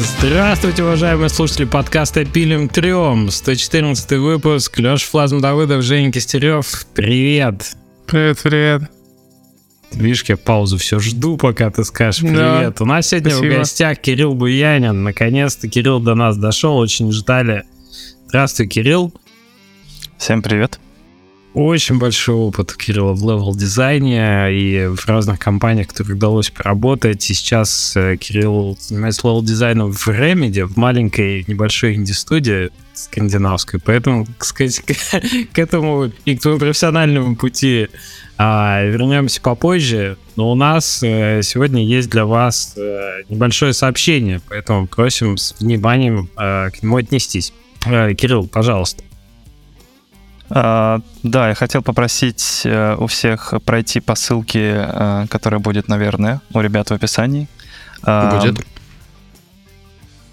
Здравствуйте, 0.00 0.84
уважаемые 0.84 1.28
слушатели 1.28 1.64
подкаста 1.64 2.24
«Пилим 2.24 2.68
трем». 2.68 3.32
114 3.32 4.12
выпуск. 4.12 4.78
Леша 4.78 5.04
Flazm 5.08 5.40
Давыдов, 5.40 5.82
Женя 5.82 6.12
Кистерев. 6.12 6.86
Привет. 6.94 7.72
Привет, 8.06 8.38
привет. 8.40 8.82
Видишь, 9.90 10.22
я 10.28 10.36
паузу 10.36 10.78
все 10.78 11.00
жду, 11.00 11.36
пока 11.36 11.70
ты 11.70 11.82
скажешь 11.82 12.20
привет. 12.20 12.76
Да, 12.76 12.84
У 12.84 12.86
нас 12.86 13.08
сегодня 13.08 13.30
спасибо. 13.32 13.54
в 13.54 13.58
гостях 13.58 13.98
Кирилл 13.98 14.34
Буянин. 14.34 15.02
Наконец-то 15.02 15.66
Кирилл 15.68 15.98
до 15.98 16.14
нас 16.14 16.36
дошел, 16.36 16.76
очень 16.76 17.10
ждали. 17.10 17.64
Здравствуй, 18.28 18.68
Кирилл. 18.68 19.12
Всем 20.16 20.42
привет. 20.42 20.78
Очень 21.54 21.98
большой 21.98 22.36
опыт 22.36 22.72
у 22.72 22.76
Кирилла 22.76 23.14
в 23.14 23.22
левел-дизайне 23.22 24.52
и 24.52 24.86
в 24.86 25.08
разных 25.08 25.38
компаниях, 25.38 25.86
в 25.86 25.90
которых 25.90 26.16
удалось 26.16 26.50
поработать. 26.50 27.30
И 27.30 27.34
сейчас 27.34 27.96
э, 27.96 28.16
Кирилл 28.16 28.76
занимается 28.78 29.26
левел-дизайном 29.26 29.92
в 29.92 30.08
Remedy, 30.08 30.64
в 30.64 30.76
маленькой 30.76 31.44
небольшой 31.46 31.94
инди-студии 31.94 32.70
скандинавской. 32.92 33.80
Поэтому, 33.80 34.26
сказать, 34.38 34.80
к, 34.80 34.92
к 35.52 35.58
этому 35.58 36.12
и 36.26 36.36
к 36.36 36.42
твоему 36.42 36.60
профессиональному 36.60 37.34
пути 37.34 37.88
а, 38.36 38.84
вернемся 38.84 39.40
попозже. 39.40 40.18
Но 40.36 40.52
у 40.52 40.54
нас 40.54 41.02
э, 41.02 41.42
сегодня 41.42 41.84
есть 41.84 42.10
для 42.10 42.26
вас 42.26 42.74
э, 42.76 43.22
небольшое 43.28 43.72
сообщение, 43.72 44.40
поэтому 44.48 44.86
просим 44.86 45.36
с 45.36 45.56
вниманием 45.58 46.28
э, 46.36 46.70
к 46.70 46.82
нему 46.82 46.98
отнестись. 46.98 47.52
Э, 47.86 48.14
Кирилл, 48.14 48.46
пожалуйста. 48.46 49.02
А, 50.50 51.00
да, 51.22 51.48
я 51.48 51.54
хотел 51.54 51.82
попросить 51.82 52.62
э, 52.64 52.96
у 52.98 53.06
всех 53.06 53.54
пройти 53.64 54.00
по 54.00 54.14
ссылке, 54.14 54.86
э, 54.88 55.26
которая 55.28 55.60
будет, 55.60 55.88
наверное, 55.88 56.40
у 56.54 56.60
ребят 56.60 56.88
в 56.90 56.94
описании. 56.94 57.48
А, 58.02 58.38
Будет. 58.38 58.64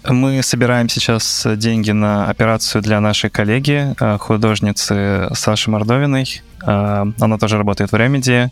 Мы 0.08 0.42
собираем 0.42 0.88
сейчас 0.88 1.46
деньги 1.56 1.90
на 1.90 2.30
операцию 2.30 2.80
для 2.80 3.00
нашей 3.00 3.28
коллеги, 3.28 3.94
э, 4.00 4.18
художницы 4.18 5.28
Саши 5.34 5.70
Мордовиной. 5.70 6.42
А, 6.62 7.06
Она 7.20 7.38
тоже 7.38 7.58
работает 7.58 7.92
в 7.92 7.94
Remedy 7.94 8.48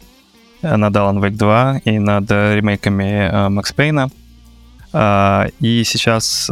над 0.62 0.94
Alan 0.96 1.20
Wake 1.20 1.36
2 1.36 1.80
и 1.84 1.98
над 1.98 2.30
ремейками 2.30 3.48
Макс 3.48 3.72
Пейна. 3.72 4.08
И 5.60 5.82
сейчас 5.84 6.48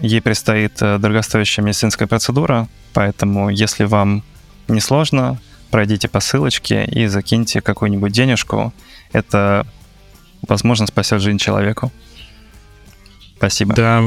ей 0.00 0.22
предстоит 0.22 0.78
дорогостоящая 0.78 1.62
медицинская 1.66 2.08
процедура, 2.08 2.66
поэтому 2.94 3.50
если 3.50 3.84
вам 3.84 4.22
не 4.68 4.80
сложно, 4.80 5.40
пройдите 5.70 6.08
по 6.08 6.20
ссылочке 6.20 6.84
и 6.84 7.06
закиньте 7.06 7.60
какую-нибудь 7.60 8.12
денежку. 8.12 8.72
Это, 9.12 9.66
возможно, 10.46 10.86
спасет 10.86 11.20
жизнь 11.20 11.38
человеку. 11.38 11.92
Спасибо. 13.36 13.74
Да, 13.74 14.02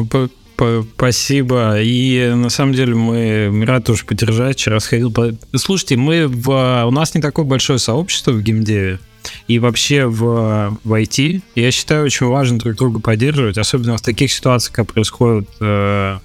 спасибо. 0.96 1.80
И 1.82 2.32
на 2.34 2.50
самом 2.50 2.74
деле 2.74 2.96
мы, 2.96 3.66
рады 3.66 3.86
тоже 3.86 4.06
поддержать. 4.06 4.58
Вчера 4.58 4.80
сходил 4.80 5.12
по... 5.12 5.34
Слушайте, 5.56 5.98
мы 5.98 6.28
в... 6.28 6.86
у 6.86 6.92
нас 6.92 7.14
не 7.14 7.22
такое 7.22 7.46
большое 7.46 7.80
сообщество 7.80 8.32
в 8.32 8.42
геймдеве 8.42 9.00
и 9.48 9.60
вообще 9.60 10.06
в, 10.06 10.78
в 10.84 10.94
IT. 10.94 11.42
Я 11.56 11.72
считаю, 11.72 12.06
очень 12.06 12.28
важно 12.28 12.60
друг 12.60 12.76
друга 12.76 13.00
поддерживать, 13.00 13.58
особенно 13.58 13.98
в 13.98 14.02
таких 14.02 14.32
ситуациях, 14.32 14.74
как 14.74 14.94
происходит, 14.94 15.50
э, 15.60 16.20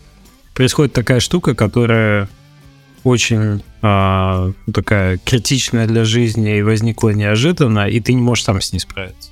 происходит 0.54 0.92
такая 0.92 1.20
штука, 1.20 1.54
которая 1.54 2.28
очень 3.04 3.62
ну, 3.82 4.72
такая 4.72 5.18
критичная 5.18 5.86
для 5.86 6.04
жизни 6.04 6.58
и 6.58 6.62
возникла 6.62 7.10
неожиданно, 7.10 7.88
и 7.88 8.00
ты 8.00 8.12
не 8.12 8.22
можешь 8.22 8.44
сам 8.44 8.60
с 8.60 8.72
ней 8.72 8.78
справиться. 8.78 9.30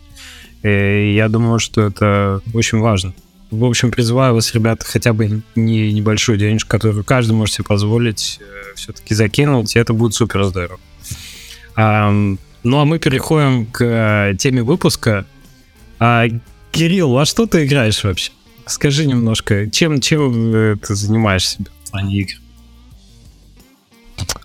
И 0.62 1.14
я 1.14 1.28
думаю, 1.28 1.58
что 1.58 1.82
это 1.82 2.42
очень 2.52 2.78
важно. 2.78 3.14
В 3.50 3.64
общем, 3.64 3.90
призываю 3.90 4.34
вас, 4.34 4.54
ребята, 4.54 4.84
хотя 4.84 5.12
бы 5.12 5.42
не 5.56 5.92
небольшую 5.92 6.38
денежку, 6.38 6.70
которую 6.70 7.04
каждый 7.04 7.32
может 7.32 7.56
себе 7.56 7.64
позволить, 7.64 8.40
все-таки 8.76 9.14
закинуть, 9.14 9.74
и 9.74 9.78
это 9.78 9.92
будет 9.92 10.14
супер 10.14 10.44
здорово. 10.44 10.78
А, 11.74 12.10
ну 12.62 12.78
а 12.78 12.84
мы 12.84 12.98
переходим 12.98 13.66
к 13.66 13.84
э, 13.84 14.36
теме 14.36 14.62
выпуска. 14.62 15.26
А, 15.98 16.26
Кирилл, 16.70 17.18
а 17.18 17.24
что 17.24 17.46
ты 17.46 17.64
играешь 17.64 18.04
вообще? 18.04 18.30
Скажи 18.66 19.06
немножко, 19.06 19.68
чем, 19.70 20.00
чем 20.00 20.54
э, 20.54 20.76
ты 20.76 20.94
занимаешься 20.94 21.58
в 21.84 21.90
плане 21.90 22.18
игр? 22.18 22.34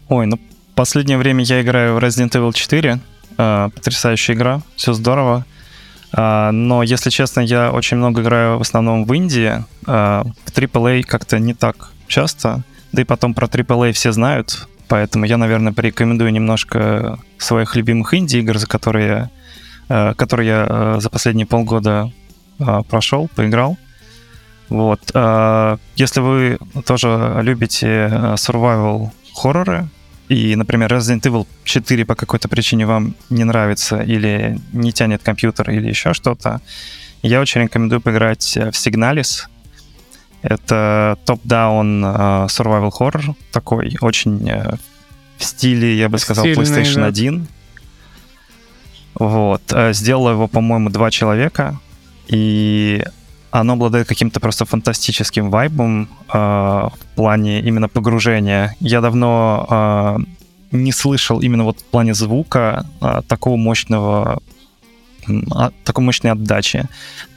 Ой, 0.08 0.28
ну, 0.28 0.40
последнее 0.76 1.18
время 1.18 1.44
я 1.44 1.62
играю 1.62 1.96
в 1.96 1.98
Resident 1.98 2.32
Evil 2.32 2.54
4. 2.54 3.00
э, 3.38 3.70
потрясающая 3.74 4.36
игра, 4.36 4.62
все 4.76 4.94
здорово. 4.94 5.46
А, 6.14 6.52
но, 6.52 6.84
если 6.84 7.10
честно, 7.10 7.42
я 7.42 7.72
очень 7.72 7.98
много 7.98 8.22
играю 8.22 8.58
в 8.58 8.62
основном 8.62 9.06
в 9.06 9.14
Индии. 9.14 9.64
А, 9.86 10.24
в 10.46 10.52
AAA 10.52 11.04
как-то 11.04 11.40
не 11.40 11.54
так 11.54 11.92
часто. 12.08 12.64
Да 12.92 13.02
и 13.02 13.06
потом 13.06 13.34
про 13.34 13.48
AAA 13.48 13.92
все 13.92 14.12
знают. 14.12 14.68
Поэтому 14.88 15.26
я, 15.26 15.38
наверное, 15.38 15.74
порекомендую 15.74 16.32
немножко 16.32 17.20
своих 17.38 17.76
любимых 17.76 18.14
инди-игр, 18.14 18.58
за 18.58 18.68
которые 18.68 19.30
э, 19.90 20.14
которые 20.16 20.48
я 20.48 20.68
э, 20.70 20.98
за 21.00 21.10
последние 21.10 21.48
полгода 21.48 22.12
э, 22.60 22.82
прошел, 22.88 23.28
поиграл. 23.36 23.78
Вот. 24.70 25.00
а, 25.14 25.78
Если 25.96 26.22
вы 26.22 26.60
тоже 26.86 27.40
любите 27.42 27.88
э, 27.88 28.36
survival 28.36 29.10
хорроры, 29.36 29.88
и, 30.30 30.56
например, 30.56 30.92
Resident 30.92 31.22
Evil 31.22 31.46
4 31.64 32.06
по 32.06 32.16
какой-то 32.16 32.48
причине 32.48 32.86
вам 32.86 33.16
не 33.30 33.44
нравится 33.44 34.02
или 34.02 34.60
не 34.74 34.92
тянет 34.92 35.22
компьютер 35.22 35.70
или 35.70 35.88
еще 35.88 36.14
что-то, 36.14 36.62
я 37.22 37.42
очень 37.42 37.62
рекомендую 37.62 38.02
поиграть 38.02 38.58
э, 38.58 38.72
в 38.72 38.76
Signalis. 38.76 39.48
Это 40.42 41.18
топ-даун 41.26 42.06
э, 42.06 42.08
survival 42.48 42.92
horror, 42.92 43.36
такой 43.52 43.98
очень 44.02 44.48
э, 44.50 44.76
в 45.38 45.44
стиле, 45.44 45.98
я 45.98 46.10
бы 46.10 46.18
сказал, 46.18 46.46
Стильный, 46.46 46.64
PlayStation 46.64 47.02
да. 47.02 47.08
1. 47.08 47.48
Вот. 49.16 49.74
Сделало 49.92 50.32
его, 50.32 50.48
по-моему, 50.48 50.90
два 50.90 51.10
человека, 51.10 51.80
и 52.28 53.04
оно 53.60 53.74
обладает 53.74 54.08
каким-то 54.08 54.40
просто 54.40 54.66
фантастическим 54.66 55.50
вайбом 55.50 56.10
э, 56.34 56.38
в 56.38 57.16
плане 57.16 57.62
именно 57.62 57.88
погружения. 57.88 58.76
Я 58.82 59.02
давно 59.02 59.66
э, 59.70 60.76
не 60.76 60.92
слышал 60.92 61.40
именно 61.40 61.64
вот 61.64 61.80
в 61.80 61.84
плане 61.84 62.14
звука 62.14 62.86
э, 63.02 63.22
такого 63.28 63.56
мощного 63.56 64.42
а- 65.52 65.72
такой 65.86 66.04
мощной 66.04 66.34
отдачи. 66.34 66.86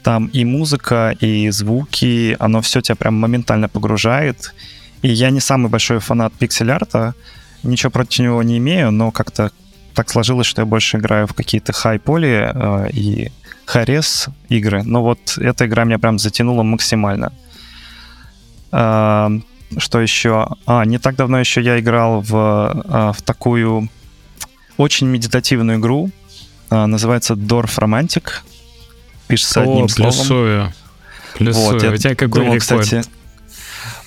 Там 0.03 0.27
и 0.27 0.45
музыка, 0.45 1.17
и 1.21 1.51
звуки, 1.51 2.37
оно 2.41 2.61
все 2.61 2.81
тебя 2.81 2.97
прям 2.97 3.15
моментально 3.15 3.69
погружает. 3.69 4.55
И 5.03 5.09
я 5.09 5.31
не 5.31 5.41
самый 5.41 5.69
большой 5.71 6.01
фанат 6.01 6.33
пиксель-арта, 6.33 7.15
ничего 7.63 7.91
против 7.91 8.25
него 8.25 8.43
не 8.43 8.59
имею, 8.59 8.91
но 8.91 9.13
как-то 9.13 9.53
так 9.95 10.11
сложилось, 10.11 10.49
что 10.49 10.63
я 10.63 10.67
больше 10.67 10.97
играю 10.97 11.27
в 11.29 11.35
какие-то 11.35 11.73
хай-поли 11.73 12.51
э, 12.53 12.91
и 12.93 13.31
Харес 13.69 14.29
игры. 14.49 14.83
Но 14.83 15.03
вот 15.03 15.37
эта 15.37 15.67
игра 15.67 15.85
меня 15.85 15.99
прям 15.99 16.19
затянула 16.19 16.63
максимально. 16.63 17.35
А, 18.73 19.31
что 19.77 20.01
еще? 20.01 20.49
А, 20.65 20.87
не 20.87 20.99
так 20.99 21.17
давно 21.17 21.39
еще 21.39 21.61
я 21.61 21.79
играл 21.79 22.23
в, 22.23 22.33
а, 22.35 23.13
в 23.13 23.21
такую 23.21 23.91
очень 24.79 25.07
медитативную 25.09 25.79
игру. 25.79 26.11
А, 26.71 26.87
называется 26.87 27.35
Dorf 27.35 27.79
Romantic. 27.79 28.41
Пишется 29.27 29.61
одним 29.61 29.85
О, 29.85 29.89
словом. 29.89 30.13
плюсую. 30.15 30.73
Плюсую. 31.35 31.65
Вот, 31.67 31.83
я 31.83 31.91
У 31.91 31.97
тебя 31.99 32.15
какой 32.15 32.41
думал, 32.41 32.55
рекорд? 32.55 32.83
кстати, 32.85 33.03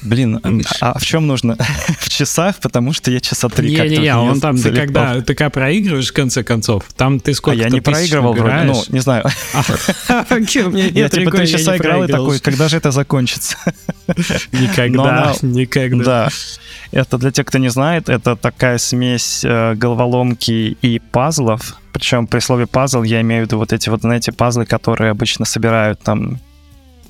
Блин, 0.02 0.40
а, 0.82 0.94
а 0.94 1.00
в 1.00 1.06
чем 1.06 1.28
нужно? 1.28 1.58
в 2.00 2.10
часах, 2.10 2.58
потому 2.60 2.94
что 2.94 3.12
я 3.12 3.20
часа 3.20 3.50
три 3.50 3.76
как-то 3.76 3.90
Не-не-не, 3.90 4.04
неё 4.04 4.22
он 4.22 4.40
там, 4.40 4.56
ты 4.56 4.64
залипал. 4.64 4.86
когда, 4.86 5.22
ты 5.22 5.36
когда 5.36 5.50
проигрываешь, 5.50 6.10
в 6.10 6.14
конце 6.14 6.44
концов, 6.44 6.86
там 6.96 7.20
ты 7.20 7.32
А 7.32 7.36
сколько 7.36 7.60
я 7.60 7.70
не 7.70 7.82
проигрывал 7.82 8.34
вроде, 8.34 8.64
ну, 8.64 8.84
не 8.90 9.00
знаю. 9.00 9.26
Меня 9.54 10.88
Я 10.88 11.10
типа 11.10 11.32
три 11.32 11.48
часа 11.48 11.78
играл 11.78 12.04
и 12.04 12.08
такой, 12.08 12.40
когда 12.40 12.68
же 12.68 12.78
это 12.78 12.92
закончится? 12.92 13.58
Никогда, 14.52 15.34
никогда. 15.42 16.04
Да. 16.04 16.30
Это 16.92 17.18
для 17.18 17.32
тех, 17.32 17.46
кто 17.46 17.58
не 17.58 17.70
знает, 17.70 18.10
это 18.10 18.36
такая 18.36 18.78
смесь 18.78 19.42
э, 19.46 19.76
головоломки 19.76 20.78
и 20.82 21.00
пазлов. 21.00 21.78
Причем 21.94 22.28
при 22.28 22.40
слове 22.40 22.68
пазл 22.68 23.04
я 23.04 23.22
имею 23.22 23.44
в 23.44 23.46
виду 23.48 23.58
вот 23.58 23.72
эти 23.72 23.90
вот, 23.90 24.02
знаете, 24.02 24.34
пазлы, 24.34 24.66
которые 24.66 25.12
обычно 25.12 25.46
собирают 25.46 26.02
там 26.02 26.40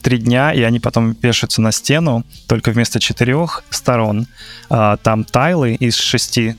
три 0.02 0.18
дня, 0.18 0.54
и 0.54 0.62
они 0.62 0.80
потом 0.80 1.16
вешаются 1.22 1.62
на 1.62 1.72
стену, 1.72 2.24
только 2.48 2.72
вместо 2.72 3.00
четырех 3.00 3.64
сторон. 3.70 4.28
а, 4.70 4.98
там 4.98 5.24
тайлы 5.24 5.76
из 5.76 5.96
шести, 5.96 6.56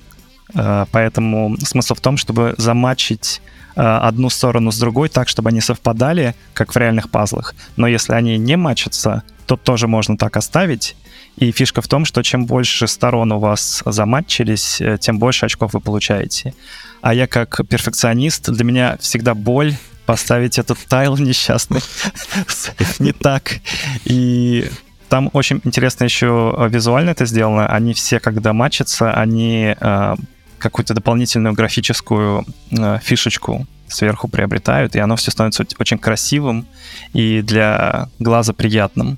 а, 0.54 0.86
поэтому 0.90 1.56
смысл 1.58 1.94
в 1.94 2.00
том, 2.00 2.16
чтобы 2.16 2.54
замачить 2.58 3.42
а, 3.74 4.06
одну 4.06 4.30
сторону 4.30 4.70
с 4.70 4.78
другой 4.78 5.08
так, 5.08 5.28
чтобы 5.28 5.50
они 5.50 5.60
совпадали, 5.60 6.34
как 6.54 6.74
в 6.74 6.76
реальных 6.78 7.10
пазлах. 7.10 7.54
Но 7.76 7.86
если 7.86 8.14
они 8.14 8.38
не 8.38 8.56
мачатся, 8.56 9.22
то 9.46 9.56
тоже 9.56 9.88
можно 9.88 10.16
так 10.16 10.36
оставить. 10.36 10.96
И 11.36 11.50
фишка 11.50 11.80
в 11.80 11.88
том, 11.88 12.04
что 12.04 12.22
чем 12.22 12.46
больше 12.46 12.86
сторон 12.86 13.32
у 13.32 13.38
вас 13.38 13.82
заматчились, 13.86 14.80
э, 14.80 14.98
тем 15.00 15.18
больше 15.18 15.46
очков 15.46 15.72
вы 15.72 15.80
получаете. 15.80 16.54
А 17.00 17.14
я 17.14 17.26
как 17.26 17.60
перфекционист, 17.66 18.50
для 18.50 18.64
меня 18.64 18.96
всегда 19.00 19.34
боль 19.34 19.74
поставить 20.12 20.58
этот 20.58 20.76
тайл 20.88 21.16
несчастный 21.16 21.80
не 22.98 23.12
так. 23.12 23.60
И 24.04 24.68
там 25.08 25.30
очень 25.32 25.62
интересно 25.64 26.04
еще 26.04 26.54
визуально 26.68 27.10
это 27.10 27.24
сделано. 27.24 27.66
Они 27.66 27.94
все, 27.94 28.20
когда 28.20 28.52
матчатся, 28.52 29.14
они 29.14 29.74
э, 29.80 30.16
какую-то 30.58 30.92
дополнительную 30.92 31.54
графическую 31.54 32.44
э, 32.72 32.98
фишечку 33.02 33.66
сверху 33.88 34.28
приобретают, 34.28 34.96
и 34.96 34.98
оно 34.98 35.16
все 35.16 35.30
становится 35.30 35.64
очень 35.78 35.96
красивым 35.96 36.66
и 37.14 37.40
для 37.40 38.10
глаза 38.18 38.52
приятным. 38.52 39.16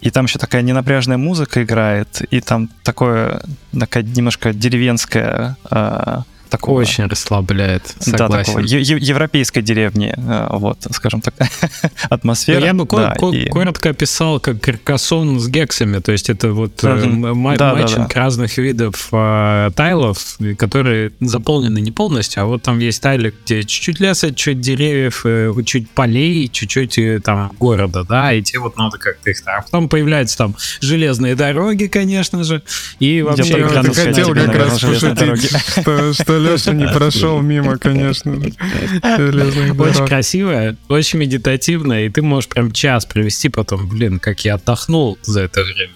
И 0.00 0.10
там 0.10 0.24
еще 0.24 0.40
такая 0.40 0.62
ненапряжная 0.62 1.18
музыка 1.18 1.62
играет, 1.62 2.22
и 2.32 2.40
там 2.40 2.68
такое, 2.82 3.42
такая 3.78 4.02
немножко 4.02 4.52
деревенская 4.52 5.56
э, 5.70 6.18
такого... 6.50 6.80
Очень 6.80 7.06
расслабляет, 7.06 7.94
согласен. 7.98 8.28
Да, 8.28 8.44
такого 8.44 8.60
европейской 8.60 9.62
деревни, 9.62 10.14
э, 10.16 10.46
вот, 10.50 10.86
скажем 10.90 11.20
так, 11.20 11.34
атмосфера. 12.10 12.64
Я 12.64 12.74
бы 12.74 12.86
да, 12.90 13.14
ко- 13.14 13.30
и... 13.30 13.48
коротко 13.48 13.90
описал 13.90 14.40
как 14.40 14.60
каркасон 14.60 15.40
с 15.40 15.48
гексами, 15.48 16.00
то 16.00 16.12
есть 16.12 16.28
это 16.28 16.52
вот 16.52 16.82
матчинг 16.82 17.58
да, 17.58 17.74
да. 17.74 18.08
разных 18.14 18.58
видов 18.58 19.08
э, 19.12 19.70
тайлов, 19.74 20.38
которые 20.58 21.12
заполнены 21.20 21.80
не 21.80 21.92
полностью, 21.92 22.42
а 22.42 22.46
вот 22.46 22.62
там 22.62 22.78
есть 22.80 23.00
тайли, 23.00 23.32
где 23.44 23.62
чуть-чуть 23.62 24.00
леса, 24.00 24.34
чуть 24.34 24.60
деревьев, 24.60 25.22
э, 25.24 25.52
чуть 25.64 25.88
полей, 25.90 26.48
чуть-чуть 26.48 27.22
там 27.22 27.52
города, 27.58 28.04
да, 28.04 28.32
и 28.32 28.42
те 28.42 28.58
вот 28.58 28.76
надо 28.76 28.98
как-то 28.98 29.30
их... 29.30 29.38
А 29.46 29.62
потом 29.62 29.88
появляются 29.88 30.36
там 30.36 30.56
железные 30.80 31.34
дороги, 31.36 31.86
конечно 31.86 32.42
же, 32.44 32.62
и 32.98 33.22
вообще... 33.22 33.50
Я, 33.50 33.58
я 33.58 33.82
хотел 33.82 34.34
как 34.34 34.54
раз 34.54 34.80
пошутить, 34.80 35.50
что, 35.80 36.12
что 36.12 36.39
Леша 36.40 36.72
не 36.72 36.86
прошел 36.86 37.40
мимо, 37.40 37.78
конечно. 37.78 38.32
Очень 38.32 40.06
красивая, 40.06 40.76
очень 40.88 41.18
медитативная, 41.18 42.06
и 42.06 42.08
ты 42.08 42.22
можешь 42.22 42.48
прям 42.48 42.72
час 42.72 43.06
провести 43.06 43.48
потом, 43.48 43.88
блин, 43.88 44.18
как 44.18 44.44
я 44.44 44.54
отдохнул 44.54 45.18
за 45.22 45.42
это 45.42 45.62
время. 45.62 45.92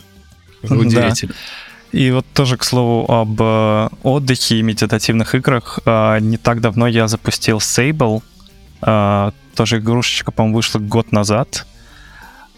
Удивительно. 0.62 1.34
И 1.94 2.10
вот 2.10 2.26
тоже, 2.34 2.56
к 2.56 2.64
слову, 2.64 3.08
об 3.08 3.40
э, 3.40 3.88
отдыхе 4.02 4.56
и 4.56 4.62
медитативных 4.62 5.36
играх. 5.36 5.78
Э, 5.86 6.18
не 6.20 6.38
так 6.38 6.60
давно 6.60 6.88
я 6.88 7.06
запустил 7.06 7.58
Sable. 7.58 8.20
Э, 8.82 9.30
тоже 9.54 9.78
игрушечка, 9.78 10.32
по-моему, 10.32 10.56
вышла 10.56 10.80
год 10.80 11.12
назад. 11.12 11.64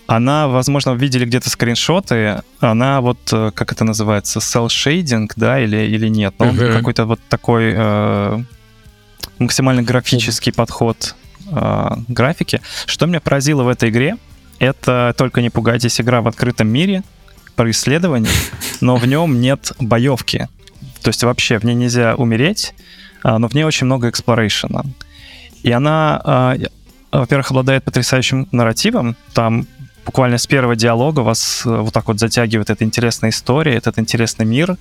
Она, 0.07 0.47
возможно, 0.47 0.93
видели 0.93 1.25
где-то 1.25 1.51
скриншоты. 1.51 2.43
Она 2.61 3.01
вот, 3.01 3.19
э, 3.33 3.51
как 3.55 3.73
это 3.73 3.85
называется, 3.85 4.39
shading, 4.39 5.31
да, 5.37 5.59
или, 5.61 5.79
или 5.79 6.09
нет? 6.09 6.35
Но 6.39 6.47
uh-huh. 6.47 6.73
какой-то 6.73 7.07
вот 7.07 7.21
такой 7.29 7.73
э, 7.77 8.43
максимально 9.39 9.83
графический 9.83 10.53
uh-huh. 10.53 10.57
подход 10.57 11.17
э, 11.51 11.89
графики. 12.09 12.61
Что 12.87 13.07
меня 13.07 13.21
поразило 13.21 13.65
в 13.65 13.69
этой 13.69 13.91
игре, 13.91 14.17
это 14.59 15.15
только 15.19 15.43
не 15.43 15.51
пугайтесь, 15.51 16.01
игра 16.01 16.23
в 16.23 16.29
открытом 16.29 16.69
мире 16.69 17.03
про 17.57 17.71
исследование, 17.71 18.33
но 18.81 18.97
в 18.97 19.07
нем 19.07 19.41
нет 19.41 19.73
боевки. 19.81 20.49
То 21.03 21.09
есть 21.09 21.23
вообще 21.25 21.59
в 21.59 21.65
ней 21.65 21.75
нельзя 21.75 22.15
умереть, 22.15 22.75
а, 23.23 23.39
но 23.39 23.49
в 23.49 23.55
ней 23.55 23.65
очень 23.65 23.87
много 23.87 24.09
exploration 24.09 24.71
а. 24.71 24.83
И 25.63 25.71
она, 25.73 26.21
а, 26.25 26.57
во-первых, 27.13 27.51
обладает 27.51 27.85
потрясающим 27.85 28.49
нарративом. 28.53 29.17
Там 29.33 29.67
буквально 30.07 30.39
с 30.39 30.47
первого 30.47 30.77
диалога 30.77 31.21
вас 31.21 31.63
э, 31.67 31.69
вот 31.69 31.93
так 31.93 32.07
вот 32.07 32.19
затягивает 32.19 32.71
эта 32.71 32.85
интересная 32.85 33.31
история, 33.31 33.75
этот 33.75 33.99
интересный 33.99 34.47
мир. 34.47 34.77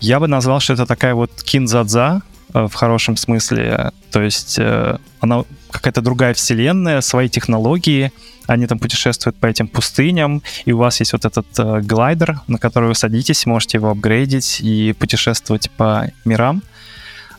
Я 0.00 0.20
бы 0.20 0.28
назвал, 0.28 0.60
что 0.60 0.74
это 0.74 0.86
такая 0.86 1.14
вот 1.14 1.30
кинзадза 1.42 2.22
э, 2.54 2.66
в 2.66 2.74
хорошем 2.74 3.16
смысле. 3.16 3.90
То 4.12 4.22
есть 4.22 4.58
э, 4.58 4.98
она 5.20 5.44
какая-то 5.70 6.02
другая 6.02 6.34
вселенная, 6.34 7.00
свои 7.00 7.28
технологии, 7.28 8.12
они 8.46 8.66
там 8.66 8.78
путешествуют 8.78 9.36
по 9.36 9.46
этим 9.46 9.66
пустыням, 9.66 10.42
и 10.66 10.72
у 10.72 10.78
вас 10.78 11.00
есть 11.00 11.12
вот 11.12 11.24
этот 11.24 11.46
э, 11.58 11.80
глайдер, 11.80 12.40
на 12.46 12.58
который 12.58 12.88
вы 12.88 12.94
садитесь, 12.94 13.46
можете 13.46 13.78
его 13.78 13.90
апгрейдить 13.90 14.60
и 14.60 14.92
путешествовать 14.92 15.70
по 15.70 16.10
мирам, 16.24 16.62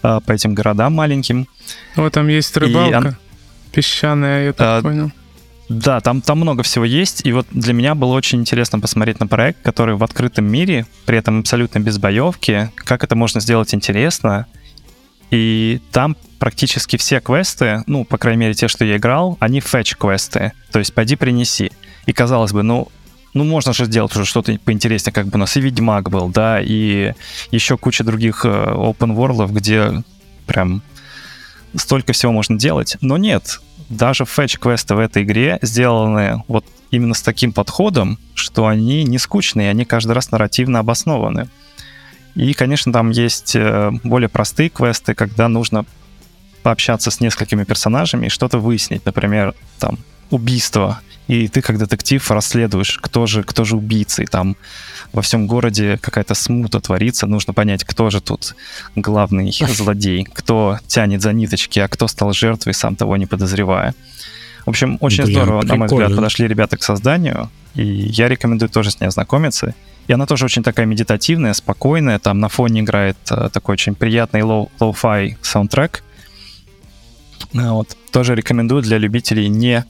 э, 0.03 0.19
по 0.25 0.31
этим 0.31 0.55
городам 0.55 0.93
маленьким. 0.93 1.47
Вот 1.95 2.13
там 2.13 2.27
есть 2.27 2.57
рыбалка. 2.57 2.97
он... 2.97 3.15
Песчаная, 3.71 4.45
я 4.45 4.53
так 4.53 4.79
а, 4.79 4.81
понял. 4.81 5.11
Да, 5.71 6.01
там, 6.01 6.21
там 6.21 6.39
много 6.39 6.63
всего 6.63 6.83
есть, 6.83 7.25
и 7.25 7.31
вот 7.31 7.47
для 7.51 7.71
меня 7.71 7.95
было 7.95 8.13
очень 8.13 8.41
интересно 8.41 8.81
посмотреть 8.81 9.21
на 9.21 9.27
проект, 9.27 9.61
который 9.61 9.95
в 9.95 10.03
открытом 10.03 10.43
мире, 10.43 10.85
при 11.05 11.17
этом 11.17 11.39
абсолютно 11.39 11.79
без 11.79 11.97
боевки, 11.97 12.69
как 12.75 13.05
это 13.05 13.15
можно 13.15 13.39
сделать 13.39 13.73
интересно. 13.73 14.47
И 15.29 15.79
там 15.93 16.17
практически 16.39 16.97
все 16.97 17.21
квесты, 17.21 17.83
ну, 17.87 18.03
по 18.03 18.17
крайней 18.17 18.41
мере, 18.41 18.53
те, 18.53 18.67
что 18.67 18.83
я 18.83 18.97
играл, 18.97 19.37
они 19.39 19.61
фетч-квесты, 19.61 20.51
то 20.73 20.79
есть 20.79 20.93
пойди 20.93 21.15
принеси. 21.15 21.71
И 22.05 22.11
казалось 22.11 22.51
бы, 22.51 22.63
ну, 22.63 22.89
ну, 23.33 23.45
можно 23.45 23.71
же 23.71 23.85
сделать 23.85 24.13
уже 24.13 24.25
что-то 24.25 24.53
поинтереснее, 24.65 25.13
как 25.13 25.27
бы 25.27 25.35
у 25.35 25.39
нас 25.39 25.55
и 25.55 25.61
Ведьмак 25.61 26.09
был, 26.09 26.27
да, 26.27 26.59
и 26.61 27.13
еще 27.51 27.77
куча 27.77 28.03
других 28.03 28.43
э, 28.43 28.49
open 28.49 29.15
world, 29.15 29.53
где 29.53 30.03
прям 30.47 30.81
столько 31.75 32.11
всего 32.11 32.33
можно 32.33 32.57
делать. 32.57 32.97
Но 32.99 33.15
нет, 33.15 33.61
даже 33.91 34.25
фетч-квесты 34.25 34.95
в 34.95 34.99
этой 34.99 35.23
игре 35.23 35.59
сделаны 35.61 36.43
вот 36.47 36.65
именно 36.89 37.13
с 37.13 37.21
таким 37.21 37.53
подходом, 37.53 38.17
что 38.33 38.67
они 38.67 39.03
не 39.03 39.17
скучные, 39.17 39.69
они 39.69 39.85
каждый 39.85 40.13
раз 40.13 40.31
нарративно 40.31 40.79
обоснованы. 40.79 41.49
И, 42.35 42.53
конечно, 42.53 42.93
там 42.93 43.09
есть 43.09 43.55
э, 43.55 43.91
более 44.03 44.29
простые 44.29 44.69
квесты, 44.69 45.13
когда 45.13 45.47
нужно 45.47 45.85
пообщаться 46.63 47.11
с 47.11 47.19
несколькими 47.19 47.63
персонажами 47.63 48.27
и 48.27 48.29
что-то 48.29 48.59
выяснить. 48.59 49.05
Например, 49.05 49.53
там, 49.79 49.97
убийство. 50.29 51.01
И 51.27 51.47
ты, 51.47 51.61
как 51.61 51.77
детектив, 51.77 52.31
расследуешь, 52.31 52.99
кто 53.01 53.25
же, 53.25 53.43
кто 53.43 53.63
же 53.63 53.75
убийца. 53.75 54.23
И 54.23 54.25
там 54.25 54.55
во 55.13 55.21
всем 55.21 55.47
городе 55.47 55.97
какая-то 56.01 56.33
смута 56.33 56.79
творится, 56.79 57.27
нужно 57.27 57.53
понять, 57.53 57.83
кто 57.83 58.09
же 58.09 58.21
тут 58.21 58.55
главный 58.95 59.51
злодей, 59.69 60.23
кто 60.23 60.79
тянет 60.87 61.21
за 61.21 61.33
ниточки, 61.33 61.79
а 61.79 61.87
кто 61.87 62.07
стал 62.07 62.33
жертвой, 62.33 62.73
сам 62.73 62.95
того 62.95 63.17
не 63.17 63.25
подозревая. 63.25 63.93
В 64.65 64.69
общем, 64.69 64.97
очень 65.01 65.23
Блин, 65.23 65.37
здорово, 65.37 65.61
прикольно. 65.61 65.73
на 65.73 65.79
мой 65.79 65.87
взгляд, 65.87 66.15
подошли 66.15 66.47
ребята 66.47 66.77
к 66.77 66.83
созданию, 66.83 67.49
и 67.73 67.83
я 67.83 68.29
рекомендую 68.29 68.69
тоже 68.69 68.91
с 68.91 68.99
ней 68.99 69.07
ознакомиться. 69.07 69.73
И 70.07 70.13
она 70.13 70.25
тоже 70.25 70.45
очень 70.45 70.63
такая 70.63 70.85
медитативная, 70.85 71.53
спокойная, 71.53 72.19
там 72.19 72.39
на 72.39 72.49
фоне 72.49 72.81
играет 72.81 73.17
э, 73.29 73.49
такой 73.51 73.73
очень 73.73 73.95
приятный 73.95 74.41
lo- 74.41 74.69
lo-fi 74.79 75.37
саундтрек. 75.41 76.03
Вот. 77.53 77.95
Тоже 78.11 78.35
рекомендую 78.35 78.81
для 78.81 78.97
любителей 78.97 79.47
не, 79.47 79.85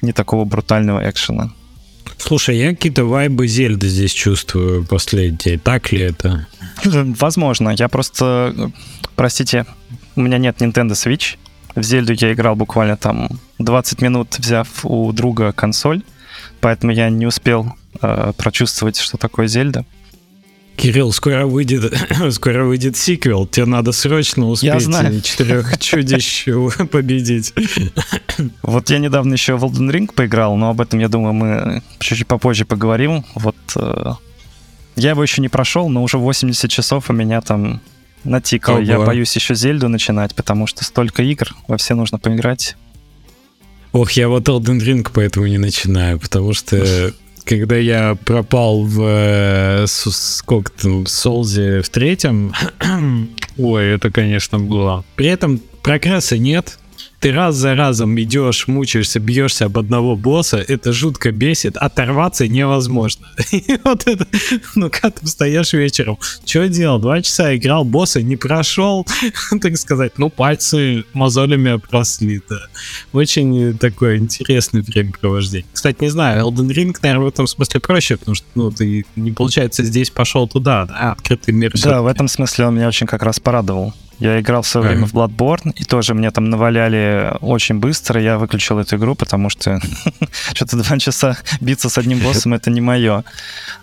не 0.00 0.12
такого 0.12 0.44
брутального 0.44 1.08
экшена. 1.08 1.50
Слушай, 2.18 2.58
я 2.58 2.70
какие-то 2.70 3.04
вайбы 3.04 3.46
Зельды 3.46 3.88
здесь 3.88 4.12
чувствую 4.12 4.84
последние. 4.84 5.58
Так 5.58 5.92
ли 5.92 6.00
это? 6.00 6.46
Возможно. 6.84 7.70
Я 7.70 7.88
просто, 7.88 8.70
простите, 9.16 9.66
у 10.16 10.20
меня 10.20 10.38
нет 10.38 10.60
Nintendo 10.60 10.92
Switch. 10.92 11.36
В 11.74 11.82
Зельду 11.82 12.12
я 12.12 12.32
играл 12.32 12.56
буквально 12.56 12.96
там 12.96 13.28
20 13.58 14.02
минут, 14.02 14.36
взяв 14.38 14.68
у 14.84 15.12
друга 15.12 15.52
консоль, 15.52 16.02
поэтому 16.60 16.92
я 16.92 17.08
не 17.08 17.24
успел 17.24 17.72
э, 18.02 18.32
прочувствовать, 18.36 18.98
что 18.98 19.16
такое 19.16 19.46
Зельда. 19.46 19.84
Кирилл, 20.78 21.12
скоро 21.12 21.44
выйдет, 21.44 21.92
скоро 22.30 22.64
выйдет 22.64 22.96
сиквел. 22.96 23.46
Тебе 23.46 23.66
надо 23.66 23.90
срочно 23.90 24.48
успеть 24.48 25.24
четырех 25.24 25.76
чудищ 25.80 26.46
победить. 26.90 27.52
Вот 28.62 28.88
я 28.90 28.98
недавно 28.98 29.32
еще 29.32 29.56
в 29.56 29.64
Elden 29.64 29.90
Ring 29.90 30.12
поиграл, 30.14 30.56
но 30.56 30.70
об 30.70 30.80
этом, 30.80 31.00
я 31.00 31.08
думаю, 31.08 31.32
мы 31.32 31.82
чуть-чуть 31.98 32.28
попозже 32.28 32.64
поговорим. 32.64 33.24
Вот 33.34 33.56
э, 33.74 34.12
я 34.94 35.10
его 35.10 35.22
еще 35.24 35.42
не 35.42 35.48
прошел, 35.48 35.88
но 35.88 36.04
уже 36.04 36.18
80 36.18 36.70
часов 36.70 37.10
у 37.10 37.12
меня 37.12 37.40
там 37.40 37.80
натикало. 38.22 38.76
Ого. 38.76 38.84
Я 38.84 39.00
боюсь 39.00 39.34
еще 39.34 39.56
Зельду 39.56 39.88
начинать, 39.88 40.36
потому 40.36 40.68
что 40.68 40.84
столько 40.84 41.24
игр, 41.24 41.48
во 41.66 41.76
все 41.76 41.96
нужно 41.96 42.18
поиграть. 42.18 42.76
Ох, 43.90 44.12
я 44.12 44.28
вот 44.28 44.48
Elden 44.48 44.78
Ring 44.78 45.08
поэтому 45.12 45.48
не 45.48 45.58
начинаю, 45.58 46.20
потому 46.20 46.52
что 46.52 47.12
когда 47.48 47.76
я 47.76 48.14
пропал 48.26 48.84
в 48.84 49.00
э, 49.02 49.86
сколько 49.86 50.70
там, 50.70 51.04
в 51.04 51.08
Солзе 51.08 51.80
в 51.80 51.88
третьем, 51.88 52.52
ой, 53.56 53.86
это, 53.86 54.10
конечно, 54.10 54.58
было. 54.58 55.02
При 55.16 55.28
этом 55.28 55.58
прогресса 55.82 56.36
нет, 56.36 56.78
ты 57.20 57.32
раз 57.32 57.56
за 57.56 57.74
разом 57.74 58.18
идешь, 58.20 58.68
мучаешься, 58.68 59.18
бьешься 59.18 59.66
об 59.66 59.78
одного 59.78 60.16
босса, 60.16 60.58
это 60.58 60.92
жутко 60.92 61.32
бесит, 61.32 61.76
оторваться 61.76 62.46
невозможно. 62.46 63.26
И 63.52 63.78
вот 63.84 64.06
это, 64.06 64.26
ну 64.76 64.90
как 64.90 65.18
ты 65.18 65.26
встаешь 65.26 65.72
вечером, 65.72 66.18
что 66.44 66.68
делал? 66.68 66.98
Два 66.98 67.20
часа 67.22 67.56
играл, 67.56 67.84
босса 67.84 68.22
не 68.22 68.36
прошел, 68.36 69.06
так 69.60 69.76
сказать, 69.76 70.12
ну 70.18 70.30
пальцы 70.30 71.04
мозолями 71.12 71.72
обросли, 71.72 72.40
да. 72.48 72.60
Очень 73.12 73.76
такое 73.78 74.18
интересное 74.18 74.82
времяпровождение. 74.82 75.66
Кстати, 75.72 76.02
не 76.02 76.10
знаю, 76.10 76.46
Elden 76.46 76.68
Ring, 76.68 76.96
наверное, 77.02 77.24
в 77.24 77.28
этом 77.28 77.46
смысле 77.46 77.80
проще, 77.80 78.16
потому 78.16 78.34
что, 78.34 78.46
ну, 78.54 78.70
ты 78.70 79.04
не 79.16 79.32
получается 79.32 79.82
здесь 79.82 80.10
пошел 80.10 80.46
туда, 80.46 80.86
да, 80.86 81.12
открытый 81.12 81.54
мир. 81.54 81.72
Да, 81.82 82.02
в 82.02 82.06
этом 82.06 82.28
смысле 82.28 82.66
он 82.66 82.76
меня 82.76 82.88
очень 82.88 83.06
как 83.06 83.22
раз 83.22 83.40
порадовал 83.40 83.92
Я 84.18 84.40
играл 84.40 84.62
в 84.62 84.66
свое 84.66 84.88
время 84.88 85.06
в 85.06 85.14
Bloodborne, 85.14 85.72
и 85.76 85.84
тоже 85.84 86.14
мне 86.14 86.30
там 86.30 86.50
наваляли 86.50 87.36
очень 87.40 87.78
быстро. 87.78 88.20
Я 88.20 88.38
выключил 88.38 88.78
эту 88.78 88.96
игру, 88.96 89.14
потому 89.14 89.48
что 89.48 89.80
что-то 90.54 90.76
два 90.76 90.98
часа 90.98 91.36
биться 91.60 91.88
с 91.88 91.98
одним 91.98 92.18
боссом— 92.18 92.54
это 92.54 92.70
не 92.70 92.80
мое. 92.80 93.24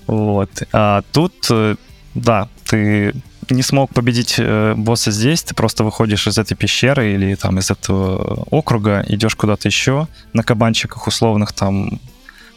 Вот. 0.08 0.50
А 0.74 1.04
тут, 1.13 1.34
э, 1.50 1.75
да, 2.15 2.50
ты 2.65 3.13
не 3.50 3.62
смог 3.62 3.94
победить 3.94 4.36
э, 4.38 4.74
босса 4.75 5.12
здесь, 5.12 5.44
ты 5.44 5.56
просто 5.56 5.84
выходишь 5.84 6.27
из 6.27 6.38
этой 6.38 6.56
пещеры 6.56 7.13
или 7.13 7.36
там 7.36 7.60
из 7.60 7.72
этого 7.72 8.46
округа, 8.51 9.06
идешь 9.08 9.36
куда-то 9.36 9.68
еще 9.68 10.08
на 10.34 10.44
кабанчиках 10.44 11.08
условных 11.08 11.54
там 11.54 12.00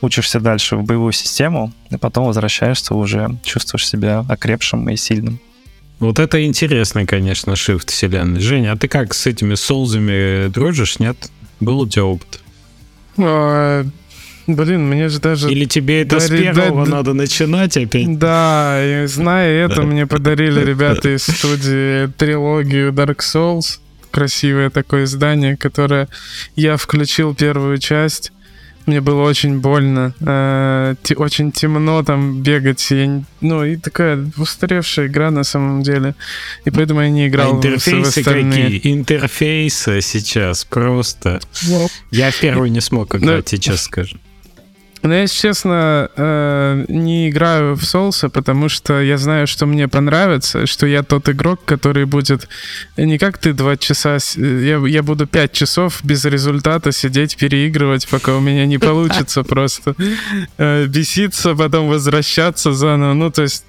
учишься 0.01 0.41
дальше 0.41 0.77
в 0.77 0.85
боевую 0.85 1.13
систему, 1.13 1.73
и 1.91 1.97
потом 1.97 2.27
возвращаешься 2.27 2.95
уже, 2.95 3.37
чувствуешь 3.43 3.87
себя 3.87 4.25
окрепшим 4.29 4.89
и 4.89 4.97
сильным. 4.97 5.41
Вот 5.99 6.19
это 6.21 6.45
интересный, 6.45 7.07
конечно, 7.07 7.57
шифт 7.57 7.91
вселенной. 7.91 8.41
Женя, 8.41 8.73
а 8.73 8.77
ты 8.77 8.87
как 8.87 9.15
с 9.15 9.27
этими 9.27 9.55
солзами 9.55 10.49
дружишь, 10.49 10.99
нет? 11.01 11.17
Был 11.61 11.81
у 11.81 11.89
тебя 11.89 12.05
опыт? 12.05 12.41
А, 13.19 13.85
блин, 14.47 14.89
мне 14.89 15.09
же 15.09 15.19
даже... 15.19 15.51
Или 15.51 15.65
тебе 15.65 16.03
это 16.03 16.21
дари, 16.21 16.39
с 16.39 16.41
первого 16.41 16.85
да, 16.85 16.91
надо 16.93 17.15
начинать 17.15 17.77
опять? 17.77 18.17
Да, 18.17 18.79
и 18.81 19.07
зная 19.07 19.67
это, 19.67 19.83
мне 19.83 20.07
подарили 20.07 20.65
ребята 20.65 21.15
из 21.15 21.25
студии 21.25 22.07
трилогию 22.13 22.93
Dark 22.93 23.19
Souls. 23.19 23.81
Красивое 24.13 24.71
такое 24.71 25.05
издание, 25.05 25.57
которое 25.57 26.09
я 26.57 26.77
включил 26.77 27.35
первую 27.35 27.79
часть 27.79 28.33
мне 28.89 29.01
было 29.01 29.23
очень 29.23 29.61
больно, 29.61 30.15
э, 30.21 30.95
те, 31.03 31.15
очень 31.15 31.53
темно 31.53 32.03
там 32.03 32.43
бегать, 32.43 32.91
я, 32.91 33.23
ну 33.41 33.65
и 33.65 33.77
такая 33.77 34.19
устаревшая 34.37 35.07
игра 35.07 35.31
на 35.31 35.45
самом 35.45 35.83
деле, 35.83 36.15
и 36.65 36.71
поэтому 36.71 37.03
я 37.03 37.11
не 37.11 37.29
играл 37.29 37.53
а 37.53 37.57
интерфейсы 37.57 38.23
в 38.23 38.25
какие? 38.25 38.81
Интерфейсы 38.83 40.01
сейчас 40.01 40.65
просто. 40.65 41.41
Я 42.11 42.33
первый 42.33 42.71
не 42.71 42.81
смог 42.81 43.15
играть, 43.15 43.49
сейчас 43.49 43.83
скажу. 43.83 44.17
Но 45.03 45.15
я, 45.15 45.23
если 45.23 45.49
честно, 45.49 46.11
э, 46.17 46.85
не 46.89 47.31
играю 47.31 47.75
в 47.75 47.85
соусы, 47.85 48.29
потому 48.29 48.69
что 48.69 49.01
я 49.01 49.19
знаю, 49.19 49.47
что 49.47 49.67
мне 49.67 49.89
понравится, 49.89 50.67
что 50.67 50.87
я 50.87 51.03
тот 51.03 51.29
игрок, 51.29 51.61
который 51.65 52.05
будет 52.05 52.49
не 52.97 53.19
как 53.19 53.39
ты 53.39 53.53
два 53.53 53.77
часа, 53.77 54.19
я, 54.37 54.79
я 54.87 55.03
буду 55.03 55.27
пять 55.27 55.53
часов 55.53 56.01
без 56.03 56.25
результата 56.25 56.93
сидеть, 56.93 57.37
переигрывать, 57.37 58.09
пока 58.09 58.37
у 58.37 58.41
меня 58.41 58.67
не 58.67 58.79
получится 58.89 59.45
просто 59.45 59.95
э, 60.59 60.87
беситься, 60.87 61.55
потом 61.55 61.89
возвращаться 61.89 62.73
заново. 62.73 63.15
Ну, 63.15 63.31
то 63.31 63.43
есть, 63.43 63.65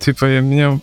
типа, 0.00 0.26
я 0.26 0.40
меня 0.40 0.80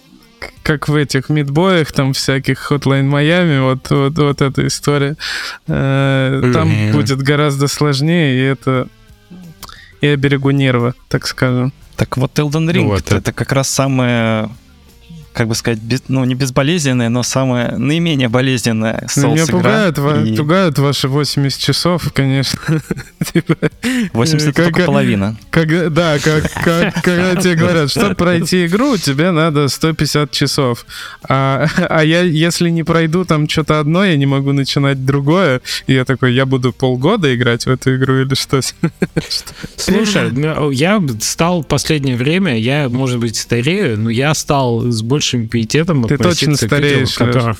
как 0.63 0.87
в 0.87 0.95
этих 0.95 1.29
мидбоях, 1.29 1.91
там 1.91 2.13
всяких 2.13 2.71
Hotline 2.71 3.09
Miami, 3.09 3.61
вот, 3.61 3.89
вот, 3.89 4.17
вот 4.17 4.41
эта 4.41 4.67
история. 4.67 5.17
Э, 5.67 6.51
там 6.53 6.91
будет 6.91 7.21
гораздо 7.21 7.67
сложнее, 7.67 8.39
и 8.39 8.43
это 8.43 8.87
и 10.01 10.15
берегу 10.15 10.51
нервы, 10.51 10.93
так 11.07 11.27
скажем. 11.27 11.73
Так 11.95 12.17
вот 12.17 12.37
Elden 12.39 12.71
Ring 12.71 12.85
вот, 12.85 13.01
это, 13.01 13.17
это 13.17 13.33
как 13.33 13.51
раз 13.51 13.69
самое 13.69 14.49
как 15.33 15.47
бы 15.47 15.55
сказать, 15.55 15.79
без, 15.79 16.03
ну, 16.07 16.23
не 16.25 16.35
безболезненная, 16.35 17.09
но 17.09 17.23
самая 17.23 17.77
наименее 17.77 18.29
болезненная 18.29 19.07
ну, 19.15 19.33
Меня 19.33 19.45
пугают, 19.45 19.97
и... 19.97 20.35
пугают 20.35 20.79
ваши 20.79 21.07
80 21.07 21.59
часов, 21.59 22.11
конечно. 22.13 22.59
80 24.13 24.47
типа, 24.55 24.63
только 24.63 24.85
половина. 24.85 25.37
Как, 25.49 25.93
да, 25.93 26.17
как, 26.19 26.51
как, 26.51 26.93
когда 27.03 27.35
тебе 27.35 27.55
говорят, 27.55 27.91
чтобы 27.91 28.15
пройти 28.15 28.65
игру, 28.65 28.97
тебе 28.97 29.31
надо 29.31 29.67
150 29.67 30.31
часов. 30.31 30.85
А, 31.27 31.67
а 31.89 32.03
я, 32.03 32.21
если 32.21 32.69
не 32.69 32.83
пройду 32.83 33.23
там 33.23 33.47
что-то 33.47 33.79
одно, 33.79 34.03
я 34.03 34.17
не 34.17 34.25
могу 34.25 34.51
начинать 34.51 35.05
другое. 35.05 35.61
И 35.87 35.93
я 35.93 36.05
такой, 36.05 36.33
я 36.33 36.45
буду 36.45 36.73
полгода 36.73 37.33
играть 37.33 37.65
в 37.65 37.69
эту 37.69 37.95
игру 37.95 38.21
или 38.21 38.33
что? 38.33 38.61
Слушай, 39.75 40.31
ну, 40.31 40.71
я 40.71 41.01
стал 41.21 41.61
в 41.61 41.67
последнее 41.67 42.15
время, 42.15 42.57
я, 42.57 42.89
может 42.89 43.19
быть, 43.19 43.35
старею, 43.35 43.99
но 43.99 44.09
я 44.09 44.33
стал 44.33 44.81
с 44.81 45.01
больше 45.01 45.28
большим 45.29 45.47
пиететом 45.47 46.03
Ты 46.07 46.17
точно 46.17 46.55
стареешь, 46.55 47.13
к 47.13 47.21
людям, 47.21 47.57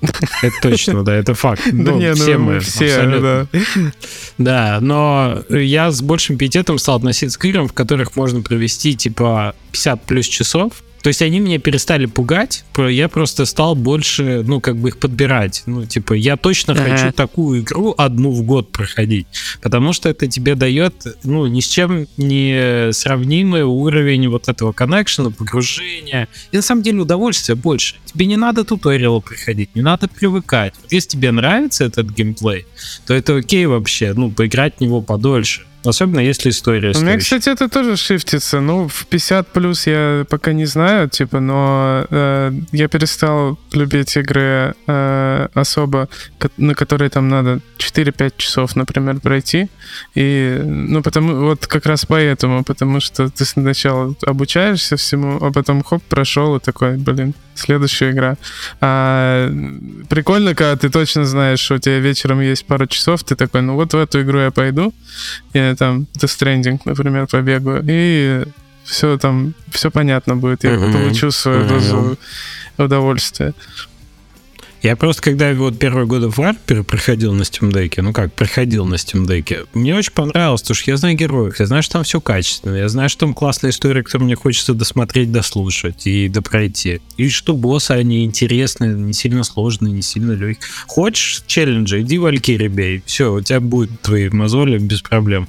Это 0.00 0.54
точно, 0.62 1.04
да, 1.04 1.14
это 1.14 1.34
факт. 1.34 1.62
Ну, 1.72 1.98
не, 1.98 2.14
все 2.14 2.38
ну, 2.38 2.44
мы, 2.44 2.60
все, 2.60 2.94
абсолютно. 2.96 3.48
Да. 3.52 3.92
да, 4.38 4.78
но 4.80 5.42
я 5.50 5.90
с 5.90 6.00
большим 6.00 6.38
пиететом 6.38 6.78
стал 6.78 6.96
относиться 6.96 7.38
к 7.38 7.44
играм, 7.44 7.68
в 7.68 7.72
которых 7.74 8.16
можно 8.16 8.40
провести, 8.40 8.94
типа, 8.96 9.54
50 9.72 10.02
плюс 10.04 10.26
часов, 10.26 10.82
то 11.02 11.08
есть 11.08 11.22
они 11.22 11.40
меня 11.40 11.58
перестали 11.58 12.06
пугать, 12.06 12.64
я 12.76 13.08
просто 13.08 13.44
стал 13.44 13.74
больше, 13.74 14.42
ну, 14.46 14.60
как 14.60 14.76
бы 14.76 14.88
их 14.88 14.98
подбирать. 14.98 15.62
Ну, 15.66 15.86
типа, 15.86 16.14
я 16.14 16.36
точно 16.36 16.74
ага. 16.74 16.84
хочу 16.84 17.12
такую 17.12 17.60
игру 17.60 17.94
одну 17.96 18.30
в 18.30 18.42
год 18.42 18.72
проходить, 18.72 19.26
потому 19.62 19.92
что 19.92 20.08
это 20.08 20.26
тебе 20.26 20.54
дает, 20.54 21.06
ну, 21.24 21.46
ни 21.46 21.60
с 21.60 21.66
чем 21.66 22.06
не 22.16 22.92
сравнимый 22.92 23.62
уровень 23.62 24.28
вот 24.28 24.48
этого 24.48 24.72
коннекшена, 24.72 25.30
погружения. 25.30 26.28
И 26.52 26.56
на 26.56 26.62
самом 26.62 26.82
деле 26.82 27.00
удовольствия 27.00 27.54
больше. 27.54 27.96
Тебе 28.04 28.26
не 28.26 28.36
надо 28.36 28.64
туториалы 28.64 29.20
приходить, 29.20 29.74
не 29.74 29.82
надо 29.82 30.08
привыкать. 30.08 30.74
Если 30.90 31.10
тебе 31.10 31.30
нравится 31.30 31.84
этот 31.84 32.10
геймплей, 32.10 32.66
то 33.06 33.14
это 33.14 33.36
окей 33.36 33.66
вообще, 33.66 34.12
ну, 34.14 34.30
поиграть 34.30 34.76
в 34.78 34.80
него 34.80 35.00
подольше. 35.00 35.66
Особенно 35.84 36.20
если 36.20 36.50
история. 36.50 36.92
У 36.94 37.00
меня, 37.00 37.18
кстати, 37.18 37.48
это 37.48 37.68
тоже 37.68 37.96
шифтится. 37.96 38.60
Ну, 38.60 38.86
в 38.86 39.06
50 39.06 39.48
плюс 39.48 39.86
я 39.86 40.26
пока 40.28 40.52
не 40.52 40.66
знаю, 40.66 41.08
типа, 41.08 41.40
но 41.40 42.06
э, 42.10 42.52
я 42.72 42.88
перестал 42.88 43.58
любить 43.72 44.16
игры 44.16 44.74
э, 44.86 45.48
особо, 45.54 46.08
на 46.58 46.74
которые 46.74 47.08
там 47.08 47.28
надо 47.28 47.60
4-5 47.78 48.32
часов, 48.36 48.76
например, 48.76 49.20
пройти. 49.20 49.68
И, 50.14 50.60
ну, 50.64 51.02
потому, 51.02 51.34
вот 51.36 51.66
как 51.66 51.86
раз 51.86 52.04
поэтому, 52.04 52.62
потому 52.62 53.00
что 53.00 53.30
ты 53.30 53.44
сначала 53.46 54.14
обучаешься 54.26 54.96
всему, 54.96 55.38
а 55.42 55.50
потом 55.50 55.82
хоп, 55.82 56.02
прошел 56.02 56.56
и 56.56 56.60
такой, 56.60 56.98
блин, 56.98 57.34
следующая 57.54 58.10
игра. 58.10 58.36
А, 58.80 59.50
прикольно, 60.08 60.54
когда 60.54 60.76
ты 60.76 60.90
точно 60.90 61.24
знаешь, 61.24 61.60
что 61.60 61.76
у 61.76 61.78
тебя 61.78 61.98
вечером 61.98 62.40
есть 62.40 62.66
пару 62.66 62.86
часов, 62.86 63.22
ты 63.22 63.36
такой, 63.36 63.62
ну 63.62 63.74
вот 63.74 63.92
в 63.92 63.96
эту 63.96 64.22
игру 64.22 64.40
я 64.40 64.50
пойду, 64.50 64.92
я 65.70 65.76
там 65.76 66.06
Stranding, 66.16 66.80
например, 66.84 67.26
побегаю, 67.26 67.84
и 67.88 68.44
все 68.84 69.18
там, 69.18 69.54
все 69.70 69.90
понятно 69.90 70.36
будет, 70.36 70.64
я 70.64 70.70
mm-hmm. 70.70 70.92
получу 70.92 71.30
свою 71.30 71.60
mm-hmm. 71.60 71.68
дозу 71.68 72.18
удовольствия. 72.78 73.54
Я 74.82 74.96
просто, 74.96 75.20
когда 75.22 75.52
вот 75.52 75.78
первые 75.78 76.06
годы 76.06 76.28
в 76.28 76.38
War 76.38 76.56
проходил 76.84 77.34
на 77.34 77.42
Steam 77.42 77.70
Deck, 77.70 78.00
ну 78.00 78.14
как, 78.14 78.32
проходил 78.32 78.86
на 78.86 78.94
Steam 78.94 79.26
Deck, 79.26 79.68
мне 79.74 79.94
очень 79.94 80.12
понравилось, 80.12 80.62
потому 80.62 80.76
что 80.76 80.90
я 80.90 80.96
знаю 80.96 81.16
героев, 81.16 81.60
я 81.60 81.66
знаю, 81.66 81.82
что 81.82 81.94
там 81.94 82.04
все 82.04 82.18
качественно, 82.20 82.76
я 82.76 82.88
знаю, 82.88 83.10
что 83.10 83.20
там 83.20 83.34
классная 83.34 83.72
история, 83.72 84.02
которую 84.02 84.26
мне 84.26 84.36
хочется 84.36 84.72
досмотреть, 84.72 85.30
дослушать 85.30 86.06
и 86.06 86.28
допройти. 86.28 87.02
И 87.18 87.28
что 87.28 87.54
боссы, 87.54 87.90
они 87.90 88.24
интересные, 88.24 88.94
не 88.94 89.12
сильно 89.12 89.44
сложные, 89.44 89.92
не 89.92 90.02
сильно 90.02 90.32
легкие. 90.32 90.70
Хочешь 90.86 91.44
челленджа, 91.46 92.00
иди 92.00 92.16
в 92.16 92.24
Алькири 92.24 92.68
бей, 92.68 93.02
все, 93.04 93.34
у 93.34 93.40
тебя 93.42 93.60
будут 93.60 94.00
твои 94.00 94.30
мозоли 94.30 94.78
без 94.78 95.02
проблем. 95.02 95.48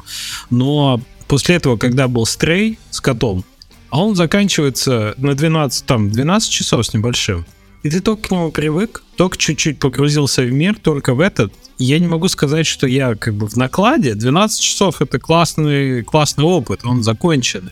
Но 0.50 1.02
после 1.28 1.56
этого, 1.56 1.78
когда 1.78 2.10
был 2.10 2.26
стрей 2.26 2.78
с 2.90 3.00
котом, 3.00 3.46
а 3.92 4.04
он 4.04 4.16
заканчивается 4.16 5.14
на 5.18 5.36
12, 5.36 5.86
там, 5.86 6.10
12 6.10 6.52
часов 6.52 6.86
с 6.86 6.94
небольшим. 6.94 7.46
И 7.84 7.90
ты 7.90 8.00
только 8.00 8.28
к 8.28 8.32
нему 8.32 8.52
привык, 8.52 9.04
только 9.16 9.38
чуть-чуть 9.38 9.80
погрузился 9.80 10.44
в 10.44 10.52
мир, 10.52 10.78
только 10.82 11.16
в 11.16 11.20
этот. 11.20 11.52
Я 11.80 11.98
не 11.98 12.08
могу 12.08 12.28
сказать, 12.28 12.68
что 12.68 12.86
я 12.86 13.16
как 13.16 13.34
бы 13.34 13.48
в 13.48 13.56
накладе. 13.58 14.14
12 14.14 14.62
часов 14.62 15.02
это 15.02 15.18
классный, 15.20 16.04
классный 16.04 16.44
опыт, 16.44 16.82
он 16.84 17.02
законченный. 17.02 17.72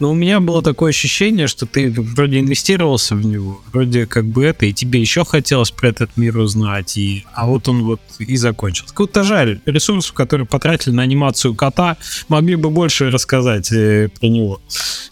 Но 0.00 0.12
у 0.12 0.14
меня 0.14 0.38
было 0.38 0.62
такое 0.62 0.90
ощущение, 0.90 1.48
что 1.48 1.66
ты 1.66 1.90
вроде 1.90 2.38
инвестировался 2.38 3.16
в 3.16 3.24
него, 3.24 3.60
вроде 3.72 4.06
как 4.06 4.26
бы 4.26 4.44
это, 4.44 4.66
и 4.66 4.72
тебе 4.72 5.00
еще 5.00 5.24
хотелось 5.24 5.72
про 5.72 5.88
этот 5.88 6.16
мир 6.16 6.38
узнать, 6.38 6.96
и, 6.96 7.24
а 7.34 7.46
вот 7.46 7.66
он 7.68 7.82
вот 7.82 8.00
и 8.20 8.36
закончился. 8.36 8.94
Как-то 8.94 9.24
жаль, 9.24 9.60
ресурсов, 9.66 10.12
которые 10.12 10.46
потратили 10.46 10.94
на 10.94 11.02
анимацию 11.02 11.54
кота, 11.56 11.96
могли 12.28 12.54
бы 12.54 12.70
больше 12.70 13.10
рассказать 13.10 13.72
э, 13.72 14.08
про 14.20 14.28
него. 14.28 14.60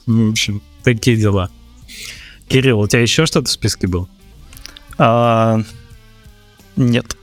В 0.07 0.31
общем, 0.31 0.63
такие 0.85 1.17
дела. 1.17 1.51
Кирилл, 2.47 2.79
у 2.79 2.87
тебя 2.87 3.03
еще 3.03 3.27
что-то 3.27 3.49
в 3.49 3.53
списке 3.53 3.89
было? 3.89 4.09
А, 4.99 5.61
нет. 6.77 7.17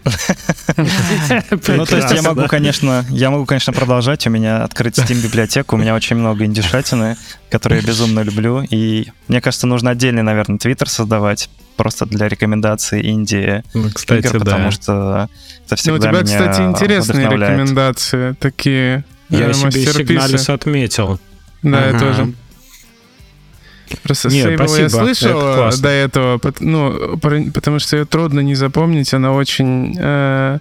Ну, 0.78 1.86
то 1.86 1.98
есть 1.98 2.12
я 2.12 2.22
могу, 2.24 2.48
конечно, 2.48 3.06
я 3.10 3.30
могу, 3.30 3.46
конечно, 3.46 3.72
продолжать. 3.72 4.26
У 4.26 4.30
меня 4.30 4.64
открыть 4.64 4.98
Steam 4.98 5.22
библиотеку, 5.22 5.76
у 5.76 5.80
меня 5.80 5.94
очень 5.96 6.16
много 6.16 6.46
индишатины, 6.46 7.18
которые 7.50 7.82
я 7.82 7.88
безумно 7.88 8.22
люблю. 8.22 8.66
И 8.70 9.08
мне 9.28 9.42
кажется, 9.42 9.68
нужно 9.68 9.92
отдельный, 9.92 10.24
наверное, 10.24 10.58
твиттер 10.58 10.90
создавать 10.90 11.50
просто 11.76 12.06
для 12.06 12.28
рекомендаций 12.28 13.02
Индии 13.02 13.64
ну, 13.74 13.90
кстати, 13.94 14.28
игр, 14.28 14.40
потому 14.40 14.72
что 14.72 15.30
это 15.66 15.76
всегда 15.76 16.12
Ну, 16.12 16.20
у 16.20 16.24
тебя, 16.24 16.24
кстати, 16.24 16.62
интересные 16.62 17.30
рекомендации, 17.30 18.34
такие 18.40 19.06
Я 19.30 19.54
себе 19.54 19.86
сигналис 19.86 20.50
отметил. 20.50 21.20
Да, 21.62 21.90
я 21.90 22.00
тоже. 22.00 22.34
Просто 24.02 24.30
Не, 24.30 24.44
Sable 24.44 24.56
спасибо, 24.56 24.82
я 24.82 24.90
слышал 24.90 25.40
это 25.42 25.82
до 25.82 25.90
этого, 25.90 26.42
ну, 26.60 27.18
потому 27.18 27.80
что 27.80 27.98
ее 27.98 28.06
трудно 28.06 28.40
не 28.40 28.56
запомнить, 28.56 29.14
она 29.14 29.34
очень 29.34 29.96
э, 29.98 30.60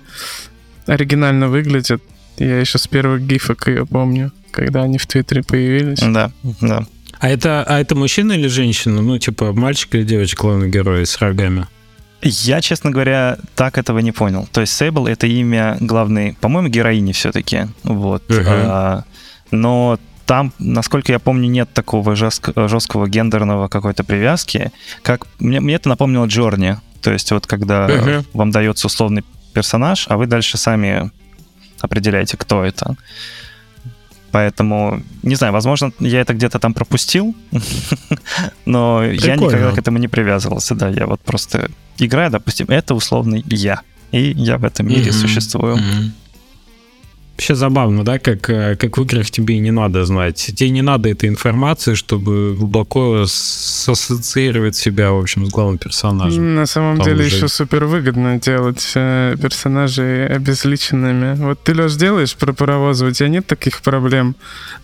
оригинально 0.87 1.49
выглядит. 1.49 2.03
Я 2.39 2.61
еще 2.61 2.79
с 2.79 2.87
первых 2.87 3.23
гифок 3.23 3.69
ее 3.69 3.87
помню, 3.87 4.33
когда 4.51 4.83
они 4.83 4.99
в 4.99 5.07
Твиттере 5.07 5.43
появились. 5.43 6.01
Да, 6.01 6.33
да. 6.61 6.87
А 7.19 7.29
это, 7.29 7.63
а 7.63 7.81
это 7.81 7.95
мужчина 7.95 8.33
или 8.33 8.49
женщина? 8.49 9.01
Ну, 9.01 9.17
типа, 9.19 9.53
мальчик 9.53 9.95
или 9.95 10.03
девочка, 10.03 10.43
главный 10.43 10.69
герой 10.69 11.07
с 11.07 11.19
рогами? 11.19 11.67
Я, 12.23 12.61
честно 12.61 12.91
говоря, 12.91 13.39
так 13.55 13.79
этого 13.79 13.99
не 13.99 14.13
понял. 14.13 14.49
То 14.53 14.61
есть 14.61 14.73
Сейбл— 14.73 15.07
это 15.09 15.27
имя 15.27 15.77
главной, 15.81 16.37
по-моему, 16.41 16.69
героини 16.69 17.13
все-таки. 17.13 17.67
Вот. 17.83 18.25
Ага. 18.29 18.45
А, 18.51 19.05
но 19.51 19.99
там, 20.33 20.51
насколько 20.59 21.13
я 21.13 21.19
помню, 21.19 21.51
нет 21.51 21.75
такого 21.75 22.15
жестко- 22.15 22.67
жесткого 22.67 23.07
гендерного 23.07 23.69
какой-то 23.69 24.03
привязки. 24.03 24.73
Как 25.03 25.27
мне, 25.39 25.61
мне 25.61 25.75
это 25.75 25.91
напомнило 25.91 26.25
Джорни. 26.25 26.79
То 27.03 27.13
есть 27.13 27.31
вот 27.33 27.47
когда 27.47 27.85
Ага. 27.85 28.25
вам 28.33 28.51
дается 28.51 28.87
условный 28.87 29.25
персонаж, 29.53 30.07
а 30.09 30.17
вы 30.17 30.27
дальше 30.27 30.57
сами 30.57 31.11
определяете, 31.83 32.39
кто 32.39 32.65
это. 32.65 32.97
Поэтому, 34.31 35.03
не 35.23 35.35
знаю, 35.35 35.53
возможно, 35.53 35.93
я 35.99 36.23
это 36.23 36.33
где-то 36.33 36.59
там 36.59 36.73
пропустил, 36.73 37.37
но 38.65 39.05
я 39.05 39.37
никогда 39.37 39.73
к 39.73 39.79
этому 39.79 39.99
не 39.99 40.09
привязывался, 40.09 40.75
да, 40.75 40.89
я 40.89 41.07
вот 41.07 41.21
просто 41.21 41.71
играю, 41.99 42.31
допустим, 42.31 42.69
это 42.71 42.95
условный 42.95 43.45
я, 43.49 43.83
и 44.13 44.33
я 44.35 44.57
в 44.57 44.65
этом 44.65 44.89
мире 44.89 45.13
существую. 45.13 45.77
Вообще 47.43 47.57
забавно, 47.57 48.05
да, 48.05 48.21
как, 48.21 48.49
э, 48.51 48.77
как 48.77 48.97
в 48.99 49.03
играх 49.03 49.29
тебе 49.29 49.57
и 49.57 49.59
не 49.59 49.73
надо 49.73 50.05
знать. 50.05 50.37
Тебе 50.57 50.71
не 50.71 50.81
надо 50.83 51.09
этой 51.09 51.29
информации, 51.29 51.95
чтобы 51.95 52.55
глубоко 52.55 53.23
ассоциировать 53.23 54.77
себя, 54.77 55.11
в 55.11 55.19
общем, 55.19 55.47
с 55.47 55.51
главным 55.51 55.77
персонажем. 55.79 56.55
На 56.55 56.67
самом 56.67 56.99
Там 56.99 57.07
деле 57.07 57.27
уже- 57.27 57.35
еще 57.37 57.49
супер 57.49 57.87
выгодно 57.87 58.39
делать 58.41 58.93
э, 58.95 59.35
персонажей 59.43 60.29
обезличенными. 60.29 61.35
Вот 61.35 61.59
ты, 61.65 61.75
Леш, 61.75 61.95
делаешь 61.97 62.37
про 62.37 62.53
паровозы, 62.53 63.07
у 63.07 63.11
тебя 63.11 63.29
нет 63.29 63.45
таких 63.45 63.81
проблем. 63.83 64.37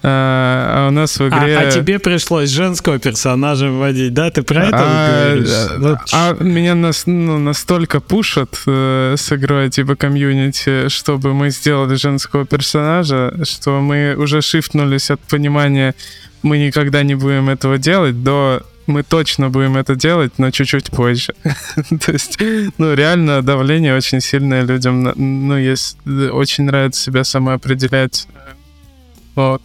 А, 0.03 0.87
а 0.87 0.89
у 0.89 0.91
нас 0.91 1.17
в 1.17 1.23
А, 1.23 1.29
игре... 1.29 1.59
а 1.59 1.71
тебе 1.71 2.01
пришлось 2.01 2.51
женского 2.51 2.99
персонажа 2.99 3.71
вводить, 3.71 4.13
да? 4.15 4.31
Ты 4.33 4.43
про 4.43 4.65
это 4.65 4.79
А, 4.81 5.29
говоришь? 5.31 5.49
а, 5.53 5.79
Ну, 5.79 5.97
а 6.13 6.43
меня 6.43 6.75
нас, 6.75 7.05
ну, 7.07 7.39
настолько 7.39 8.01
пушат 8.01 8.61
э, 8.67 9.15
с 9.17 9.33
игрой 9.33 9.71
типа 9.71 9.95
комьюнити, 9.95 10.89
чтобы 10.89 11.35
мы 11.35 11.51
сделали 11.51 11.95
женского 11.95 12.48
персонажа, 12.49 13.33
что 13.45 13.81
мы 13.81 14.15
уже 14.17 14.41
шифтнулись 14.43 15.11
от 15.11 15.21
понимания, 15.21 15.95
мы 16.43 16.59
никогда 16.59 17.03
не 17.03 17.15
будем 17.15 17.49
этого 17.49 17.79
делать, 17.79 18.23
до 18.23 18.63
мы 18.87 19.03
точно 19.03 19.51
будем 19.51 19.77
это 19.77 19.95
делать, 19.97 20.33
но 20.39 20.51
чуть-чуть 20.51 20.91
позже. 20.91 21.35
То 22.07 22.13
есть, 22.13 22.39
ну, 22.79 22.95
реально 22.95 23.43
давление 23.43 23.95
очень 23.95 24.21
сильное 24.23 24.63
людям. 24.63 25.13
Ну, 25.49 25.59
есть, 25.59 25.99
очень 26.07 26.65
нравится 26.65 27.03
себя 27.03 27.23
самоопределять. 27.25 28.27
э, 28.35 28.53
Вот. 29.35 29.63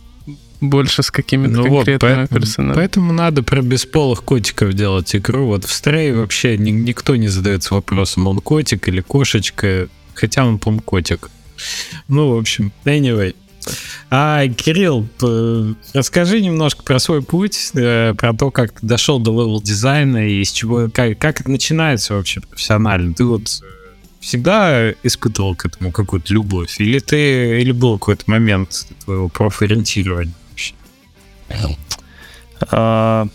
Больше 0.59 1.03
с 1.03 1.11
какими-то 1.11 1.53
Ну 1.53 1.61
вот, 1.69 1.85
конкретными 1.85 2.15
поэтому, 2.15 2.39
персонажами. 2.39 2.75
поэтому 2.75 3.13
надо 3.13 3.43
про 3.43 3.61
бесполых 3.61 4.23
котиков 4.23 4.73
делать 4.73 5.13
игру. 5.15 5.45
Вот 5.47 5.65
в 5.65 5.71
Stray 5.73 6.13
вообще 6.13 6.57
ни- 6.57 6.71
никто 6.71 7.15
не 7.17 7.27
задается 7.29 7.73
вопросом, 7.75 8.27
он 8.27 8.39
котик 8.39 8.87
или 8.89 9.01
кошечка, 9.01 9.87
хотя 10.13 10.45
он, 10.45 10.59
по 10.59 10.71
котик. 10.81 11.29
Ну, 12.07 12.35
в 12.35 12.37
общем, 12.37 12.71
anyway. 12.85 13.35
А, 14.09 14.47
Кирилл, 14.47 15.07
расскажи 15.93 16.41
немножко 16.41 16.83
про 16.83 16.99
свой 16.99 17.21
путь, 17.21 17.71
э, 17.73 18.13
про 18.13 18.33
то, 18.33 18.51
как 18.51 18.79
ты 18.79 18.85
дошел 18.85 19.19
до 19.19 19.31
level 19.31 19.61
design 19.61 20.18
а 20.18 20.27
и 20.27 20.41
из 20.41 20.51
чего, 20.51 20.89
как, 20.93 21.17
как 21.17 21.41
это 21.41 21.49
начинается 21.49 22.13
вообще 22.13 22.41
профессионально. 22.41 23.13
Ты 23.13 23.23
вот 23.25 23.61
э, 23.61 23.65
всегда 24.19 24.91
испытывал 25.03 25.55
к 25.55 25.65
этому 25.65 25.91
какую-то 25.91 26.33
любовь? 26.33 26.79
Или 26.79 26.99
ты, 26.99 27.61
или 27.61 27.71
был 27.71 27.97
какой-то 27.97 28.23
момент 28.27 28.87
твоего 29.03 29.29
профориентирования 29.29 30.33
вообще? 30.49 30.73
А, 32.71 33.27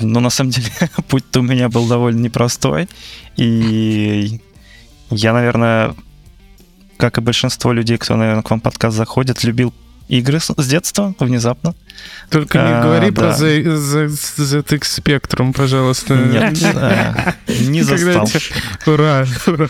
Ну, 0.00 0.20
на 0.20 0.30
самом 0.30 0.50
деле, 0.50 0.68
путь-то 1.08 1.40
у 1.40 1.42
меня 1.42 1.68
был 1.68 1.86
довольно 1.86 2.20
непростой. 2.20 2.88
И 3.36 4.40
я, 5.10 5.32
наверное, 5.32 5.94
как 6.96 7.18
и 7.18 7.20
большинство 7.20 7.72
людей, 7.72 7.98
кто, 7.98 8.16
наверное, 8.16 8.42
к 8.42 8.50
вам 8.50 8.60
подкаст 8.60 8.96
заходит, 8.96 9.44
любил 9.44 9.72
игры 10.08 10.38
с, 10.40 10.52
с 10.56 10.68
детства 10.68 11.14
внезапно. 11.18 11.74
Только 12.30 12.58
не 12.58 12.64
А, 12.74 12.82
говори 12.82 13.10
да. 13.10 13.20
про 13.22 13.32
Z- 13.32 13.76
Z- 13.76 14.06
ZX 14.38 14.80
Spectrum, 15.02 15.52
пожалуйста. 15.52 16.14
Нет, 16.14 16.52
не 17.60 17.82
Когда 17.84 18.24
застал. 18.24 18.28
Ура, 18.86 19.26
ура. 19.46 19.68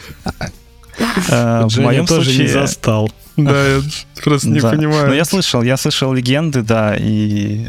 Э, 1.29 1.67
В 1.69 1.79
моем 1.79 2.07
тоже 2.07 2.31
не 2.31 2.37
случае... 2.37 2.53
застал. 2.53 3.11
Да, 3.37 3.67
я 3.77 3.83
просто 4.25 4.49
не 4.49 4.61
понимаю. 4.61 5.09
Но 5.09 5.15
я 5.15 5.25
слышал, 5.25 5.63
я 5.63 5.77
слышал 5.77 6.13
легенды, 6.15 6.63
да, 6.63 6.97
и 6.99 7.67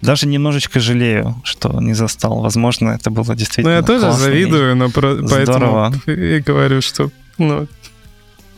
даже 0.00 0.26
немножечко 0.26 0.80
жалею, 0.80 1.40
что 1.44 1.78
не 1.80 1.92
застал. 1.92 2.40
Возможно, 2.40 2.90
это 2.90 3.10
было 3.10 3.24
Ну, 3.28 3.34
действительно 3.34 3.74
я 3.74 3.82
тоже 3.82 4.12
завидую, 4.12 4.76
но 4.76 4.88
про- 4.90 5.16
поэтому 5.28 5.92
и 6.06 6.40
говорю, 6.40 6.80
что 6.80 7.10
ну, 7.36 7.66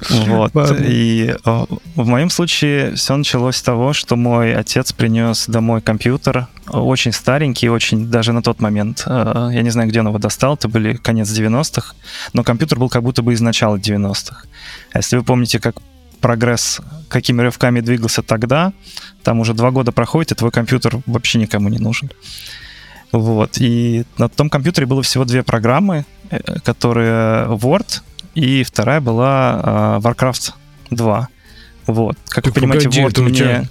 Вот. 0.09 0.55
Ладно. 0.55 0.85
И 0.85 1.35
э, 1.45 1.65
в 1.97 2.07
моем 2.07 2.31
случае 2.31 2.95
все 2.95 3.17
началось 3.17 3.57
с 3.57 3.63
того, 3.63 3.93
что 3.93 4.17
мой 4.17 4.55
отец 4.55 4.93
принес 4.93 5.47
домой 5.47 5.81
компьютер, 5.81 6.47
очень 6.69 7.13
старенький, 7.13 7.69
очень 7.69 8.07
даже 8.09 8.33
на 8.33 8.43
тот 8.43 8.61
момент. 8.61 9.05
э, 9.07 9.51
Я 9.53 9.63
не 9.63 9.71
знаю, 9.71 9.89
где 9.89 10.01
он 10.01 10.09
его 10.09 10.19
достал, 10.19 10.55
это 10.55 10.69
были 10.69 10.95
конец 10.95 11.29
90-х, 11.29 11.95
но 12.33 12.43
компьютер 12.45 12.79
был 12.79 12.89
как 12.89 13.03
будто 13.03 13.23
бы 13.23 13.33
из 13.33 13.41
начала 13.41 13.77
90-х. 13.77 14.45
А 14.93 14.99
если 14.99 15.17
вы 15.17 15.23
помните, 15.25 15.59
как 15.59 15.77
прогресс, 16.21 16.81
какими 17.09 17.43
рывками 17.43 17.81
двигался 17.81 18.23
тогда, 18.23 18.73
там 19.23 19.41
уже 19.41 19.55
два 19.55 19.71
года 19.71 19.93
проходит, 19.93 20.33
и 20.33 20.35
твой 20.35 20.51
компьютер 20.51 20.99
вообще 21.07 21.39
никому 21.39 21.69
не 21.69 21.79
нужен. 21.79 22.11
Вот. 23.13 23.59
И 23.59 24.05
на 24.19 24.29
том 24.29 24.49
компьютере 24.51 24.87
было 24.87 25.03
всего 25.03 25.25
две 25.25 25.43
программы, 25.43 26.05
э, 26.31 26.39
которые 26.65 27.47
Word, 27.49 28.03
и 28.35 28.63
вторая 28.65 29.01
была 29.01 29.99
э, 30.03 30.07
Warcraft 30.07 30.53
2. 30.91 31.29
Вот. 31.87 32.17
Как 32.29 32.47
вы 32.47 32.53
Так 32.53 32.61
понимаете, 32.63 32.89
погоди, 32.89 33.01
Word 33.03 33.23
мне 33.23 33.35
тебя- 33.39 33.65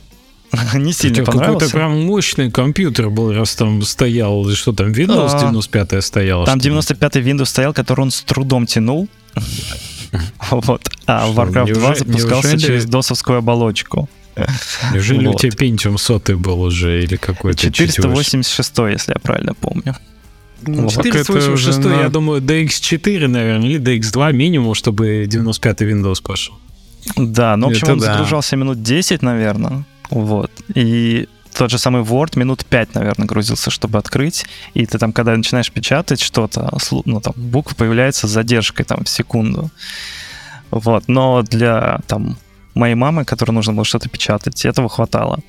не 0.79 0.93
сильно 0.93 1.15
тебя 1.17 1.25
какой-то 1.25 1.47
понравился. 1.47 1.69
прям 1.75 2.05
мощный 2.05 2.51
компьютер 2.51 3.09
был, 3.09 3.33
раз 3.33 3.55
там 3.55 3.81
стоял, 3.83 4.49
что 4.55 4.73
там, 4.73 4.87
Windows 4.91 5.29
А, 5.33 5.39
95 5.39 6.03
стоял? 6.03 6.45
Там 6.45 6.59
что 6.59 6.69
ли? 6.69 6.75
95-й 6.75 7.21
Windows 7.21 7.45
стоял, 7.45 7.73
который 7.73 8.01
он 8.01 8.11
с 8.11 8.21
трудом 8.21 8.65
тянул. 8.65 9.07
Вот. 10.49 10.89
А 11.05 11.27
Warcraft 11.29 11.73
2 11.73 11.89
неуже- 11.91 11.95
запускался 11.99 12.57
через 12.59 12.85
досовскую 12.85 13.37
оболочку. 13.37 14.09
Неужели 14.93 15.27
у 15.27 15.33
тебя 15.35 15.51
Pentium 15.51 15.97
100 15.97 16.37
был 16.37 16.61
уже, 16.61 17.03
или 17.03 17.15
какой-то 17.15 17.59
чуть 17.59 17.79
выше? 17.79 17.95
486, 18.31 18.77
если 18.91 19.11
я 19.13 19.19
правильно 19.21 19.53
помню. 19.53 19.95
486, 20.65 21.79
уже, 21.79 21.89
я 21.89 22.03
ну, 22.03 22.09
думаю, 22.09 22.41
DX4, 22.41 23.27
наверное, 23.27 23.69
или 23.69 23.79
DX2 23.79 24.33
минимум, 24.33 24.75
чтобы 24.75 25.25
95-й 25.25 25.91
Windows 25.91 26.21
пошел. 26.21 26.55
Да, 27.15 27.55
ну, 27.57 27.67
в 27.67 27.71
общем, 27.71 27.83
Это 27.83 27.93
он 27.93 27.99
да. 27.99 28.05
загружался 28.13 28.55
минут 28.55 28.83
10, 28.83 29.21
наверное. 29.21 29.85
Вот. 30.09 30.51
И 30.75 31.27
тот 31.53 31.71
же 31.71 31.77
самый 31.77 32.03
Word 32.03 32.37
минут 32.37 32.65
5, 32.65 32.95
наверное, 32.95 33.27
грузился, 33.27 33.71
чтобы 33.71 33.99
открыть. 33.99 34.45
И 34.73 34.85
ты 34.85 34.97
там, 34.97 35.11
когда 35.11 35.35
начинаешь 35.35 35.71
печатать 35.71 36.21
что-то, 36.21 36.71
ну, 37.05 37.21
там, 37.21 37.33
буквы 37.35 37.75
появляются 37.75 38.27
с 38.27 38.31
задержкой 38.31 38.85
там 38.85 39.03
в 39.03 39.09
секунду. 39.09 39.69
Вот. 40.71 41.07
Но 41.07 41.41
для, 41.43 41.99
там, 42.07 42.37
моей 42.75 42.95
мамы, 42.95 43.25
которой 43.25 43.51
нужно 43.51 43.73
было 43.73 43.85
что-то 43.85 44.09
печатать, 44.09 44.65
этого 44.65 44.89
хватало. 44.89 45.39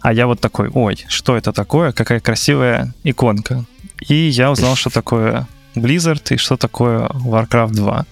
А 0.00 0.12
я 0.12 0.26
вот 0.26 0.40
такой, 0.40 0.68
ой, 0.68 1.04
что 1.08 1.36
это 1.36 1.52
такое? 1.52 1.92
Какая 1.92 2.20
красивая 2.20 2.92
иконка. 3.04 3.64
И 4.00 4.14
я 4.14 4.50
узнал, 4.50 4.76
что 4.76 4.90
такое 4.90 5.46
Blizzard 5.74 6.34
и 6.34 6.36
что 6.36 6.56
такое 6.56 7.06
Warcraft 7.08 7.72
2. 7.72 8.06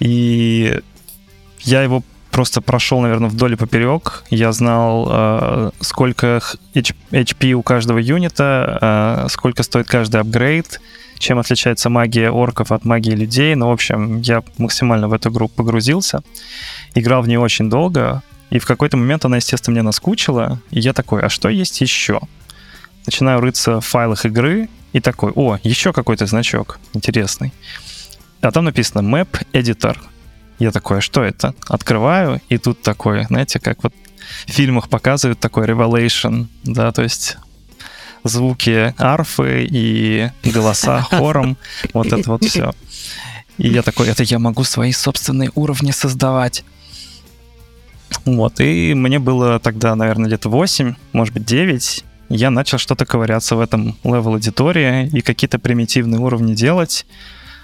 И 0.00 0.80
я 1.60 1.82
его 1.82 2.02
просто 2.30 2.60
прошел, 2.60 3.00
наверное, 3.00 3.30
вдоль 3.30 3.54
и 3.54 3.56
поперек. 3.56 4.24
Я 4.30 4.52
знал, 4.52 5.08
э, 5.10 5.70
сколько 5.80 6.40
HP 6.74 7.52
у 7.52 7.62
каждого 7.62 7.98
юнита, 7.98 8.78
э, 8.80 9.26
сколько 9.30 9.62
стоит 9.62 9.88
каждый 9.88 10.20
апгрейд, 10.20 10.80
чем 11.18 11.38
отличается 11.38 11.90
магия 11.90 12.30
орков 12.30 12.70
от 12.70 12.84
магии 12.84 13.12
людей. 13.12 13.54
Ну, 13.54 13.68
в 13.68 13.72
общем, 13.72 14.20
я 14.20 14.42
максимально 14.56 15.08
в 15.08 15.12
эту 15.12 15.30
игру 15.30 15.48
погрузился. 15.48 16.22
Играл 16.94 17.22
в 17.22 17.28
нее 17.28 17.40
очень 17.40 17.68
долго, 17.68 18.22
и 18.50 18.58
в 18.58 18.66
какой-то 18.66 18.96
момент 18.96 19.24
она, 19.24 19.36
естественно, 19.36 19.72
мне 19.72 19.82
наскучила, 19.82 20.60
и 20.70 20.80
я 20.80 20.92
такой, 20.92 21.22
а 21.22 21.28
что 21.28 21.48
есть 21.48 21.80
еще? 21.80 22.20
Начинаю 23.08 23.40
рыться 23.40 23.80
в 23.80 23.86
файлах 23.86 24.26
игры, 24.26 24.68
и 24.92 25.00
такой, 25.00 25.32
о, 25.34 25.56
еще 25.62 25.94
какой-то 25.94 26.26
значок 26.26 26.78
интересный. 26.92 27.54
А 28.42 28.50
там 28.50 28.66
написано 28.66 29.00
Map 29.00 29.46
Editor. 29.54 29.96
Я 30.58 30.72
такой, 30.72 30.98
а 30.98 31.00
что 31.00 31.22
это? 31.22 31.54
Открываю, 31.68 32.42
и 32.50 32.58
тут 32.58 32.82
такое, 32.82 33.24
знаете, 33.28 33.60
как 33.60 33.82
вот 33.82 33.94
в 34.46 34.50
фильмах 34.50 34.90
показывают 34.90 35.40
такой 35.40 35.66
revelation, 35.66 36.48
да, 36.64 36.92
то 36.92 37.02
есть 37.02 37.38
звуки 38.24 38.94
арфы 38.98 39.66
и 39.70 40.28
голоса 40.44 41.00
хором, 41.10 41.56
вот 41.94 42.12
это 42.12 42.30
вот 42.30 42.44
все. 42.44 42.74
И 43.56 43.68
я 43.68 43.80
такой, 43.80 44.08
это 44.08 44.22
я 44.22 44.38
могу 44.38 44.64
свои 44.64 44.92
собственные 44.92 45.50
уровни 45.54 45.92
создавать. 45.92 46.62
Вот, 48.26 48.60
и 48.60 48.92
мне 48.92 49.18
было 49.18 49.58
тогда, 49.60 49.94
наверное, 49.94 50.26
где-то 50.26 50.50
8, 50.50 50.94
может 51.14 51.32
быть, 51.32 51.46
9. 51.46 52.04
Я 52.28 52.50
начал 52.50 52.78
что-то 52.78 53.06
ковыряться 53.06 53.56
в 53.56 53.60
этом 53.60 53.96
level 54.04 54.47
editor 54.47 54.99
е 54.99 55.08
и 55.08 55.20
какие-то 55.22 55.58
примитивные 55.58 56.20
уровни 56.20 56.54
делать. 56.54 57.06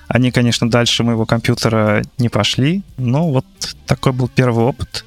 Они, 0.09 0.31
конечно, 0.31 0.71
дальше 0.71 1.03
моего 1.03 1.27
компьютера 1.27 2.03
не 2.19 2.29
пошли, 2.29 2.83
но 2.97 3.31
вот 3.31 3.47
такой 3.87 4.13
был 4.13 4.29
первый 4.29 4.65
опыт. 4.65 5.05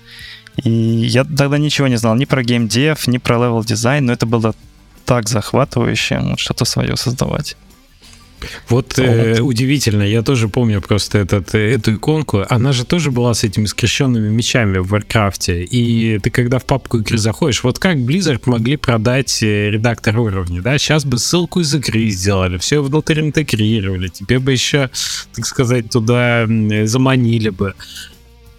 И 0.63 0.70
я 0.70 1.24
тогда 1.24 1.58
ничего 1.58 1.88
не 1.88 1.98
знал 1.98 2.15
ни 2.15 2.26
про 2.26 2.43
геймдев, 2.43 3.08
ни 3.08 3.17
про 3.17 3.36
level 3.38 3.63
design, 3.63 4.06
но 4.06 4.13
это 4.13 4.26
было 4.26 4.56
так 5.06 5.30
захватывающе, 5.30 6.36
что-то 6.38 6.65
свое 6.65 6.98
создавать. 6.98 7.56
Вот 8.69 9.00
э, 9.00 9.41
удивительно, 9.41 10.04
я 10.04 10.21
тоже 10.21 10.47
помню 10.47 10.82
просто 10.82 11.17
этот, 11.17 11.56
э, 11.56 11.73
эту 11.73 11.95
иконку. 11.95 12.45
Она 12.50 12.71
же 12.71 12.86
тоже 12.86 13.12
была 13.12 13.34
с 13.34 13.43
этими 13.43 13.65
скрещенными 13.65 14.30
мечами 14.30 14.78
в 14.78 14.88
Warcraft 14.88 15.48
е. 15.48 15.63
И 15.63 16.19
ты 16.19 16.30
когда 16.30 16.60
в 16.60 16.65
папку 16.65 17.00
игры 17.00 17.17
заходишь, 17.17 17.63
вот 17.63 17.80
как 17.80 17.97
Blizzard 17.97 18.41
могли 18.45 18.78
продать 18.78 19.41
э, 19.41 19.71
редактор 19.71 20.19
уровня, 20.19 20.62
да? 20.62 20.78
Сейчас 20.78 21.06
бы 21.06 21.17
ссылку 21.17 21.62
из 21.62 21.73
игры 21.73 22.10
сделали, 22.10 22.58
все 22.58 22.82
внутрь 22.82 23.21
интегрировали, 23.21 24.08
тебе 24.08 24.39
бы 24.39 24.52
еще, 24.52 24.89
так 25.34 25.45
сказать, 25.45 25.89
туда 25.89 26.45
заманили 26.86 27.50
бы. 27.50 27.73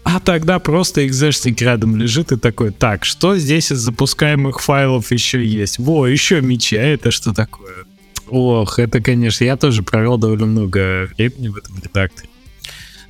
А 0.05 0.21
тогда 0.21 0.59
просто 0.59 1.07
экзешник 1.07 1.61
рядом 1.61 1.97
лежит 1.97 2.33
и 2.33 2.38
такой, 2.38 2.71
так, 2.71 3.05
что 3.05 3.37
здесь 3.37 3.71
из 3.71 3.79
запускаемых 3.79 4.61
файлов 4.61 5.12
еще 5.12 5.45
есть? 5.45 5.79
Во, 5.79 6.07
еще 6.07 6.41
мечи, 6.41 6.77
а 6.77 6.83
это 6.83 7.11
что 7.11 7.35
такое? 7.35 7.85
Ох, 8.29 8.79
это, 8.79 9.01
конечно, 9.01 9.45
я 9.45 9.57
тоже 9.57 9.83
провел 9.83 10.19
довольно 10.19 10.47
много 10.47 11.09
времени 11.17 11.49
в 11.49 11.57
этом 11.57 11.77
редакторе. 11.83 12.29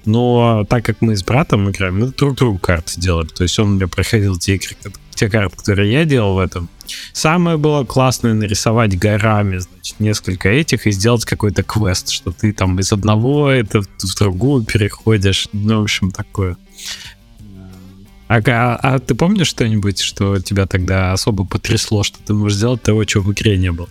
Но 0.04 0.64
так 0.68 0.84
как 0.84 1.00
мы 1.00 1.16
с 1.16 1.22
братом 1.22 1.70
играем, 1.70 2.00
мы 2.00 2.06
друг 2.08 2.36
другу 2.36 2.58
карты 2.58 2.98
делали. 3.00 3.26
То 3.26 3.42
есть 3.42 3.58
он 3.58 3.74
мне 3.74 3.86
проходил 3.86 4.38
те, 4.38 4.58
те 5.14 5.28
карты, 5.28 5.56
которые 5.56 5.92
я 5.92 6.04
делал 6.04 6.36
в 6.36 6.38
этом. 6.38 6.68
Самое 7.12 7.58
было 7.58 7.84
классное 7.84 8.32
нарисовать 8.32 8.98
горами, 8.98 9.58
значит, 9.58 10.00
несколько 10.00 10.48
этих 10.48 10.86
и 10.86 10.92
сделать 10.92 11.24
какой-то 11.24 11.62
квест, 11.62 12.08
что 12.10 12.32
ты 12.32 12.52
там 12.52 12.78
из 12.78 12.92
одного 12.92 13.50
это 13.50 13.82
в 13.82 14.18
другую 14.18 14.64
переходишь. 14.64 15.48
Ну, 15.52 15.80
в 15.80 15.82
общем, 15.82 16.10
такое. 16.10 16.56
А, 18.28 18.40
а, 18.46 18.76
а 18.76 18.98
ты 18.98 19.14
помнишь 19.14 19.48
что-нибудь, 19.48 20.00
что 20.00 20.38
тебя 20.38 20.66
тогда 20.66 21.12
особо 21.12 21.44
потрясло, 21.44 22.02
что 22.02 22.18
ты 22.24 22.34
можешь 22.34 22.56
сделать 22.56 22.82
того, 22.82 23.04
чего 23.04 23.24
в 23.24 23.32
игре 23.32 23.58
не 23.58 23.72
было? 23.72 23.88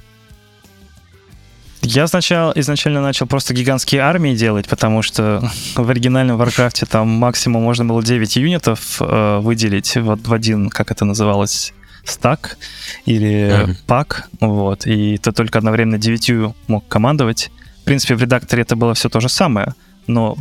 Я 1.89 2.08
сначала, 2.08 2.52
изначально 2.56 3.02
начал 3.02 3.28
просто 3.28 3.54
гигантские 3.54 4.02
армии 4.02 4.36
делать, 4.36 4.67
потому 4.67 5.02
что 5.02 5.41
в 5.76 5.89
оригинальном 5.89 6.38
Warcraft 6.38 6.80
е 6.80 6.86
там 6.86 7.08
максимум 7.08 7.63
можно 7.63 7.86
было 7.86 8.04
9 8.04 8.36
юнитов 8.36 8.97
э, 9.00 9.39
выделить 9.39 9.95
вот 9.95 10.28
в 10.28 10.34
один, 10.34 10.69
как 10.69 10.91
это 10.91 11.06
называлось, 11.06 11.73
стак 12.04 12.58
или 13.06 13.69
мм. 13.70 13.76
pack, 13.88 14.28
вот, 14.41 14.86
и 14.86 15.17
ты 15.17 15.32
только 15.32 15.60
одновременно 15.60 15.97
9 15.97 16.54
мог 16.67 16.86
командовать. 16.89 17.52
В 17.82 17.86
принципе, 17.86 18.15
в 18.15 18.21
редакторе 18.21 18.63
это 18.63 18.76
было 18.76 18.93
все 18.93 19.08
то 19.08 19.21
же 19.21 19.30
самое, 19.30 19.73
но 20.08 20.38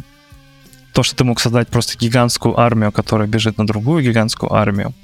то, 0.93 1.05
что 1.05 1.15
ты 1.15 1.23
мог 1.23 1.39
создать 1.39 1.69
просто 1.69 1.97
гигантскую 1.97 2.59
армию, 2.59 2.91
которая 2.91 3.29
бежит 3.29 3.57
на 3.57 3.67
другую 3.67 4.03
гигантскую 4.03 4.53
армию. 4.53 4.95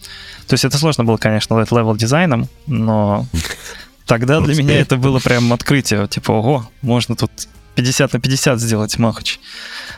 То 0.48 0.54
есть 0.54 0.64
это 0.64 0.76
сложно 0.76 1.04
было, 1.04 1.18
конечно, 1.18 1.54
level 1.54 1.94
design 1.94 2.30
ом, 2.30 2.48
но 2.66 3.26
Тогда 4.12 4.42
для 4.42 4.54
меня 4.54 4.78
это 4.78 4.98
было 4.98 5.20
прям 5.20 5.50
открытие, 5.54 6.06
типа, 6.06 6.32
ого, 6.32 6.70
можно 6.82 7.16
тут 7.16 7.30
50 7.76 8.12
на 8.12 8.20
50 8.20 8.60
сделать 8.60 8.98
махач. 8.98 9.40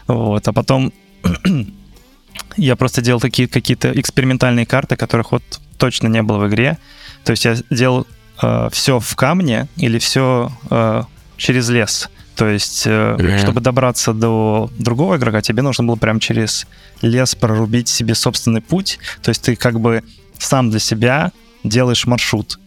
Вот, 0.06 0.46
а 0.46 0.52
потом 0.52 0.92
я 2.56 2.76
просто 2.76 3.02
делал 3.02 3.18
такие 3.20 3.48
какие-то 3.48 3.90
экспериментальные 3.90 4.66
карты, 4.66 4.94
которых 4.94 5.32
вот 5.32 5.42
точно 5.78 6.06
не 6.06 6.22
было 6.22 6.38
в 6.38 6.48
игре. 6.48 6.78
То 7.24 7.32
есть 7.32 7.44
я 7.44 7.56
делал 7.70 8.06
э, 8.40 8.68
все 8.70 9.00
в 9.00 9.16
камне 9.16 9.66
или 9.78 9.98
все 9.98 10.52
э, 10.70 11.02
через 11.36 11.68
лес. 11.70 12.08
То 12.36 12.46
есть, 12.46 12.86
э, 12.86 13.16
yeah. 13.18 13.40
чтобы 13.40 13.60
добраться 13.60 14.12
до 14.12 14.70
другого 14.78 15.16
игрока, 15.16 15.42
тебе 15.42 15.62
нужно 15.62 15.82
было 15.86 15.96
прям 15.96 16.20
через 16.20 16.68
лес 17.02 17.34
прорубить 17.34 17.88
себе 17.88 18.14
собственный 18.14 18.60
путь. 18.60 19.00
То 19.24 19.30
есть 19.30 19.42
ты 19.42 19.56
как 19.56 19.80
бы 19.80 20.04
сам 20.38 20.70
для 20.70 20.78
себя 20.78 21.32
делаешь 21.64 22.06
маршрут. 22.06 22.60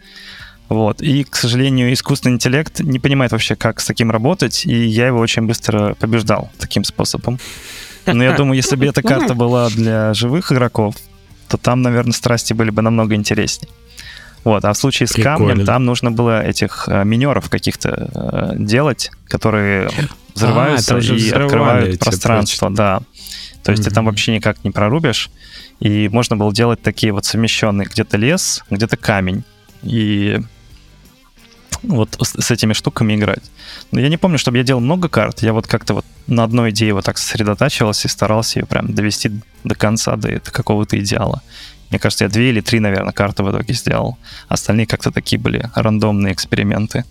Вот. 0.69 1.01
И, 1.01 1.23
к 1.23 1.35
сожалению, 1.35 1.93
искусственный 1.93 2.35
интеллект 2.35 2.79
не 2.81 2.99
понимает 2.99 3.31
вообще, 3.31 3.55
как 3.55 3.79
с 3.79 3.85
таким 3.85 4.11
работать, 4.11 4.65
и 4.65 4.85
я 4.85 5.07
его 5.07 5.19
очень 5.19 5.43
быстро 5.43 5.95
побеждал 5.95 6.51
таким 6.57 6.83
способом. 6.83 7.39
Но 8.05 8.23
я 8.23 8.33
думаю, 8.33 8.55
если 8.55 8.75
бы 8.75 8.85
эта 8.85 9.01
карта 9.01 9.33
была 9.33 9.69
для 9.69 10.13
живых 10.13 10.51
игроков, 10.51 10.95
то 11.47 11.57
там, 11.57 11.81
наверное, 11.81 12.13
страсти 12.13 12.53
были 12.53 12.69
бы 12.69 12.81
намного 12.81 13.15
интереснее. 13.15 13.69
Вот, 14.43 14.63
а 14.63 14.71
в 14.71 14.77
случае 14.77 15.07
с 15.07 15.13
Прикольно. 15.13 15.37
камнем 15.37 15.65
там 15.65 15.83
нужно 15.83 16.09
было 16.09 16.41
этих 16.41 16.87
э, 16.87 17.03
минеров 17.03 17.49
каких-то 17.49 18.09
э, 18.13 18.53
делать, 18.55 19.11
которые 19.27 19.89
взрываются 20.33 20.95
а, 20.95 20.99
и 20.99 21.29
открывают 21.31 21.99
пространство, 21.99 22.69
точно. 22.69 22.75
да. 22.75 23.01
То 23.63 23.71
есть 23.71 23.83
mm-hmm. 23.83 23.89
ты 23.89 23.95
там 23.95 24.05
вообще 24.05 24.35
никак 24.35 24.63
не 24.63 24.71
прорубишь, 24.71 25.29
и 25.81 26.07
можно 26.07 26.37
было 26.37 26.53
делать 26.53 26.81
такие 26.81 27.11
вот 27.11 27.25
совмещенные, 27.25 27.87
где-то 27.91 28.15
лес, 28.15 28.63
где-то 28.69 28.95
камень. 28.95 29.43
И 29.83 30.39
вот 31.83 32.17
с, 32.19 32.51
этими 32.51 32.73
штуками 32.73 33.15
играть. 33.15 33.43
Но 33.91 33.99
я 33.99 34.09
не 34.09 34.17
помню, 34.17 34.37
чтобы 34.37 34.57
я 34.57 34.63
делал 34.63 34.81
много 34.81 35.09
карт. 35.09 35.41
Я 35.41 35.53
вот 35.53 35.67
как-то 35.67 35.93
вот 35.95 36.05
на 36.27 36.43
одной 36.43 36.71
идее 36.71 36.93
вот 36.93 37.05
так 37.05 37.17
сосредотачивался 37.17 38.07
и 38.07 38.11
старался 38.11 38.59
ее 38.59 38.65
прям 38.65 38.93
довести 38.93 39.31
до 39.63 39.75
конца, 39.75 40.15
до, 40.15 40.29
до 40.29 40.51
какого-то 40.51 40.99
идеала. 40.99 41.41
Мне 41.89 41.99
кажется, 41.99 42.25
я 42.25 42.29
две 42.29 42.49
или 42.49 42.61
три, 42.61 42.79
наверное, 42.79 43.13
карты 43.13 43.43
в 43.43 43.51
итоге 43.51 43.73
сделал. 43.73 44.17
Остальные 44.49 44.87
как-то 44.87 45.11
такие 45.11 45.39
были 45.39 45.69
рандомные 45.73 46.33
эксперименты. 46.33 47.05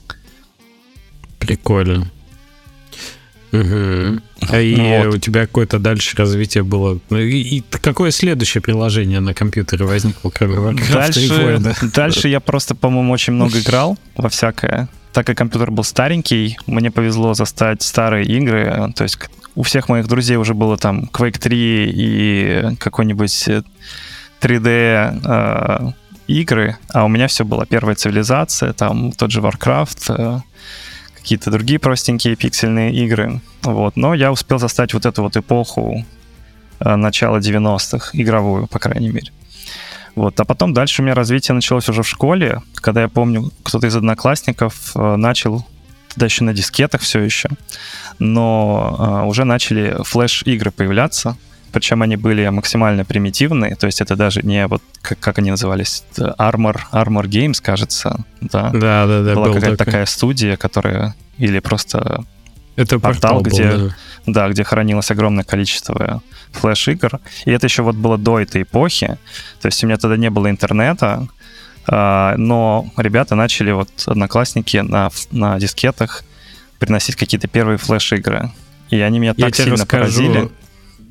Прикольно. 1.38 2.11
Угу. 3.61 4.57
И 4.57 5.03
вот. 5.05 5.14
у 5.14 5.19
тебя 5.19 5.47
какое-то 5.47 5.79
дальше 5.79 6.16
развитие 6.16 6.62
было. 6.62 6.99
Ну, 7.11 7.19
и, 7.19 7.40
и 7.40 7.64
какое 7.71 8.11
следующее 8.11 8.61
приложение 8.61 9.21
на 9.21 9.35
компьютере 9.35 9.85
возникло, 9.85 10.31
кроме 10.31 10.57
Warcraft 10.57 10.92
дальше? 10.92 11.77
Дальше 11.95 12.29
я 12.29 12.40
просто, 12.40 12.75
по-моему, 12.75 13.12
очень 13.12 13.33
много 13.33 13.59
играл 13.61 13.99
во 14.16 14.29
всякое. 14.29 14.88
Так 15.12 15.27
как 15.27 15.38
компьютер 15.38 15.71
был 15.71 15.85
старенький, 15.85 16.59
мне 16.66 16.90
повезло 16.90 17.35
застать 17.35 17.83
старые 17.83 18.27
игры. 18.27 18.92
То 18.95 19.05
есть 19.05 19.19
у 19.55 19.62
всех 19.62 19.88
моих 19.88 20.07
друзей 20.07 20.37
уже 20.37 20.55
было 20.55 20.77
там 20.77 21.09
Quake 21.12 21.38
3 21.38 21.92
и 21.95 22.77
какой-нибудь 22.79 23.49
3D 24.40 24.69
э, 24.69 25.21
э, 25.25 25.92
игры, 26.27 26.77
а 26.92 27.05
у 27.05 27.09
меня 27.09 27.27
все 27.27 27.45
было 27.45 27.66
первая 27.66 27.97
цивилизация, 27.97 28.73
там 28.75 29.12
тот 29.12 29.31
же 29.31 29.40
Warcraft, 29.40 30.14
э, 30.19 30.40
какие-то 31.27 31.51
другие 31.51 31.81
простенькие 31.81 32.37
пиксельные 32.37 32.95
игры. 32.95 33.41
Вот. 33.62 33.97
Но 33.97 34.15
я 34.15 34.31
успел 34.31 34.61
застать 34.61 34.95
вот 34.95 35.07
эту 35.07 35.23
вот 35.23 35.37
эпоху 35.37 36.05
э, 36.79 36.95
начала 36.95 37.39
90-х, 37.39 38.11
игровую, 38.12 38.69
по 38.69 38.79
крайней 38.79 39.09
мере. 39.09 39.33
Вот. 40.15 40.39
А 40.39 40.45
потом 40.45 40.73
дальше 40.73 41.03
у 41.03 41.05
меня 41.05 41.17
развитие 41.17 41.57
началось 41.57 41.89
уже 41.89 42.05
в 42.05 42.09
школе, 42.09 42.62
когда 42.77 43.03
я 43.03 43.09
помню, 43.09 43.51
кто-то 43.65 43.89
из 43.89 43.97
одноклассников 43.97 44.93
э, 44.95 45.17
начал, 45.17 45.67
тогда 46.11 46.27
еще 46.27 46.45
на 46.45 46.55
дискетах 46.55 47.01
все 47.01 47.19
еще, 47.19 47.49
но 48.21 48.97
э, 48.97 49.27
уже 49.27 49.43
начали 49.43 49.97
флеш-игры 50.05 50.71
появляться, 50.71 51.37
причем 51.72 52.02
они 52.02 52.16
были 52.16 52.48
максимально 52.48 53.05
примитивные, 53.05 53.76
то 53.76 53.87
есть 53.87 54.00
это 54.00 54.16
даже 54.16 54.42
не 54.42 54.66
вот, 54.66 54.83
как, 55.02 55.18
как 55.18 55.38
они 55.38 55.50
назывались, 55.50 56.05
Armor, 56.16 56.79
Armor 56.92 57.24
Games, 57.26 57.61
кажется, 57.62 58.24
да? 58.40 58.70
Да, 58.70 59.07
да, 59.07 59.22
да. 59.22 59.35
Была 59.35 59.52
какая-то 59.52 59.76
такая 59.76 60.07
студия, 60.07 60.57
которая, 60.57 61.14
или 61.38 61.59
просто 61.59 62.24
это 62.76 62.98
портал, 62.98 63.40
портал 63.40 63.42
где, 63.42 63.70
был, 63.70 63.92
да. 64.26 64.48
где 64.48 64.64
хранилось 64.64 65.11
огромное 65.11 65.44
количество 65.44 66.22
флеш-игр. 66.52 67.20
И 67.44 67.50
это 67.50 67.66
еще 67.66 67.83
вот 67.83 67.96
было 67.96 68.18
до 68.18 68.38
этой 68.38 68.62
эпохи, 68.62 69.18
то 69.61 69.66
есть 69.66 69.83
у 69.83 69.87
меня 69.87 69.96
тогда 69.96 70.16
не 70.16 70.31
было 70.31 70.50
интернета, 70.50 71.26
а, 71.88 72.35
но 72.37 72.87
ребята 72.96 73.35
начали, 73.35 73.72
вот 73.72 73.90
одноклассники 74.07 74.79
на, 74.79 75.11
на 75.31 75.59
дискетах 75.59 76.24
приносить 76.79 77.16
какие-то 77.16 77.48
первые 77.48 77.79
флеш-игры. 77.79 78.50
И 78.90 79.00
они 79.00 79.18
меня 79.18 79.35
так 79.35 79.55
сильно 79.55 79.72
расскажу, 79.72 80.05
поразили 80.05 80.50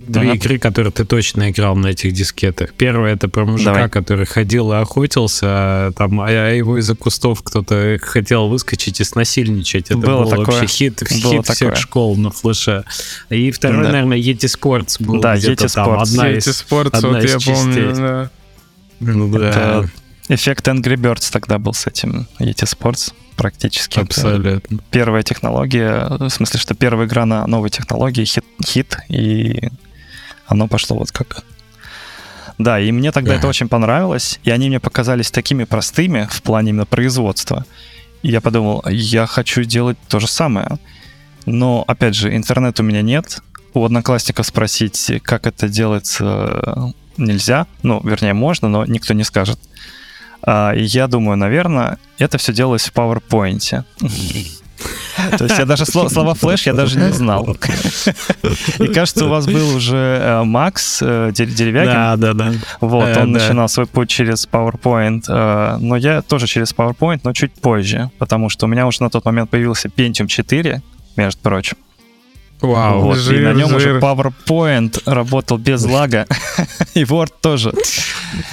две 0.07 0.21
ага. 0.21 0.33
игры, 0.35 0.57
которые 0.59 0.91
ты 0.91 1.05
точно 1.05 1.51
играл 1.51 1.75
на 1.75 1.87
этих 1.87 2.13
дискетах. 2.13 2.73
Первая 2.73 3.15
это 3.15 3.27
про 3.29 3.45
мужика, 3.45 3.73
Давай. 3.73 3.89
который 3.89 4.25
ходил 4.25 4.71
и 4.71 4.75
охотился, 4.75 5.45
а, 5.47 5.91
там, 5.91 6.21
а 6.21 6.29
его 6.29 6.77
из-за 6.77 6.95
кустов 6.95 7.41
кто-то 7.43 7.97
хотел 8.01 8.47
выскочить 8.47 8.99
и 9.01 9.03
снасильничать. 9.03 9.85
Это 9.85 9.97
было 9.97 10.23
был 10.23 10.29
такое. 10.29 10.45
вообще 10.45 10.67
хит, 10.67 11.03
было 11.23 11.33
хит 11.33 11.41
такое. 11.41 11.55
всех 11.55 11.75
школ 11.77 12.15
на 12.17 12.31
флеше. 12.31 12.83
И 13.29 13.51
второй, 13.51 13.83
да. 13.83 13.91
наверное, 13.91 14.17
Yeti 14.17 14.45
Sports 14.45 15.03
был 15.03 15.19
да, 15.19 15.37
где-то 15.37 15.65
Yeti 15.65 15.73
там. 15.73 15.89
Sports. 15.89 16.01
Одна 16.01 16.31
Yeti 16.31 16.37
из, 16.37 16.47
Sports, 16.47 16.89
одна 16.93 17.09
вот 17.09 17.23
из 17.23 17.31
я 17.31 17.39
частей. 17.39 17.53
помню, 17.53 17.95
да. 17.95 18.29
Ну, 18.99 19.37
да. 19.37 19.49
Это 19.49 19.89
эффект 20.29 20.67
Angry 20.67 20.95
Birds 20.95 21.31
тогда 21.31 21.57
был 21.57 21.73
с 21.73 21.87
этим 21.87 22.27
Yeti 22.39 22.63
Sports. 22.63 23.13
практически. 23.35 23.99
Абсолютно. 23.99 24.79
Первая 24.91 25.23
технология, 25.23 26.07
в 26.09 26.29
смысле, 26.29 26.59
что 26.59 26.73
первая 26.73 27.07
игра 27.07 27.25
на 27.25 27.45
новой 27.47 27.69
технологии 27.69 28.23
хит, 28.25 28.45
хит 28.65 28.97
и 29.09 29.69
оно 30.47 30.67
пошло 30.67 30.97
вот 30.97 31.11
как 31.11 31.43
да, 32.57 32.79
и 32.79 32.91
мне 32.91 33.11
тогда 33.11 33.35
это 33.35 33.47
очень 33.47 33.67
понравилось, 33.67 34.39
и 34.43 34.49
они 34.49 34.69
мне 34.69 34.79
показались 34.79 35.29
такими 35.29 35.65
простыми 35.65 36.27
в 36.31 36.41
плане 36.41 36.69
именно 36.69 36.85
производства. 36.85 37.65
И 38.21 38.29
я 38.29 38.39
подумал, 38.39 38.83
я 38.87 39.25
хочу 39.27 39.63
делать 39.63 39.97
то 40.07 40.19
же 40.19 40.27
самое. 40.27 40.79
Но, 41.45 41.83
опять 41.87 42.15
же, 42.15 42.35
интернета 42.35 42.81
у 42.81 42.85
меня 42.85 43.01
нет. 43.01 43.41
У 43.73 43.83
одноклассников 43.83 44.47
спросить, 44.47 45.11
как 45.23 45.47
это 45.47 45.67
делается, 45.67 46.93
нельзя. 47.17 47.67
Ну, 47.83 48.01
вернее, 48.03 48.33
можно, 48.33 48.69
но 48.69 48.85
никто 48.85 49.13
не 49.13 49.25
скажет. 49.25 49.59
А, 50.41 50.71
и 50.73 50.83
я 50.83 51.07
думаю, 51.07 51.37
наверное, 51.37 51.97
это 52.17 52.37
все 52.37 52.53
делалось 52.53 52.85
в 52.85 52.93
PowerPoint. 52.93 53.83
То 55.37 55.45
есть 55.45 55.57
я 55.57 55.65
даже 55.65 55.85
слова 55.85 56.33
флеш 56.33 56.67
я 56.67 56.73
даже 56.73 56.97
не 56.99 57.11
знал. 57.11 57.57
И 58.79 58.87
кажется, 58.87 59.25
у 59.25 59.29
вас 59.29 59.45
был 59.45 59.75
уже 59.75 59.95
э, 59.95 60.43
Макс 60.43 60.99
э, 61.01 61.31
Деревякин. 61.33 61.93
Да, 61.93 62.15
да, 62.17 62.33
да. 62.33 62.53
Вот, 62.81 63.07
э, 63.07 63.21
он 63.21 63.31
начинал 63.31 63.69
свой 63.69 63.85
путь 63.87 64.09
через 64.09 64.47
PowerPoint. 64.47 65.23
Но 65.79 65.95
я 65.95 66.21
тоже 66.21 66.47
через 66.47 66.73
PowerPoint, 66.73 67.21
но 67.23 67.33
чуть 67.33 67.53
позже, 67.53 68.09
потому 68.17 68.49
что 68.49 68.65
у 68.65 68.69
меня 68.69 68.87
уже 68.87 69.01
на 69.01 69.09
тот 69.09 69.25
момент 69.25 69.49
появился 69.49 69.87
Pentium 69.87 70.27
4, 70.27 70.81
между 71.15 71.41
прочим. 71.41 71.77
Вау, 72.65 73.01
вот, 73.01 73.17
жир, 73.17 73.41
и 73.41 73.45
на 73.45 73.53
нем 73.53 73.69
жир. 73.69 73.77
уже 73.77 73.99
PowerPoint 73.99 75.01
работал 75.05 75.57
без 75.57 75.83
лага, 75.85 76.25
и 76.93 77.03
Word 77.03 77.31
тоже. 77.41 77.73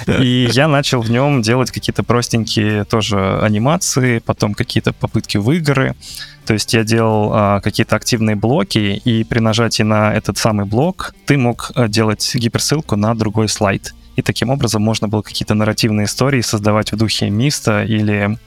И 0.07 0.49
я 0.51 0.67
начал 0.67 1.01
в 1.01 1.09
нем 1.09 1.41
делать 1.41 1.71
какие-то 1.71 2.03
простенькие 2.03 2.85
тоже 2.85 3.39
анимации, 3.41 4.19
потом 4.19 4.53
какие-то 4.53 4.93
попытки 4.93 5.37
в 5.37 5.51
игры. 5.51 5.95
То 6.45 6.53
есть 6.53 6.73
я 6.73 6.83
делал 6.83 7.31
а, 7.33 7.61
какие-то 7.61 7.95
активные 7.95 8.35
блоки, 8.35 9.01
и 9.03 9.23
при 9.23 9.39
нажатии 9.39 9.83
на 9.83 10.13
этот 10.13 10.37
самый 10.37 10.65
блок 10.65 11.13
ты 11.25 11.37
мог 11.37 11.71
а, 11.75 11.87
делать 11.87 12.35
гиперссылку 12.35 12.95
на 12.95 13.15
другой 13.15 13.47
слайд. 13.47 13.93
И 14.15 14.21
таким 14.21 14.49
образом 14.49 14.81
можно 14.81 15.07
было 15.07 15.21
какие-то 15.21 15.53
нарративные 15.55 16.05
истории 16.05 16.41
создавать 16.41 16.91
в 16.91 16.97
духе 16.97 17.29
Миста 17.29 17.83
или 17.83 18.37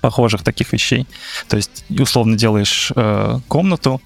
похожих 0.00 0.42
таких 0.42 0.72
вещей. 0.72 1.06
То 1.48 1.56
есть 1.56 1.84
условно 1.88 2.36
делаешь 2.36 2.92
э, 2.94 3.38
комнату, 3.48 4.00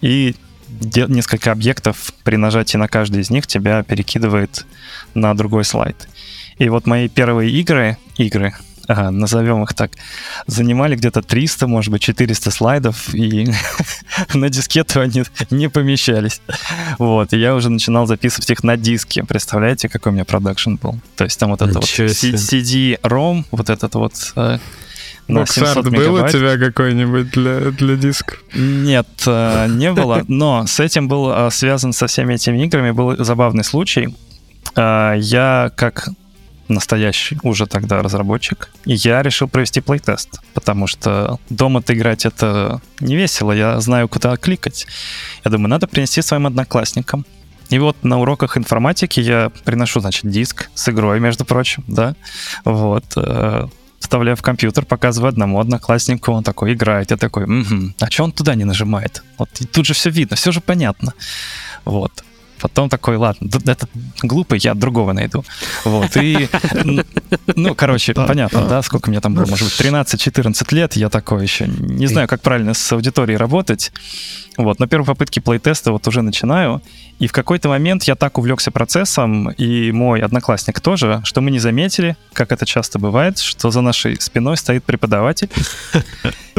и 0.00 0.34
несколько 0.74 1.52
объектов 1.52 2.12
при 2.24 2.36
нажатии 2.36 2.76
на 2.76 2.88
каждый 2.88 3.22
из 3.22 3.30
них 3.30 3.46
тебя 3.46 3.82
перекидывает 3.82 4.66
на 5.14 5.34
другой 5.34 5.64
слайд. 5.64 6.08
И 6.58 6.68
вот 6.68 6.86
мои 6.86 7.08
первые 7.08 7.50
игры, 7.50 7.96
игры, 8.16 8.54
ага, 8.88 9.10
назовем 9.10 9.62
их 9.62 9.74
так, 9.74 9.92
занимали 10.46 10.96
где-то 10.96 11.22
300, 11.22 11.66
может 11.66 11.92
быть, 11.92 12.02
400 12.02 12.50
слайдов, 12.50 13.14
и 13.14 13.50
на 14.34 14.48
дискету 14.48 15.00
они 15.00 15.24
не 15.50 15.68
помещались. 15.68 16.40
Вот, 16.98 17.32
и 17.32 17.38
я 17.38 17.54
уже 17.54 17.70
начинал 17.70 18.06
записывать 18.06 18.50
их 18.50 18.64
на 18.64 18.76
диске. 18.76 19.22
Представляете, 19.24 19.88
какой 19.88 20.10
у 20.10 20.14
меня 20.14 20.24
продакшн 20.24 20.74
был? 20.74 20.98
То 21.16 21.24
есть 21.24 21.38
там 21.38 21.50
вот 21.50 21.62
это 21.62 21.74
вот 21.74 21.84
CD-ROM, 21.84 23.44
вот 23.50 23.70
этот 23.70 23.94
вот 23.94 24.32
э, 24.36 24.58
Боксарт 25.28 25.90
был 25.90 26.14
у 26.14 26.28
тебя 26.28 26.56
какой-нибудь 26.58 27.30
для, 27.30 27.70
для 27.70 27.96
дисков? 27.96 28.42
Нет, 28.54 29.06
э, 29.26 29.66
не 29.68 29.92
было, 29.92 30.24
но 30.28 30.66
с 30.66 30.80
этим 30.80 31.06
был 31.06 31.30
э, 31.30 31.50
связан 31.50 31.92
со 31.92 32.06
всеми 32.06 32.34
этими 32.34 32.64
играми, 32.64 32.92
был 32.92 33.22
забавный 33.22 33.64
случай. 33.64 34.16
Э, 34.74 35.14
я 35.18 35.70
как 35.76 36.08
настоящий 36.68 37.38
уже 37.42 37.66
тогда 37.66 38.02
разработчик, 38.02 38.70
я 38.84 39.22
решил 39.22 39.48
провести 39.48 39.80
плейтест, 39.80 40.40
потому 40.54 40.86
что 40.86 41.38
дома-то 41.50 41.94
играть 41.94 42.26
это 42.26 42.80
не 43.00 43.16
весело, 43.16 43.52
я 43.52 43.80
знаю, 43.80 44.08
куда 44.08 44.36
кликать. 44.36 44.86
Я 45.44 45.50
думаю, 45.50 45.68
надо 45.68 45.86
принести 45.86 46.22
своим 46.22 46.46
одноклассникам. 46.46 47.24
И 47.70 47.78
вот 47.78 48.02
на 48.02 48.18
уроках 48.18 48.56
информатики 48.56 49.20
я 49.20 49.50
приношу, 49.64 50.00
значит, 50.00 50.30
диск 50.30 50.70
с 50.74 50.88
игрой, 50.88 51.20
между 51.20 51.44
прочим, 51.44 51.84
да, 51.86 52.14
вот, 52.64 53.04
вставляю 54.08 54.36
в 54.36 54.42
компьютер, 54.42 54.86
показываю 54.86 55.28
одному 55.28 55.60
однокласснику, 55.60 56.32
он 56.32 56.42
такой 56.42 56.72
играет, 56.72 57.10
я 57.10 57.16
такой, 57.18 57.44
угу, 57.44 57.92
а 58.00 58.10
что 58.10 58.24
он 58.24 58.32
туда 58.32 58.54
не 58.54 58.64
нажимает? 58.64 59.22
Вот 59.36 59.50
тут 59.70 59.84
же 59.84 59.92
все 59.92 60.10
видно, 60.10 60.34
все 60.34 60.50
же 60.50 60.60
понятно. 60.60 61.12
Вот. 61.84 62.24
Потом 62.60 62.88
такой, 62.88 63.16
ладно, 63.16 63.48
это 63.66 63.88
глупый, 64.22 64.58
я 64.62 64.74
другого 64.74 65.12
найду. 65.12 65.44
Вот, 65.84 66.16
и, 66.16 66.48
ну, 67.54 67.74
короче, 67.74 68.14
понятно, 68.14 68.66
да, 68.66 68.82
сколько 68.82 69.10
мне 69.10 69.20
там 69.20 69.34
было, 69.34 69.46
может 69.46 69.64
быть, 69.64 69.80
13-14 69.80 70.74
лет, 70.74 70.96
я 70.96 71.08
такой 71.08 71.42
еще 71.42 71.66
не 71.68 72.06
знаю, 72.06 72.28
как 72.28 72.42
правильно 72.42 72.74
с 72.74 72.92
аудиторией 72.92 73.36
работать. 73.36 73.92
Вот, 74.56 74.80
на 74.80 74.88
первой 74.88 75.06
попытке 75.06 75.40
плейтеста 75.40 75.92
вот 75.92 76.08
уже 76.08 76.20
начинаю, 76.20 76.82
и 77.20 77.28
в 77.28 77.32
какой-то 77.32 77.68
момент 77.68 78.04
я 78.04 78.16
так 78.16 78.38
увлекся 78.38 78.72
процессом, 78.72 79.50
и 79.50 79.92
мой 79.92 80.20
одноклассник 80.20 80.80
тоже, 80.80 81.20
что 81.24 81.40
мы 81.40 81.52
не 81.52 81.60
заметили, 81.60 82.16
как 82.32 82.50
это 82.50 82.66
часто 82.66 82.98
бывает, 82.98 83.38
что 83.38 83.70
за 83.70 83.82
нашей 83.82 84.20
спиной 84.20 84.56
стоит 84.56 84.82
преподаватель, 84.82 85.48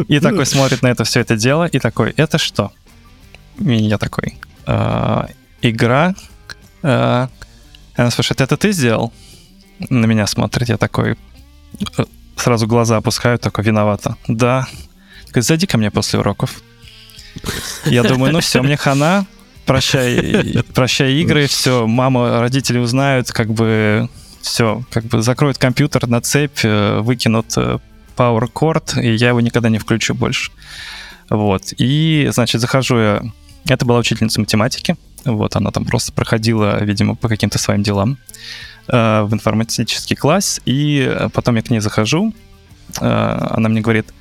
и 0.07 0.19
такой 0.21 0.45
смотрит 0.45 0.81
на 0.81 0.87
это 0.87 1.03
все 1.03 1.19
это 1.19 1.35
дело, 1.35 1.65
и 1.65 1.79
такой, 1.79 2.13
это 2.15 2.37
что? 2.37 2.71
И 3.59 3.75
я 3.75 3.97
такой, 3.97 4.37
«А, 4.65 5.27
игра. 5.61 6.15
Э, 6.83 7.27
она 7.95 8.11
спрашивает, 8.11 8.41
это 8.41 8.57
ты 8.57 8.71
сделал? 8.71 9.13
На 9.89 10.05
меня 10.05 10.27
смотрит, 10.27 10.69
я 10.69 10.77
такой 10.77 11.17
э, 11.97 12.05
сразу 12.35 12.67
глаза 12.67 12.97
опускаю, 12.97 13.39
такой 13.39 13.63
виновата. 13.63 14.15
Да. 14.27 14.67
Такой, 15.27 15.41
зайди 15.41 15.67
ко 15.67 15.77
мне 15.77 15.91
после 15.91 16.19
уроков. 16.19 16.61
Я 17.85 18.03
думаю, 18.03 18.33
ну 18.33 18.39
все, 18.39 18.61
мне 18.61 18.75
хана, 18.75 19.25
прощай, 19.65 20.63
прощай 20.73 21.13
игры, 21.21 21.47
все, 21.47 21.85
мама, 21.85 22.39
родители 22.39 22.79
узнают, 22.79 23.31
как 23.31 23.53
бы 23.53 24.09
все, 24.41 24.83
как 24.89 25.05
бы 25.05 25.21
закроют 25.21 25.57
компьютер 25.57 26.07
на 26.07 26.21
цепь, 26.21 26.59
э, 26.63 26.99
выкинут 27.01 27.55
Power 28.19 28.51
Cord, 28.51 29.01
и 29.01 29.15
я 29.15 29.29
его 29.29 29.41
никогда 29.41 29.69
не 29.69 29.77
включу 29.77 30.13
больше. 30.13 30.51
Вот. 31.29 31.73
И, 31.77 32.29
значит, 32.33 32.59
захожу 32.59 32.97
я... 32.97 33.21
Это 33.67 33.85
была 33.85 33.99
учительница 33.99 34.39
математики. 34.39 34.97
Вот, 35.25 35.55
она 35.55 35.71
там 35.71 35.85
просто 35.85 36.11
проходила, 36.13 36.83
видимо, 36.83 37.15
по 37.15 37.27
каким-то 37.27 37.59
своим 37.59 37.83
делам 37.83 38.17
э, 38.87 39.21
в 39.23 39.33
информатический 39.33 40.15
класс, 40.15 40.61
и 40.65 41.27
потом 41.33 41.55
я 41.55 41.61
к 41.61 41.69
ней 41.69 41.79
захожу, 41.79 42.33
э, 42.99 43.47
она 43.51 43.69
мне 43.69 43.81
говорит, 43.81 44.13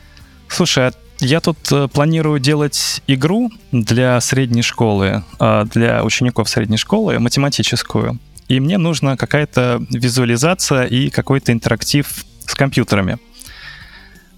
слушай, 0.49 0.89
а 0.89 0.93
я 1.21 1.41
тут 1.41 1.59
э, 1.73 1.89
планирую 1.89 2.39
делать 2.39 3.03
игру 3.07 3.51
для 3.73 4.21
средней 4.21 4.63
школы, 4.63 5.25
э, 5.41 5.65
для 5.73 6.05
учеников 6.05 6.49
средней 6.49 6.77
школы, 6.77 7.19
математическую, 7.19 8.19
и 8.49 8.61
мне 8.61 8.79
нужна 8.79 9.17
какая-то 9.17 9.83
визуализация 9.91 10.85
и 10.85 11.11
какой-то 11.11 11.53
интерактив 11.53 12.25
с 12.47 12.55
компьютерами. 12.55 13.19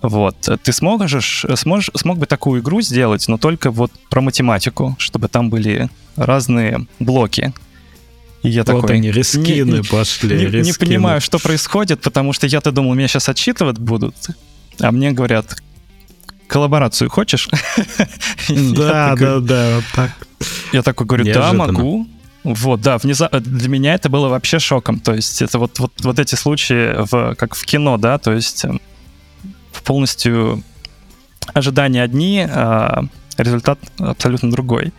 Вот. 0.03 0.49
Ты 0.63 0.73
сможешь, 0.73 1.45
сможешь, 1.57 1.91
смог 1.95 2.19
бы 2.19 2.27
такую 2.27 2.63
игру 2.63 2.81
сделать, 2.81 3.29
но 3.29 3.37
только 3.37 3.71
вот 3.71 3.93
про 4.09 4.23
математику, 4.23 4.97
чтобы 4.99 5.29
там 5.29 5.51
были 5.51 5.91
разные 6.17 6.87
блоки. 6.99 7.53
И 8.43 8.49
я 8.49 8.63
вот 8.63 8.83
такой, 8.83 8.97
они, 8.97 9.11
рискины 9.11 9.79
не, 9.79 9.83
пошли. 9.83 10.37
Не, 10.37 10.45
рискины. 10.47 10.63
не 10.63 10.73
понимаю, 10.73 11.21
что 11.21 11.39
происходит, 11.39 12.01
потому 12.01 12.33
что 12.33 12.47
я-то 12.47 12.73
думал, 12.73 12.95
меня 12.95 13.09
сейчас 13.09 13.29
отчитывать 13.29 13.79
будут, 13.79 14.15
а 14.81 14.93
мне 14.93 15.13
говорят, 15.13 15.61
коллаборацию 16.47 17.11
хочешь? 17.11 17.49
Да, 18.49 19.15
да, 19.17 19.39
да, 19.41 19.77
вот 19.77 19.85
так. 19.95 20.11
Я 20.73 20.83
такой 20.83 21.07
говорю, 21.07 21.33
да, 21.33 21.53
могу. 21.53 22.07
Вот, 22.43 22.81
да, 22.81 22.97
внезапно 22.97 23.41
для 23.41 23.69
меня 23.69 23.95
это 23.95 24.09
было 24.09 24.29
вообще 24.29 24.59
шоком. 24.59 24.99
То 24.99 25.15
есть 25.15 25.43
это 25.43 25.59
вот, 25.59 25.79
вот, 25.79 25.93
вот 26.01 26.19
эти 26.19 26.35
случаи, 26.37 27.05
в, 27.11 27.35
как 27.35 27.55
в 27.55 27.65
кино, 27.67 27.99
да, 27.99 28.19
то 28.19 28.33
есть 28.33 28.65
эм, 28.65 28.81
полностью 29.85 30.63
ожидания 31.53 32.03
одни, 32.03 32.47
а 32.49 33.05
результат 33.37 33.79
абсолютно 33.99 34.51
другой. 34.51 34.93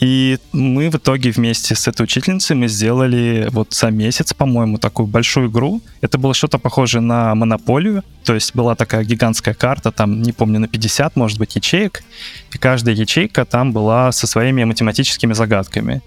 И 0.00 0.38
мы 0.52 0.90
в 0.90 0.96
итоге 0.96 1.30
вместе 1.30 1.74
с 1.74 1.86
этой 1.86 2.02
учительницей 2.02 2.56
мы 2.56 2.68
сделали 2.68 3.48
вот 3.50 3.72
за 3.72 3.90
месяц, 3.90 4.34
по-моему, 4.34 4.78
такую 4.78 5.06
большую 5.06 5.48
игру. 5.48 5.80
Это 6.00 6.18
было 6.18 6.34
что-то 6.34 6.58
похожее 6.58 7.00
на 7.00 7.34
монополию. 7.34 8.02
То 8.24 8.34
есть 8.34 8.54
была 8.54 8.74
такая 8.74 9.04
гигантская 9.04 9.54
карта, 9.54 9.92
там, 9.92 10.22
не 10.22 10.32
помню, 10.32 10.58
на 10.58 10.68
50, 10.68 11.16
может 11.16 11.38
быть, 11.38 11.56
ячеек. 11.56 12.02
И 12.52 12.58
каждая 12.58 12.94
ячейка 12.94 13.44
там 13.44 13.72
была 13.72 14.10
со 14.12 14.26
своими 14.26 14.64
математическими 14.64 15.32
загадками. 15.32 16.02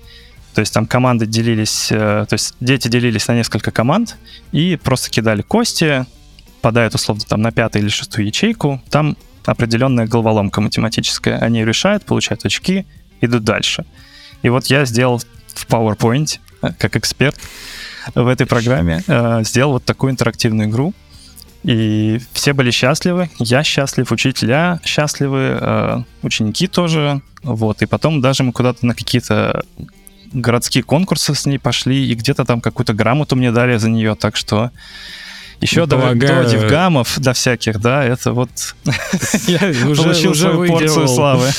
То 0.53 0.61
есть 0.61 0.73
там 0.73 0.87
команды 0.87 1.27
делились, 1.27 1.91
э, 1.91 2.25
то 2.27 2.33
есть 2.33 2.55
дети 2.59 2.87
делились 2.87 3.27
на 3.27 3.35
несколько 3.35 3.69
команд 3.69 4.17
и 4.51 4.75
просто 4.75 5.11
кидали 5.11 5.43
кости, 5.43 6.05
попадают 6.61 6.95
условно 6.95 7.23
там 7.27 7.41
на 7.43 7.51
пятую 7.51 7.83
или 7.83 7.89
шестую 7.89 8.25
ячейку, 8.25 8.81
там 8.89 9.15
определенная 9.45 10.07
головоломка 10.07 10.59
математическая. 10.59 11.37
Они 11.37 11.63
решают, 11.63 12.05
получают 12.05 12.45
очки, 12.45 12.85
идут 13.21 13.43
дальше. 13.43 13.85
И 14.41 14.49
вот 14.49 14.67
я 14.67 14.85
сделал 14.85 15.19
в 15.19 15.67
PowerPoint, 15.67 16.39
э, 16.61 16.69
как 16.77 16.95
эксперт 16.95 17.35
в 18.15 18.27
этой 18.27 18.45
программе, 18.45 19.03
э, 19.07 19.41
сделал 19.43 19.73
вот 19.73 19.85
такую 19.85 20.11
интерактивную 20.11 20.69
игру. 20.69 20.93
И 21.63 22.21
все 22.33 22.53
были 22.53 22.71
счастливы, 22.71 23.29
я 23.39 23.63
счастлив, 23.63 24.11
учителя 24.11 24.79
счастливы, 24.85 25.57
э, 25.59 26.03
ученики 26.21 26.67
тоже. 26.67 27.21
Вот, 27.43 27.81
и 27.81 27.85
потом 27.85 28.21
даже 28.21 28.43
мы 28.43 28.51
куда-то 28.53 28.85
на 28.85 28.93
какие-то 28.93 29.63
городские 30.33 30.83
конкурсы 30.83 31.33
с 31.33 31.45
ней 31.45 31.57
пошли, 31.57 32.07
и 32.07 32.13
где-то 32.13 32.45
там 32.45 32.61
какую-то 32.61 32.93
грамоту 32.93 33.35
мне 33.35 33.51
дали 33.51 33.77
за 33.77 33.89
нее, 33.89 34.15
так 34.15 34.35
что 34.35 34.71
еще 35.61 35.81
ну, 35.81 35.87
до, 35.87 35.97
полагаю... 35.97 36.43
до 36.43 36.49
дивгамов, 36.49 37.19
до 37.19 37.33
всяких, 37.33 37.79
да, 37.79 38.03
это 38.03 38.33
вот 38.33 38.49
я 39.47 39.59
уже, 39.87 40.03
получил 40.03 40.31
уже 40.31 40.41
свою 40.41 40.67
порцию 40.67 41.07
славы. 41.07 41.47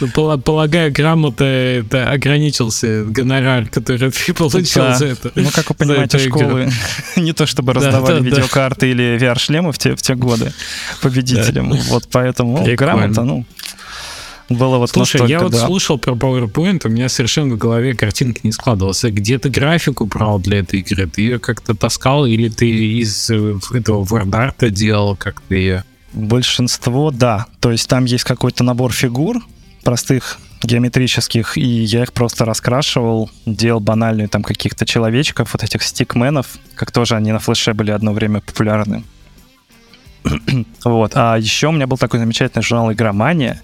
Ну, 0.00 0.38
полагаю, 0.38 0.92
грамота 0.92 1.44
это 1.44 2.10
ограничился 2.10 3.04
гонорар, 3.04 3.66
который 3.68 4.10
ты 4.10 4.34
получил 4.34 4.94
за 4.94 5.06
это. 5.06 5.32
Ну, 5.34 5.48
как 5.54 5.68
вы 5.70 5.74
понимаете, 5.74 6.18
школы 6.18 6.70
не 7.16 7.32
то 7.32 7.46
чтобы 7.46 7.72
раздавали 7.72 8.22
видеокарты 8.22 8.90
или 8.90 9.18
VR-шлемы 9.18 9.72
в 9.72 9.78
те 9.78 10.14
годы 10.14 10.52
победителям. 11.02 11.72
Вот 11.88 12.08
поэтому 12.10 12.64
грамота, 12.76 13.22
ну, 13.22 13.44
было 14.50 14.78
вот 14.78 14.90
Слушай, 14.90 15.20
настолько, 15.20 15.30
я 15.32 15.40
вот 15.40 15.52
да. 15.52 15.66
слушал 15.66 15.98
про 15.98 16.14
PowerPoint, 16.14 16.80
у 16.84 16.88
меня 16.90 17.08
совершенно 17.08 17.54
в 17.54 17.58
голове 17.58 17.94
картинка 17.94 18.40
не 18.42 18.52
складывалась. 18.52 19.04
А 19.04 19.10
где 19.10 19.38
ты 19.38 19.48
графику 19.48 20.06
брал 20.06 20.40
для 20.40 20.58
этой 20.58 20.80
игры? 20.80 21.06
Ты 21.06 21.22
ее 21.22 21.38
как-то 21.38 21.74
таскал 21.74 22.26
или 22.26 22.48
ты 22.48 22.68
из 22.68 23.30
э, 23.30 23.58
этого 23.72 24.04
WordArt 24.04 24.70
делал, 24.70 25.16
как 25.16 25.40
ты 25.42 25.54
ее? 25.54 25.84
Большинство, 26.12 27.12
да. 27.12 27.46
То 27.60 27.70
есть 27.70 27.88
там 27.88 28.04
есть 28.04 28.24
какой-то 28.24 28.64
набор 28.64 28.92
фигур 28.92 29.40
простых, 29.84 30.38
геометрических, 30.62 31.56
и 31.56 31.62
я 31.62 32.02
их 32.02 32.12
просто 32.12 32.44
раскрашивал, 32.44 33.30
делал 33.46 33.80
банальные 33.80 34.28
там 34.28 34.42
каких-то 34.42 34.84
человечков, 34.84 35.52
вот 35.52 35.62
этих 35.62 35.82
стикменов, 35.82 36.58
как 36.74 36.90
тоже 36.90 37.16
они 37.16 37.32
на 37.32 37.38
флеше 37.38 37.72
были 37.72 37.90
одно 37.90 38.12
время 38.12 38.40
популярны. 38.40 39.04
вот. 40.84 41.12
А 41.14 41.36
еще 41.36 41.68
у 41.68 41.72
меня 41.72 41.86
был 41.86 41.96
такой 41.96 42.20
замечательный 42.20 42.62
журнал 42.62 42.92
«Игромания», 42.92 43.62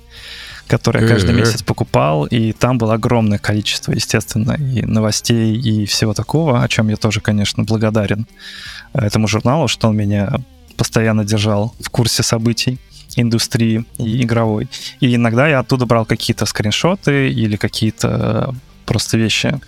который 0.66 1.02
я 1.02 1.09
каждый 1.09 1.35
месяц 1.35 1.62
покупал, 1.62 2.26
и 2.26 2.52
там 2.52 2.79
было 2.79 2.94
огромное 2.94 3.38
количество, 3.38 3.92
естественно, 3.92 4.52
и 4.52 4.83
новостей, 4.83 5.57
и 5.57 5.87
всего 5.87 6.14
такого, 6.14 6.62
о 6.62 6.68
чем 6.68 6.88
я 6.88 6.96
тоже, 6.96 7.20
конечно, 7.20 7.62
благодарен 7.62 8.26
этому 8.92 9.29
журналу, 9.29 9.68
что 9.68 9.88
он 9.88 9.96
меня 9.96 10.40
постоянно 10.76 11.24
держал 11.24 11.74
в 11.81 11.88
курсе 11.90 12.22
событий 12.22 12.79
индустрии 13.16 13.85
и 13.98 14.22
игровой. 14.22 14.68
И 15.00 15.14
иногда 15.14 15.48
я 15.48 15.61
оттуда 15.61 15.87
брал 15.87 16.05
какие-то 16.05 16.46
скриншоты 16.46 17.31
или 17.31 17.57
какие-то 17.57 18.55
просто 18.85 19.16
вещи, 19.18 19.59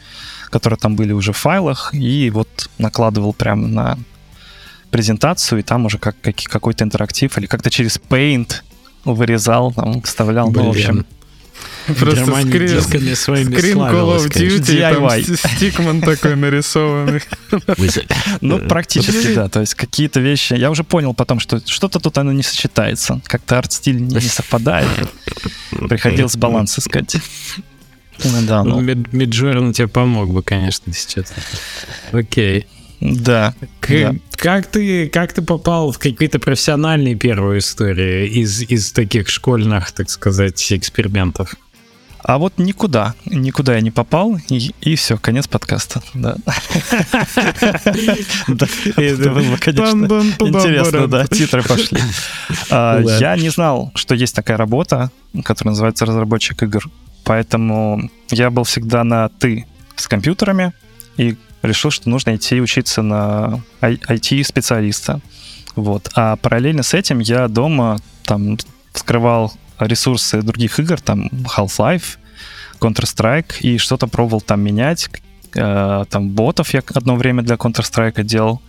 которые 0.51 0.79
там 0.79 0.97
были 0.97 1.13
уже 1.13 1.33
в 1.33 1.37
файлах, 1.37 1.95
и 1.95 2.31
вот 2.31 2.71
накладывал 2.79 3.33
прямо 3.33 3.67
на 3.67 3.99
презентацию, 4.91 5.61
и 5.61 5.63
там 5.63 5.87
уже 5.87 5.99
как, 5.99 6.17
как 6.21 6.37
какой-то 6.37 6.85
интерактив, 6.85 7.37
или 7.39 7.47
как-то 7.47 7.71
через 7.71 8.01
Paint 8.09 8.63
вырезал, 9.15 9.73
там, 9.73 10.03
вставлял, 10.03 10.51
Блин. 10.51 10.65
ну, 10.65 10.73
в 10.73 10.75
общем... 10.75 11.07
Просто 11.87 12.27
скрин, 12.27 13.17
скрин 13.17 13.79
Call 13.79 14.19
of 14.19 14.29
Duty, 14.29 14.95
там 14.95 15.37
стикман 15.57 16.01
такой 16.03 16.37
нарисованный. 16.37 17.23
Ну, 18.41 18.59
практически, 18.69 19.35
да. 19.35 19.49
То 19.49 19.61
есть 19.61 19.75
какие-то 19.75 20.21
вещи... 20.21 20.53
Я 20.53 20.71
уже 20.71 20.85
понял 20.85 21.15
потом, 21.15 21.41
что 21.41 21.61
что-то 21.67 21.99
тут 21.99 22.19
оно 22.19 22.33
не 22.33 22.43
сочетается. 22.43 23.21
Как-то 23.25 23.59
арт-стиль 23.59 24.01
не 24.01 24.21
совпадает. 24.21 24.89
Приходилось 25.71 26.37
баланс 26.37 26.79
искать. 26.79 27.17
Да, 28.49 28.65
ну. 28.65 28.81
Миджорн 28.81 29.73
тебе 29.73 29.87
помог 29.87 30.33
бы, 30.33 30.43
конечно, 30.43 30.93
сейчас. 30.93 31.33
Окей. 32.11 32.67
Да. 33.01 33.55
К- 33.81 33.89
да. 33.89 34.15
Как 34.37 34.67
ты, 34.67 35.09
как 35.09 35.33
ты 35.33 35.43
попал 35.43 35.93
в 35.93 35.99
какие-то 35.99 36.39
профессиональные 36.39 37.15
первые 37.17 37.59
истории 37.59 38.29
из, 38.29 38.63
из 38.63 38.93
таких 38.93 39.29
школьных, 39.29 39.93
так 39.93 40.11
сказать, 40.11 40.73
экспериментов? 40.73 41.55
А 42.23 42.39
вот 42.39 42.55
никуда, 42.59 43.15
никуда 43.25 43.75
я 43.77 43.81
не 43.81 43.91
попал, 43.91 44.37
и, 44.49 44.73
и 44.81 44.97
все, 44.97 45.17
конец 45.17 45.47
подкаста. 45.47 46.03
Да. 46.15 46.37
Это 48.97 49.31
было, 49.31 49.57
конечно, 49.57 50.05
интересно, 50.41 51.07
да, 51.07 51.27
титры 51.27 51.63
пошли. 51.63 52.01
А, 52.71 53.01
я 53.01 53.37
не 53.37 53.49
знал, 53.51 53.93
что 53.95 54.15
есть 54.15 54.35
такая 54.35 54.57
работа, 54.57 55.11
которая 55.45 55.73
называется 55.73 56.07
разработчик 56.07 56.63
игр, 56.63 56.85
поэтому 57.25 58.11
я 58.31 58.51
был 58.51 58.65
всегда 58.65 59.05
на 59.05 59.29
«ты» 59.29 59.67
с 59.97 60.07
компьютерами, 60.09 60.73
и 61.17 61.37
решил, 61.63 61.91
что 61.91 62.09
нужно 62.09 62.37
идти 62.37 62.61
учиться 62.61 63.03
на 63.03 63.61
IT-специалиста. 63.81 65.21
Вот. 65.75 66.11
А 66.15 66.37
параллельно 66.37 66.83
с 66.83 66.95
этим 66.95 67.21
я 67.21 67.49
дома 67.49 67.99
там 68.25 68.59
вскрывал 68.93 69.53
ресурсы 69.79 70.43
других 70.43 70.79
игр, 70.81 71.01
там 71.01 71.29
Half-Life, 71.57 72.19
Counter-Strike, 72.81 73.61
и 73.61 73.79
что-то 73.79 74.07
пробовал 74.07 74.41
там 74.41 74.61
менять. 74.61 75.09
Э, 75.55 76.05
там 76.11 76.31
ботов 76.31 76.75
я 76.75 76.83
одно 76.95 77.17
время 77.17 77.43
для 77.43 77.57
Counter-Strike 77.57 78.23
делал, 78.25 78.61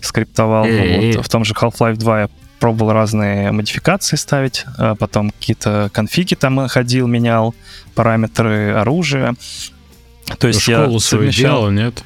скриптовал. 0.00 0.64
Вот. 0.64 1.26
В 1.26 1.28
том 1.28 1.44
же 1.44 1.54
Half-Life 1.54 1.96
2 1.96 2.20
я 2.20 2.28
пробовал 2.60 2.92
разные 2.92 3.50
модификации 3.50 4.14
ставить, 4.14 4.64
а 4.78 4.94
потом 4.94 5.30
какие-то 5.30 5.90
конфиги 5.92 6.34
там 6.34 6.68
ходил, 6.68 7.08
менял, 7.08 7.56
параметры 7.96 8.72
оружия. 8.72 9.34
То 10.38 10.46
есть 10.46 10.60
Школу 10.60 10.94
я 10.94 11.00
совмещал... 11.00 11.00
свою 11.00 11.30
делал, 11.32 11.70
нет? 11.70 12.04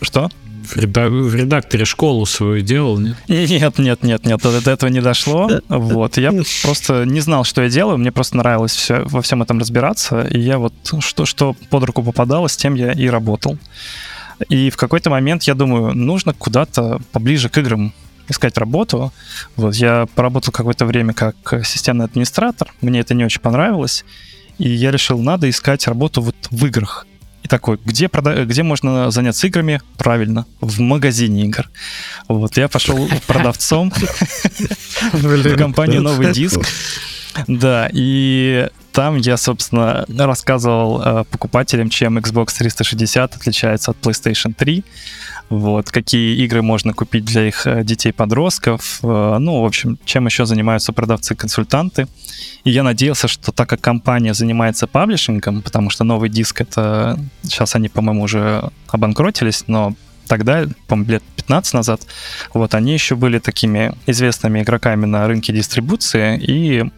Что? 0.00 0.30
В, 0.74 1.34
редакторе 1.34 1.84
школу 1.84 2.26
свою 2.26 2.62
делал, 2.62 2.98
нет? 2.98 3.16
Нет, 3.28 3.78
нет, 3.78 4.02
нет, 4.02 4.24
нет, 4.24 4.40
до 4.40 4.70
этого 4.70 4.88
не 4.90 5.00
дошло. 5.00 5.50
Вот, 5.68 6.16
я 6.16 6.32
просто 6.62 7.04
не 7.04 7.20
знал, 7.20 7.44
что 7.44 7.62
я 7.62 7.68
делаю, 7.68 7.98
мне 7.98 8.12
просто 8.12 8.36
нравилось 8.36 8.72
все, 8.72 9.02
во 9.04 9.20
всем 9.22 9.42
этом 9.42 9.58
разбираться, 9.58 10.22
и 10.22 10.38
я 10.38 10.58
вот 10.58 10.74
что, 11.00 11.26
что 11.26 11.56
под 11.70 11.84
руку 11.84 12.02
попадало, 12.02 12.46
с 12.46 12.56
тем 12.56 12.74
я 12.74 12.92
и 12.92 13.08
работал. 13.08 13.58
И 14.48 14.70
в 14.70 14.76
какой-то 14.76 15.10
момент 15.10 15.42
я 15.44 15.54
думаю, 15.54 15.94
нужно 15.94 16.34
куда-то 16.34 17.00
поближе 17.12 17.48
к 17.48 17.58
играм 17.58 17.92
искать 18.28 18.56
работу. 18.56 19.12
Вот, 19.56 19.74
я 19.74 20.06
поработал 20.14 20.52
какое-то 20.52 20.86
время 20.86 21.14
как 21.14 21.64
системный 21.64 22.04
администратор, 22.04 22.72
мне 22.80 23.00
это 23.00 23.14
не 23.14 23.24
очень 23.24 23.40
понравилось, 23.40 24.04
и 24.58 24.68
я 24.68 24.92
решил, 24.92 25.18
надо 25.18 25.50
искать 25.50 25.86
работу 25.88 26.22
вот 26.22 26.36
в 26.50 26.66
играх 26.66 27.06
такой, 27.50 27.78
где, 27.84 28.06
прода- 28.06 28.44
где 28.44 28.62
можно 28.62 29.10
заняться 29.10 29.46
играми? 29.48 29.82
Правильно, 29.98 30.46
в 30.60 30.80
магазине 30.80 31.44
игр. 31.44 31.68
Вот, 32.28 32.56
я 32.56 32.68
пошел 32.68 33.08
продавцом 33.26 33.92
в 35.12 35.56
компанию 35.56 36.00
«Новый 36.00 36.32
диск». 36.32 36.60
Да, 37.48 37.88
и 37.92 38.68
там 39.00 39.16
я, 39.16 39.38
собственно, 39.38 40.04
рассказывал 40.18 41.00
э, 41.00 41.24
покупателям, 41.24 41.88
чем 41.88 42.18
Xbox 42.18 42.58
360 42.58 43.34
отличается 43.34 43.92
от 43.92 43.96
PlayStation 43.96 44.52
3 44.52 44.84
вот, 45.48 45.90
какие 45.90 46.36
игры 46.44 46.60
можно 46.60 46.92
купить 46.92 47.24
для 47.24 47.48
их 47.48 47.66
э, 47.66 47.82
детей-подростков, 47.82 49.00
э, 49.02 49.36
ну, 49.40 49.62
в 49.62 49.64
общем, 49.64 49.98
чем 50.04 50.26
еще 50.26 50.44
занимаются 50.44 50.92
продавцы-консультанты. 50.92 52.08
И 52.64 52.70
я 52.70 52.82
надеялся, 52.82 53.26
что 53.26 53.52
так 53.52 53.70
как 53.70 53.80
компания 53.80 54.34
занимается 54.34 54.86
паблишингом, 54.86 55.62
потому 55.62 55.88
что 55.88 56.04
новый 56.04 56.28
диск 56.28 56.60
это... 56.60 57.18
Сейчас 57.42 57.74
они, 57.74 57.88
по-моему, 57.88 58.24
уже 58.24 58.70
обанкротились, 58.88 59.64
но 59.66 59.94
тогда, 60.26 60.66
по-моему, 60.88 61.12
лет 61.12 61.22
15 61.36 61.74
назад, 61.74 62.02
вот, 62.54 62.74
они 62.74 62.92
еще 62.92 63.16
были 63.16 63.38
такими 63.38 63.92
известными 64.06 64.60
игроками 64.60 65.06
на 65.06 65.26
рынке 65.26 65.54
дистрибуции 65.54 66.38
и 66.38 66.90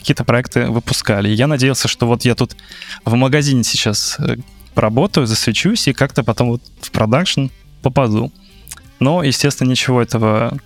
какие-то 0.00 0.24
проекты 0.24 0.66
выпускали. 0.66 1.28
Я 1.28 1.46
надеялся, 1.46 1.86
что 1.86 2.06
вот 2.06 2.24
я 2.24 2.34
тут 2.34 2.56
в 3.04 3.14
магазине 3.14 3.62
сейчас 3.62 4.16
э, 4.18 4.36
поработаю, 4.74 5.26
засвечусь 5.26 5.86
и 5.88 5.92
как-то 5.92 6.24
потом 6.24 6.48
вот 6.48 6.62
в 6.80 6.90
продакшн 6.90 7.46
попаду. 7.82 8.32
Но, 8.98 9.22
естественно, 9.22 9.70
ничего 9.70 10.02
этого 10.02 10.58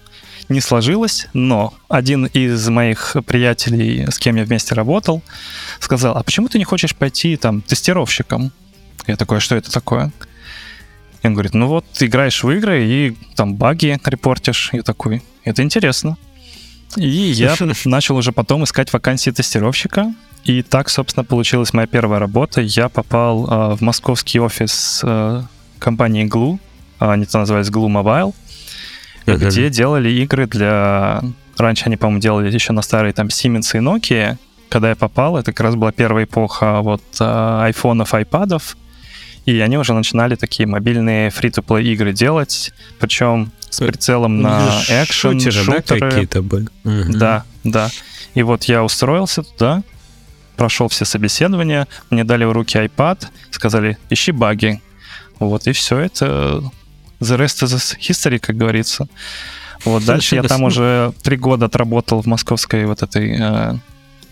не 0.48 0.60
сложилось, 0.60 1.26
но 1.32 1.74
один 1.88 2.26
из 2.26 2.68
моих 2.68 3.16
приятелей, 3.26 4.06
с 4.10 4.18
кем 4.18 4.36
я 4.36 4.44
вместе 4.44 4.74
работал, 4.74 5.22
сказал, 5.80 6.16
а 6.16 6.22
почему 6.22 6.48
ты 6.48 6.58
не 6.58 6.64
хочешь 6.64 6.94
пойти 6.94 7.36
там 7.36 7.60
тестировщиком? 7.62 8.52
Я 9.06 9.16
такой, 9.16 9.38
а 9.38 9.40
что 9.40 9.56
это 9.56 9.70
такое? 9.70 10.12
И 11.22 11.26
он 11.26 11.32
говорит, 11.32 11.54
ну 11.54 11.66
вот, 11.66 11.86
играешь 12.00 12.42
в 12.42 12.50
игры 12.50 12.84
и 12.84 13.16
там 13.34 13.54
баги 13.54 13.98
репортишь. 14.04 14.70
Я 14.72 14.82
такой, 14.82 15.22
это 15.44 15.62
интересно. 15.62 16.16
И 16.96 17.08
я 17.08 17.54
начал 17.84 18.16
уже 18.16 18.32
потом 18.32 18.64
искать 18.64 18.92
вакансии 18.92 19.30
тестировщика. 19.30 20.14
И 20.44 20.62
так, 20.62 20.90
собственно, 20.90 21.24
получилась 21.24 21.72
моя 21.72 21.86
первая 21.86 22.20
работа. 22.20 22.60
Я 22.60 22.88
попал 22.88 23.46
э, 23.46 23.76
в 23.76 23.80
московский 23.80 24.40
офис 24.40 25.00
э, 25.02 25.42
компании 25.78 26.26
Glue, 26.26 26.58
а, 26.98 27.12
они 27.12 27.24
там 27.24 27.42
назывались 27.42 27.68
Glue 27.68 27.88
Mobile, 27.88 28.34
uh-huh. 29.26 29.36
где 29.36 29.70
делали 29.70 30.10
игры 30.10 30.46
для... 30.46 31.22
Раньше 31.56 31.84
они, 31.86 31.96
по-моему, 31.96 32.20
делали 32.20 32.52
еще 32.52 32.72
на 32.72 32.82
старые 32.82 33.12
там 33.12 33.28
Siemens 33.28 33.74
и 33.74 33.78
Nokia. 33.78 34.36
Когда 34.68 34.90
я 34.90 34.96
попал, 34.96 35.38
это 35.38 35.52
как 35.52 35.60
раз 35.60 35.76
была 35.76 35.92
первая 35.92 36.24
эпоха 36.24 36.80
вот 36.82 37.02
а, 37.20 37.64
айфонов, 37.64 38.12
айпадов. 38.12 38.76
И 39.46 39.58
они 39.60 39.76
уже 39.76 39.92
начинали 39.92 40.36
такие 40.36 40.66
мобильные 40.66 41.30
фри-то-плей 41.30 41.92
игры 41.92 42.12
делать, 42.12 42.72
причем 42.98 43.52
с 43.68 43.78
прицелом 43.78 44.40
на 44.40 44.82
экшен, 44.88 45.40
шутеры, 45.40 45.64
шутеры. 45.64 46.00
Да, 46.00 46.10
какие-то 46.10 46.42
были. 46.42 46.68
Угу. 46.84 47.18
Да, 47.18 47.44
да. 47.64 47.90
И 48.34 48.42
вот 48.42 48.64
я 48.64 48.82
устроился 48.82 49.42
туда, 49.42 49.82
прошел 50.56 50.88
все 50.88 51.04
собеседования, 51.04 51.86
мне 52.10 52.24
дали 52.24 52.44
в 52.44 52.52
руки 52.52 52.78
iPad, 52.78 53.26
сказали, 53.50 53.98
ищи 54.10 54.32
баги. 54.32 54.80
Вот, 55.38 55.66
и 55.66 55.72
все 55.72 55.98
это 55.98 56.62
the 57.20 57.36
rest 57.38 57.64
is 57.64 57.96
history, 57.98 58.38
как 58.38 58.56
говорится. 58.56 59.08
Вот, 59.84 60.04
дальше 60.04 60.36
я 60.36 60.42
там 60.42 60.62
уже 60.62 61.12
три 61.22 61.36
года 61.36 61.66
отработал 61.66 62.22
в 62.22 62.26
московской 62.26 62.86
вот 62.86 63.02
этой 63.02 63.36
э, 63.38 63.74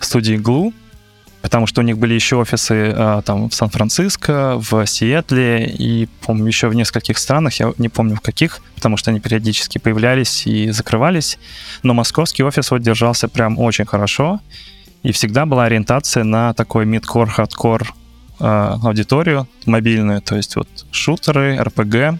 студии 0.01 0.37
Glue, 0.37 0.73
потому 1.43 1.67
что 1.67 1.81
у 1.81 1.85
них 1.85 1.99
были 1.99 2.15
еще 2.15 2.37
офисы 2.37 2.95
э, 2.97 3.23
там 3.27 3.51
в 3.51 3.55
Сан-Франциско, 3.55 4.55
в 4.59 4.87
Сиэтле 4.87 5.67
и, 5.67 6.09
помню, 6.25 6.47
еще 6.47 6.69
в 6.69 6.75
нескольких 6.75 7.19
странах, 7.19 7.55
я 7.55 7.73
не 7.79 7.89
помню 7.89 8.17
в 8.17 8.21
каких, 8.21 8.61
потому 8.77 8.97
что 8.97 9.11
они 9.11 9.21
периодически 9.21 9.79
появлялись 9.79 10.47
и 10.47 10.71
закрывались, 10.71 11.39
но 11.83 11.95
московский 11.95 12.45
офис 12.45 12.71
вот 12.71 12.81
держался 12.81 13.29
прям 13.29 13.59
очень 13.59 13.85
хорошо, 13.85 14.41
и 15.03 15.11
всегда 15.11 15.45
была 15.45 15.65
ориентация 15.65 16.25
на 16.25 16.55
такой 16.55 16.87
mid-core, 16.87 17.31
hardcore 17.37 17.87
э, 18.39 18.79
аудиторию 18.83 19.49
мобильную, 19.67 20.23
то 20.23 20.37
есть 20.37 20.55
вот 20.57 20.69
шутеры, 20.93 21.57
RPG. 21.57 22.19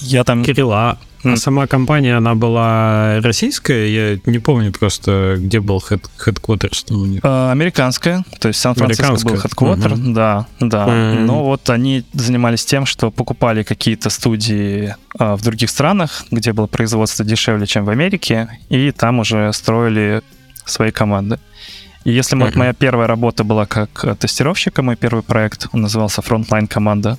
Я 0.00 0.24
там... 0.24 0.44
Кирилла, 0.44 0.98
а 1.32 1.36
сама 1.36 1.66
компания, 1.66 2.16
она 2.16 2.34
была 2.34 3.20
российская? 3.20 3.88
Я 3.88 4.20
не 4.26 4.38
помню 4.38 4.72
просто, 4.72 5.36
где 5.38 5.60
был 5.60 5.78
headquarters 5.78 6.92
у 6.92 7.06
них. 7.06 7.20
А, 7.22 7.52
американская, 7.52 8.24
то 8.38 8.48
есть 8.48 8.60
Сан-Франциско 8.60 9.12
был 9.24 9.34
headquarter, 9.34 9.92
угу. 9.92 10.12
да, 10.12 10.46
да. 10.60 10.86
Mm. 10.86 11.24
Но 11.24 11.44
вот 11.44 11.68
они 11.70 12.04
занимались 12.12 12.64
тем, 12.64 12.86
что 12.86 13.10
покупали 13.10 13.62
какие-то 13.62 14.10
студии 14.10 14.94
а, 15.18 15.36
в 15.36 15.42
других 15.42 15.70
странах, 15.70 16.24
где 16.30 16.52
было 16.52 16.66
производство 16.66 17.24
дешевле, 17.24 17.66
чем 17.66 17.84
в 17.84 17.90
Америке, 17.90 18.48
и 18.68 18.90
там 18.90 19.18
уже 19.20 19.52
строили 19.52 20.22
свои 20.64 20.90
команды. 20.90 21.38
И 22.04 22.12
если 22.12 22.36
uh-huh. 22.36 22.56
моя 22.56 22.72
первая 22.72 23.08
работа 23.08 23.42
была 23.42 23.66
как 23.66 24.18
тестировщика, 24.18 24.82
мой 24.82 24.94
первый 24.94 25.22
проект, 25.22 25.66
он 25.72 25.82
назывался 25.82 26.20
Frontline 26.20 26.68
команда, 26.68 27.18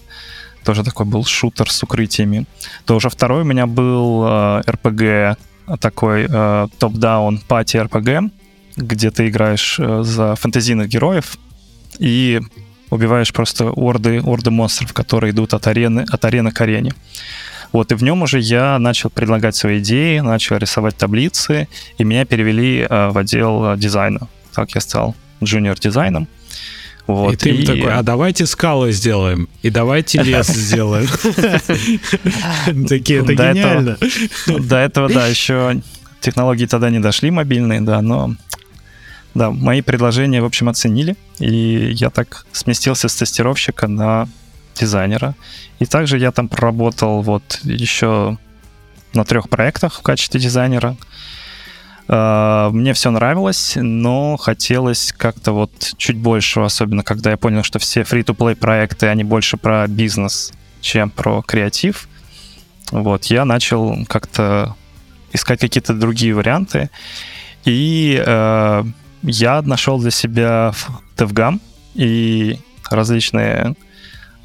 тоже 0.67 0.83
такой 0.83 1.05
был 1.05 1.23
шутер 1.23 1.71
с 1.71 1.83
укрытиями, 1.83 2.45
то 2.85 2.97
уже 2.97 3.09
второй 3.09 3.41
у 3.41 3.45
меня 3.45 3.65
был 3.65 4.25
э, 4.25 4.61
RPG, 4.67 5.37
такой 5.79 6.27
э, 6.29 6.67
топ-даун 6.77 7.39
пати 7.47 7.77
RPG, 7.77 8.29
где 8.75 9.09
ты 9.09 9.29
играешь 9.29 9.79
э, 9.79 10.03
за 10.03 10.35
фэнтезийных 10.35 10.89
героев 10.89 11.37
и 11.99 12.41
убиваешь 12.89 13.31
просто 13.31 13.71
орды, 13.71 14.21
орды 14.21 14.51
монстров, 14.51 14.91
которые 14.91 15.31
идут 15.31 15.53
от 15.53 15.67
арены, 15.67 16.05
от 16.11 16.25
арены 16.25 16.51
к 16.51 16.59
арене. 16.59 16.93
Вот, 17.71 17.93
и 17.93 17.95
в 17.95 18.03
нем 18.03 18.21
уже 18.21 18.39
я 18.39 18.77
начал 18.77 19.09
предлагать 19.09 19.55
свои 19.55 19.79
идеи, 19.79 20.19
начал 20.19 20.57
рисовать 20.57 20.97
таблицы, 20.97 21.69
и 21.97 22.03
меня 22.03 22.25
перевели 22.25 22.85
э, 22.89 23.09
в 23.09 23.17
отдел 23.17 23.71
э, 23.71 23.77
дизайна. 23.77 24.27
Так 24.53 24.75
я 24.75 24.81
стал 24.81 25.15
junior 25.41 25.72
дизайнером. 25.72 26.27
Вот, 27.07 27.33
и 27.33 27.35
ты 27.37 27.49
и... 27.51 27.65
такой, 27.65 27.93
а 27.93 28.03
давайте 28.03 28.45
скалы 28.45 28.91
сделаем, 28.91 29.47
и 29.61 29.69
давайте 29.69 30.21
лес 30.21 30.47
сделаем. 30.53 31.07
Такие, 32.87 33.21
это 33.21 33.33
гениально. 33.33 33.97
До 34.47 34.75
этого, 34.75 35.07
да, 35.09 35.27
еще 35.27 35.81
технологии 36.19 36.65
тогда 36.65 36.89
не 36.89 36.99
дошли 36.99 37.31
мобильные, 37.31 37.81
да, 37.81 38.01
но 38.01 38.35
да, 39.33 39.51
мои 39.51 39.81
предложения, 39.81 40.41
в 40.41 40.45
общем, 40.45 40.67
оценили, 40.67 41.15
и 41.39 41.91
я 41.93 42.09
так 42.09 42.45
сместился 42.51 43.07
с 43.07 43.15
тестировщика 43.15 43.87
на 43.87 44.27
дизайнера. 44.75 45.35
И 45.79 45.85
также 45.85 46.17
я 46.17 46.31
там 46.31 46.47
проработал 46.49 47.21
вот 47.21 47.59
еще 47.63 48.37
на 49.13 49.23
трех 49.23 49.47
проектах 49.47 49.99
в 49.99 50.01
качестве 50.01 50.39
дизайнера. 50.39 50.97
А, 52.07 52.69
мне 52.69 52.93
все 52.93 53.11
нравилось, 53.11 53.73
но 53.75 54.37
хотелось 54.37 55.13
как-то 55.15 55.51
вот 55.51 55.93
чуть 55.97 56.17
больше, 56.17 56.61
особенно 56.61 57.03
когда 57.03 57.31
я 57.31 57.37
понял, 57.37 57.63
что 57.63 57.79
все 57.79 58.01
free-to-play 58.01 58.55
проекты, 58.55 59.07
они 59.07 59.23
больше 59.23 59.57
про 59.57 59.87
бизнес, 59.87 60.53
чем 60.81 61.09
про 61.09 61.41
креатив. 61.41 62.07
Вот, 62.91 63.25
я 63.25 63.43
начал 63.43 64.05
как-то 64.07 64.75
искать 65.33 65.59
какие-то 65.59 65.93
другие 65.93 66.33
варианты. 66.33 66.89
И 67.65 68.21
э, 68.25 68.83
я 69.23 69.61
нашел 69.61 69.99
для 69.99 70.11
себя 70.11 70.71
DevGam 71.17 71.59
и 71.95 72.59
различные 72.89 73.75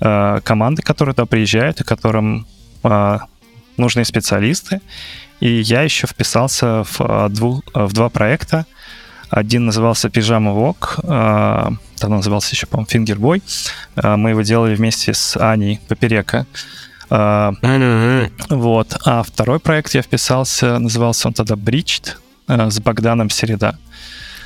э, 0.01 0.41
команды, 0.43 0.83
которые 0.83 1.15
туда 1.15 1.27
приезжают, 1.27 1.81
и 1.81 1.85
которым 1.85 2.47
э, 2.83 3.19
нужны 3.77 4.05
специалисты. 4.05 4.81
И 5.43 5.61
я 5.61 5.83
еще 5.83 6.07
вписался 6.07 6.85
в, 6.85 7.01
а, 7.01 7.29
двух, 7.29 7.65
а, 7.75 7.89
в 7.89 7.93
два 7.93 8.09
проекта. 8.09 8.65
Один 9.29 9.67
назывался 9.67 10.09
«Пижама 10.09 10.53
Вок», 10.53 11.01
а, 11.03 11.73
там 11.99 12.11
назывался 12.13 12.55
еще, 12.55 12.67
по-моему, 12.69 12.89
«Фингербой». 12.89 13.43
Мы 13.97 14.31
его 14.31 14.43
делали 14.43 14.77
вместе 14.77 15.15
с 15.15 15.37
Аней 15.37 15.81
Поперека. 15.89 16.47
Вот. 17.11 18.97
А 19.05 19.23
второй 19.25 19.59
проект 19.59 19.95
я 19.95 20.03
вписался, 20.03 20.79
назывался 20.79 21.27
он 21.27 21.35
тогда 21.35 21.57
«Бричт» 21.57 22.19
с 22.47 22.81
Богданом 22.81 23.29
Середа. 23.29 23.79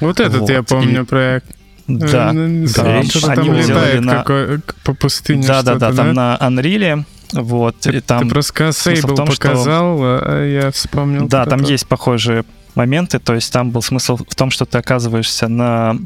Вот 0.00 0.18
этот 0.18 0.40
вот. 0.40 0.50
я 0.50 0.62
помню 0.62 1.02
и... 1.02 1.04
проект. 1.04 1.46
Да, 1.88 2.32
э, 2.34 2.66
да. 2.74 3.02
Что-то 3.04 3.34
там 3.34 3.52
летает 3.52 4.00
на... 4.00 4.16
какой, 4.16 4.60
по 4.82 4.94
пустыне. 4.94 5.46
Да, 5.46 5.62
да, 5.62 5.76
да, 5.76 5.92
там 5.92 6.14
на 6.14 6.36
Unreal 6.40 7.04
вот, 7.32 7.80
ты, 7.80 7.96
и 7.96 8.00
там 8.00 8.24
ты 8.24 8.28
просто 8.28 8.72
Сейбл 8.72 9.14
том, 9.14 9.26
показал, 9.26 9.96
что... 9.96 10.22
А 10.24 10.44
я 10.44 10.70
вспомнил. 10.70 11.28
Да, 11.28 11.44
там 11.46 11.60
это. 11.60 11.70
есть 11.70 11.86
похожие 11.86 12.44
моменты, 12.74 13.18
то 13.18 13.34
есть 13.34 13.52
там 13.52 13.70
был 13.70 13.82
смысл 13.82 14.16
в 14.16 14.34
том, 14.34 14.50
что 14.50 14.64
ты 14.64 14.78
оказываешься 14.78 15.48
на 15.48 15.96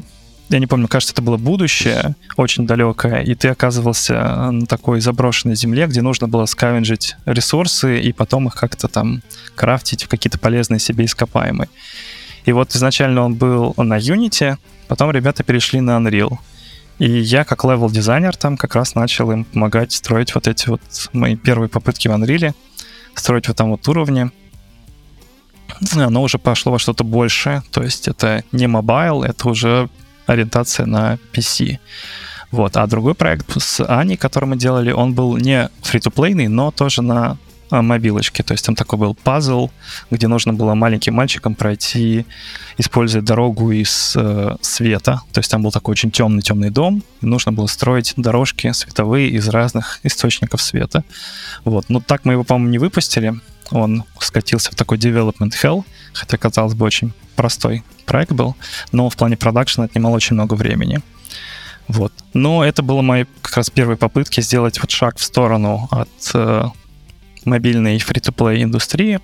я 0.51 0.59
не 0.59 0.67
помню, 0.67 0.87
кажется, 0.89 1.13
это 1.13 1.21
было 1.21 1.37
будущее, 1.37 2.15
очень 2.35 2.67
далекое, 2.67 3.21
и 3.21 3.35
ты 3.35 3.47
оказывался 3.47 4.51
на 4.51 4.65
такой 4.65 4.99
заброшенной 4.99 5.55
земле, 5.55 5.87
где 5.87 6.01
нужно 6.01 6.27
было 6.27 6.45
скавенжить 6.45 7.15
ресурсы 7.25 8.01
и 8.01 8.11
потом 8.11 8.47
их 8.47 8.55
как-то 8.55 8.89
там 8.89 9.21
крафтить 9.55 10.03
в 10.03 10.09
какие-то 10.09 10.37
полезные 10.39 10.79
себе 10.79 11.05
ископаемые. 11.05 11.69
И 12.43 12.51
вот 12.51 12.75
изначально 12.75 13.21
он 13.21 13.35
был 13.35 13.73
на 13.77 13.97
Unity, 13.97 14.57
потом 14.87 15.11
ребята 15.11 15.43
перешли 15.43 15.79
на 15.79 15.91
Unreal. 15.91 16.37
И 16.99 17.09
я 17.09 17.43
как 17.43 17.63
level 17.63 17.91
designer 17.91 18.35
там 18.35 18.57
как 18.57 18.75
раз 18.75 18.95
начал 18.95 19.31
им 19.31 19.43
помогать 19.43 19.91
строить 19.91 20.35
вот 20.35 20.47
эти 20.47 20.69
вот 20.69 20.81
мои 21.13 21.35
первые 21.35 21.69
попытки 21.69 22.07
в 22.07 22.11
Unreal, 22.11 22.53
строить 23.15 23.47
вот 23.47 23.57
там 23.57 23.71
вот 23.71 23.87
уровни. 23.87 24.29
Оно 25.95 26.21
уже 26.21 26.37
пошло 26.37 26.73
во 26.73 26.79
что-то 26.79 27.03
большее, 27.03 27.63
то 27.71 27.81
есть 27.81 28.07
это 28.07 28.43
не 28.51 28.67
mobile, 28.67 29.23
это 29.23 29.49
уже 29.49 29.89
ориентация 30.27 30.85
на 30.85 31.17
PC. 31.33 31.79
Вот. 32.51 32.77
А 32.77 32.85
другой 32.85 33.15
проект 33.15 33.61
с 33.61 33.83
Аней, 33.83 34.17
который 34.17 34.45
мы 34.45 34.57
делали, 34.57 34.91
он 34.91 35.13
был 35.13 35.37
не 35.37 35.69
free-to-play 35.81 36.32
ный, 36.32 36.49
но 36.49 36.71
тоже 36.71 37.01
на 37.01 37.37
мобилочки. 37.71 38.41
То 38.41 38.53
есть 38.53 38.65
там 38.65 38.75
такой 38.75 38.99
был 38.99 39.15
пазл, 39.15 39.69
где 40.09 40.27
нужно 40.27 40.53
было 40.53 40.73
маленьким 40.73 41.13
мальчиком 41.13 41.55
пройти, 41.55 42.25
используя 42.77 43.21
дорогу 43.21 43.71
из 43.71 44.13
э, 44.15 44.55
света. 44.61 45.21
То 45.31 45.39
есть 45.39 45.49
там 45.49 45.63
был 45.63 45.71
такой 45.71 45.93
очень 45.93 46.11
темный-темный 46.11 46.69
дом, 46.69 47.03
и 47.21 47.25
нужно 47.25 47.51
было 47.51 47.67
строить 47.67 48.13
дорожки 48.17 48.71
световые 48.71 49.29
из 49.29 49.47
разных 49.49 49.99
источников 50.03 50.61
света. 50.61 51.03
Вот. 51.63 51.85
Но 51.89 52.01
так 52.01 52.25
мы 52.25 52.33
его, 52.33 52.43
по-моему, 52.43 52.71
не 52.71 52.77
выпустили. 52.77 53.35
Он 53.71 54.03
скатился 54.19 54.71
в 54.71 54.75
такой 54.75 54.97
development 54.97 55.53
hell, 55.63 55.85
хотя, 56.13 56.37
казалось 56.37 56.73
бы, 56.73 56.85
очень 56.85 57.13
простой 57.35 57.83
проект 58.05 58.33
был, 58.33 58.55
но 58.91 59.09
в 59.09 59.15
плане 59.15 59.37
продакшена 59.37 59.85
отнимал 59.85 60.13
очень 60.13 60.33
много 60.33 60.55
времени. 60.55 61.01
Вот. 61.87 62.13
Но 62.33 62.63
это 62.63 62.83
было 62.83 63.01
мои 63.01 63.25
как 63.41 63.57
раз 63.57 63.69
первые 63.69 63.97
попытки 63.97 64.41
сделать 64.41 64.79
вот 64.79 64.91
шаг 64.91 65.17
в 65.17 65.23
сторону 65.23 65.87
от 65.91 66.09
э, 66.33 66.65
мобильной 67.45 67.99
фри-то-плей 67.99 68.63
индустрии. 68.63 69.19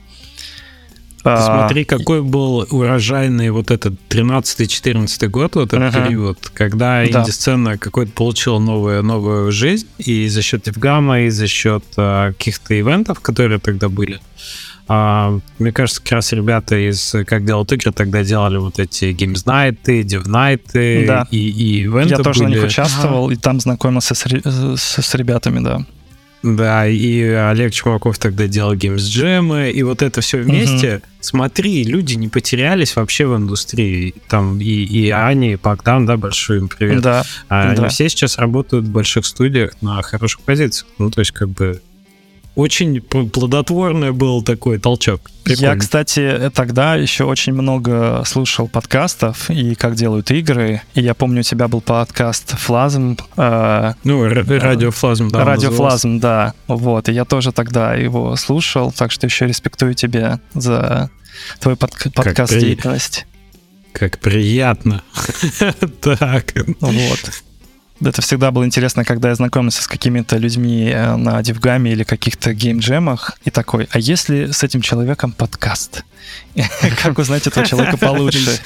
А, 1.24 1.61
смотри, 1.61 1.84
какой 1.84 2.22
был 2.22 2.65
урожайный 2.70 3.49
вот 3.49 3.72
этот 3.72 3.95
13-14 4.09 5.28
год, 5.28 5.55
вот 5.55 5.74
этот 5.74 5.93
uh-huh. 5.93 6.07
период, 6.07 6.51
когда 6.53 7.03
да. 7.03 7.22
инди-сцена 7.22 7.78
какой-то 7.78 8.11
получила 8.13 8.59
новую, 8.59 9.03
новую 9.03 9.51
жизнь, 9.51 9.88
и 9.97 10.28
за 10.30 10.41
счет 10.41 10.68
Евгама, 10.68 11.22
и 11.22 11.30
за 11.30 11.47
счет 11.47 11.84
а, 11.97 12.32
каких-то 12.32 12.80
ивентов, 12.80 13.20
которые 13.20 13.59
тогда 13.59 13.89
были. 13.89 14.22
А, 14.88 15.38
мне 15.59 15.74
кажется, 15.74 16.01
как 16.01 16.13
раз 16.13 16.32
ребята 16.32 16.78
из 16.78 17.13
«Как 17.26 17.45
делают 17.45 17.74
игры» 17.74 17.91
тогда 17.91 18.24
делали 18.24 18.57
вот 18.57 18.80
эти 18.80 19.05
Games 19.05 19.43
Night, 19.45 19.78
Dev 19.86 20.24
Night 20.26 21.05
да. 21.05 21.28
и, 21.30 21.38
и 21.38 21.82
ивенты 21.82 22.11
Я 22.11 22.18
тоже 22.20 22.43
были. 22.43 22.53
на 22.53 22.55
них 22.55 22.65
участвовал, 22.68 23.26
ага. 23.26 23.34
и 23.34 23.38
там 23.38 23.59
знакомился 23.59 24.15
с, 24.15 24.24
с, 24.24 25.01
с 25.01 25.15
ребятами, 25.15 25.59
да. 25.59 25.86
Да, 26.43 26.88
и 26.88 27.21
Олег 27.23 27.73
Чумаков 27.73 28.19
тогда 28.19 28.47
делал 28.47 28.73
Jam, 28.73 29.71
и 29.71 29.83
вот 29.83 30.01
это 30.01 30.21
все 30.21 30.38
вместе. 30.38 30.95
Угу. 30.95 31.03
Смотри, 31.19 31.83
люди 31.83 32.13
не 32.13 32.29
потерялись 32.29 32.95
вообще 32.95 33.25
в 33.25 33.35
индустрии. 33.35 34.13
Там 34.29 34.59
и, 34.59 34.63
и 34.63 35.09
Ани, 35.09 35.53
и 35.53 35.55
Богдан, 35.55 36.05
да, 36.05 36.15
большой 36.15 36.59
им 36.59 36.67
привет. 36.67 37.01
Да. 37.01 37.23
А 37.49 37.73
да. 37.73 37.81
Они 37.81 37.89
все 37.89 38.07
сейчас 38.07 38.38
работают 38.38 38.85
в 38.85 38.91
больших 38.91 39.25
студиях 39.25 39.73
на 39.81 40.01
хороших 40.01 40.41
позициях. 40.41 40.88
Ну, 40.99 41.09
то 41.09 41.19
есть, 41.19 41.31
как 41.31 41.49
бы 41.49 41.81
очень 42.58 43.01
плодотворный 43.01 44.12
был 44.12 44.41
такой 44.41 44.80
толчок. 44.80 45.30
Прикольно. 45.43 45.74
Я, 45.74 45.76
кстати, 45.78 46.51
тогда 46.55 46.95
еще 46.95 47.26
очень 47.26 47.53
много 47.53 48.24
слушал 48.26 48.68
подкастов 48.68 49.51
и 49.51 49.76
как 49.76 49.93
делают 49.93 50.32
игры. 50.32 50.82
И 50.95 51.01
я 51.01 51.14
помню, 51.14 51.41
у 51.41 51.43
тебя 51.43 51.68
был 51.68 51.82
подкаст 51.82 52.58
Флазм. 52.58 53.16
Э, 53.38 53.93
ну, 54.03 54.28
радио 54.28 54.89
Флазм, 54.89 55.30
да. 55.30 55.45
Радио 55.45 55.70
Флазм, 55.70 56.20
да. 56.20 56.55
Вот. 56.68 57.10
И 57.10 57.14
я 57.14 57.26
тоже 57.26 57.51
тогда 57.51 57.93
его 57.93 58.36
слушал, 58.36 58.91
так 58.91 59.12
что 59.12 59.28
еще 59.28 59.45
респектую 59.45 59.93
тебя 59.93 60.39
за 60.55 61.12
твой 61.60 61.76
подк- 61.76 62.12
подкаст 62.12 62.58
деятельность. 62.58 63.28
Как 63.93 64.18
приятно. 64.18 65.03
Так. 66.01 66.53
Вот. 66.82 67.32
Это 67.99 68.21
всегда 68.21 68.51
было 68.51 68.65
интересно, 68.65 69.03
когда 69.03 69.29
я 69.29 69.35
знакомился 69.35 69.81
с 69.81 69.87
какими-то 69.87 70.37
людьми 70.37 70.91
э, 70.93 71.15
на 71.15 71.41
DevGAMM 71.41 71.85
е 71.85 71.91
или 71.91 72.03
каких-то 72.03 72.53
game 72.53 72.85
jam 72.85 73.08
ах, 73.08 73.39
и 73.43 73.49
такой, 73.49 73.87
а 73.91 73.99
если 73.99 74.51
с 74.51 74.63
этим 74.63 74.81
человеком 74.81 75.31
подкаст? 75.31 76.03
Как 77.03 77.17
узнать 77.17 77.47
этого 77.47 77.65
человека 77.65 77.97
получше? 77.97 78.59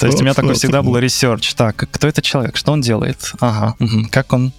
То 0.00 0.06
есть 0.06 0.20
у 0.20 0.22
меня 0.22 0.34
такой 0.34 0.54
всегда 0.54 0.82
был 0.82 0.96
research. 0.98 1.54
Так, 1.54 1.76
кто 1.76 2.08
этот 2.08 2.24
человек? 2.24 2.56
Что 2.56 2.72
он 2.72 2.80
делает? 2.80 3.32
Ага. 3.40 3.76
Как 4.10 4.32
он 4.32 4.52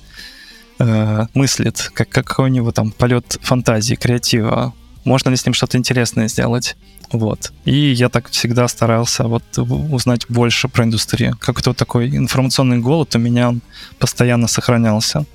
э, 0.80 1.26
мыслит? 1.34 1.90
Как, 1.94 2.10
какой 2.10 2.46
у 2.46 2.50
него 2.50 2.72
там 2.72 2.92
полет 2.92 3.38
фантазии, 3.42 3.96
креатива? 3.96 4.74
Можно 5.04 5.30
ли 5.30 5.36
с 5.38 5.46
ним 5.46 5.54
что-то 5.54 5.78
интересное 5.78 6.28
сделать? 6.28 6.76
Вот. 7.12 7.52
И 7.66 7.92
я 7.92 8.10
так 8.10 8.30
всегда 8.30 8.68
старался 8.68 9.24
вот 9.24 9.44
узнать 9.58 10.26
больше 10.30 10.68
про 10.68 10.84
индустрию. 10.84 11.38
Как-то 11.40 11.74
такой 11.74 12.10
информационный 12.16 12.80
голод 12.80 13.16
у 13.16 13.20
меня 13.20 13.56
постоянно 13.98 14.48
сохранялся. 14.48 15.26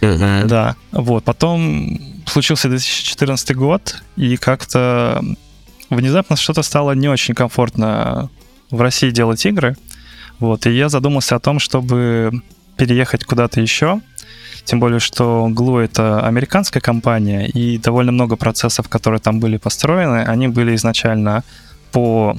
Uh-huh. 0.00 0.46
Да, 0.46 0.76
вот. 0.92 1.24
Потом 1.24 2.00
случился 2.26 2.68
2014 2.68 3.54
год, 3.54 4.02
и 4.16 4.36
как-то 4.36 5.22
внезапно 5.90 6.36
что-то 6.36 6.62
стало 6.62 6.92
не 6.92 7.08
очень 7.08 7.34
комфортно 7.34 8.30
в 8.70 8.80
России 8.80 9.10
делать 9.10 9.44
игры. 9.44 9.76
Вот, 10.38 10.66
и 10.66 10.70
я 10.70 10.88
задумался 10.88 11.36
о 11.36 11.40
том, 11.40 11.58
чтобы 11.58 12.42
переехать 12.76 13.24
куда-то 13.24 13.60
еще. 13.60 14.00
Тем 14.70 14.78
более, 14.78 15.00
что 15.00 15.48
Glue— 15.50 15.84
это 15.84 16.24
американская 16.24 16.80
компания, 16.80 17.48
и 17.48 17.76
довольно 17.76 18.12
много 18.12 18.36
процессов, 18.36 18.88
которые 18.88 19.18
там 19.18 19.40
были 19.40 19.56
построены, 19.56 20.22
они 20.22 20.46
были 20.46 20.76
изначально 20.76 21.42
по 21.90 22.36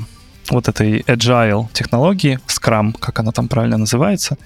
вот 0.49 0.69
этой 0.69 1.01
agile 1.01 1.67
технологии, 1.73 2.39
Scrum, 2.47 2.93
как 2.97 3.19
она 3.19 3.33
там 3.33 3.49
правильно 3.49 3.77
называется. 3.77 4.37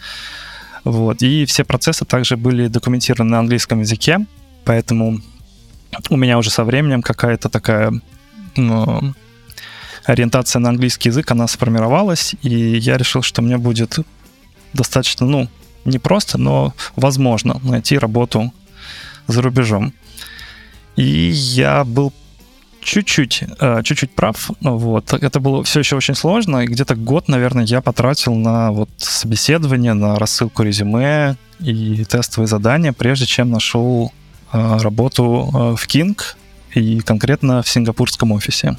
Вот. 0.84 1.22
И 1.22 1.46
все 1.46 1.64
процессы 1.64 2.06
также 2.06 2.38
были 2.38 2.70
документированы 2.70 3.30
на 3.30 3.40
английском 3.40 3.82
языке, 3.82 4.26
поэтому 4.64 5.20
у 6.10 6.18
меня 6.18 6.40
уже 6.40 6.50
со 6.50 6.64
временем 6.64 7.04
какая-то 7.04 7.50
такая 7.50 7.94
ну, 8.56 9.14
ориентация 10.06 10.60
на 10.60 10.70
английский 10.70 11.10
язык, 11.10 11.30
она 11.30 11.48
сформировалась, 11.48 12.34
и 12.42 12.78
я 12.78 12.98
решил, 12.98 13.22
что 13.22 13.44
мне 13.44 13.60
будет 13.60 14.00
достаточно, 14.74 15.28
ну, 15.28 15.50
не 15.86 16.00
просто, 16.00 16.38
но 16.38 16.74
возможно 16.96 17.60
найти 17.64 17.98
работу 17.98 18.52
за 19.28 19.42
рубежом. 19.42 19.94
И 20.96 21.04
я 21.04 21.84
был 21.84 22.14
чуть-чуть, 22.82 23.44
э, 23.60 23.82
чуть-чуть 23.84 24.16
прав. 24.16 24.52
Вот. 24.62 25.14
Это 25.14 25.40
было 25.40 25.64
все 25.64 25.80
еще 25.80 25.96
очень 25.96 26.16
сложно. 26.16 26.64
И 26.64 26.68
где-то 26.68 26.96
год, 26.96 27.28
наверное, 27.28 27.66
я 27.66 27.82
потратил 27.82 28.36
на 28.36 28.72
вот 28.72 28.90
собеседование, 28.98 29.94
на 29.94 30.16
рассылку 30.16 30.64
резюме 30.64 31.36
и 31.60 32.06
тестовые 32.06 32.48
задания, 32.48 32.94
прежде 32.94 33.26
чем 33.26 33.50
нашел 33.50 34.14
э, 34.54 34.78
работу 34.78 35.24
э, 35.24 35.76
в 35.76 35.88
King 35.88 36.18
и 36.76 37.00
конкретно 37.00 37.62
в 37.62 37.70
сингапурском 37.70 38.32
офисе. 38.32 38.78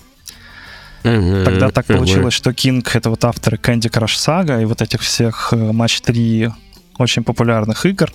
Тогда 1.02 1.70
так 1.70 1.86
получилось, 1.86 2.34
что 2.34 2.50
King— 2.50 2.84
это 2.94 3.10
вот 3.10 3.24
авторы 3.24 3.58
Candy 3.58 3.88
Crush 3.90 4.16
Saga 4.16 4.60
и 4.60 4.64
вот 4.64 4.82
этих 4.82 5.02
всех 5.02 5.52
Match 5.52 6.02
3 6.02 6.50
очень 6.98 7.24
популярных 7.24 7.86
игр, 7.86 8.12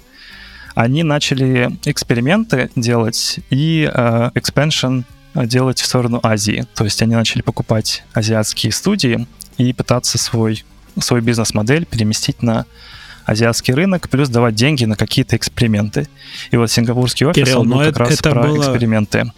они 0.76 1.04
начали 1.04 1.78
эксперименты 1.86 2.70
делать 2.76 3.40
и 3.50 3.90
э, 3.94 4.30
expansion 4.36 5.04
делать 5.36 5.80
в 5.80 5.86
сторону 5.86 6.20
Азии. 6.24 6.66
То 6.76 6.84
есть 6.84 7.02
они 7.02 7.16
начали 7.16 7.42
покупать 7.42 8.04
азиатские 8.14 8.72
студии 8.72 9.28
и 9.58 9.74
пытаться 9.74 10.18
свой, 10.18 10.64
свой 11.00 11.22
бизнес-модель 11.22 11.86
переместить 11.86 12.42
на 12.42 12.66
азиатский 13.26 13.74
рынок, 13.74 14.10
плюс 14.10 14.30
давать 14.30 14.56
деньги 14.56 14.86
на 14.86 14.96
какие-то 14.96 15.36
эксперименты. 15.36 16.08
И 16.52 16.58
вот 16.58 16.72
сингапурский 16.72 17.26
офис, 17.26 17.44
Кирилл, 17.44 17.62
он 17.62 17.70
был 17.70 17.80
как 17.80 17.88
это, 17.88 18.00
раз 18.00 18.14
это 18.14 18.30
про 18.32 18.44
было... 18.44 18.58
эксперименты. 18.58 19.32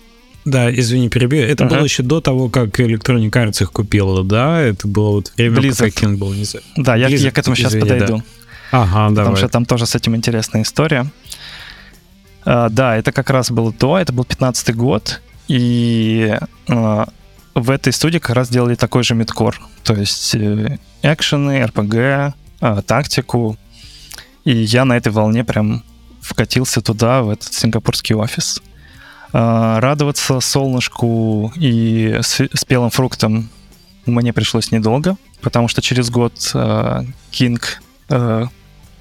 Да, 0.45 0.73
извини, 0.73 1.09
перебью. 1.09 1.41
Это 1.41 1.63
uh-huh. 1.63 1.69
было 1.69 1.83
еще 1.83 2.03
до 2.03 2.19
того, 2.19 2.49
как 2.49 2.77
Electronic 2.79 3.29
Arts 3.29 3.63
их 3.63 3.71
купила, 3.71 4.25
да? 4.25 4.61
Это 4.61 4.87
было 4.87 5.11
вот 5.11 5.31
время, 5.37 5.57
Blizzard. 5.57 5.93
пока 5.93 6.05
King 6.05 6.17
был 6.17 6.33
не 6.33 6.45
Да, 6.75 6.95
я, 6.95 7.07
я 7.07 7.31
к 7.31 7.37
этому 7.37 7.55
сейчас 7.55 7.71
извини, 7.71 7.89
подойду. 7.89 8.17
Да. 8.17 8.23
Ага, 8.73 9.09
давай. 9.11 9.15
Потому 9.15 9.35
что 9.35 9.49
там 9.49 9.65
тоже 9.65 9.85
с 9.85 9.93
этим 9.93 10.15
интересная 10.15 10.63
история. 10.63 11.05
Uh, 12.43 12.69
да, 12.69 12.97
это 12.97 13.11
как 13.11 13.29
раз 13.29 13.51
было 13.51 13.71
то, 13.71 13.97
это 13.97 14.11
был 14.11 14.25
15 14.25 14.75
год, 14.75 15.21
и 15.47 16.35
uh, 16.67 17.09
в 17.53 17.69
этой 17.69 17.93
студии 17.93 18.17
как 18.17 18.35
раз 18.35 18.49
делали 18.49 18.73
такой 18.73 19.03
же 19.03 19.13
мидкор, 19.13 19.61
то 19.83 19.93
есть 19.93 20.33
э, 20.35 20.79
экшены, 21.03 21.63
РПГ, 21.67 22.35
а, 22.59 22.81
тактику, 22.81 23.57
и 24.43 24.51
я 24.51 24.85
на 24.85 24.97
этой 24.97 25.11
волне 25.11 25.45
прям 25.45 25.83
вкатился 26.19 26.81
туда, 26.81 27.21
в 27.21 27.29
этот 27.29 27.53
сингапурский 27.53 28.15
офис. 28.15 28.61
Радоваться 29.31 30.39
солнышку 30.41 31.51
и 31.55 32.19
спелым 32.21 32.89
фруктам 32.89 33.49
мне 34.05 34.33
пришлось 34.33 34.71
недолго, 34.71 35.15
потому 35.41 35.67
что 35.67 35.81
через 35.81 36.09
год 36.09 36.33
King 37.31 37.61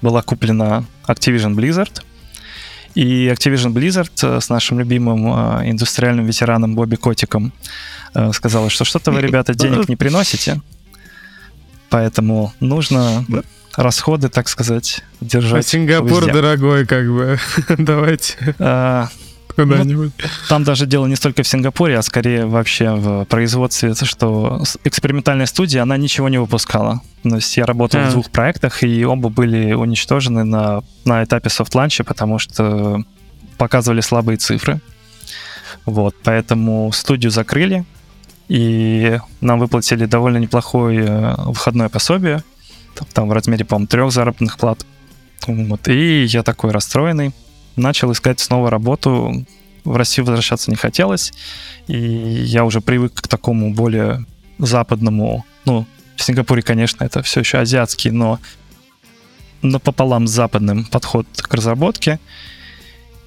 была 0.03 0.21
куплена 0.21 0.83
Activision 1.07 1.55
Blizzard. 1.55 2.03
И 2.93 3.27
Activision 3.33 3.73
Blizzard 3.73 4.11
э, 4.21 4.39
с 4.39 4.49
нашим 4.49 4.79
любимым 4.79 5.27
э, 5.27 5.71
индустриальным 5.71 6.25
ветераном 6.25 6.75
Бобби 6.75 6.95
Котиком 6.95 7.51
э, 8.13 8.31
сказала, 8.33 8.69
что 8.69 8.85
что-то 8.85 9.11
вы, 9.11 9.21
ребята, 9.21 9.53
денег 9.55 9.89
не 9.89 9.95
приносите, 9.95 10.61
поэтому 11.89 12.53
нужно 12.59 13.25
расходы, 13.75 14.29
так 14.29 14.47
сказать, 14.47 15.03
держать. 15.21 15.65
А 15.65 15.67
Сингапур 15.67 16.19
везде. 16.19 16.33
дорогой, 16.33 16.85
как 16.85 17.07
бы. 17.07 17.39
Давайте. 17.79 18.55
А, 18.59 19.09
куда-нибудь. 19.55 20.11
Ну, 20.17 20.29
там 20.49 20.63
даже 20.63 20.85
дело 20.85 21.05
не 21.07 21.15
столько 21.15 21.43
в 21.43 21.47
Сингапуре, 21.47 21.97
а 21.97 22.01
скорее 22.01 22.45
вообще 22.45 22.91
в 22.91 23.25
производстве, 23.25 23.93
что 23.93 24.63
экспериментальная 24.83 25.45
студия, 25.45 25.81
она 25.81 25.97
ничего 25.97 26.29
не 26.29 26.39
выпускала. 26.39 27.01
То 27.23 27.35
есть 27.35 27.55
я 27.57 27.65
работал 27.65 28.01
а. 28.01 28.09
в 28.09 28.11
двух 28.11 28.29
проектах, 28.29 28.83
и 28.83 29.05
оба 29.05 29.29
были 29.29 29.73
уничтожены 29.73 30.43
на, 30.43 30.83
на 31.05 31.23
этапе 31.23 31.49
софт-ланча, 31.49 32.03
потому 32.03 32.39
что 32.39 33.03
показывали 33.57 34.01
слабые 34.01 34.37
цифры. 34.37 34.81
Вот, 35.85 36.15
поэтому 36.23 36.91
студию 36.93 37.31
закрыли, 37.31 37.85
и 38.47 39.19
нам 39.41 39.59
выплатили 39.59 40.05
довольно 40.05 40.37
неплохое 40.37 41.05
э, 41.05 41.35
выходное 41.45 41.89
пособие, 41.89 42.43
там, 42.95 43.07
там 43.11 43.27
в 43.29 43.33
размере, 43.33 43.65
по-моему, 43.65 43.87
трех 43.87 44.11
заработных 44.11 44.57
плат. 44.57 44.85
Вот, 45.45 45.87
и 45.89 46.23
я 46.23 46.43
такой 46.43 46.71
расстроенный 46.71 47.33
начал 47.75 48.11
искать 48.11 48.39
снова 48.39 48.69
работу. 48.69 49.45
В 49.83 49.95
Россию 49.97 50.25
возвращаться 50.25 50.71
не 50.71 50.77
хотелось, 50.77 51.33
и 51.87 51.97
я 51.97 52.63
уже 52.63 52.79
привык 52.79 53.13
к 53.15 53.27
такому 53.27 53.73
более 53.73 54.25
западному, 54.57 55.45
ну, 55.65 55.85
в 56.15 56.23
Сингапуре, 56.23 56.61
конечно, 56.61 57.03
это 57.03 57.21
все 57.21 57.41
еще 57.41 57.57
азиатский, 57.57 58.11
но 58.11 58.39
напополам 59.61 60.27
западным 60.27 60.85
подход 60.85 61.27
к 61.35 61.53
разработке. 61.53 62.19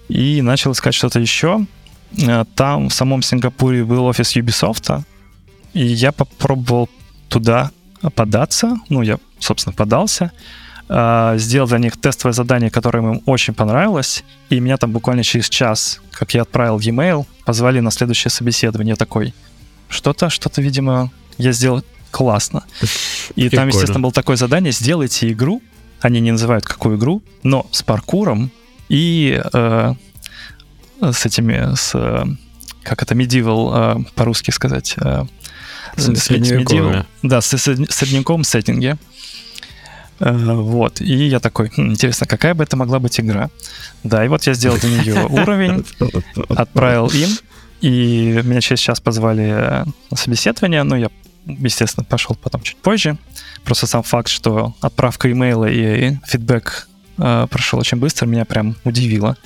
И 0.09 0.41
начал 0.41 0.73
искать 0.73 0.95
что-то 0.95 1.19
еще. 1.19 1.67
Э, 2.19 2.45
там 2.55 2.89
в 2.89 2.95
самом 2.95 3.23
Сингапуре 3.23 3.85
был 3.85 4.05
офис 4.05 4.37
Ubisoft, 4.37 5.03
и 5.75 5.85
я 5.85 6.13
попробовал 6.13 6.89
туда 7.29 7.71
податься. 8.15 8.79
Ну, 8.89 9.03
я, 9.03 9.19
собственно, 9.41 9.75
подался. 9.75 10.33
А, 10.89 11.37
сделал 11.37 11.67
для 11.67 11.79
них 11.79 11.97
тестовое 11.97 12.33
задание, 12.33 12.71
которое 12.71 13.03
им 13.03 13.23
очень 13.27 13.55
понравилось, 13.55 14.25
и 14.51 14.61
меня 14.61 14.77
там 14.77 14.93
буквально 14.93 15.25
через 15.25 15.49
час, 15.49 16.01
как 16.13 16.35
я 16.35 16.43
отправил 16.43 16.79
e-mail, 16.79 17.27
позвали 17.45 17.81
на 17.81 17.91
следующее 17.91 18.31
собеседование. 18.31 18.93
Я 18.93 18.97
такой, 18.97 19.35
что-то, 19.89 20.31
что-то, 20.31 20.63
видимо, 20.63 21.11
я 21.39 21.53
сделал 21.53 21.83
классно. 22.13 22.65
И 23.35 23.43
Прикольно. 23.43 23.51
там, 23.51 23.69
естественно, 23.69 24.01
было 24.01 24.13
такое 24.13 24.37
задание, 24.37 24.73
сделайте 24.73 25.31
игру, 25.33 25.61
они 26.01 26.21
не 26.21 26.31
называют 26.31 26.65
какую 26.65 26.99
игру, 26.99 27.21
но 27.43 27.67
с 27.73 27.83
паркуром 27.83 28.53
и 28.89 29.43
э, 29.53 29.95
с 31.01 31.27
этими, 31.27 31.75
с, 31.75 31.93
как 32.85 33.03
это, 33.03 33.15
medieval 33.15 34.07
по-русски 34.15 34.53
сказать? 34.53 34.95
С, 35.97 36.05
с 36.05 36.31
medieval, 36.31 37.05
да, 37.23 37.41
с 37.41 37.57
средневековом 37.57 38.45
сеттинге. 38.45 38.99
Вот, 40.19 41.01
и 41.01 41.27
я 41.27 41.41
такой, 41.41 41.69
хм, 41.69 41.91
интересно, 41.91 42.27
какая 42.27 42.55
бы 42.55 42.65
это 42.65 42.77
могла 42.77 42.99
быть 42.99 43.21
игра? 43.21 43.51
Да, 44.03 44.25
и 44.25 44.29
вот 44.29 44.47
я 44.47 44.55
сделал 44.55 44.79
для 44.79 44.91
нее 44.91 45.27
уровень, 45.29 45.85
отправил 46.49 47.09
им, 47.09 47.29
и 47.81 48.41
меня 48.43 48.61
через 48.61 48.81
час 48.81 49.01
позвали 49.01 49.85
на 50.11 50.17
собеседование, 50.17 50.83
но 50.85 50.97
я, 50.97 51.11
естественно, 51.45 52.05
пошел 52.05 52.35
потом 52.35 52.63
чуть 52.63 52.79
позже. 52.79 53.19
Просто 53.65 53.87
сам 53.87 54.03
факт, 54.03 54.29
что 54.29 54.75
отправка 54.81 55.31
имейла 55.31 55.67
и 55.67 56.17
фидбэк 56.27 56.89
э, 57.19 57.47
прошел 57.51 57.79
очень 57.79 57.99
быстро, 57.99 58.27
меня 58.27 58.45
прям 58.45 58.77
удивило. 58.85 59.37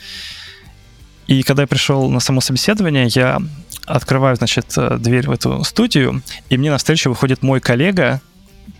И 1.27 1.43
когда 1.43 1.62
я 1.62 1.66
пришел 1.66 2.11
на 2.11 2.21
само 2.21 2.41
собеседование, 2.41 3.07
я 3.09 3.41
открываю, 3.87 4.37
значит, 4.37 4.75
дверь 4.99 5.29
в 5.29 5.33
эту 5.33 5.64
студию, 5.64 6.23
и 6.49 6.57
мне 6.57 6.71
навстречу 6.71 7.09
выходит 7.09 7.43
мой 7.43 7.61
коллега 7.61 8.21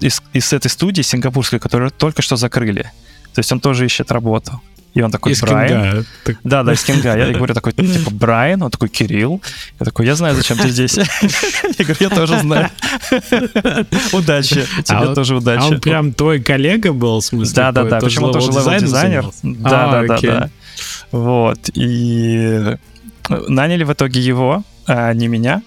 из, 0.01 0.23
из 0.33 0.53
этой 0.53 0.69
студии 0.69 1.03
сингапурской, 1.03 1.59
которую 1.59 1.91
только 1.91 2.23
что 2.23 2.37
закрыли. 2.37 2.91
То 3.35 3.39
есть 3.39 3.53
он 3.53 3.61
тоже 3.61 3.87
ищет 3.87 4.11
работу. 4.11 4.61
И 4.93 5.03
он 5.03 5.11
такой, 5.11 5.33
из 5.33 5.41
Брайан. 5.41 6.05
Так... 6.25 6.37
Да, 6.43 6.65
да, 6.65 6.73
из 6.73 6.83
Кинга. 6.83 7.17
Я 7.17 7.33
говорю 7.33 7.55
такой, 7.55 7.73
типа, 7.73 8.11
Брайан, 8.11 8.63
он 8.63 8.71
такой, 8.71 8.89
Кирилл. 8.89 9.41
Я 9.79 9.85
такой, 9.85 10.05
я 10.07 10.17
знаю, 10.17 10.35
зачем 10.35 10.59
ты 10.59 10.69
здесь. 10.69 10.97
Я 11.79 11.85
говорю, 11.85 11.97
я 12.01 12.11
тоже 12.11 12.39
знаю. 12.41 12.71
Удачи. 14.13 14.67
Тебе 14.83 14.99
а 14.99 15.15
тоже 15.15 15.37
удачи. 15.37 15.63
А 15.63 15.67
он 15.67 15.81
прям 15.81 16.13
твой 16.13 16.41
коллега 16.41 16.93
был, 16.93 17.21
в 17.21 17.25
смысле? 17.25 17.55
Да, 17.55 17.73
да, 17.73 17.85
да. 17.85 18.01
Почему 18.01 18.33
тоже 18.33 18.51
level 18.51 18.78
designer? 18.78 19.27
Да, 19.43 20.03
да, 20.03 20.03
да, 20.03 20.19
да. 20.21 20.51
Вот. 21.13 21.71
И 21.75 22.77
наняли 23.29 23.85
в 23.85 23.93
итоге 23.93 24.21
его, 24.21 24.65
а 24.87 25.13
не 25.15 25.29
меня. 25.29 25.63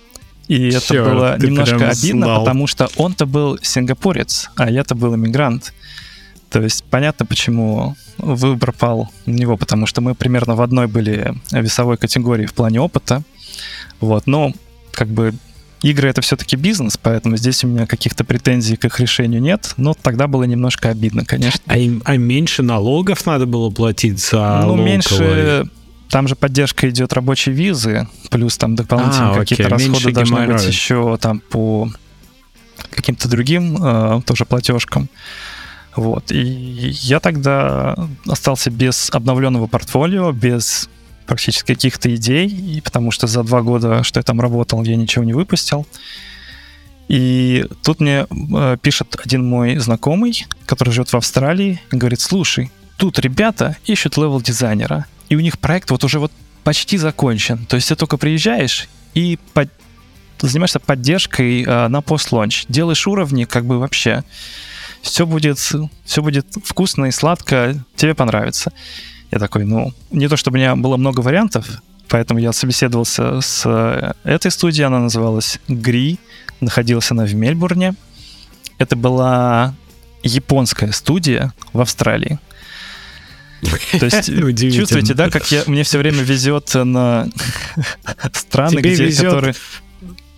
И 0.47 0.69
это 0.69 0.81
Черт, 0.81 1.09
было 1.09 1.37
немножко 1.39 1.89
обидно, 1.89 2.25
знал. 2.25 2.39
потому 2.39 2.67
что 2.67 2.89
он-то 2.97 3.25
был 3.25 3.57
сингапурец, 3.61 4.49
а 4.55 4.69
я-то 4.69 4.95
был 4.95 5.15
иммигрант. 5.15 5.73
То 6.49 6.61
есть 6.61 6.83
понятно, 6.83 7.25
почему 7.25 7.95
выбор 8.17 8.73
пал 8.73 9.09
на 9.25 9.33
него, 9.33 9.57
потому 9.57 9.87
что 9.87 10.01
мы 10.01 10.15
примерно 10.15 10.55
в 10.55 10.61
одной 10.61 10.87
были 10.87 11.33
весовой 11.51 11.97
категории 11.97 12.45
в 12.45 12.53
плане 12.53 12.79
опыта. 12.81 13.23
Вот, 13.99 14.27
но 14.27 14.51
как 14.91 15.07
бы 15.07 15.33
игры 15.81 16.09
это 16.09 16.21
все-таки 16.21 16.55
бизнес, 16.55 16.97
поэтому 16.97 17.37
здесь 17.37 17.63
у 17.63 17.67
меня 17.67 17.85
каких-то 17.85 18.23
претензий 18.23 18.75
к 18.75 18.85
их 18.85 18.99
решению 18.99 19.41
нет, 19.41 19.73
но 19.77 19.93
тогда 19.93 20.27
было 20.27 20.43
немножко 20.43 20.89
обидно, 20.89 21.25
конечно. 21.25 21.59
А, 21.67 21.77
им, 21.77 22.01
а 22.05 22.17
меньше 22.17 22.63
налогов 22.63 23.25
надо 23.25 23.45
было 23.45 23.69
платить 23.69 24.19
за 24.19 24.61
Ну, 24.65 24.75
меньше... 24.75 25.67
Там 26.14 26.28
же 26.28 26.36
поддержка 26.36 26.88
идет 26.91 27.11
рабочей 27.14 27.49
визы, 27.49 28.07
плюс 28.30 28.55
там 28.59 28.76
дополнительно 28.76 29.32
а, 29.32 29.39
какие-то 29.39 29.68
расходы 29.68 29.89
меньше 29.89 30.11
должны 30.11 30.36
геморрой. 30.36 30.53
быть 30.57 30.68
еще 30.68 31.18
там 31.20 31.39
по 31.39 31.89
каким-то 32.91 33.28
другим 33.28 33.84
э, 33.84 34.22
тоже 34.24 34.45
платежкам. 34.45 35.09
Вот. 35.95 36.32
И 36.32 36.38
я 37.01 37.20
тогда 37.20 37.95
остался 38.28 38.70
без 38.70 39.09
обновленного 39.11 39.66
портфолио, 39.66 40.32
без 40.32 40.88
практически 41.26 41.74
каких-то 41.74 42.14
идей, 42.14 42.47
и 42.47 42.80
потому 42.82 43.09
что 43.09 43.26
за 43.26 43.41
два 43.41 43.64
года, 43.64 44.03
что 44.03 44.20
я 44.20 44.24
там 44.24 44.39
работал, 44.39 44.84
я 44.84 44.95
ничего 44.95 45.26
не 45.26 45.34
выпустил. 45.34 45.88
И 47.07 47.66
тут 47.82 48.01
мне 48.01 48.28
э, 48.30 48.78
пишет 48.80 49.20
один 49.26 49.49
мой 49.49 49.78
знакомый, 49.78 50.45
который 50.68 50.91
живет 50.91 51.09
в 51.09 51.16
Австралии, 51.16 51.82
и 51.91 51.95
говорит, 51.95 52.22
слушай, 52.22 52.72
тут 52.97 53.18
ребята 53.18 53.78
ищут 53.86 54.16
level 54.15 54.46
designer 54.46 54.95
а, 54.95 55.07
и 55.30 55.36
у 55.36 55.39
них 55.39 55.59
проект 55.59 55.91
вот 55.91 56.03
уже 56.03 56.19
вот 56.19 56.32
почти 56.63 56.97
закончен. 56.97 57.65
То 57.65 57.76
есть 57.76 57.89
ты 57.89 57.95
только 57.95 58.17
приезжаешь 58.17 58.88
и 59.13 59.38
под... 59.53 59.69
занимаешься 60.39 60.80
поддержкой 60.80 61.63
э, 61.63 61.88
на 61.88 62.01
post-launch, 62.01 62.65
делаешь 62.67 63.05
уровни 63.07 63.43
как 63.45 63.65
бы 63.65 63.80
вообще 63.80 64.24
все 65.01 65.26
будет, 65.26 65.57
все 65.57 66.21
будет 66.21 66.47
вкусно 66.63 67.05
и 67.05 67.11
сладко, 67.11 67.76
тебе 67.95 68.15
понравится. 68.15 68.71
Я 69.32 69.39
такой, 69.39 69.65
ну, 69.65 69.93
не 70.11 70.28
то 70.28 70.38
чтобы 70.38 70.55
у 70.55 70.59
меня 70.59 70.76
было 70.76 70.95
много 70.95 71.19
вариантов, 71.19 71.67
поэтому 72.07 72.39
я 72.39 72.53
собеседовался 72.53 73.41
с 73.41 73.63
э, 73.65 74.13
этой 74.24 74.51
студией, 74.51 74.86
она 74.86 74.99
называлась 74.99 75.59
Гри, 75.67 76.19
находилась 76.61 77.11
она 77.11 77.26
в 77.26 77.34
Мельбурне. 77.34 77.95
Это 78.78 78.95
была 78.95 79.76
японская 80.24 80.91
студия 80.91 81.53
в 81.74 81.82
Австралии. 81.82 82.39
То 83.99 84.05
есть 84.05 84.76
чувствуете, 84.76 85.14
да, 85.14 85.30
как 85.30 85.51
я, 85.51 85.64
мне 85.68 85.84
все 85.84 85.97
время 85.97 86.24
везет 86.24 86.74
на 86.74 87.28
страны, 88.34 88.78
Тебе 88.78 88.93
где, 88.93 89.05
везет 89.05 89.32
которые 89.32 89.55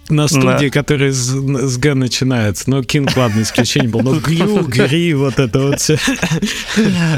на 0.09 0.27
студии, 0.27 0.67
да. 0.67 0.69
который 0.69 1.11
с, 1.11 1.29
с 1.29 1.77
Г 1.77 1.95
начинается. 1.95 2.69
Ну, 2.69 2.83
Кинг, 2.83 3.15
ладно, 3.17 3.41
исключение 3.41 3.89
был. 3.89 4.01
Но 4.01 4.13
Грю, 4.19 4.63
Гри, 4.65 5.13
вот 5.13 5.39
это 5.39 5.61
вот 5.61 5.81
все. 5.81 5.97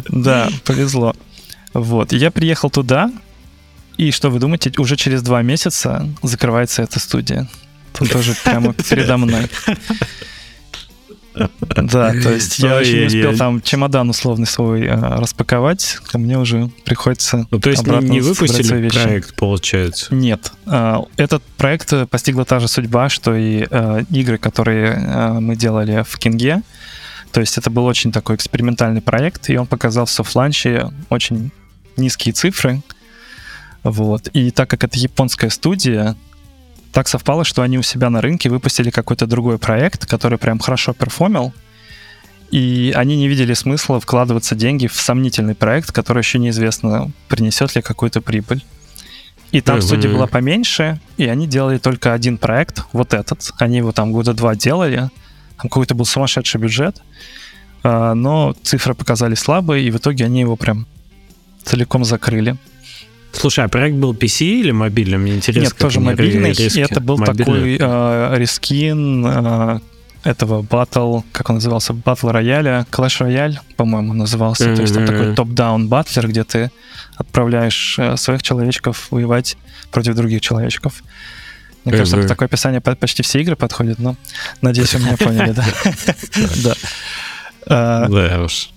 Да, 0.10 0.49
повезло. 0.64 1.16
Вот, 1.74 2.14
я 2.14 2.32
приехал 2.32 2.70
туда, 2.70 3.12
и 3.97 4.12
что 4.12 4.30
вы 4.30 4.39
думаете, 4.39 4.72
уже 4.78 4.95
через 4.95 5.22
два 5.22 5.41
месяца 5.41 6.08
закрывается 6.24 6.82
эта 6.82 6.99
студия. 6.99 7.47
Тут 7.93 8.12
тоже 8.12 8.36
прямо 8.43 8.74
передо 8.74 9.18
мной. 9.18 9.49
Да, 11.75 12.11
то 12.11 12.31
есть 12.31 12.59
я 12.59 12.79
еще 12.79 12.99
не 12.99 13.05
успел 13.05 13.38
там 13.38 13.61
чемодан 13.61 14.09
условный 14.09 14.47
свой 14.47 14.85
э, 14.85 14.95
распаковать, 14.95 15.99
ко 16.11 16.17
мне 16.17 16.38
уже 16.38 16.69
приходится 16.85 17.47
Ну, 17.51 17.59
то 17.59 17.69
есть 17.69 17.85
не 17.85 18.21
выпустили 18.21 18.89
проект, 18.89 19.35
получается? 19.35 20.13
Нет. 20.13 20.51
Э, 20.65 20.97
этот 21.17 21.43
проект 21.57 21.93
постигла 22.09 22.45
та 22.45 22.59
же 22.59 22.67
судьба, 22.67 23.09
что 23.09 23.35
и 23.35 23.67
э, 23.69 24.03
игры, 24.09 24.38
которые 24.38 25.38
мы 25.39 25.55
делали 25.55 26.03
в 26.07 26.17
Кинге. 26.17 26.61
То 27.31 27.41
есть 27.41 27.57
это 27.57 27.69
был 27.69 27.85
очень 27.85 28.11
такой 28.11 28.35
экспериментальный 28.35 29.01
проект, 29.01 29.49
и 29.49 29.57
он 29.57 29.67
показал 29.67 30.05
в 30.05 30.11
софтланче 30.11 30.89
очень 31.09 31.51
низкие 31.97 32.33
цифры. 32.33 32.81
Вот. 33.83 34.27
И 34.33 34.51
так 34.51 34.69
как 34.69 34.83
это 34.83 34.97
японская 34.97 35.49
студия, 35.49 36.15
так 36.91 37.07
совпало, 37.07 37.43
что 37.43 37.61
они 37.61 37.77
у 37.77 37.83
себя 37.83 38.09
на 38.09 38.21
рынке 38.21 38.49
выпустили 38.49 38.89
какой-то 38.89 39.27
другой 39.27 39.57
проект, 39.57 40.05
который 40.05 40.38
прям 40.38 40.59
хорошо 40.59 40.93
перформил, 40.93 41.53
и 42.51 42.93
они 42.95 43.17
не 43.17 43.27
видели 43.27 43.53
смысла 43.53 43.99
вкладываться 43.99 44.55
деньги 44.55 44.88
в 44.88 44.93
сомнительный 44.93 45.55
проект, 45.55 45.91
который 45.91 46.19
еще 46.19 46.39
неизвестно, 46.39 47.11
принесет 47.27 47.75
ли 47.75 47.81
какую-то 47.81 48.21
прибыль. 48.21 48.63
И 49.51 49.61
там 49.61 49.81
студия 49.81 50.11
была 50.11 50.27
поменьше, 50.27 50.99
и 51.17 51.25
они 51.25 51.47
делали 51.47 51.77
только 51.77 52.13
один 52.13 52.38
проект, 52.38 52.83
вот 52.91 53.13
этот. 53.13 53.51
Они 53.59 53.77
его 53.77 53.91
там 53.91 54.11
года 54.11 54.33
два 54.33 54.55
делали. 54.55 55.09
Там 55.57 55.69
какой-то 55.69 55.95
был 55.95 56.05
сумасшедший 56.05 56.59
бюджет. 56.59 57.01
А, 57.83 58.13
но 58.13 58.55
цифры 58.63 58.93
показали 58.93 59.35
слабые, 59.35 59.88
и 59.88 59.91
в 59.91 59.97
итоге 59.97 60.25
они 60.25 60.41
его 60.41 60.55
прям 60.57 60.85
целиком 61.63 62.03
закрыли. 62.03 62.57
Слушай, 63.32 63.65
а 63.65 63.67
проект 63.67 63.97
был 63.97 64.13
PC 64.13 64.45
или 64.45 64.71
мобильный? 64.71 65.17
Мне 65.17 65.36
интересно. 65.36 65.69
Нет, 65.69 65.78
тоже 65.78 65.99
мобильный. 65.99 66.53
Риски. 66.53 66.80
И 66.80 66.82
это 66.82 66.99
был 66.99 67.17
мобильный. 67.17 67.78
такой 67.78 67.78
э, 67.80 68.38
рискин 68.38 69.25
э, 69.25 69.80
этого 70.23 70.61
батл, 70.61 71.21
как 71.32 71.49
он 71.49 71.55
назывался, 71.55 71.93
батл 71.93 72.30
рояля, 72.30 72.86
Clash 72.91 73.21
Royale, 73.21 73.57
по-моему, 73.75 74.13
назывался. 74.13 74.65
Mm-hmm. 74.69 74.75
То 74.75 74.82
есть 74.82 74.93
там 74.93 75.05
такой 75.05 75.36
топ-даун 75.36 75.88
батлер, 75.88 76.28
где 76.28 76.43
ты 76.43 76.71
отправляешь 77.15 77.95
э, 77.99 78.17
своих 78.17 78.43
человечков 78.43 79.07
воевать 79.11 79.57
против 79.91 80.15
других 80.15 80.41
человечков. 80.41 81.03
Мне 81.84 81.93
mm-hmm. 81.93 81.97
кажется, 81.97 82.28
такое 82.28 82.47
описание 82.47 82.82
почти 82.82 83.23
все 83.23 83.39
игры 83.41 83.55
подходит, 83.55 83.99
но 83.99 84.15
надеюсь, 84.61 84.93
вы 84.95 85.01
меня 85.01 85.17
поняли, 85.19 85.51
да? 85.51 85.65
Да. 87.67 88.07
Да 88.07 88.43
уж. 88.43 88.69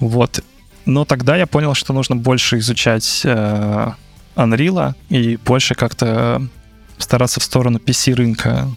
Вот. 0.00 0.42
Но 0.88 1.04
тогда 1.04 1.36
я 1.36 1.46
понял, 1.46 1.74
что 1.74 1.92
нужно 1.92 2.16
больше 2.16 2.60
изучать 2.60 3.20
э, 3.22 3.90
Unreal 4.36 4.94
и 5.10 5.36
больше 5.36 5.74
как-то 5.74 6.42
стараться 6.96 7.40
в 7.40 7.42
сторону 7.42 7.78
PC-рынка 7.78 8.68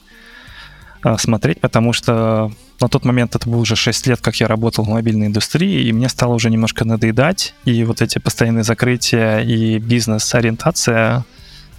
э, 1.06 1.18
смотреть, 1.18 1.62
потому 1.62 1.94
что 1.94 2.52
на 2.82 2.90
тот 2.90 3.06
момент 3.06 3.34
это 3.38 3.50
было 3.50 3.62
уже 3.62 3.78
6 3.78 4.08
лет, 4.08 4.20
как 4.20 4.36
я 4.42 4.50
работал 4.50 4.84
в 4.84 4.90
мобильной 4.90 5.28
индустрии, 5.28 5.86
и 5.86 5.94
мне 5.94 6.10
стало 6.10 6.34
уже 6.34 6.50
немножко 6.50 6.84
надоедать, 6.84 7.54
и 7.64 7.86
вот 7.86 8.02
эти 8.02 8.20
постоянные 8.20 8.66
закрытия 8.66 9.40
и 9.40 9.80
бизнес-ориентация, 9.80 11.24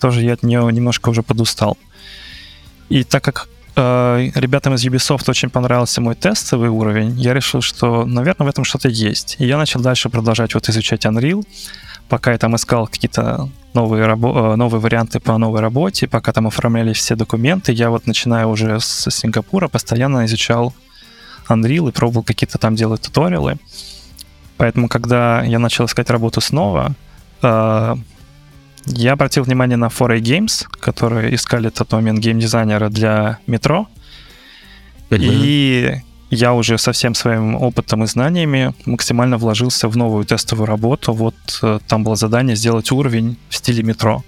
тоже 0.00 0.22
я 0.22 0.32
от 0.32 0.42
нее 0.42 0.66
немножко 0.72 1.10
уже 1.10 1.22
подустал. 1.22 1.76
И 2.88 3.04
так 3.04 3.22
как 3.22 3.50
э, 3.76 4.30
ребятам 4.34 4.74
из 4.74 4.84
Ubisoft 4.84 5.28
очень 5.28 5.50
понравился 5.50 6.00
мой 6.00 6.14
тестовый 6.14 6.68
уровень, 6.68 7.18
я 7.20 7.34
решил, 7.34 7.60
что, 7.60 8.04
наверное, 8.04 8.46
в 8.46 8.50
этом 8.50 8.64
что-то 8.64 8.88
есть. 8.88 9.36
И 9.38 9.46
я 9.46 9.58
начал 9.58 9.80
дальше 9.80 10.08
продолжать 10.08 10.54
вот 10.54 10.68
изучать 10.68 11.06
Unreal, 11.06 11.44
пока 12.08 12.32
я 12.32 12.38
там 12.38 12.54
искал 12.56 12.86
какие-то 12.86 13.48
новые, 13.74 14.06
рабо- 14.06 14.52
э, 14.52 14.56
новые 14.56 14.80
варианты 14.80 15.20
по 15.20 15.38
новой 15.38 15.60
работе, 15.60 16.06
пока 16.06 16.32
там 16.32 16.46
оформлялись 16.46 16.98
все 16.98 17.16
документы, 17.16 17.72
я 17.72 17.90
вот 17.90 18.06
начиная 18.06 18.46
уже 18.46 18.80
с 18.80 19.10
Сингапура 19.10 19.68
постоянно 19.68 20.24
изучал 20.26 20.74
Unreal 21.48 21.88
и 21.88 21.92
пробовал 21.92 22.22
какие-то 22.22 22.58
там 22.58 22.74
делать 22.74 23.02
туториалы. 23.02 23.58
Поэтому, 24.56 24.88
когда 24.88 25.42
я 25.42 25.58
начал 25.58 25.86
искать 25.86 26.10
работу 26.10 26.40
снова, 26.40 26.94
э, 27.42 27.96
Я 28.86 29.12
обратил 29.12 29.44
внимание 29.44 29.76
на 29.76 29.86
4A 29.86 30.20
Games, 30.20 30.66
которые 30.80 31.34
искали 31.34 31.70
тот 31.70 31.92
момент 31.92 32.18
геймдизайнера 32.18 32.88
для 32.88 33.38
метро. 33.46 33.88
И 35.10 35.94
я 36.30 36.54
уже 36.54 36.78
со 36.78 36.92
всем 36.92 37.14
своим 37.14 37.54
опытом 37.56 38.04
и 38.04 38.06
знаниями 38.06 38.74
максимально 38.86 39.36
вложился 39.36 39.88
в 39.88 39.96
новую 39.96 40.24
тестовую 40.24 40.66
работу. 40.66 41.12
Вот 41.12 41.34
э, 41.62 41.78
там 41.86 42.04
было 42.04 42.16
задание 42.16 42.56
сделать 42.56 42.90
уровень 42.90 43.36
в 43.50 43.56
стиле 43.56 43.82
метро. 43.82 44.24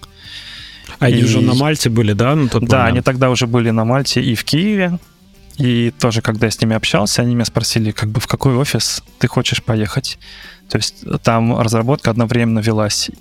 Они 0.98 1.20
и... 1.20 1.24
уже 1.24 1.40
на 1.40 1.55
Мальте 1.55 1.88
были, 1.88 2.12
да, 2.12 2.34
на 2.34 2.48
тот 2.48 2.64
Да, 2.64 2.80
момент? 2.80 2.94
они 2.94 3.02
тогда 3.02 3.30
уже 3.30 3.46
были 3.46 3.70
на 3.70 3.86
Мальте 3.86 4.20
и 4.22 4.34
в 4.34 4.44
Киеве. 4.44 4.98
И 5.57 5.92
тоже, 5.98 6.20
когда 6.20 6.46
я 6.46 6.50
с 6.50 6.61
ними 6.61 6.76
общался, 6.76 7.22
они 7.22 7.34
меня 7.34 7.46
спросили, 7.46 7.90
как 7.90 8.11
бы 8.11 8.20
в 8.20 8.26
какой 8.26 8.55
офис 8.57 9.02
ты 9.18 9.26
хочешь 9.26 9.62
поехать. 9.62 10.18
То 10.68 10.76
есть 10.76 11.05
там 11.22 11.59
разработка 11.59 12.11
одновременно 12.11 12.59
велась 12.59 13.09
э, 13.09 13.12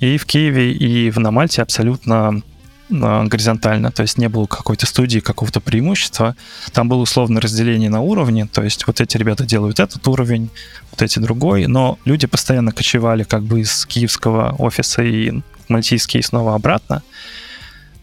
и 0.00 0.18
в 0.18 0.26
Киеве, 0.26 0.72
и 0.72 1.10
в 1.10 1.18
Мальте 1.18 1.62
абсолютно 1.62 2.42
э, 2.90 3.24
горизонтально, 3.24 3.90
то 3.90 4.02
есть 4.02 4.18
не 4.18 4.28
было 4.28 4.46
какой-то 4.46 4.86
студии 4.86 5.20
какого-то 5.20 5.60
преимущества. 5.60 6.36
Там 6.72 6.88
было 6.88 7.00
условное 7.00 7.40
разделение 7.40 7.90
на 7.90 8.00
уровни, 8.00 8.44
то 8.44 8.62
есть 8.62 8.86
вот 8.86 9.00
эти 9.00 9.16
ребята 9.16 9.44
делают 9.44 9.80
этот 9.80 10.06
уровень, 10.08 10.50
вот 10.90 11.02
эти 11.02 11.18
другой, 11.18 11.66
но 11.66 11.98
люди 12.04 12.26
постоянно 12.26 12.72
кочевали 12.72 13.22
как 13.22 13.42
бы 13.42 13.60
из 13.60 13.86
киевского 13.86 14.54
офиса 14.58 15.02
и 15.02 15.40
мальтийский 15.68 16.20
и 16.20 16.22
снова 16.22 16.54
обратно. 16.54 17.02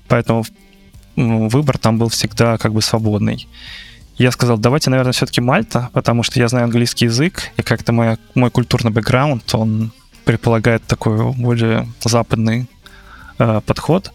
Поэтому 0.08 0.46
выбор 1.16 1.78
там 1.78 1.98
был 1.98 2.10
всегда 2.10 2.58
как 2.58 2.74
бы 2.74 2.82
свободный. 2.82 3.48
Я 4.18 4.32
сказал, 4.32 4.58
давайте, 4.58 4.90
наверное, 4.90 5.14
все-таки 5.14 5.42
Мальта, 5.42 5.90
потому 5.94 6.24
что 6.24 6.40
я 6.40 6.48
знаю 6.48 6.66
английский 6.66 7.06
язык, 7.06 7.52
и 7.56 7.62
как-то 7.62 7.94
мой, 7.94 8.18
мой 8.34 8.50
культурный 8.50 8.92
бэкграунд, 8.92 9.54
он 9.54 9.92
предполагает 10.28 10.84
такой 10.84 11.32
более 11.32 11.88
западный 12.04 12.68
э, 13.40 13.62
подход. 13.66 14.12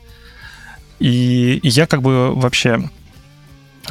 И, 0.99 1.59
и 1.63 1.69
я 1.69 1.87
как 1.87 2.03
бы 2.03 2.35
вообще 2.35 2.91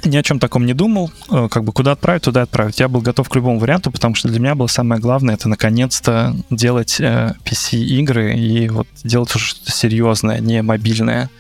ни 0.06 0.16
о 0.16 0.24
чем 0.24 0.38
таком 0.38 0.68
не 0.68 0.76
думал. 0.76 1.12
Э, 1.32 1.48
как 1.50 1.64
бы 1.64 1.74
куда 1.74 1.94
отправить, 1.94 2.22
туда 2.22 2.44
отправить. 2.44 2.80
Я 2.80 2.90
был 2.90 3.02
готов 3.02 3.28
к 3.28 3.36
любому 3.36 3.58
варианту, 3.58 3.90
потому 3.92 4.14
что 4.14 4.28
для 4.28 4.40
меня 4.40 4.54
было 4.54 4.68
самое 4.68 5.02
главное 5.02 5.34
это 5.34 5.50
наконец-то 5.50 6.36
делать 6.52 7.02
э, 7.02 7.34
PC-игры 7.44 8.36
и 8.36 8.70
вот 8.70 8.88
делать 9.04 9.32
что-то 9.32 9.72
серьезное, 9.72 10.40
не 10.40 10.62
мобильное. 10.62 11.32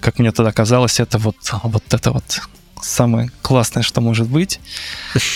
Как 0.00 0.18
мне 0.18 0.32
тогда 0.32 0.50
казалось, 0.50 0.98
это 0.98 1.18
вот, 1.18 1.36
вот 1.62 1.94
это 1.94 2.10
вот 2.10 2.40
самое 2.82 3.30
классное, 3.42 3.82
что 3.82 4.00
может 4.00 4.28
быть. 4.28 4.60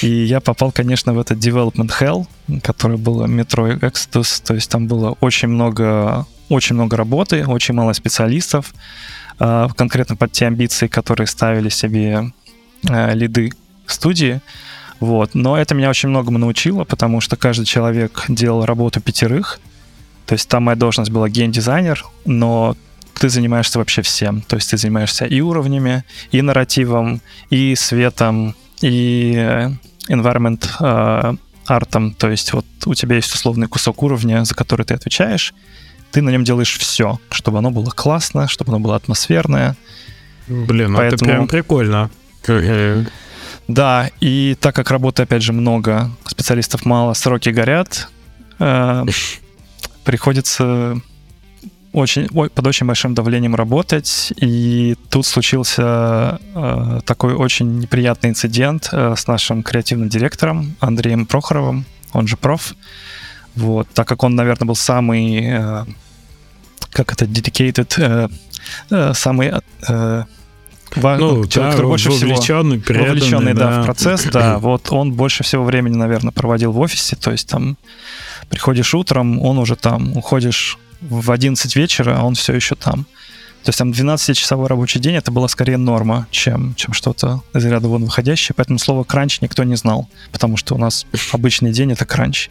И 0.03 0.09
я 0.09 0.41
попал, 0.41 0.72
конечно, 0.72 1.12
в 1.12 1.18
этот 1.18 1.38
Development 1.38 1.91
Hell, 2.01 2.26
который 2.62 2.97
был 2.97 3.24
Metro 3.26 3.78
Exodus. 3.80 4.43
То 4.45 4.55
есть 4.55 4.70
там 4.70 4.86
было 4.86 5.16
очень 5.20 5.49
много, 5.49 6.26
очень 6.49 6.74
много 6.74 6.97
работы, 6.97 7.47
очень 7.47 7.74
мало 7.74 7.93
специалистов. 7.93 8.74
Э, 9.38 9.68
конкретно 9.76 10.16
под 10.16 10.32
те 10.32 10.47
амбиции, 10.47 10.86
которые 10.86 11.26
ставили 11.26 11.68
себе 11.68 12.30
э, 12.88 13.14
лиды 13.14 13.53
студии. 13.86 14.41
Вот. 15.01 15.34
Но 15.34 15.57
это 15.57 15.74
меня 15.74 15.91
очень 15.91 16.11
многому 16.11 16.38
научило, 16.38 16.84
потому 16.84 17.20
что 17.20 17.36
каждый 17.36 17.64
человек 17.64 18.24
делал 18.28 18.66
работу 18.66 19.01
пятерых. 19.01 19.61
То 20.26 20.34
есть 20.34 20.49
там 20.49 20.64
моя 20.64 20.76
должность 20.76 21.11
была 21.11 21.28
геймдизайнер, 21.28 22.05
но 22.24 22.76
ты 23.21 23.29
занимаешься 23.29 23.79
вообще 23.79 24.01
всем. 24.01 24.41
То 24.41 24.57
есть 24.57 24.71
ты 24.71 24.79
занимаешься 24.79 25.27
и 25.27 25.43
уровнями, 25.43 26.05
и 26.33 26.41
нарративом, 26.41 27.21
и 27.51 27.75
светом, 27.75 28.57
и 28.81 29.35
э, 29.37 29.71
environment 30.09 30.66
э, 30.81 31.37
артом. 31.66 32.14
То 32.14 32.31
есть 32.31 32.55
вот 32.55 32.64
у 32.87 32.95
тебя 32.95 33.16
есть 33.16 33.33
условный 33.35 33.68
кусок 33.68 34.03
уровня, 34.03 34.43
за 34.45 34.55
который 34.55 34.87
ты 34.87 34.95
отвечаешь, 34.95 35.53
ты 36.12 36.23
на 36.23 36.31
нем 36.31 36.45
делаешь 36.45 36.79
все, 36.79 37.21
чтобы 37.31 37.59
оно 37.59 37.71
было 37.71 37.91
классно, 37.91 38.49
чтобы 38.49 38.71
оно 38.71 38.81
было 38.81 38.97
атмосферное. 38.97 39.77
Блин, 40.49 40.93
ну 40.93 40.97
Поэтому... 40.97 41.16
это 41.16 41.25
прям 41.25 41.47
прикольно. 41.47 42.11
Да, 43.68 44.11
и 44.21 44.57
так 44.59 44.75
как 44.75 44.91
работы, 44.91 45.25
опять 45.25 45.43
же, 45.43 45.53
много, 45.53 46.11
специалистов 46.27 46.87
мало, 46.87 47.12
сроки 47.12 47.51
горят, 47.51 48.09
э, 48.59 49.05
приходится 50.05 51.03
очень, 51.93 52.28
под 52.28 52.66
очень 52.66 52.86
большим 52.86 53.14
давлением 53.14 53.55
работать. 53.55 54.32
И 54.36 54.97
тут 55.09 55.26
случился 55.26 56.41
э, 56.55 57.01
такой 57.05 57.34
очень 57.34 57.80
неприятный 57.80 58.30
инцидент 58.30 58.88
э, 58.93 59.14
с 59.16 59.26
нашим 59.26 59.62
креативным 59.62 60.09
директором 60.09 60.76
Андреем 60.80 61.26
Прохоровым, 61.26 61.84
он 62.12 62.26
же 62.26 62.36
проф. 62.36 62.74
Вот, 63.57 63.88
так 63.93 64.07
как 64.07 64.22
он, 64.22 64.36
наверное, 64.36 64.66
был 64.66 64.76
самый, 64.76 65.45
э, 65.45 65.84
как 66.93 67.12
это, 67.12 67.24
dedicated, 67.24 67.95
э, 67.99 68.28
э, 68.91 69.12
самый 69.14 69.53
э, 69.88 70.24
ну, 70.97 71.47
человек, 71.47 71.51
да, 71.55 71.70
который 71.70 71.86
больше 71.86 72.11
вовлеченный, 72.11 72.80
всего 72.80 73.05
вовлеченный, 73.05 73.55
да. 73.55 73.70
да, 73.70 73.82
в 73.82 73.84
процесс, 73.84 74.24
да, 74.24 74.59
вот 74.61 74.93
он 74.93 75.12
больше 75.12 75.43
всего 75.43 75.64
времени, 75.64 75.97
наверное, 75.97 76.32
проводил 76.32 76.72
в 76.72 76.78
офисе, 76.78 77.16
то 77.16 77.32
есть 77.32 77.49
там 77.49 77.76
приходишь 78.49 78.95
утром, 78.95 79.41
он 79.41 79.59
уже 79.59 79.76
там, 79.76 80.16
уходишь 80.16 80.78
в 81.01 81.31
11 81.31 81.77
вечера, 81.77 82.17
а 82.19 82.25
он 82.25 82.35
все 82.35 82.55
еще 82.55 82.75
там. 82.75 83.07
То 83.63 83.69
есть 83.69 83.79
там 83.79 83.91
12-часовой 83.91 84.69
рабочий 84.69 85.01
день 85.01 85.17
это 85.17 85.31
была 85.31 85.47
скорее 85.49 85.77
норма, 85.77 86.27
чем, 86.31 86.75
чем 86.77 86.95
что-то 86.95 87.43
из 87.55 87.65
ряда 87.65 87.89
вон 87.89 88.05
выходящее. 88.05 88.55
Поэтому 88.57 88.79
слово 88.79 89.05
кранч 89.05 89.43
никто 89.43 89.65
не 89.65 89.77
знал, 89.77 90.09
потому 90.33 90.57
что 90.57 90.75
у 90.75 90.79
нас 90.79 91.07
обычный 91.33 91.73
день 91.73 91.93
это 91.93 92.07
кранч. 92.07 92.49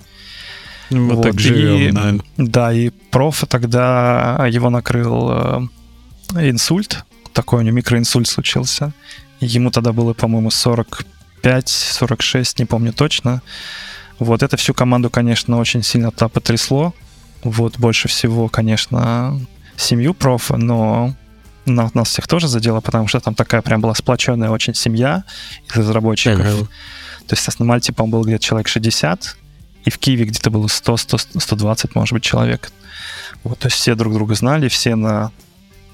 Мы 0.91 1.15
вот. 1.15 1.23
так 1.23 1.39
живем, 1.39 1.77
и, 1.77 1.91
да. 1.91 2.13
Да, 2.37 2.71
и 2.73 2.89
профа 2.89 3.45
тогда 3.45 4.45
его 4.49 4.69
накрыл 4.69 5.29
э, 5.31 5.61
инсульт, 6.35 7.05
такой 7.33 7.59
у 7.59 7.61
него 7.61 7.77
микроинсульт 7.77 8.27
случился. 8.27 8.91
Ему 9.39 9.71
тогда 9.71 9.93
было, 9.93 10.13
по-моему, 10.13 10.49
45-46, 10.49 12.55
не 12.59 12.65
помню 12.65 12.93
точно. 12.93 13.41
Вот 14.17 14.43
это 14.43 14.57
всю 14.57 14.73
команду, 14.73 15.09
конечно, 15.09 15.57
очень 15.57 15.81
сильно 15.83 16.11
то 16.11 16.27
потрясло. 16.27 16.93
Вот 17.43 17.77
больше 17.77 18.07
всего, 18.07 18.49
конечно, 18.49 19.39
семью 19.77 20.13
профа, 20.13 20.57
но 20.57 21.15
на, 21.65 21.89
нас 21.93 22.09
всех 22.09 22.27
тоже 22.27 22.47
задело, 22.47 22.81
потому 22.81 23.07
что 23.07 23.19
там 23.19 23.35
такая 23.35 23.61
прям 23.61 23.81
была 23.81 23.93
сплоченная 23.93 24.49
очень 24.49 24.73
семья 24.73 25.23
из 25.69 25.75
разработчиков. 25.77 26.45
Ага. 26.45 26.67
То 27.27 27.35
есть 27.35 27.59
на 27.59 27.65
Мальте, 27.65 27.93
по-моему, 27.93 28.17
было 28.17 28.25
где-то 28.25 28.43
человек 28.43 28.67
60, 28.67 29.37
и 29.85 29.89
в 29.89 29.97
Киеве 29.99 30.25
где-то 30.25 30.49
было 30.49 30.67
100, 30.67 30.97
100, 30.97 31.17
120, 31.39 31.95
может 31.95 32.13
быть, 32.13 32.23
человек. 32.23 32.71
Вот, 33.43 33.59
то 33.59 33.67
есть 33.67 33.77
все 33.77 33.95
друг 33.95 34.13
друга 34.13 34.35
знали, 34.35 34.67
все 34.67 34.95
на, 34.95 35.31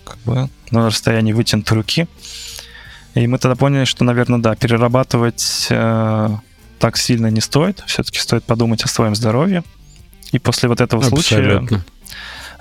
как 0.03 0.17
бы, 0.25 0.49
на 0.71 0.87
расстоянии 0.87 1.33
вытянутой 1.33 1.77
руки. 1.77 2.07
И 3.13 3.27
мы 3.27 3.37
тогда 3.37 3.55
поняли, 3.55 3.85
что, 3.85 4.03
наверное, 4.03 4.39
да, 4.39 4.55
перерабатывать 4.55 5.67
э, 5.69 6.29
так 6.79 6.97
сильно 6.97 7.27
не 7.27 7.39
стоит. 7.39 7.83
Все-таки 7.87 8.19
стоит 8.19 8.43
подумать 8.43 8.83
о 8.83 8.87
своем 8.87 9.15
здоровье. 9.15 9.63
И 10.32 10.39
после 10.39 10.69
вот 10.69 10.82
этого 10.82 11.03
Абсолютно. 11.03 11.67
случая 11.67 11.84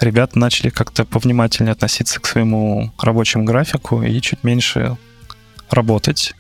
ребята 0.01 0.39
начали 0.39 0.71
как-то 0.71 1.05
повнимательнее 1.05 1.73
относиться 1.73 2.21
к 2.21 2.27
своему 2.27 2.93
рабочему 2.99 3.45
графику 3.45 4.03
и 4.03 4.21
чуть 4.21 4.45
меньше 4.45 4.97
работать. 5.71 6.35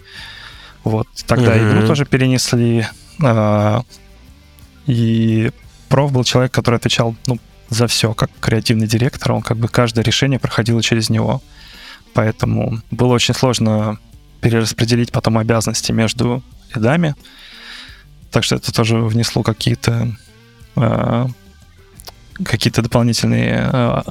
Вот. 0.82 1.08
Тогда 1.26 1.56
uh-huh. 1.56 1.72
игру 1.72 1.86
тоже 1.86 2.04
перенесли. 2.04 2.86
Э, 3.22 3.80
и 4.86 5.50
проф 5.88 6.12
был 6.12 6.24
человек, 6.24 6.52
который 6.52 6.76
отвечал 6.76 7.16
ну, 7.26 7.38
за 7.70 7.86
все, 7.86 8.12
как 8.14 8.30
креативный 8.40 8.86
директор. 8.86 9.32
Он 9.32 9.42
как 9.42 9.56
бы 9.56 9.68
каждое 9.68 10.04
решение 10.04 10.38
проходило 10.38 10.82
через 10.82 11.08
него. 11.08 11.42
Поэтому 12.12 12.80
было 12.90 13.14
очень 13.14 13.34
сложно 13.34 13.98
перераспределить 14.40 15.10
потом 15.10 15.38
обязанности 15.38 15.90
между 15.90 16.42
рядами. 16.74 17.14
Так 18.30 18.44
что 18.44 18.56
это 18.56 18.72
тоже 18.72 18.98
внесло 18.98 19.42
какие-то 19.42 20.14
какие-то 22.42 22.82
дополнительные 22.82 23.70
э, 23.72 24.02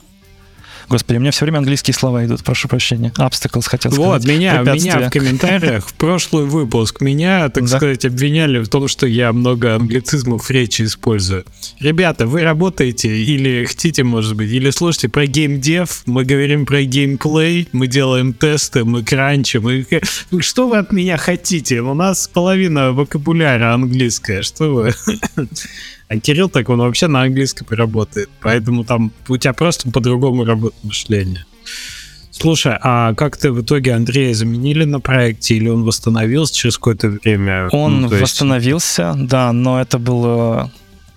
Господи, 0.89 1.17
у 1.17 1.21
меня 1.21 1.31
все 1.31 1.45
время 1.45 1.59
английские 1.59 1.93
слова 1.93 2.25
идут, 2.25 2.43
прошу 2.43 2.67
прощения. 2.67 3.11
Obstacles 3.17 3.67
хотел 3.67 3.91
сказать. 3.91 3.97
Вот, 3.97 4.25
меня, 4.25 4.61
меня 4.61 5.07
в 5.07 5.11
комментариях 5.11 5.87
в 5.87 5.93
прошлый 5.93 6.45
выпуск 6.45 7.01
меня, 7.01 7.49
так 7.49 7.63
да. 7.65 7.77
сказать, 7.77 8.05
обвиняли 8.05 8.59
в 8.59 8.67
том, 8.67 8.87
что 8.87 9.07
я 9.07 9.33
много 9.33 9.75
англицизмов 9.75 10.45
в 10.45 10.49
речи 10.51 10.83
использую. 10.83 11.45
Ребята, 11.79 12.27
вы 12.27 12.43
работаете 12.43 13.17
или 13.17 13.65
хотите, 13.65 14.03
может 14.03 14.35
быть, 14.35 14.51
или 14.51 14.69
слушайте 14.69 15.09
про 15.09 15.25
геймдев, 15.25 16.03
мы 16.05 16.25
говорим 16.25 16.65
про 16.65 16.83
геймплей, 16.83 17.69
мы 17.71 17.87
делаем 17.87 18.33
тесты, 18.33 18.83
мы 18.83 19.03
кранчим. 19.03 19.69
И... 19.69 19.85
Что 20.41 20.67
вы 20.67 20.77
от 20.77 20.91
меня 20.91 21.17
хотите? 21.17 21.81
У 21.81 21.93
нас 21.93 22.27
половина 22.27 22.91
вокабуляра 22.91 23.73
английская, 23.73 24.41
что 24.41 24.73
вы? 24.73 24.93
А 26.13 26.19
Кирилл 26.19 26.47
так, 26.47 26.69
он 26.69 26.79
вообще 26.79 27.07
на 27.07 27.23
английском 27.23 27.67
работает. 27.71 28.29
Поэтому 28.41 28.83
там 28.83 29.11
у 29.27 29.37
тебя 29.37 29.53
просто 29.53 29.89
по-другому 29.89 30.45
работает 30.45 30.83
мышление. 30.83 31.45
Слушай, 32.29 32.77
а 32.81 33.13
как 33.15 33.37
ты 33.37 33.51
в 33.51 33.61
итоге 33.61 33.93
Андрея 33.93 34.33
заменили 34.33 34.83
на 34.83 34.99
проекте 34.99 35.55
или 35.55 35.69
он 35.69 35.83
восстановился 35.83 36.55
через 36.55 36.77
какое-то 36.77 37.09
время? 37.09 37.69
Он 37.71 38.01
ну, 38.01 38.09
есть... 38.09 38.21
восстановился, 38.21 39.13
да, 39.17 39.51
но 39.53 39.81
это 39.81 39.97
было 39.97 40.71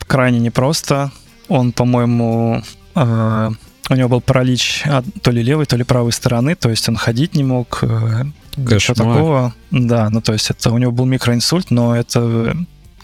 крайне 0.06 0.38
непросто. 0.38 1.10
Он, 1.48 1.72
по-моему, 1.72 2.62
э, 2.94 3.50
у 3.90 3.94
него 3.94 4.08
был 4.08 4.20
паралич 4.20 4.82
от 4.84 5.04
то 5.22 5.30
ли 5.30 5.42
левой, 5.42 5.66
то 5.66 5.76
ли 5.76 5.84
правой 5.84 6.12
стороны, 6.12 6.54
то 6.54 6.70
есть 6.70 6.88
он 6.88 6.96
ходить 6.96 7.34
не 7.34 7.44
мог, 7.44 7.80
э, 7.82 8.24
ничего 8.56 8.94
такого. 8.94 9.54
Да, 9.70 10.08
ну 10.10 10.20
то 10.20 10.32
есть 10.32 10.50
это 10.50 10.70
у 10.70 10.78
него 10.78 10.92
был 10.92 11.04
микроинсульт, 11.04 11.70
но 11.70 11.96
это 11.96 12.56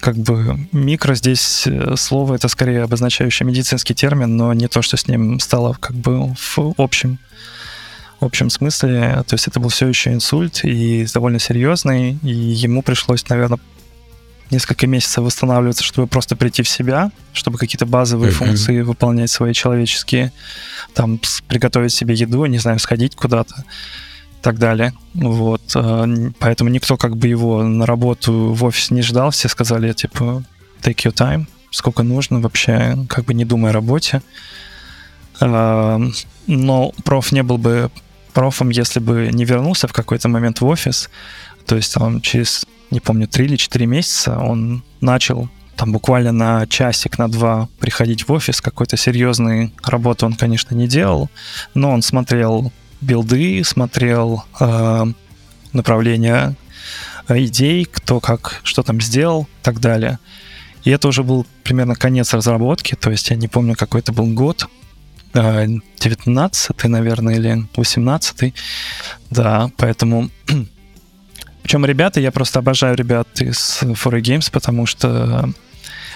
как 0.02 0.16
бы 0.16 0.58
микро 0.72 1.14
здесь 1.14 1.62
э, 1.64 1.94
слово 1.96 2.34
это 2.34 2.48
скорее 2.48 2.82
обозначающий 2.82 3.46
медицинский 3.46 3.94
термин, 3.94 4.36
но 4.36 4.52
не 4.52 4.66
то, 4.66 4.82
что 4.82 4.96
с 4.96 5.06
ним 5.06 5.38
стало 5.38 5.74
как 5.74 5.94
бы 5.94 6.34
в 6.34 6.74
общем 6.76 7.20
в 8.18 8.24
общем 8.24 8.50
смысле. 8.50 9.22
То 9.28 9.34
есть 9.34 9.46
это 9.46 9.60
был 9.60 9.68
все 9.68 9.86
еще 9.86 10.12
инсульт 10.12 10.64
и 10.64 11.06
довольно 11.14 11.38
серьезный, 11.38 12.18
и 12.22 12.32
ему 12.32 12.82
пришлось, 12.82 13.28
наверное, 13.28 13.60
несколько 14.50 14.88
месяцев 14.88 15.24
восстанавливаться, 15.24 15.84
чтобы 15.84 16.08
просто 16.08 16.34
прийти 16.34 16.64
в 16.64 16.68
себя, 16.68 17.12
чтобы 17.32 17.58
какие-то 17.58 17.86
базовые 17.86 18.32
mm-hmm. 18.32 18.46
функции 18.46 18.80
выполнять 18.80 19.30
свои 19.30 19.52
человеческие, 19.52 20.32
там 20.94 21.20
приготовить 21.46 21.92
себе 21.92 22.16
еду, 22.16 22.44
не 22.46 22.58
знаю, 22.58 22.80
сходить 22.80 23.14
куда-то 23.14 23.64
так 24.42 24.58
далее. 24.58 24.92
Вот. 25.14 25.62
А, 25.74 26.06
поэтому 26.38 26.70
никто 26.70 26.96
как 26.96 27.16
бы 27.16 27.28
его 27.28 27.62
на 27.62 27.86
работу 27.86 28.52
в 28.52 28.64
офис 28.64 28.90
не 28.90 29.02
ждал, 29.02 29.30
все 29.30 29.48
сказали, 29.48 29.92
типа, 29.92 30.42
take 30.82 30.96
your 30.96 31.14
time, 31.14 31.46
сколько 31.70 32.02
нужно 32.02 32.40
вообще, 32.40 32.98
как 33.08 33.24
бы 33.24 33.34
не 33.34 33.44
думая 33.44 33.70
о 33.70 33.74
работе. 33.74 34.22
А, 35.40 36.00
но 36.46 36.92
проф 37.04 37.32
не 37.32 37.42
был 37.42 37.58
бы 37.58 37.90
профом, 38.34 38.70
если 38.70 39.00
бы 39.00 39.30
не 39.32 39.44
вернулся 39.44 39.88
в 39.88 39.92
какой-то 39.92 40.28
момент 40.28 40.60
в 40.60 40.66
офис. 40.66 41.08
То 41.66 41.76
есть 41.76 41.94
там 41.94 42.20
через 42.20 42.66
не 42.92 43.00
помню, 43.00 43.26
три 43.26 43.46
или 43.46 43.56
четыре 43.56 43.86
месяца 43.86 44.38
он 44.38 44.82
начал 45.00 45.48
там 45.76 45.92
буквально 45.92 46.32
на 46.32 46.66
часик, 46.66 47.18
на 47.18 47.28
два 47.28 47.68
приходить 47.80 48.28
в 48.28 48.32
офис. 48.32 48.60
Какой-то 48.60 48.98
серьезной 48.98 49.72
работы 49.82 50.26
он, 50.26 50.34
конечно, 50.34 50.74
не 50.74 50.86
делал, 50.86 51.30
но 51.74 51.90
он 51.90 52.02
смотрел 52.02 52.70
билды, 53.02 53.62
смотрел 53.64 54.44
э, 54.60 55.04
направления 55.72 56.56
э, 57.28 57.44
идей, 57.44 57.84
кто 57.84 58.20
как, 58.20 58.60
что 58.62 58.82
там 58.82 59.00
сделал 59.00 59.42
и 59.42 59.64
так 59.64 59.80
далее. 59.80 60.18
И 60.84 60.90
это 60.90 61.08
уже 61.08 61.22
был 61.22 61.46
примерно 61.62 61.94
конец 61.94 62.32
разработки, 62.32 62.94
то 62.94 63.10
есть 63.10 63.30
я 63.30 63.36
не 63.36 63.48
помню, 63.48 63.74
какой 63.76 64.00
это 64.00 64.12
был 64.12 64.26
год, 64.26 64.68
19 65.34 66.70
э, 66.84 66.88
наверное, 66.88 67.36
или 67.36 67.66
18 67.76 68.54
да, 69.30 69.70
поэтому 69.76 70.30
причем 71.62 71.86
ребята, 71.86 72.20
я 72.20 72.32
просто 72.32 72.58
обожаю 72.58 72.96
ребят 72.96 73.28
из 73.40 73.78
4 73.80 73.94
Games, 73.94 74.50
потому 74.52 74.86
что 74.86 75.48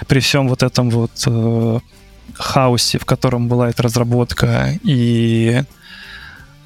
при 0.07 0.20
всем 0.20 0.49
вот 0.49 0.62
этом 0.62 0.91
вот 0.91 1.12
э, 1.26 1.78
хаосе, 2.34 2.99
в 2.99 3.05
котором 3.05 3.49
была 3.49 3.70
эта 3.70 3.84
разработка, 3.84 4.78
и 4.82 5.62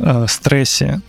э, 0.01 0.27
стрессе, 0.29 1.01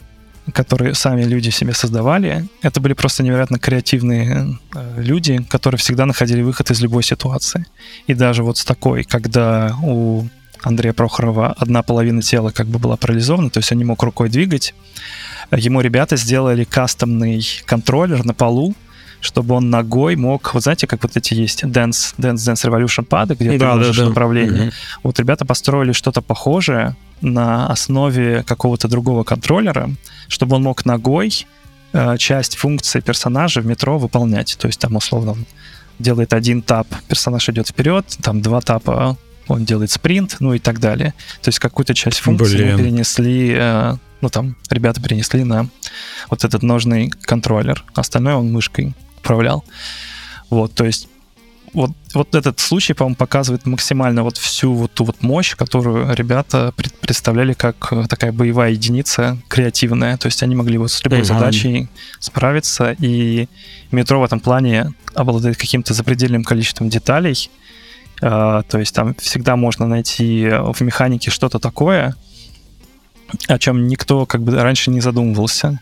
которые 0.53 0.93
сами 0.95 1.23
люди 1.23 1.49
себе 1.49 1.73
создавали, 1.73 2.47
это 2.61 2.81
были 2.81 2.93
просто 2.93 3.23
невероятно 3.23 3.59
креативные 3.59 4.57
э, 4.75 5.01
люди, 5.01 5.43
которые 5.49 5.79
всегда 5.79 6.05
находили 6.05 6.41
выход 6.41 6.71
из 6.71 6.81
любой 6.81 7.03
ситуации. 7.03 7.65
И 8.07 8.13
даже 8.13 8.43
вот 8.43 8.57
с 8.57 8.65
такой, 8.65 9.03
когда 9.03 9.75
у 9.83 10.25
Андрея 10.61 10.93
Прохорова 10.93 11.53
одна 11.57 11.83
половина 11.83 12.21
тела 12.21 12.51
как 12.51 12.67
бы 12.67 12.79
была 12.79 12.97
парализована, 12.97 13.49
то 13.49 13.59
есть 13.59 13.71
он 13.71 13.77
не 13.77 13.85
мог 13.85 14.03
рукой 14.03 14.29
двигать, 14.29 14.73
ему 15.51 15.81
ребята 15.81 16.17
сделали 16.17 16.63
кастомный 16.63 17.45
контроллер 17.65 18.23
на 18.23 18.33
полу, 18.33 18.75
чтобы 19.21 19.55
он 19.55 19.69
ногой 19.69 20.15
мог, 20.15 20.53
вот 20.53 20.63
знаете, 20.63 20.87
как 20.87 21.03
вот 21.03 21.15
эти 21.15 21.33
есть 21.33 21.63
Dance, 21.63 22.15
Dance, 22.17 22.35
Dance 22.35 22.69
Revolution 22.69 23.05
пады, 23.05 23.35
где 23.35 23.57
да, 23.57 23.71
ты 23.71 23.77
можешь 23.77 23.95
да, 23.95 24.03
да. 24.03 24.09
направление. 24.09 24.63
Угу. 24.63 24.73
Вот 25.03 25.19
ребята 25.19 25.45
построили 25.45 25.93
что-то 25.93 26.21
похожее 26.21 26.95
на 27.21 27.67
основе 27.67 28.43
какого-то 28.43 28.87
другого 28.87 29.23
контроллера, 29.23 29.89
чтобы 30.27 30.55
он 30.55 30.63
мог 30.63 30.85
ногой 30.85 31.45
э, 31.93 32.17
часть 32.17 32.57
функции 32.57 32.99
персонажа 32.99 33.61
в 33.61 33.65
метро 33.65 33.97
выполнять. 33.97 34.57
То 34.59 34.67
есть 34.67 34.79
там 34.79 34.95
условно 34.95 35.37
делает 35.99 36.33
один 36.33 36.63
тап, 36.63 36.87
персонаж 37.07 37.47
идет 37.49 37.67
вперед, 37.67 38.05
там 38.21 38.41
два 38.41 38.59
тапа 38.61 39.17
он 39.47 39.65
делает 39.65 39.91
спринт, 39.91 40.37
ну 40.39 40.53
и 40.53 40.59
так 40.59 40.79
далее. 40.79 41.13
То 41.41 41.49
есть 41.49 41.59
какую-то 41.59 41.93
часть 41.93 42.19
функции 42.19 42.57
Блин. 42.57 42.71
мы 42.71 42.77
перенесли, 42.83 43.53
э, 43.55 43.95
ну 44.21 44.29
там 44.29 44.55
ребята 44.69 45.01
перенесли 45.01 45.43
на 45.43 45.67
вот 46.29 46.43
этот 46.43 46.63
ножный 46.63 47.09
контроллер. 47.09 47.83
Остальное 47.93 48.35
он 48.35 48.51
мышкой 48.51 48.93
управлял. 49.21 49.63
Вот, 50.49 50.73
то 50.73 50.85
есть 50.85 51.07
вот, 51.73 51.91
вот 52.13 52.35
этот 52.35 52.59
случай, 52.59 52.93
по-моему, 52.93 53.15
показывает 53.15 53.65
максимально 53.65 54.23
вот 54.23 54.37
всю 54.37 54.73
вот 54.73 54.91
ту 54.91 55.05
вот 55.05 55.23
мощь, 55.23 55.55
которую 55.55 56.13
ребята 56.15 56.73
представляли 56.99 57.53
как 57.53 57.93
э, 57.93 58.07
такая 58.09 58.33
боевая 58.33 58.71
единица 58.71 59.37
креативная. 59.47 60.17
То 60.17 60.25
есть 60.25 60.43
они 60.43 60.55
могли 60.55 60.77
вот 60.77 60.91
с 60.91 61.03
любой 61.05 61.21
mm-hmm. 61.21 61.23
задачей 61.23 61.87
справиться, 62.19 62.95
и 62.99 63.47
метро 63.91 64.19
в 64.19 64.23
этом 64.23 64.41
плане 64.41 64.93
обладает 65.13 65.57
каким-то 65.57 65.93
запредельным 65.93 66.43
количеством 66.43 66.89
деталей, 66.89 67.49
а, 68.21 68.63
то 68.63 68.77
есть 68.77 68.93
там 68.93 69.15
всегда 69.15 69.55
можно 69.55 69.87
найти 69.87 70.47
в 70.49 70.81
механике 70.81 71.31
что-то 71.31 71.59
такое, 71.59 72.15
о 73.47 73.57
чем 73.57 73.87
никто 73.87 74.25
как 74.25 74.43
бы 74.43 74.55
раньше 74.61 74.91
не 74.91 75.01
задумывался. 75.01 75.79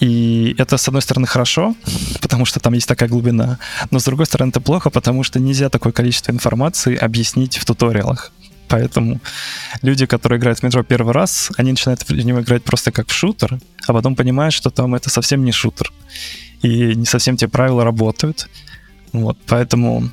И 0.00 0.54
это, 0.58 0.76
с 0.78 0.88
одной 0.88 1.02
стороны, 1.02 1.26
хорошо, 1.26 1.74
потому 2.20 2.44
что 2.44 2.60
там 2.60 2.72
есть 2.72 2.88
такая 2.88 3.08
глубина, 3.08 3.58
но 3.90 3.98
с 3.98 4.04
другой 4.04 4.26
стороны, 4.26 4.50
это 4.50 4.60
плохо, 4.60 4.90
потому 4.90 5.22
что 5.24 5.38
нельзя 5.38 5.68
такое 5.68 5.92
количество 5.92 6.32
информации 6.32 6.96
объяснить 6.96 7.58
в 7.58 7.64
туториалах. 7.64 8.32
Поэтому 8.68 9.20
люди, 9.82 10.06
которые 10.06 10.38
играют 10.38 10.60
в 10.60 10.62
метро 10.62 10.84
первый 10.84 11.12
раз, 11.12 11.50
они 11.56 11.72
начинают 11.72 12.08
в 12.08 12.12
него 12.12 12.40
играть 12.40 12.62
просто 12.62 12.92
как 12.92 13.08
в 13.08 13.12
шутер, 13.12 13.58
а 13.86 13.92
потом 13.92 14.14
понимают, 14.14 14.54
что 14.54 14.70
там 14.70 14.94
это 14.94 15.10
совсем 15.10 15.44
не 15.44 15.52
шутер. 15.52 15.92
И 16.62 16.94
не 16.94 17.04
совсем 17.04 17.36
те 17.36 17.48
правила 17.48 17.84
работают. 17.84 18.48
Вот, 19.12 19.36
поэтому 19.46 20.10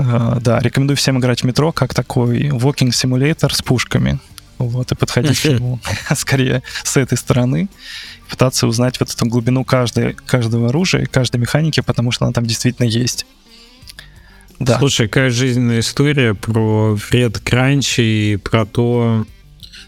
Э, 0.00 0.38
да, 0.40 0.58
рекомендую 0.60 0.96
всем 0.96 1.18
играть 1.18 1.42
в 1.42 1.44
метро 1.44 1.72
как 1.72 1.94
такой 1.94 2.48
walking 2.48 2.90
simulator 2.90 3.52
с 3.52 3.62
пушками. 3.62 4.18
Вот, 4.58 4.92
и 4.92 4.94
подходить 4.94 5.40
к 5.40 5.44
нему 5.46 5.80
скорее 6.14 6.62
с 6.84 6.96
этой 6.96 7.16
стороны, 7.16 7.68
пытаться 8.30 8.66
узнать 8.66 9.00
вот 9.00 9.10
эту 9.10 9.26
глубину 9.26 9.64
каждой, 9.64 10.14
каждого 10.14 10.68
оружия, 10.68 11.06
каждой 11.06 11.38
механики, 11.38 11.80
потому 11.80 12.12
что 12.12 12.24
она 12.24 12.32
там 12.32 12.46
действительно 12.46 12.86
есть. 12.86 13.26
Да. 14.60 14.78
Слушай, 14.78 15.08
какая 15.08 15.30
жизненная 15.30 15.80
история 15.80 16.34
про 16.34 16.94
Фред 16.94 17.38
Кранч 17.38 17.98
и 17.98 18.38
про 18.42 18.66
то, 18.66 19.24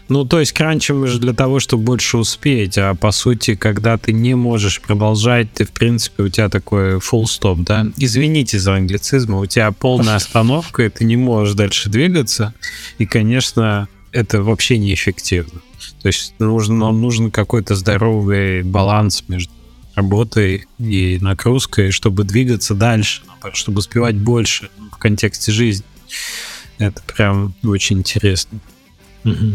ну, 0.09 0.25
то 0.25 0.39
есть 0.39 0.51
кранчем 0.51 1.05
же 1.05 1.19
для 1.19 1.33
того, 1.33 1.59
чтобы 1.59 1.83
больше 1.83 2.17
успеть, 2.17 2.77
а 2.77 2.95
по 2.95 3.11
сути, 3.11 3.55
когда 3.55 3.97
ты 3.97 4.11
не 4.13 4.35
можешь 4.35 4.81
продолжать, 4.81 5.53
ты, 5.53 5.65
в 5.65 5.71
принципе, 5.71 6.23
у 6.23 6.29
тебя 6.29 6.49
такой 6.49 6.95
full 6.95 7.25
стоп, 7.25 7.59
да? 7.59 7.85
Извините 7.97 8.59
за 8.59 8.75
англицизм, 8.75 9.35
у 9.35 9.45
тебя 9.45 9.71
полная 9.71 10.15
остановка, 10.17 10.83
и 10.83 10.89
ты 10.89 11.05
не 11.05 11.17
можешь 11.17 11.53
дальше 11.53 11.89
двигаться, 11.89 12.53
и, 12.97 13.05
конечно, 13.05 13.87
это 14.11 14.41
вообще 14.41 14.77
неэффективно. 14.77 15.61
То 16.03 16.07
есть 16.07 16.35
нам 16.37 17.01
нужен 17.01 17.31
какой-то 17.31 17.75
здоровый 17.75 18.61
баланс 18.61 19.23
между 19.29 19.51
работой 19.95 20.67
и 20.77 21.17
нагрузкой, 21.21 21.91
чтобы 21.91 22.25
двигаться 22.25 22.75
дальше, 22.75 23.23
чтобы 23.53 23.79
успевать 23.79 24.17
больше 24.17 24.69
в 24.91 24.97
контексте 24.97 25.51
жизни. 25.51 25.85
Это 26.77 27.01
прям 27.03 27.53
очень 27.63 27.99
интересно. 27.99 28.59
Угу. 29.23 29.51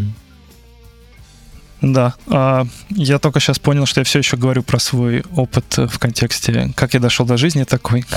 Да, 1.81 2.15
а, 2.27 2.67
я 2.91 3.19
только 3.19 3.39
сейчас 3.39 3.59
понял, 3.59 3.87
что 3.87 4.01
я 4.01 4.05
все 4.05 4.19
еще 4.19 4.37
говорю 4.37 4.63
про 4.63 4.81
свой 4.81 5.23
опыт 5.37 5.77
в 5.77 5.99
контексте, 5.99 6.73
как 6.75 6.95
я 6.95 7.01
дошел 7.01 7.25
до 7.25 7.37
жизни 7.37 7.65
такой. 7.65 8.05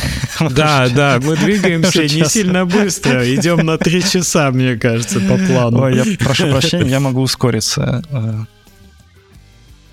Да, 0.52 0.90
да, 0.90 1.20
мы 1.22 1.38
двигаемся 1.38 2.04
не 2.04 2.26
сильно 2.26 2.66
быстро, 2.66 3.24
идем 3.36 3.66
на 3.66 3.78
три 3.78 4.04
часа, 4.04 4.52
мне 4.52 4.76
кажется, 4.76 5.20
по 5.20 5.38
плану. 5.38 5.84
Ой, 5.84 5.96
я 5.96 6.06
прошу 6.18 6.50
прощения, 6.50 6.90
я 6.90 7.00
могу 7.00 7.22
ускориться. 7.22 8.04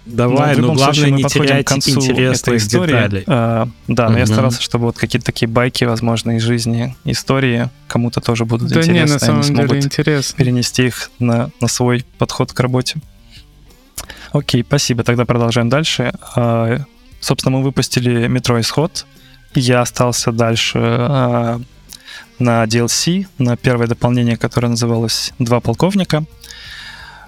Давай, 0.08 0.56
но, 0.56 0.68
но 0.68 0.74
главное 0.74 1.10
не 1.10 1.24
терять 1.24 1.66
к 1.66 1.68
концу 1.68 1.90
интересных 2.00 2.56
истории. 2.56 2.92
деталей. 2.92 3.24
А, 3.26 3.68
да, 3.88 4.08
но 4.08 4.18
я 4.18 4.26
старался, 4.26 4.62
чтобы 4.62 4.86
вот 4.86 4.96
какие-то 4.96 5.26
такие 5.26 5.48
байки, 5.48 5.84
возможно, 5.84 6.36
из 6.36 6.42
жизни, 6.42 6.96
истории 7.04 7.68
кому-то 7.88 8.20
тоже 8.20 8.44
будут 8.44 8.70
да 8.70 8.80
интересны. 8.80 9.06
Не, 9.06 9.12
на 9.12 9.18
самом 9.18 9.42
Они 9.42 9.54
деле 9.54 9.80
интересно. 9.80 10.36
перенести 10.36 10.86
их 10.86 11.10
на, 11.18 11.50
на 11.60 11.68
свой 11.68 12.06
подход 12.18 12.52
к 12.52 12.60
работе. 12.60 13.00
Окей, 14.32 14.64
спасибо. 14.66 15.02
Тогда 15.04 15.24
продолжаем 15.24 15.68
дальше. 15.68 16.12
А, 16.34 16.78
собственно, 17.20 17.56
мы 17.56 17.62
выпустили 17.62 18.26
метро 18.28 18.60
Исход. 18.60 19.06
Я 19.54 19.80
остался 19.80 20.32
дальше 20.32 20.78
а, 20.78 21.60
на 22.38 22.64
DLC, 22.64 23.26
на 23.38 23.56
первое 23.56 23.86
дополнение, 23.86 24.36
которое 24.36 24.68
называлось 24.68 25.32
«Два 25.38 25.60
полковника». 25.60 26.24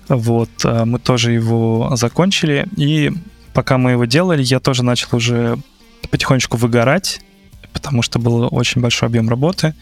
Вот, 0.09 0.51
а, 0.65 0.85
мы 0.85 0.99
тоже 0.99 1.33
его 1.33 1.93
закончили, 1.95 2.67
и 2.77 3.11
пока 3.55 3.79
мы 3.79 3.93
его 3.93 4.05
делали, 4.05 4.43
я 4.43 4.61
тоже 4.61 4.85
начал 4.85 5.17
уже 5.17 5.59
потихонечку 6.11 6.57
выгорать, 6.57 7.21
потому 7.73 8.03
что 8.03 8.19
был 8.19 8.49
очень 8.51 8.81
большой 8.81 9.09
объем 9.09 9.29
работы, 9.29 9.75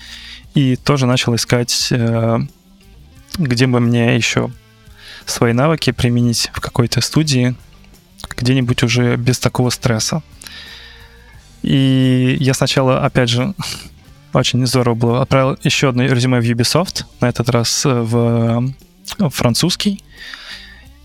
и 0.55 0.77
тоже 0.77 1.07
начал 1.07 1.35
искать 1.35 1.89
э, 1.91 2.39
где 3.39 3.67
бы 3.67 3.81
мне 3.81 4.17
еще 4.17 4.51
свои 5.31 5.53
навыки 5.53 5.93
применить 5.93 6.51
в 6.53 6.61
какой-то 6.61 7.01
студии, 7.01 7.55
где-нибудь 8.37 8.83
уже 8.83 9.17
без 9.17 9.39
такого 9.39 9.71
стресса. 9.71 10.23
И 11.63 12.37
я 12.41 12.55
сначала, 12.55 13.05
опять 13.05 13.29
же, 13.29 13.55
очень 14.33 14.67
здорово 14.67 14.95
было, 14.95 15.23
отправил 15.23 15.59
еще 15.63 15.89
одно 15.89 16.05
резюме 16.05 16.41
в 16.41 16.45
Ubisoft, 16.45 17.05
на 17.21 17.29
этот 17.29 17.49
раз 17.49 17.85
в, 17.85 18.73
в 19.19 19.31
французский. 19.31 20.03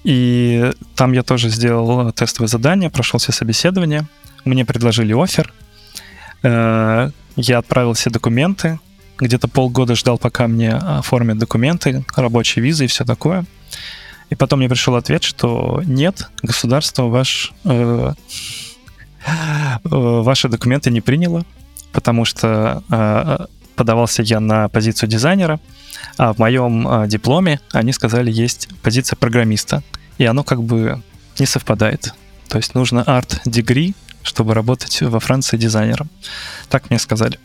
И 0.03 0.71
там 0.95 1.13
я 1.13 1.23
тоже 1.23 1.49
сделал 1.49 2.11
тестовое 2.11 2.47
задание, 2.47 2.89
прошел 2.89 3.19
все 3.19 3.31
собеседования. 3.31 4.05
Мне 4.43 4.65
предложили 4.65 5.13
офер. 5.13 5.53
Э, 6.43 7.09
я 7.37 7.57
отправил 7.57 7.93
все 7.93 8.09
документы. 8.09 8.79
Где-то 9.17 9.47
полгода 9.47 9.95
ждал, 9.95 10.17
пока 10.17 10.47
мне 10.47 10.71
оформят 10.71 11.37
документы, 11.37 12.03
рабочие 12.15 12.63
визы 12.63 12.85
и 12.85 12.87
все 12.87 13.05
такое. 13.05 13.45
И 14.29 14.35
потом 14.35 14.59
мне 14.59 14.69
пришел 14.69 14.95
ответ, 14.95 15.23
что 15.23 15.81
нет, 15.85 16.29
государство 16.41 17.03
ваш, 17.03 17.53
э, 17.65 18.13
э, 19.25 19.79
ваши 19.83 20.49
документы 20.49 20.91
не 20.91 21.01
приняло, 21.01 21.45
потому 21.91 22.25
что 22.25 22.83
э, 22.89 23.45
подавался 23.75 24.23
я 24.23 24.39
на 24.39 24.69
позицию 24.69 25.09
дизайнера, 25.09 25.59
а 26.17 26.33
в 26.33 26.39
моем 26.39 26.87
э, 26.87 27.07
дипломе 27.07 27.59
они 27.71 27.93
сказали, 27.93 28.31
есть 28.31 28.69
позиция 28.81 29.15
программиста, 29.17 29.83
и 30.17 30.25
оно 30.25 30.43
как 30.43 30.63
бы 30.63 31.01
не 31.39 31.45
совпадает. 31.45 32.13
То 32.47 32.57
есть 32.57 32.75
нужно 32.75 33.03
арт-дегри, 33.03 33.95
чтобы 34.21 34.53
работать 34.53 35.01
во 35.01 35.19
Франции 35.19 35.57
дизайнером. 35.57 36.09
Так 36.69 36.89
мне 36.89 36.99
сказали. 36.99 37.39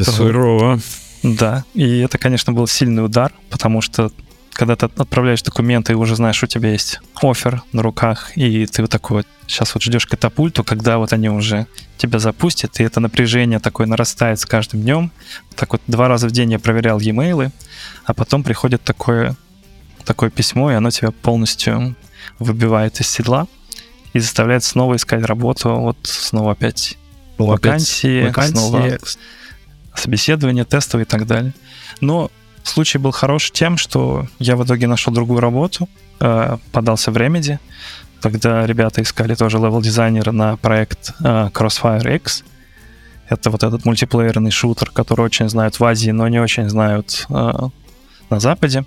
Сурово. 0.00 0.80
Да, 1.22 1.64
и 1.72 2.00
это, 2.00 2.18
конечно, 2.18 2.52
был 2.52 2.66
сильный 2.66 3.04
удар, 3.04 3.32
потому 3.48 3.80
что 3.80 4.10
когда 4.54 4.76
ты 4.76 4.86
отправляешь 4.86 5.42
документы 5.42 5.92
и 5.92 5.96
уже 5.96 6.16
знаешь, 6.16 6.42
у 6.42 6.46
тебя 6.46 6.70
есть 6.70 7.00
офер 7.20 7.62
на 7.72 7.82
руках, 7.82 8.36
и 8.36 8.66
ты 8.66 8.82
вот 8.82 8.90
такой 8.90 9.18
вот 9.18 9.26
сейчас 9.46 9.74
вот 9.74 9.82
ждешь 9.82 10.06
катапульту, 10.06 10.64
когда 10.64 10.98
вот 10.98 11.12
они 11.12 11.28
уже 11.28 11.66
тебя 11.98 12.18
запустят, 12.18 12.80
и 12.80 12.84
это 12.84 13.00
напряжение 13.00 13.58
такое 13.58 13.86
нарастает 13.86 14.40
с 14.40 14.46
каждым 14.46 14.82
днем. 14.82 15.10
Так 15.56 15.72
вот 15.72 15.82
два 15.86 16.08
раза 16.08 16.28
в 16.28 16.30
день 16.30 16.52
я 16.52 16.58
проверял 16.58 17.00
e-mail, 17.00 17.50
а 18.04 18.14
потом 18.14 18.42
приходит 18.44 18.82
такое, 18.82 19.36
такое 20.04 20.30
письмо, 20.30 20.70
и 20.70 20.74
оно 20.74 20.90
тебя 20.90 21.10
полностью 21.10 21.96
выбивает 22.38 23.00
из 23.00 23.08
седла 23.08 23.46
и 24.12 24.20
заставляет 24.20 24.62
снова 24.62 24.96
искать 24.96 25.24
работу, 25.24 25.74
вот 25.74 25.98
снова 26.04 26.52
опять 26.52 26.96
вакансии, 27.38 28.26
вакансии, 28.26 28.52
снова 28.52 28.98
собеседование, 29.94 30.64
тестовые 30.64 31.04
и 31.04 31.08
так 31.08 31.26
далее. 31.26 31.52
Но 32.00 32.30
Случай 32.64 32.96
был 32.98 33.12
хорош 33.12 33.50
тем, 33.52 33.76
что 33.76 34.26
я 34.38 34.56
в 34.56 34.64
итоге 34.64 34.86
нашел 34.86 35.12
другую 35.12 35.40
работу, 35.40 35.86
э, 36.18 36.56
подался 36.72 37.12
в 37.12 37.16
Remedy. 37.16 37.58
Тогда 38.22 38.66
ребята 38.66 39.02
искали 39.02 39.34
тоже 39.34 39.58
левел-дизайнера 39.58 40.32
на 40.32 40.56
проект 40.56 41.12
э, 41.20 41.50
Crossfire 41.52 42.16
X. 42.16 42.42
Это 43.28 43.50
вот 43.50 43.62
этот 43.62 43.84
мультиплеерный 43.84 44.50
шутер, 44.50 44.90
который 44.90 45.26
очень 45.26 45.48
знают 45.50 45.78
в 45.78 45.84
Азии, 45.84 46.10
но 46.10 46.26
не 46.28 46.40
очень 46.40 46.68
знают 46.70 47.26
э, 47.28 47.52
на 48.30 48.40
Западе. 48.40 48.84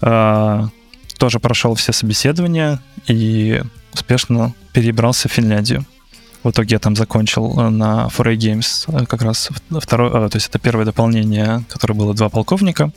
Тоже 0.00 1.40
прошел 1.40 1.74
все 1.74 1.92
собеседования 1.92 2.78
и 3.08 3.60
успешно 3.92 4.54
перебрался 4.72 5.28
в 5.28 5.32
Финляндию. 5.32 5.84
В 6.48 6.50
итоге 6.50 6.76
я 6.76 6.78
там 6.78 6.96
закончил 6.96 7.60
э, 7.60 7.68
на 7.68 8.08
4A 8.08 8.34
Games 8.36 8.84
э, 8.88 9.04
как 9.04 9.20
раз 9.20 9.50
второе, 9.68 10.08
э, 10.08 10.30
то 10.30 10.36
есть 10.36 10.48
это 10.48 10.58
первое 10.58 10.86
дополнение, 10.86 11.62
которое 11.68 11.92
было 11.92 12.14
два 12.14 12.30
полковника, 12.30 12.90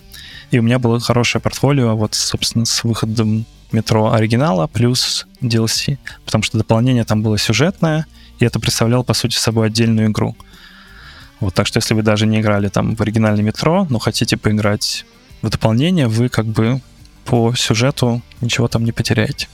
и 0.51 0.59
у 0.59 0.61
меня 0.61 0.79
было 0.79 1.01
хорошее 1.01 1.41
портфолио, 1.41 1.97
вот, 1.97 2.15
собственно, 2.15 2.63
с 2.63 2.81
выходом 2.85 3.45
метро 3.73 4.13
оригинала 4.13 4.67
плюс 4.67 5.27
DLC, 5.41 5.97
потому 6.23 6.45
что 6.45 6.59
дополнение 6.59 7.03
там 7.03 7.23
было 7.23 7.37
сюжетное, 7.37 8.05
и 8.39 8.45
это 8.45 8.57
представляло, 8.61 9.03
по 9.03 9.13
сути, 9.13 9.35
собой 9.35 9.67
отдельную 9.67 10.07
игру. 10.07 10.37
Вот, 11.41 11.53
так 11.53 11.67
что 11.67 11.79
если 11.79 11.93
вы 11.93 12.03
даже 12.03 12.27
не 12.27 12.39
играли 12.39 12.69
там 12.69 12.95
в 12.95 13.01
оригинальный 13.01 13.43
метро, 13.43 13.85
но 13.89 13.99
хотите 13.99 14.37
поиграть 14.37 15.05
в 15.41 15.49
дополнение, 15.49 16.07
вы 16.07 16.29
как 16.29 16.45
бы 16.45 16.79
по 17.25 17.53
сюжету 17.53 18.21
ничего 18.39 18.69
там 18.69 18.85
не 18.85 18.93
потеряете. 18.93 19.49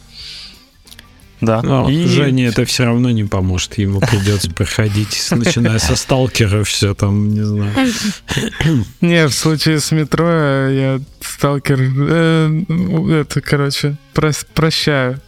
Да. 1.39 1.61
Но 1.61 1.89
и... 1.89 2.05
Жене 2.05 2.47
это 2.47 2.65
все 2.65 2.85
равно 2.85 3.11
не 3.11 3.23
поможет. 3.23 3.77
Ему 3.77 3.99
придется 3.99 4.49
проходить, 4.51 5.27
начиная 5.31 5.79
со 5.79 5.95
сталкера, 5.95 6.63
все 6.63 6.93
там, 6.93 7.29
не 7.29 7.43
знаю. 7.43 7.71
Не, 9.01 9.27
в 9.27 9.33
случае 9.33 9.79
с 9.79 9.91
метро 9.91 10.27
я 10.69 10.99
сталкер... 11.21 11.79
Э, 11.79 13.21
это, 13.21 13.41
короче, 13.41 13.97
прощаю. 14.53 15.21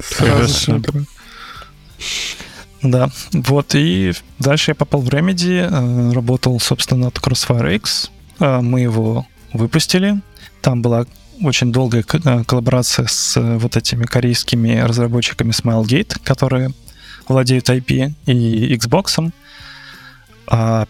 Хорошо. 0.00 0.80
Да, 2.82 3.10
вот, 3.32 3.74
и 3.74 4.12
дальше 4.38 4.70
я 4.70 4.74
попал 4.76 5.00
в 5.00 5.08
Remedy, 5.08 5.58
э, 5.58 6.12
работал, 6.12 6.60
собственно, 6.60 7.06
над 7.06 7.16
Crossfire 7.18 7.74
X. 7.74 8.10
Э, 8.38 8.60
мы 8.60 8.80
его 8.80 9.26
выпустили. 9.52 10.20
Там 10.60 10.80
была 10.80 11.06
очень 11.42 11.72
долгая 11.72 12.04
э, 12.10 12.44
коллаборация 12.44 13.06
с 13.06 13.36
э, 13.36 13.58
вот 13.58 13.76
этими 13.76 14.04
корейскими 14.04 14.78
разработчиками 14.80 15.50
Smilegate, 15.50 16.16
которые 16.22 16.70
владеют 17.26 17.68
IP 17.68 18.12
и 18.26 18.76
Xbox. 18.76 19.32
А, 20.46 20.86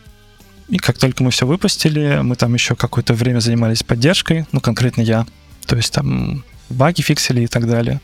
и 0.69 0.77
как 0.79 0.99
только 0.99 1.23
мы 1.23 1.31
все 1.31 1.47
выпустили, 1.47 2.21
мы 2.23 2.37
там 2.37 2.55
еще 2.55 2.75
какое-то 2.77 3.15
время 3.15 3.41
занимались 3.41 3.83
поддержкой, 3.83 4.47
ну, 4.53 4.61
конкретно 4.61 5.03
я. 5.03 5.27
То 5.67 5.77
есть 5.77 5.93
там 5.93 6.45
баги 6.69 7.01
фиксили 7.01 7.43
и 7.43 7.47
так 7.47 7.67
далее. 7.67 8.01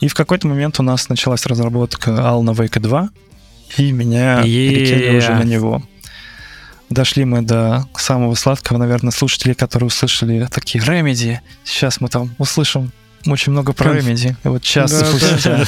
И 0.00 0.08
в 0.08 0.14
какой-то 0.14 0.46
момент 0.46 0.78
у 0.80 0.82
нас 0.82 1.08
началась 1.08 1.46
разработка 1.46 2.10
Alan 2.10 2.54
Wake 2.54 2.80
2, 2.80 3.08
и 3.78 3.92
меня 3.92 4.42
yeah. 4.42 4.42
перекинули 4.42 5.18
уже 5.18 5.34
на 5.34 5.44
него 5.44 5.82
дошли 6.90 7.24
мы 7.24 7.42
до 7.42 7.86
самого 7.96 8.34
сладкого, 8.34 8.78
наверное, 8.78 9.10
слушателей, 9.10 9.54
которые 9.54 9.88
услышали 9.88 10.46
такие 10.50 10.82
Remedy. 10.84 11.38
Сейчас 11.64 12.00
мы 12.00 12.08
там 12.08 12.34
услышим 12.38 12.92
очень 13.26 13.52
много 13.52 13.72
про 13.72 13.96
Remedy. 13.96 14.34
И 14.44 14.48
вот 14.48 14.62
час 14.62 14.92
да, 14.92 15.06
спустя. 15.06 15.64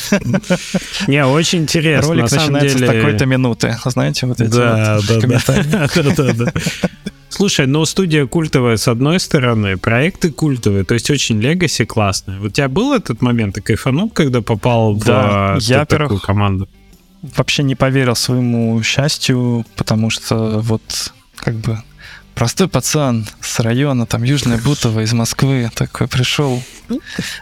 Не, 1.06 1.24
очень 1.24 1.60
интересно. 1.60 2.08
Ролик 2.08 2.30
начинается 2.30 2.78
с 2.78 2.80
такой-то 2.80 3.26
минуты. 3.26 3.76
Знаете, 3.84 4.26
вот 4.26 4.40
эти 4.40 4.50
да, 4.50 4.98
вот 5.00 5.20
комментарии. 5.20 6.52
Слушай, 7.28 7.66
ну 7.66 7.84
студия 7.84 8.26
культовая 8.26 8.76
с 8.76 8.88
одной 8.88 9.20
стороны, 9.20 9.76
проекты 9.76 10.30
культовые, 10.30 10.84
то 10.84 10.94
есть 10.94 11.10
очень 11.10 11.38
легаси 11.40 11.84
классные. 11.84 12.40
У 12.40 12.48
тебя 12.48 12.68
был 12.68 12.94
этот 12.94 13.20
момент, 13.20 13.56
ты 13.56 13.60
кайфанул, 13.60 14.08
когда 14.08 14.40
попал 14.40 14.94
в 14.94 15.58
я, 15.60 15.84
такую 15.84 16.20
команду? 16.20 16.68
Вообще 17.36 17.62
не 17.62 17.74
поверил 17.74 18.14
своему 18.14 18.82
счастью, 18.82 19.64
потому 19.76 20.10
что 20.10 20.60
вот 20.60 21.12
как 21.36 21.54
бы 21.54 21.82
простой 22.34 22.68
пацан 22.68 23.26
с 23.40 23.60
района, 23.60 24.06
там, 24.06 24.22
Южная 24.22 24.58
Бутово 24.58 25.00
из 25.00 25.12
Москвы, 25.12 25.70
такой 25.74 26.06
пришел 26.06 26.62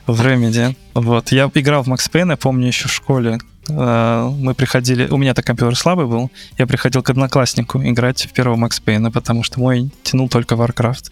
в 0.06 0.20
Remedy. 0.20 0.76
Вот, 0.94 1.32
я 1.32 1.50
играл 1.52 1.82
в 1.82 1.88
Макс 1.88 2.08
Пейна, 2.08 2.36
помню, 2.36 2.68
еще 2.68 2.88
в 2.88 2.92
школе. 2.92 3.38
А, 3.68 4.30
мы 4.30 4.54
приходили, 4.54 5.08
у 5.08 5.16
меня-то 5.16 5.42
компьютер 5.42 5.76
слабый 5.76 6.06
был, 6.06 6.30
я 6.58 6.66
приходил 6.66 7.02
к 7.02 7.10
однокласснику 7.10 7.82
играть 7.82 8.26
в 8.26 8.32
первого 8.32 8.56
Макс 8.56 8.78
Пейна, 8.78 9.10
потому 9.10 9.42
что 9.42 9.58
мой 9.58 9.90
тянул 10.04 10.28
только 10.28 10.54
Warcraft. 10.54 11.10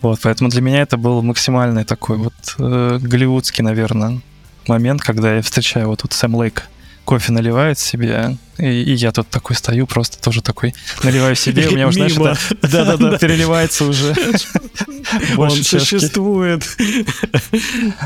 Вот, 0.00 0.20
поэтому 0.22 0.50
для 0.50 0.60
меня 0.60 0.82
это 0.82 0.96
был 0.96 1.22
максимальный 1.22 1.84
такой 1.84 2.18
вот 2.18 2.34
э, 2.58 2.98
голливудский, 3.00 3.64
наверное, 3.64 4.20
момент, 4.66 5.02
когда 5.02 5.36
я 5.36 5.42
встречаю 5.42 5.88
вот 5.88 6.02
тут 6.02 6.12
Сэм 6.12 6.34
Лейк 6.36 6.68
кофе 7.08 7.32
наливает 7.32 7.78
себе, 7.78 8.36
и, 8.58 8.66
и 8.66 8.92
я 8.92 9.12
тут 9.12 9.30
такой 9.30 9.56
стою, 9.56 9.86
просто 9.86 10.20
тоже 10.20 10.42
такой 10.42 10.74
наливаю 11.02 11.34
себе, 11.44 11.66
у 11.68 11.70
меня 11.72 11.88
уже, 11.88 12.06
знаешь, 12.10 12.38
да-да-да, 12.60 13.16
переливается 13.22 13.86
уже. 13.86 14.14
Он 15.38 15.50
существует. 15.50 16.68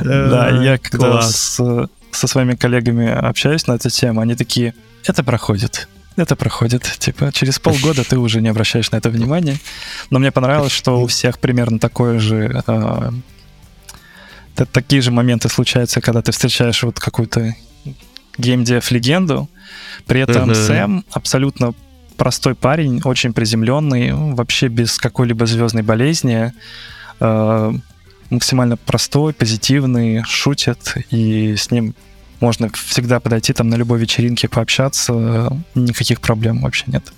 Да, 0.05 0.51
я 0.51 0.79
когда 0.79 1.21
со 1.21 1.89
своими 2.13 2.55
коллегами 2.55 3.11
общаюсь 3.11 3.67
на 3.67 3.73
эту 3.73 3.91
тему, 3.91 4.21
они 4.21 4.37
такие, 4.37 4.73
это 5.05 5.25
проходит, 5.25 5.89
это 6.15 6.37
проходит. 6.37 6.83
Типа, 6.99 7.33
через 7.33 7.59
полгода 7.59 8.05
ты 8.05 8.19
уже 8.19 8.41
не 8.41 8.51
обращаешь 8.51 8.93
на 8.93 8.99
это 8.99 9.11
внимания. 9.11 9.59
Но 10.11 10.21
мне 10.21 10.31
понравилось, 10.31 10.73
что 10.73 11.01
у 11.01 11.09
всех 11.09 11.41
примерно 11.41 11.81
такое 11.81 12.21
же... 12.21 12.63
Э, 12.69 13.11
такие 14.71 15.03
же 15.03 15.11
моменты 15.11 15.49
случаются, 15.49 16.01
когда 16.01 16.23
ты 16.23 16.31
встречаешь 16.31 16.85
вот 16.85 17.01
какую-то 17.01 17.57
геймдев 18.39 18.91
легенду. 18.91 19.49
При 20.07 20.21
этом 20.21 20.51
uh-huh. 20.51 20.67
Сэм 20.67 21.05
абсолютно 21.11 21.75
простой 22.17 22.55
парень, 22.55 23.01
очень 23.05 23.33
приземленный, 23.33 24.13
вообще 24.13 24.69
без 24.69 24.99
какой-либо 24.99 25.47
звездной 25.47 25.83
болезни. 25.83 26.53
Э, 27.21 27.73
максимально 28.31 28.77
простой, 28.77 29.33
позитивный, 29.33 30.23
шутит, 30.25 30.97
и 31.11 31.55
с 31.57 31.71
ним 31.71 31.95
можно 32.41 32.71
всегда 32.73 33.21
подойти 33.21 33.53
там 33.53 33.69
на 33.69 33.77
любой 33.77 34.01
вечеринке 34.01 34.49
пообщаться, 34.49 35.57
никаких 35.75 36.21
проблем 36.21 36.63
вообще 36.63 36.85
нет. 36.89 37.13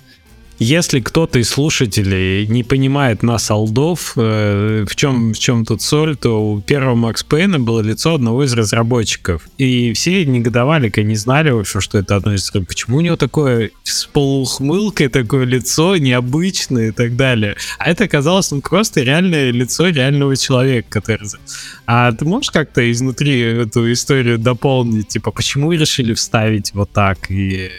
Если 0.59 0.99
кто-то 0.99 1.39
из 1.39 1.49
слушателей 1.49 2.47
не 2.47 2.63
понимает 2.63 3.23
нас, 3.23 3.51
олдов, 3.51 4.13
э, 4.15 4.85
в 4.87 4.95
чем, 4.95 5.33
в 5.33 5.39
чем 5.39 5.65
тут 5.65 5.81
соль, 5.81 6.15
то 6.15 6.41
у 6.41 6.61
первого 6.61 6.95
Макс 6.95 7.23
Пейна 7.23 7.59
было 7.59 7.81
лицо 7.81 8.15
одного 8.15 8.43
из 8.43 8.53
разработчиков. 8.53 9.47
И 9.57 9.93
все 9.93 10.25
негодовали, 10.25 10.91
не 11.03 11.15
знали 11.15 11.51
вообще, 11.51 11.81
что 11.81 11.97
это 11.97 12.15
одно 12.15 12.33
из... 12.33 12.49
Почему 12.51 12.97
у 12.97 13.01
него 13.01 13.15
такое 13.15 13.71
с 13.83 14.05
полухмылкой 14.05 15.09
такое 15.09 15.45
лицо 15.45 15.97
необычное 15.97 16.89
и 16.89 16.91
так 16.91 17.15
далее. 17.15 17.55
А 17.77 17.89
это 17.89 18.05
оказалось 18.05 18.51
ну, 18.51 18.61
просто 18.61 19.01
реальное 19.01 19.51
лицо 19.51 19.89
реального 19.89 20.35
человека, 20.37 20.87
который... 20.89 21.27
А 21.85 22.11
ты 22.11 22.25
можешь 22.25 22.51
как-то 22.51 22.89
изнутри 22.91 23.39
эту 23.39 23.91
историю 23.91 24.37
дополнить? 24.37 25.09
Типа, 25.09 25.31
почему 25.31 25.71
решили 25.71 26.13
вставить 26.13 26.73
вот 26.73 26.91
так 26.91 27.29
и 27.29 27.69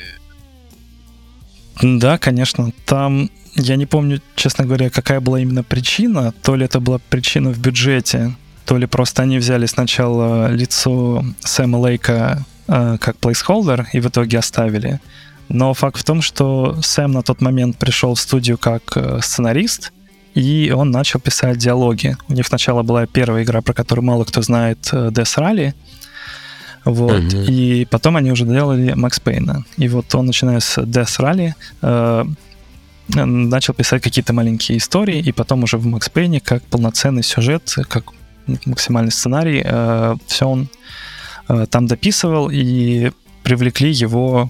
да, 1.83 2.19
конечно. 2.19 2.73
Там 2.85 3.31
я 3.55 3.77
не 3.77 3.87
помню, 3.87 4.21
честно 4.35 4.65
говоря, 4.65 4.91
какая 4.91 5.21
была 5.21 5.41
именно 5.41 5.63
причина. 5.63 6.33
То 6.43 6.57
ли 6.57 6.65
это 6.65 6.81
была 6.81 6.99
причина 7.11 7.51
в 7.51 7.59
бюджете, 7.59 8.35
то 8.65 8.77
ли 8.77 8.87
просто 8.87 9.23
они 9.23 9.39
взяли 9.39 9.67
сначала 9.67 10.51
лицо 10.51 11.25
Сэма 11.41 11.77
Лейка 11.77 12.45
э, 12.69 12.99
как 13.01 13.17
placeholder 13.17 13.87
и 13.93 14.01
в 14.01 14.09
итоге 14.09 14.39
оставили. 14.39 15.01
Но 15.49 15.73
факт 15.75 16.01
в 16.01 16.05
том, 16.05 16.23
что 16.23 16.77
Сэм 16.83 17.13
на 17.13 17.23
тот 17.23 17.41
момент 17.41 17.79
пришел 17.79 18.15
в 18.15 18.21
студию 18.21 18.59
как 18.59 18.83
э, 18.97 19.21
сценарист, 19.23 19.93
и 20.35 20.73
он 20.75 20.91
начал 20.91 21.21
писать 21.21 21.57
диалоги. 21.57 22.17
У 22.29 22.35
них 22.35 22.47
сначала 22.47 22.83
была 22.83 23.07
первая 23.07 23.43
игра, 23.43 23.63
про 23.63 23.73
которую 23.73 24.05
мало 24.05 24.25
кто 24.25 24.43
знает, 24.43 24.89
э, 24.93 25.09
Death 25.09 25.39
Rally, 25.39 25.73
вот. 26.87 27.21
Mm-hmm. 27.21 27.47
И 27.47 27.85
потом 27.85 28.17
они 28.17 28.31
уже 28.31 28.45
делали 28.45 28.93
Макс 28.95 29.19
Пейна. 29.19 29.65
И 29.77 29.89
вот 29.89 30.15
он, 30.15 30.27
начиная 30.27 30.61
с 30.61 30.79
Death 30.79 31.19
Rally, 31.19 31.53
э, 31.83 32.25
начал 33.09 33.75
писать 33.75 34.03
какие-то 34.03 34.33
маленькие 34.33 34.79
истории, 34.79 35.19
и 35.19 35.33
потом 35.33 35.65
уже 35.65 35.79
в 35.79 35.87
Макс 35.87 36.09
Пейне, 36.09 36.41
как 36.41 36.63
полноценный 36.63 37.25
сюжет, 37.25 37.75
как 37.89 38.13
максимальный 38.65 39.11
сценарий, 39.11 39.63
э, 39.65 40.15
все 40.29 40.47
он 40.47 40.69
э, 41.49 41.67
там 41.69 41.89
дописывал, 41.89 42.51
и 42.53 43.11
привлекли 43.43 43.91
его 43.91 44.49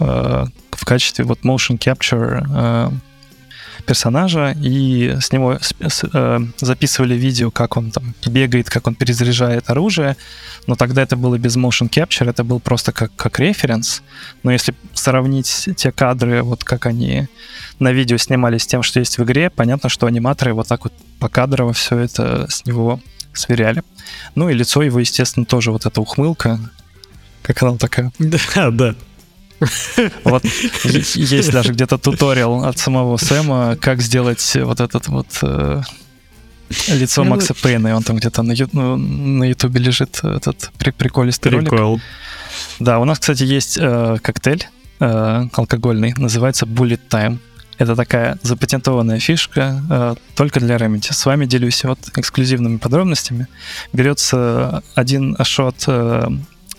э, 0.00 0.46
в 0.72 0.84
качестве 0.84 1.24
вот 1.24 1.40
motion 1.42 1.78
capture 1.78 2.44
э, 2.50 2.90
персонажа, 3.88 4.54
и 4.64 5.16
с 5.18 5.32
него 5.32 5.58
с, 5.60 6.04
э, 6.12 6.40
записывали 6.60 7.14
видео, 7.14 7.50
как 7.50 7.76
он 7.78 7.90
там 7.90 8.14
бегает, 8.26 8.68
как 8.68 8.86
он 8.86 8.94
перезаряжает 8.94 9.70
оружие, 9.70 10.16
но 10.66 10.74
тогда 10.74 11.02
это 11.02 11.16
было 11.16 11.38
без 11.38 11.56
motion 11.56 11.88
capture, 11.88 12.28
это 12.28 12.44
был 12.44 12.60
просто 12.60 12.92
как, 12.92 13.10
как 13.16 13.40
референс. 13.40 14.02
Но 14.42 14.52
если 14.52 14.74
сравнить 14.92 15.70
те 15.76 15.90
кадры, 15.90 16.42
вот 16.42 16.64
как 16.64 16.84
они 16.84 17.28
на 17.78 17.92
видео 17.92 18.18
снимались 18.18 18.64
с 18.64 18.66
тем, 18.66 18.82
что 18.82 19.00
есть 19.00 19.16
в 19.16 19.24
игре, 19.24 19.48
понятно, 19.48 19.88
что 19.88 20.06
аниматоры 20.06 20.52
вот 20.52 20.68
так 20.68 20.84
вот 20.84 20.92
покадрово 21.18 21.72
все 21.72 21.96
это 21.96 22.46
с 22.50 22.66
него 22.66 23.00
сверяли. 23.32 23.82
Ну 24.34 24.50
и 24.50 24.54
лицо 24.54 24.82
его, 24.82 24.98
естественно, 25.00 25.46
тоже 25.46 25.72
вот 25.72 25.86
эта 25.86 25.98
ухмылка, 26.00 26.60
как 27.42 27.62
она 27.62 27.78
такая. 27.78 28.12
Да, 28.18 28.70
да. 28.70 28.94
Вот 30.24 30.44
есть 30.84 31.50
даже 31.50 31.72
где-то 31.72 31.98
туториал 31.98 32.64
от 32.64 32.78
самого 32.78 33.16
Сэма, 33.16 33.76
как 33.80 34.00
сделать 34.00 34.56
вот 34.62 34.80
этот 34.80 35.08
вот 35.08 35.26
э, 35.42 35.82
лицо 36.88 37.24
ну, 37.24 37.30
Макса 37.30 37.54
Пейна, 37.54 37.88
и 37.88 37.92
он 37.92 38.02
там 38.02 38.16
где-то 38.16 38.42
на, 38.42 38.54
ну, 38.72 39.44
Ютубе 39.44 39.80
лежит 39.80 40.20
этот 40.22 40.70
при 40.78 40.90
приколистый 40.90 41.50
Прикол. 41.52 41.78
ролик. 41.78 42.02
Да, 42.78 42.98
у 42.98 43.04
нас, 43.04 43.18
кстати, 43.18 43.42
есть 43.42 43.78
э, 43.80 44.16
коктейль 44.22 44.66
э, 45.00 45.44
алкогольный, 45.52 46.14
называется 46.16 46.66
Bullet 46.66 47.00
Time. 47.10 47.38
Это 47.78 47.94
такая 47.94 48.38
запатентованная 48.42 49.20
фишка 49.20 49.82
э, 49.88 50.14
только 50.34 50.58
для 50.58 50.76
Remedy. 50.76 51.12
С 51.12 51.24
вами 51.24 51.46
делюсь 51.46 51.84
вот 51.84 51.98
эксклюзивными 52.16 52.78
подробностями. 52.78 53.46
Берется 53.92 54.82
один 54.94 55.36
шот 55.44 55.84
э, 55.86 56.28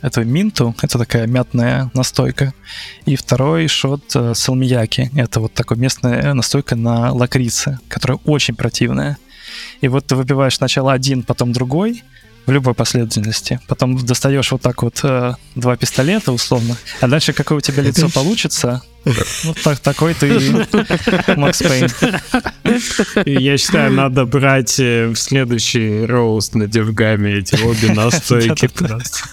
это 0.02 0.24
минту, 0.24 0.76
это 0.82 0.97
такая 0.97 1.28
мятная 1.28 1.91
настойка. 1.93 2.54
И 3.06 3.16
второй 3.16 3.68
шот 3.68 4.04
э, 4.16 4.34
салмияки, 4.34 5.12
это 5.16 5.39
вот 5.39 5.54
такой 5.54 5.78
местная 5.78 6.34
настойка 6.34 6.76
на 6.76 7.12
лакрице, 7.12 7.80
которая 7.88 8.20
очень 8.26 8.56
противная. 8.56 9.18
И 9.82 9.88
вот 9.88 10.06
ты 10.06 10.16
выпиваешь 10.16 10.56
сначала 10.56 10.93
один, 10.93 11.24
потом 11.24 11.52
другой, 11.52 12.04
в 12.45 12.52
любой 12.52 12.74
последовательности. 12.74 13.60
Потом 13.68 13.97
достаешь 13.97 14.52
вот 14.52 14.62
так 14.62 14.82
вот 14.82 15.00
э, 15.04 15.34
два 15.56 15.78
пистолета 15.78 16.32
условно, 16.32 16.76
а 17.00 17.08
дальше 17.08 17.34
какое 17.34 17.60
у 17.60 17.62
тебя 17.62 17.84
лицо 17.84 18.10
получится, 18.14 18.82
ну 19.06 19.54
так, 19.64 19.80
такой 19.80 20.14
ты 20.14 20.39
Макс 21.36 21.62
Пейн. 21.62 21.89
Я 23.26 23.58
считаю, 23.58 23.91
надо 23.93 24.26
брать 24.26 24.80
э, 24.80 25.08
в 25.08 25.16
следующий 25.16 26.06
роуст 26.06 26.56
на 26.56 26.68
девгаме 26.68 27.36
эти 27.36 27.56
обе 27.62 27.93
настойки 27.93 28.68
просто. 28.68 29.30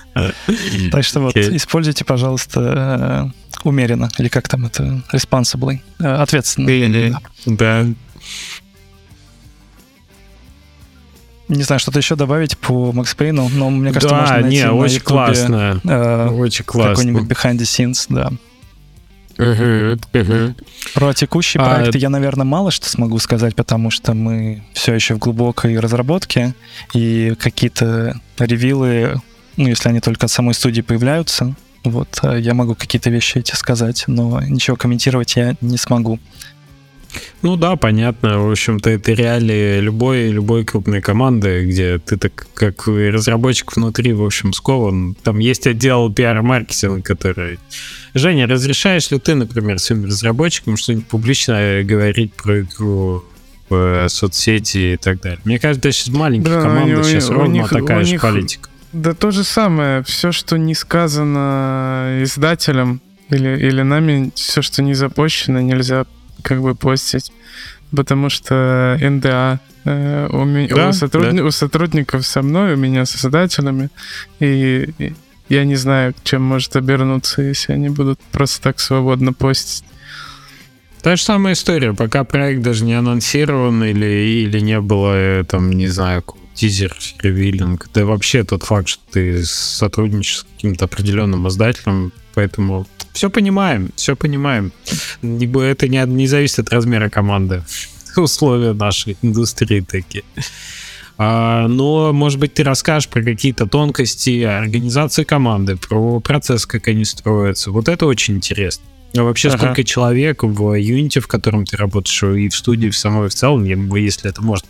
Так 0.91 1.05
что 1.05 1.21
вот, 1.21 1.37
используйте, 1.37 2.05
пожалуйста, 2.05 3.33
э, 3.65 3.69
умеренно, 3.69 4.09
или 4.19 4.29
как 4.29 4.49
там 4.49 4.67
это, 4.67 5.03
responsibly, 5.13 5.81
э, 5.99 6.05
ответственно. 6.07 7.21
Да. 7.45 7.87
Не 11.49 11.63
знаю, 11.63 11.79
что-то 11.79 11.99
еще 11.99 12.17
добавить 12.17 12.59
по 12.59 12.93
Макс 12.93 13.15
Пейну, 13.15 13.49
но 13.49 13.71
мне 13.71 13.93
кажется, 13.93 14.15
да, 14.15 14.21
можно 14.21 14.41
найти 14.41 14.57
не, 14.57 14.65
на 14.65 14.73
очень 14.73 14.95
YouTube, 14.95 15.09
классно. 15.09 15.81
Э, 15.85 16.29
очень 16.31 16.65
классно. 16.65 16.95
Какой-нибудь 16.95 17.23
behind 17.23 17.59
the 17.59 17.63
scenes, 17.63 18.07
да. 18.09 18.33
Про 20.95 21.13
текущий 21.13 21.59
а... 21.59 21.91
я, 21.95 22.09
наверное, 22.09 22.45
мало 22.45 22.71
что 22.71 22.89
смогу 22.89 23.19
сказать, 23.19 23.55
потому 23.55 23.91
что 23.91 24.15
мы 24.15 24.65
все 24.73 24.95
еще 24.95 25.15
в 25.15 25.19
глубокой 25.19 25.79
разработке, 25.79 26.55
и 26.95 27.35
какие-то 27.39 28.21
ревилы, 28.39 29.21
ну, 29.57 29.69
если 29.69 29.89
они 29.89 30.01
только 30.01 30.27
от 30.27 30.33
самой 30.33 30.55
студии 30.55 30.81
появляются, 30.81 31.55
вот, 31.85 32.19
э, 32.23 32.41
я 32.41 32.55
могу 32.55 32.75
какие-то 32.75 33.11
вещи 33.11 33.39
эти 33.39 33.55
сказать, 33.55 34.05
но 34.07 34.41
ничего 34.43 34.77
комментировать 34.77 35.37
я 35.37 35.55
не 35.61 35.77
смогу. 35.77 36.19
Ну 37.43 37.57
да, 37.57 37.77
понятно. 37.77 38.41
В 38.41 38.51
общем-то, 38.51 38.91
это 38.91 39.13
реалии 39.13 39.81
любой, 39.81 40.31
любой 40.31 40.65
крупной 40.65 41.01
команды, 41.01 41.65
где 41.67 41.99
ты 41.99 42.17
так 42.17 42.47
как 42.55 42.87
разработчик 42.89 43.77
внутри, 43.77 44.13
в 44.13 44.25
общем, 44.25 44.53
скован. 44.53 45.15
Там 45.23 45.39
есть 45.39 45.67
отдел 45.67 46.13
пиар-маркетинга, 46.13 47.03
который... 47.03 47.59
Женя, 48.15 48.47
разрешаешь 48.47 49.11
ли 49.11 49.19
ты, 49.19 49.35
например, 49.35 49.79
своим 49.79 50.05
разработчикам 50.05 50.77
что-нибудь 50.77 51.07
публично 51.07 51.83
говорить 51.85 52.33
про 52.33 52.61
игру 52.61 53.25
в 53.69 54.09
соцсети 54.09 54.95
и 54.95 54.97
так 54.97 55.21
далее? 55.21 55.41
Мне 55.45 55.59
кажется, 55.59 55.93
сейчас 55.93 56.09
маленькие 56.15 56.55
да, 56.55 56.63
команды, 56.63 57.05
сейчас 57.05 57.29
у 57.31 57.35
ровно 57.35 57.53
них, 57.53 57.69
такая 57.69 58.05
же 58.05 58.13
них, 58.13 58.23
политика. 58.23 58.71
Да 58.93 59.13
то 59.13 59.31
же 59.31 59.45
самое. 59.45 60.03
Все, 60.05 60.33
что 60.33 60.57
не 60.57 60.75
сказано 60.75 62.21
издателем 62.23 63.01
или, 63.29 63.59
или 63.59 63.83
нами, 63.83 64.31
все, 64.35 64.63
что 64.63 64.83
не 64.83 64.95
запущено, 64.95 65.61
нельзя 65.61 66.07
как 66.43 66.61
бы 66.63 66.75
постить, 66.75 67.33
потому 67.95 68.29
что 68.31 68.99
НДА 69.01 69.61
э, 69.85 70.29
у, 70.33 70.45
ми- 70.45 70.69
да, 70.69 70.89
у, 70.89 70.93
сотрудни- 70.93 71.39
да. 71.39 71.45
у 71.45 71.51
сотрудников 71.51 72.27
со 72.27 72.43
мной, 72.43 72.75
у 72.75 72.77
меня 72.77 73.05
с 73.05 73.11
создателями, 73.11 73.89
и, 74.41 74.91
и 74.99 75.15
я 75.49 75.65
не 75.65 75.77
знаю, 75.77 76.15
чем 76.25 76.43
может 76.43 76.77
обернуться, 76.77 77.43
если 77.43 77.73
они 77.73 77.89
будут 77.89 78.21
просто 78.33 78.63
так 78.63 78.81
свободно 78.81 79.33
постить. 79.33 79.85
Та 81.03 81.15
же 81.17 81.23
самая 81.23 81.53
история, 81.55 81.93
пока 81.93 82.25
проект 82.25 82.63
даже 82.63 82.85
не 82.85 82.95
анонсирован 82.95 83.85
или, 83.85 84.07
или 84.45 84.59
не 84.61 84.81
было, 84.81 85.13
э, 85.15 85.45
там, 85.45 85.71
не 85.71 85.87
знаю, 85.87 86.25
тизер, 86.57 86.97
ревилинг, 87.21 87.89
да 87.95 88.05
вообще 88.05 88.43
тот 88.43 88.65
факт, 88.65 88.89
что 88.89 89.03
ты 89.13 89.45
сотрудничаешь 89.45 90.39
с 90.39 90.47
каким-то 90.55 90.87
определенным 90.87 91.47
издателем, 91.47 92.13
поэтому 92.35 92.87
все 93.13 93.31
понимаем, 93.31 93.91
все 93.97 94.17
понимаем. 94.17 94.73
Это 95.23 95.89
не, 95.89 96.05
не 96.07 96.27
зависит 96.27 96.59
от 96.61 96.73
размера 96.73 97.09
команды. 97.09 97.63
Условия 98.17 98.73
нашей 98.73 99.17
индустрии 99.23 99.81
такие. 99.81 100.25
А, 101.19 101.67
но, 101.67 102.13
может 102.13 102.39
быть, 102.39 102.55
ты 102.55 102.63
расскажешь 102.63 103.09
про 103.09 103.23
какие-то 103.23 103.67
тонкости 103.67 104.43
организации 104.43 105.25
команды, 105.25 105.77
про 105.77 106.21
процесс, 106.21 106.67
как 106.67 106.89
они 106.89 107.05
строятся. 107.05 107.71
Вот 107.71 107.89
это 107.89 108.07
очень 108.07 108.37
интересно. 108.37 108.85
А 109.17 109.23
вообще, 109.23 109.49
ага. 109.49 109.59
сколько 109.59 109.85
человек 109.85 110.43
в 110.43 110.79
Unity, 110.79 111.21
в 111.21 111.27
котором 111.27 111.65
ты 111.65 111.77
работаешь, 111.77 112.23
и 112.23 112.49
в 112.49 112.55
студии 112.55 112.91
в 112.91 112.97
самой 112.97 113.29
в 113.29 113.35
целом, 113.35 113.65
если 113.95 114.29
это 114.29 114.43
можно? 114.43 114.69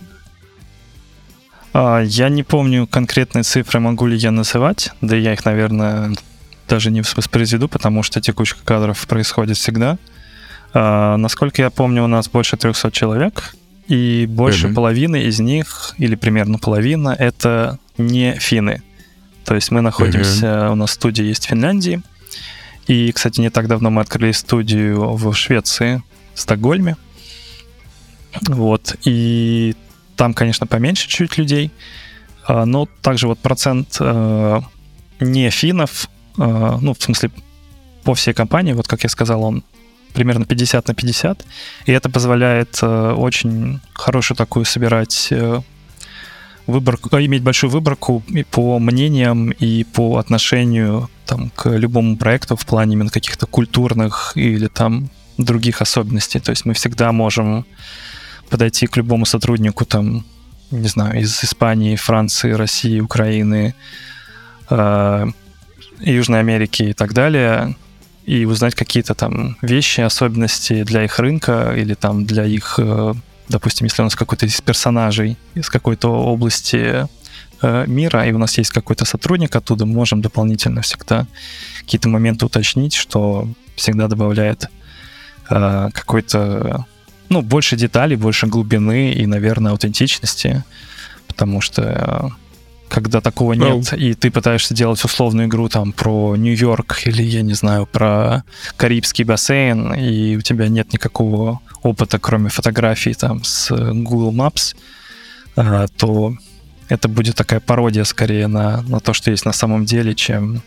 А, 1.79 2.01
я 2.01 2.31
не 2.31 2.43
помню 2.43 2.87
конкретные 2.87 3.43
цифры, 3.43 3.81
могу 3.81 4.07
ли 4.07 4.17
я 4.17 4.31
называть, 4.31 4.93
да 5.03 5.15
я 5.15 5.35
их, 5.35 5.45
наверное, 5.45 6.17
даже 6.67 6.91
не 6.91 7.03
воспроизведу, 7.03 7.69
потому 7.69 8.03
что 8.03 8.19
текучка 8.19 8.61
кадров 8.65 9.07
происходит 9.07 9.59
всегда. 9.59 9.99
А, 10.73 11.19
насколько 11.19 11.61
я 11.61 11.69
помню, 11.69 12.03
у 12.03 12.07
нас 12.07 12.31
больше 12.31 12.57
300 12.57 12.91
человек, 12.93 13.55
и 13.89 14.25
больше 14.27 14.69
mm-hmm. 14.69 14.75
половины 14.75 15.23
из 15.25 15.39
них, 15.39 15.95
или 15.99 16.15
примерно 16.15 16.59
половина, 16.59 17.11
это 17.11 17.79
не 17.99 18.33
финны. 18.39 18.81
То 19.45 19.55
есть 19.55 19.71
мы 19.71 19.83
находимся, 19.83 20.47
mm-hmm. 20.47 20.73
у 20.73 20.75
нас 20.77 20.93
студия 20.93 21.27
есть 21.27 21.45
в 21.45 21.51
Финляндии, 21.51 22.01
и, 22.87 23.13
кстати, 23.13 23.39
не 23.43 23.51
так 23.51 23.69
давно 23.69 23.91
мы 23.91 24.01
открыли 24.01 24.33
студию 24.33 25.13
в 25.13 25.35
Швеции, 25.35 26.03
в 26.33 26.41
Стокгольме. 26.41 26.97
Вот. 28.49 28.97
И 29.05 29.75
там, 30.17 30.35
конечно, 30.35 30.67
поменьше 30.67 31.09
чуть 31.09 31.39
людей, 31.39 31.71
а, 32.47 32.65
но 32.65 32.89
также 33.03 33.29
вот 33.29 33.39
процент 33.39 33.97
э, 34.01 34.61
не 35.21 35.51
финнов, 35.51 36.09
э, 36.39 36.79
ну, 36.81 36.95
в 36.95 37.03
смысле, 37.03 37.31
по 38.05 38.15
всей 38.15 38.35
компании, 38.35 38.73
вот 38.73 38.89
как 38.89 39.03
я 39.03 39.09
сказал, 39.09 39.43
он 39.43 39.63
примерно 40.15 40.45
50 40.45 40.89
на 40.89 40.95
50, 40.95 41.45
и 41.87 41.93
это 41.93 42.09
позволяет 42.09 42.79
э, 42.83 43.13
очень 43.13 43.81
хорошую 43.93 44.37
такую 44.37 44.65
собирать 44.65 45.33
выборку, 46.67 47.09
иметь 47.17 47.43
большую 47.43 47.71
выборку 47.71 48.25
и 48.29 48.43
по 48.43 48.79
мнениям 48.79 49.51
и 49.51 49.85
по 49.85 50.17
отношению 50.17 51.09
там, 51.25 51.51
к 51.51 51.69
любому 51.71 52.17
проекту 52.17 52.57
в 52.57 52.67
плане 52.67 52.95
именно 52.95 53.11
каких-то 53.11 53.47
культурных 53.47 54.33
или 54.35 54.67
там 54.67 55.09
других 55.39 55.81
особенностей. 55.81 56.41
То 56.41 56.51
есть 56.51 56.65
мы 56.65 56.75
всегда 56.75 57.13
можем 57.13 57.67
подойти 58.49 58.87
к 58.87 58.97
любому 58.97 59.27
сотруднику 59.27 59.85
там, 59.85 60.25
не 60.71 60.89
знаю, 60.89 61.21
из 61.21 61.45
Испании, 61.45 61.97
Франции, 61.97 62.53
России, 62.53 63.01
Украины, 63.01 63.75
э, 64.71 65.27
Южной 66.01 66.41
Америки 66.41 66.83
и 66.83 66.93
так 66.93 67.13
далее, 67.13 67.75
и 68.25 68.45
узнать 68.45 68.75
какие-то 68.75 69.15
там 69.15 69.57
вещи, 69.63 70.01
особенности 70.01 70.83
для 70.83 71.05
их 71.05 71.19
рынка 71.19 71.75
или 71.77 71.95
там 71.95 72.25
для 72.27 72.45
их, 72.45 72.75
э, 72.79 73.15
допустим, 73.49 73.87
если 73.87 74.03
у 74.03 74.05
нас 74.05 74.17
какой-то 74.17 74.47
из 74.47 74.61
персонажей 74.61 75.37
из 75.55 75.71
какой-то 75.71 76.09
области 76.09 77.07
э, 77.63 77.85
мира, 77.87 78.27
и 78.27 78.33
у 78.33 78.39
нас 78.39 78.59
есть 78.59 78.71
какой-то 78.71 79.05
сотрудник 79.05 79.55
оттуда, 79.55 79.87
мы 79.87 79.95
можем 79.95 80.23
дополнительно 80.23 80.83
всегда 80.83 81.27
какие-то 81.81 82.09
моменты 82.09 82.47
уточнить, 82.47 82.95
что 82.95 83.49
всегда 83.77 84.09
добавляет 84.09 84.69
э, 85.49 85.91
какой-то 85.93 86.85
ну, 87.29 87.43
больше 87.43 87.77
деталей, 87.77 88.17
больше 88.17 88.47
глубины 88.47 89.13
и, 89.13 89.27
наверное, 89.27 89.73
аутентичности, 89.73 90.65
потому 91.27 91.61
что 91.61 91.83
э, 91.83 92.29
когда 92.89 93.21
такого 93.21 93.55
нет, 93.55 93.93
и 93.93 94.15
ты 94.15 94.31
пытаешься 94.31 94.75
делать 94.75 95.05
условную 95.05 95.49
игру 95.49 95.69
там 95.69 95.93
про 95.93 96.37
Нью-Йорк 96.37 97.07
или, 97.07 97.23
я 97.23 97.43
не 97.43 97.55
знаю, 97.55 97.87
про 97.87 98.45
Карибский 98.77 99.25
бассейн, 99.25 99.95
и 99.95 100.37
у 100.37 100.41
тебя 100.41 100.69
нет 100.69 100.93
никакого 100.93 101.61
опыта, 101.83 102.19
кроме 102.19 102.49
фотографий 102.49 103.15
там 103.15 103.45
с 103.45 103.71
Google 103.71 104.33
Maps, 104.33 104.77
э, 105.57 105.87
то 105.97 106.37
это 106.89 107.09
будет 107.09 107.35
такая 107.35 107.61
пародия 107.61 108.05
скорее 108.05 108.47
на, 108.47 108.83
на 108.83 109.01
то, 109.01 109.13
что 109.13 109.31
есть 109.31 109.45
на 109.45 109.53
самом 109.53 109.85
деле, 109.85 110.15
чем 110.15 110.63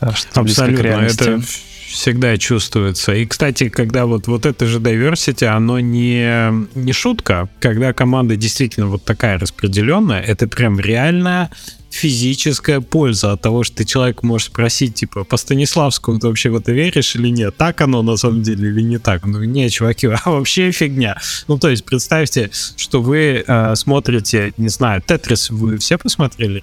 э, 0.00 0.10
что 0.12 0.40
Абсолютно. 0.40 0.78
к 0.78 0.84
реальности. 0.84 1.22
Это 1.22 1.42
всегда 1.86 2.36
чувствуется. 2.36 3.14
И, 3.14 3.26
кстати, 3.26 3.68
когда 3.68 4.06
вот, 4.06 4.26
вот 4.26 4.46
это 4.46 4.66
же 4.66 4.78
diversity, 4.78 5.44
оно 5.44 5.80
не, 5.80 6.66
не 6.74 6.92
шутка. 6.92 7.48
Когда 7.60 7.92
команда 7.92 8.36
действительно 8.36 8.86
вот 8.86 9.04
такая 9.04 9.38
распределенная, 9.38 10.20
это 10.20 10.48
прям 10.48 10.80
реальная 10.80 11.50
физическая 11.90 12.80
польза 12.80 13.32
от 13.32 13.40
того, 13.40 13.64
что 13.64 13.76
ты 13.76 13.84
человек 13.84 14.22
можешь 14.22 14.48
спросить, 14.48 14.94
типа, 14.94 15.24
по 15.24 15.36
Станиславскому 15.36 16.18
ты 16.18 16.26
вообще 16.26 16.50
в 16.50 16.56
это 16.56 16.72
веришь 16.72 17.14
или 17.16 17.28
нет? 17.28 17.56
Так 17.56 17.80
оно 17.80 18.02
на 18.02 18.16
самом 18.16 18.42
деле 18.42 18.68
или 18.68 18.82
не 18.82 18.98
так? 18.98 19.24
Ну, 19.24 19.42
не, 19.44 19.70
чуваки, 19.70 20.06
а 20.24 20.30
вообще 20.30 20.70
фигня. 20.72 21.18
Ну, 21.48 21.58
то 21.58 21.68
есть, 21.68 21.84
представьте, 21.84 22.50
что 22.76 23.00
вы 23.00 23.44
э, 23.46 23.74
смотрите, 23.76 24.52
не 24.56 24.68
знаю, 24.68 25.02
Тетрис 25.06 25.50
вы 25.50 25.78
все 25.78 25.96
посмотрели? 25.96 26.62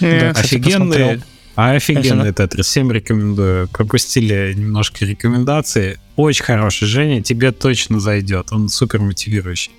Нет, 0.00 0.36
Офигенные, 0.36 1.22
а 1.56 1.72
офигенный 1.72 2.32
Тетрис, 2.32 2.66
всем 2.66 2.92
рекомендую. 2.92 3.68
Пропустили 3.68 4.52
немножко 4.54 5.04
рекомендации. 5.04 5.98
Очень 6.16 6.44
хороший, 6.44 6.86
Женя, 6.86 7.22
тебе 7.22 7.50
точно 7.50 7.98
зайдет. 7.98 8.52
Он 8.52 8.68
супер 8.68 9.00
мотивирующий. 9.00 9.72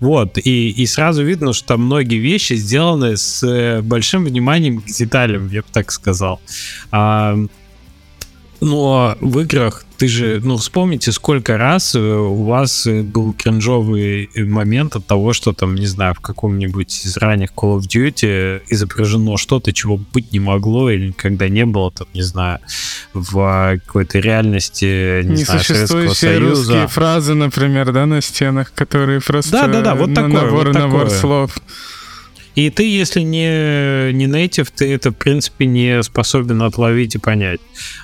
Вот, 0.00 0.38
и, 0.38 0.70
и 0.70 0.86
сразу 0.86 1.22
видно, 1.22 1.52
что 1.52 1.68
там 1.68 1.84
многие 1.84 2.18
вещи 2.18 2.54
сделаны 2.54 3.16
с 3.16 3.46
э, 3.46 3.80
большим 3.82 4.24
вниманием 4.24 4.80
к 4.80 4.86
деталям, 4.86 5.48
я 5.50 5.62
бы 5.62 5.68
так 5.72 5.92
сказал. 5.92 6.40
А, 6.90 7.38
но 8.62 9.16
в 9.20 9.40
играх 9.40 9.84
ты 9.96 10.06
же, 10.08 10.40
ну, 10.42 10.56
вспомните, 10.56 11.10
сколько 11.12 11.58
раз 11.58 11.94
э, 11.94 11.98
у 11.98 12.44
вас 12.44 12.86
э, 12.86 13.02
был 13.02 13.32
кринжовый 13.32 14.30
момент 14.36 14.96
от 14.96 15.06
того, 15.06 15.32
что 15.32 15.52
там, 15.52 15.74
не 15.74 15.86
знаю, 15.86 16.14
в 16.14 16.20
каком-нибудь 16.20 17.04
из 17.04 17.16
ранних 17.16 17.50
Call 17.56 17.78
of 17.78 17.82
Duty 17.82 18.62
изображено 18.68 19.36
что-то, 19.36 19.72
чего 19.72 19.96
быть 19.96 20.32
не 20.32 20.38
могло 20.38 20.90
или 20.90 21.08
никогда 21.08 21.48
не 21.48 21.66
было, 21.66 21.90
там, 21.90 22.06
не 22.14 22.22
знаю, 22.22 22.60
в 23.12 23.78
какой-то 23.84 24.20
реальности, 24.20 25.22
не 25.24 25.44
знаю, 25.44 25.64
Советского 25.64 26.14
Союза. 26.14 26.50
русские 26.50 26.88
фразы, 26.88 27.34
например, 27.34 27.92
да, 27.92 28.06
на 28.06 28.20
стенах, 28.20 28.72
которые 28.72 29.20
просто 29.20 29.52
да, 29.52 29.66
да, 29.66 29.80
да, 29.82 29.94
вот 29.96 30.14
такое, 30.14 30.30
набор, 30.30 30.66
вот 30.66 30.74
набор 30.74 31.04
такое. 31.04 31.18
слов. 31.18 31.56
И 32.54 32.68
ты, 32.68 32.86
если 32.88 33.20
не, 33.20 34.12
не 34.12 34.26
native, 34.26 34.70
ты 34.74 34.92
это, 34.92 35.10
в 35.10 35.16
принципе, 35.16 35.64
не 35.64 36.02
способен 36.02 36.62
отловить 36.62 37.14
и 37.14 37.18
понять. 37.18 37.60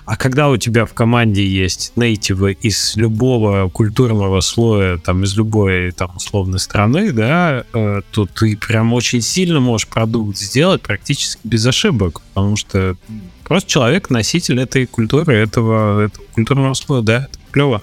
А 0.06 0.16
когда 0.16 0.48
у 0.48 0.56
тебя 0.56 0.86
в 0.86 0.94
команде 0.94 1.46
есть 1.46 1.92
нейтивы 1.96 2.52
из 2.52 2.96
любого 2.96 3.68
культурного 3.68 4.40
слоя, 4.40 4.96
там, 4.96 5.24
из 5.24 5.36
любой, 5.36 5.92
там, 5.92 6.16
условной 6.16 6.60
страны, 6.60 7.12
да, 7.12 7.64
э, 7.74 8.00
то 8.10 8.26
ты 8.26 8.56
прям 8.56 8.94
очень 8.94 9.20
сильно 9.20 9.60
можешь 9.60 9.86
продукт 9.86 10.38
сделать 10.38 10.80
практически 10.80 11.40
без 11.44 11.66
ошибок, 11.66 12.22
потому 12.32 12.56
что 12.56 12.96
просто 13.44 13.68
человек 13.68 14.08
носитель 14.08 14.60
этой 14.60 14.86
культуры, 14.86 15.34
этого, 15.34 16.06
этого 16.06 16.24
культурного 16.34 16.72
слоя, 16.72 17.02
да, 17.02 17.16
это 17.30 17.38
клево. 17.50 17.82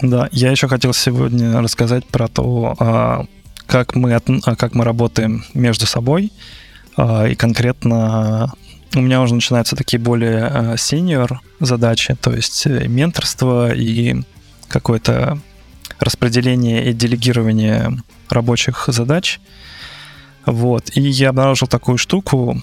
Да, 0.00 0.28
я 0.32 0.50
еще 0.50 0.68
хотел 0.68 0.92
сегодня 0.92 1.60
рассказать 1.60 2.04
про 2.06 2.28
то, 2.28 2.74
а, 2.78 3.26
как 3.72 3.94
мы, 3.94 4.12
а, 4.14 4.54
как 4.54 4.74
мы 4.74 4.84
работаем 4.84 5.44
между 5.54 5.86
собой. 5.86 6.30
А, 6.98 7.26
и 7.26 7.34
конкретно 7.34 8.52
у 8.94 9.00
меня 9.00 9.22
уже 9.22 9.34
начинаются 9.34 9.76
такие 9.76 9.98
более 9.98 10.76
сеньор 10.76 11.40
задачи, 11.58 12.14
то 12.20 12.34
есть 12.34 12.66
э, 12.66 12.86
менторство 12.86 13.72
и 13.72 14.20
какое-то 14.68 15.38
распределение 15.98 16.90
и 16.90 16.92
делегирование 16.92 18.02
рабочих 18.28 18.84
задач. 18.88 19.40
Вот. 20.44 20.90
И 20.94 21.00
я 21.00 21.30
обнаружил 21.30 21.66
такую 21.66 21.96
штуку. 21.96 22.60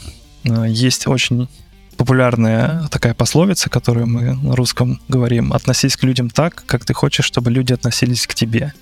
А, 0.47 0.65
есть 0.65 1.07
очень 1.07 1.49
популярная 1.97 2.87
такая 2.91 3.15
пословица, 3.15 3.67
которую 3.71 4.05
мы 4.05 4.35
на 4.35 4.55
русском 4.55 5.01
говорим, 5.07 5.53
относись 5.53 5.97
к 5.97 6.03
людям 6.03 6.29
так, 6.29 6.63
как 6.67 6.85
ты 6.85 6.93
хочешь, 6.93 7.25
чтобы 7.25 7.49
люди 7.49 7.73
относились 7.73 8.27
к 8.27 8.35
тебе. 8.35 8.73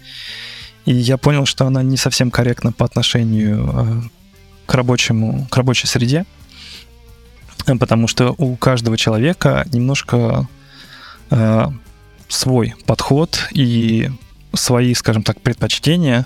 И 0.88 0.93
я 0.93 1.18
понял, 1.18 1.45
что 1.45 1.65
она 1.65 1.84
не 1.84 1.97
совсем 1.97 2.31
корректна 2.31 2.72
по 2.72 2.85
отношению 2.85 3.69
э, 3.73 4.01
к 4.65 4.73
рабочему, 4.73 5.45
к 5.51 5.57
рабочей 5.57 5.85
среде, 5.85 6.26
потому 7.65 8.07
что 8.07 8.34
у 8.38 8.55
каждого 8.55 8.97
человека 8.97 9.68
немножко 9.73 10.47
э, 11.30 11.65
свой 12.30 12.73
подход 12.85 13.49
и 13.51 14.09
свои, 14.53 14.93
скажем 14.93 15.23
так, 15.23 15.41
предпочтения 15.41 16.26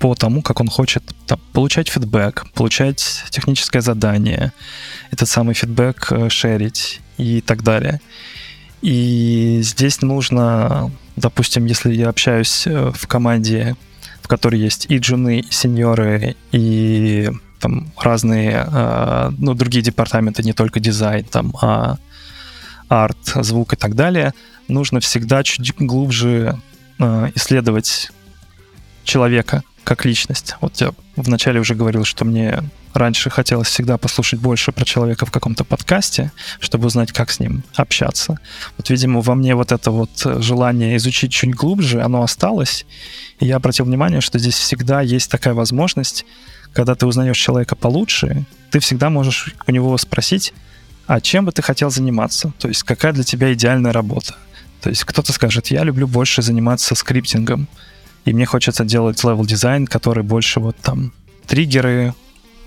по 0.00 0.16
тому, 0.16 0.42
как 0.42 0.60
он 0.60 0.66
хочет 0.66 1.04
там, 1.28 1.38
получать 1.52 1.88
фидбэк, 1.88 2.46
получать 2.52 3.22
техническое 3.30 3.80
задание, 3.80 4.52
этот 5.12 5.28
самый 5.28 5.54
фидбэк 5.54 6.10
э, 6.10 6.28
шерить 6.30 7.00
и 7.16 7.40
так 7.42 7.62
далее. 7.62 8.00
И 8.82 9.60
здесь 9.62 10.02
нужно, 10.02 10.90
допустим, 11.14 11.66
если 11.66 11.94
я 11.94 12.08
общаюсь 12.08 12.66
э, 12.66 12.90
в 12.92 13.06
команде 13.06 13.76
которой 14.30 14.60
есть 14.60 14.86
и 14.88 14.98
джуны, 14.98 15.40
и 15.40 15.50
сеньоры, 15.50 16.36
и 16.52 17.30
там 17.58 17.92
разные, 17.98 18.64
э, 18.64 19.30
ну, 19.36 19.54
другие 19.54 19.82
департаменты, 19.82 20.44
не 20.44 20.52
только 20.52 20.78
дизайн, 20.78 21.24
там, 21.24 21.52
а 21.60 21.96
арт, 22.88 23.18
звук 23.42 23.72
и 23.72 23.76
так 23.76 23.96
далее, 23.96 24.32
нужно 24.68 25.00
всегда 25.00 25.42
чуть 25.42 25.74
глубже 25.76 26.56
э, 27.00 27.30
исследовать 27.34 28.12
человека 29.02 29.64
как 29.82 30.04
личность. 30.04 30.54
Вот 30.60 30.80
я 30.80 30.92
вначале 31.16 31.58
уже 31.58 31.74
говорил, 31.74 32.04
что 32.04 32.24
мне 32.24 32.62
раньше 32.94 33.30
хотелось 33.30 33.68
всегда 33.68 33.98
послушать 33.98 34.40
больше 34.40 34.72
про 34.72 34.84
человека 34.84 35.26
в 35.26 35.30
каком-то 35.30 35.64
подкасте, 35.64 36.32
чтобы 36.58 36.86
узнать, 36.86 37.12
как 37.12 37.30
с 37.30 37.40
ним 37.40 37.62
общаться. 37.74 38.38
Вот, 38.76 38.90
видимо, 38.90 39.20
во 39.20 39.34
мне 39.34 39.54
вот 39.54 39.72
это 39.72 39.90
вот 39.90 40.10
желание 40.24 40.96
изучить 40.96 41.32
чуть 41.32 41.54
глубже, 41.54 42.02
оно 42.02 42.22
осталось, 42.22 42.86
и 43.38 43.46
я 43.46 43.56
обратил 43.56 43.84
внимание, 43.84 44.20
что 44.20 44.38
здесь 44.38 44.56
всегда 44.56 45.00
есть 45.00 45.30
такая 45.30 45.54
возможность, 45.54 46.24
когда 46.72 46.94
ты 46.94 47.06
узнаешь 47.06 47.38
человека 47.38 47.76
получше, 47.76 48.44
ты 48.70 48.80
всегда 48.80 49.10
можешь 49.10 49.54
у 49.66 49.72
него 49.72 49.96
спросить, 49.98 50.52
а 51.06 51.20
чем 51.20 51.44
бы 51.44 51.52
ты 51.52 51.62
хотел 51.62 51.90
заниматься? 51.90 52.52
То 52.58 52.68
есть 52.68 52.84
какая 52.84 53.12
для 53.12 53.24
тебя 53.24 53.52
идеальная 53.52 53.92
работа? 53.92 54.36
То 54.80 54.90
есть 54.90 55.04
кто-то 55.04 55.32
скажет, 55.32 55.68
я 55.68 55.82
люблю 55.82 56.06
больше 56.06 56.42
заниматься 56.42 56.94
скриптингом, 56.94 57.68
и 58.24 58.32
мне 58.32 58.46
хочется 58.46 58.84
делать 58.84 59.22
левел 59.24 59.44
дизайн, 59.44 59.86
который 59.86 60.22
больше 60.22 60.60
вот 60.60 60.76
там 60.76 61.12
триггеры, 61.46 62.14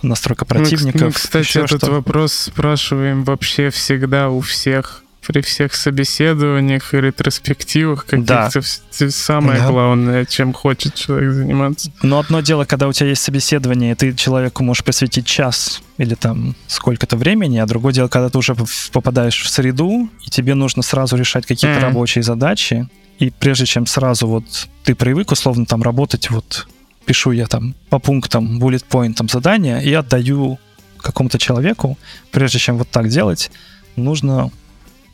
настройка 0.04 0.46
противников. 0.46 1.02
Мы, 1.02 1.12
кстати, 1.12 1.58
этот 1.58 1.84
что. 1.84 1.92
вопрос 1.92 2.34
спрашиваем 2.34 3.24
вообще 3.24 3.70
всегда 3.70 4.30
у 4.30 4.42
всех 4.42 5.04
при 5.26 5.42
всех 5.42 5.74
собеседованиях 5.74 6.94
и 6.94 6.98
ретроспективах 6.98 8.06
каких-то 8.06 8.62
да. 9.00 9.10
самое 9.10 9.60
да. 9.60 9.68
главное, 9.68 10.26
чем 10.26 10.54
хочет 10.54 10.96
человек 10.96 11.32
заниматься. 11.32 11.92
Но 12.02 12.20
одно 12.20 12.42
дело, 12.42 12.66
когда 12.66 12.88
у 12.88 12.94
тебя 12.94 13.10
есть 13.10 13.24
собеседование, 13.24 13.94
и 13.94 13.96
ты 13.96 14.14
человеку 14.14 14.64
можешь 14.64 14.84
посвятить 14.84 15.26
час 15.26 15.82
или 15.98 16.16
там 16.16 16.56
сколько-то 16.68 17.16
времени, 17.16 17.58
а 17.58 17.66
другое 17.66 17.94
дело, 17.94 18.08
когда 18.08 18.30
ты 18.30 18.38
уже 18.38 18.56
попадаешь 18.92 19.42
в 19.42 19.50
среду, 19.50 20.10
и 20.26 20.30
тебе 20.30 20.56
нужно 20.56 20.84
сразу 20.84 21.16
решать 21.16 21.46
какие-то 21.46 21.80
mm-hmm. 21.80 21.82
рабочие 21.82 22.24
задачи, 22.24 22.88
и 23.20 23.30
прежде 23.30 23.66
чем 23.66 23.86
сразу 23.86 24.28
вот 24.28 24.68
ты 24.84 24.96
привык 24.96 25.32
условно 25.32 25.66
там 25.66 25.84
работать, 25.84 26.30
вот 26.30 26.68
пишу 27.06 27.32
я 27.32 27.48
там 27.48 27.76
по 27.90 28.00
пунктам, 28.00 28.60
bullet 28.62 28.86
point 28.90 29.32
задания 29.32 29.80
и 29.80 29.94
отдаю 29.94 30.60
какому-то 30.98 31.38
человеку, 31.38 31.98
прежде 32.32 32.60
чем 32.60 32.78
вот 32.78 32.90
так 32.90 33.10
делать, 33.10 33.52
нужно 33.96 34.52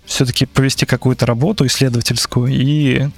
все-таки 0.05 0.45
провести 0.45 0.85
какую-то 0.85 1.25
работу 1.25 1.65
исследовательскую 1.65 2.47
и 2.47 3.09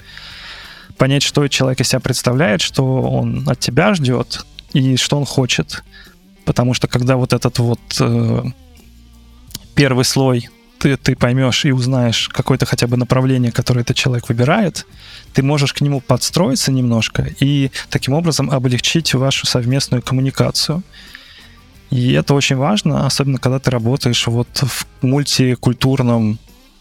понять, 0.97 1.23
что 1.23 1.47
человек 1.47 1.81
из 1.81 1.89
себя 1.89 1.99
представляет, 1.99 2.61
что 2.61 3.01
он 3.01 3.47
от 3.47 3.59
тебя 3.59 3.93
ждет 3.93 4.45
и 4.73 4.97
что 4.97 5.17
он 5.17 5.25
хочет. 5.25 5.83
Потому 6.45 6.73
что 6.73 6.87
когда 6.87 7.15
вот 7.17 7.33
этот 7.33 7.59
вот 7.59 7.79
э, 7.99 8.43
первый 9.75 10.05
слой 10.05 10.49
ты, 10.81 10.97
ты 10.97 11.15
поймешь 11.15 11.63
и 11.65 11.71
узнаешь 11.71 12.27
какое-то 12.29 12.65
хотя 12.65 12.87
бы 12.87 12.97
направление, 12.97 13.51
которое 13.51 13.81
этот 13.81 13.95
человек 13.95 14.27
выбирает, 14.29 14.87
ты 15.33 15.43
можешь 15.43 15.73
к 15.73 15.81
нему 15.81 16.01
подстроиться 16.01 16.71
немножко 16.71 17.29
и 17.39 17.69
таким 17.89 18.15
образом 18.15 18.49
облегчить 18.49 19.13
вашу 19.13 19.45
совместную 19.45 20.01
коммуникацию. 20.01 20.81
И 21.91 22.13
это 22.13 22.33
очень 22.33 22.55
важно, 22.55 23.05
особенно 23.05 23.37
когда 23.37 23.59
ты 23.59 23.69
работаешь 23.69 24.25
вот 24.25 24.47
в 24.53 24.87
мультикультурном 25.03 26.39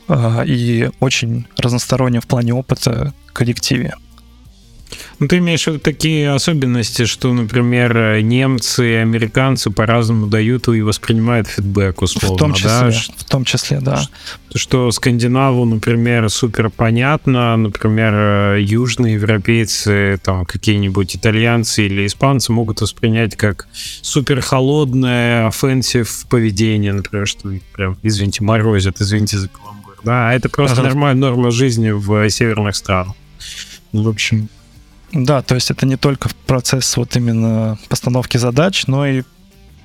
э, 0.09 0.45
и 0.47 0.91
очень 1.01 1.47
разностороннем 1.59 2.23
в 2.23 2.27
плане 2.27 2.55
опыта 2.55 3.13
коллективе. 3.35 3.95
Ну, 5.19 5.29
ты 5.29 5.39
имеешь 5.39 5.65
в 5.65 5.67
виду 5.69 5.79
такие 5.79 6.31
особенности, 6.33 7.05
что, 7.05 7.33
например, 7.33 8.21
немцы 8.23 8.93
и 8.93 8.95
американцы 8.95 9.71
по-разному 9.71 10.27
дают 10.27 10.69
и 10.69 10.81
воспринимают 10.83 11.47
фидбэк, 11.47 12.03
условно, 12.03 12.37
В 12.37 12.39
том 12.39 12.55
числе, 12.55 12.71
да? 12.71 12.91
в 13.17 13.25
том 13.25 13.45
числе, 13.45 13.81
да. 13.81 14.03
Что 14.55 14.91
скандинаву, 14.91 15.65
например, 15.65 16.29
супер 16.31 16.71
понятно, 16.71 17.57
например, 17.57 18.57
южные 18.57 19.15
европейцы, 19.15 20.19
там, 20.23 20.45
какие-нибудь 20.45 21.17
итальянцы 21.17 21.87
или 21.87 22.07
испанцы 22.07 22.53
могут 22.53 22.81
воспринять 22.81 23.37
как 23.37 23.69
супер 24.03 24.41
холодное, 24.41 25.47
offensive 25.47 26.27
поведение, 26.29 26.93
например, 26.93 27.27
что 27.27 27.53
прям, 27.75 27.99
извините, 28.03 28.43
морозят, 28.43 29.01
извините 29.01 29.39
за 29.39 29.49
каламбур, 29.49 29.99
да, 30.05 30.31
а 30.31 30.33
это 30.33 30.49
просто 30.49 30.81
ага. 30.81 30.89
нормальная 30.89 31.31
норма 31.31 31.51
жизни 31.51 31.91
в 31.91 32.29
северных 32.31 32.75
странах. 32.75 33.15
В 33.93 34.09
общем, 34.09 34.49
да, 35.13 35.43
то 35.43 35.55
есть 35.55 35.71
это 35.71 35.87
не 35.87 35.97
только 35.97 36.29
процесс 36.47 36.97
вот 36.97 37.17
именно 37.17 37.79
постановки 37.89 38.37
задач, 38.37 38.87
но 38.87 39.07
и 39.07 39.23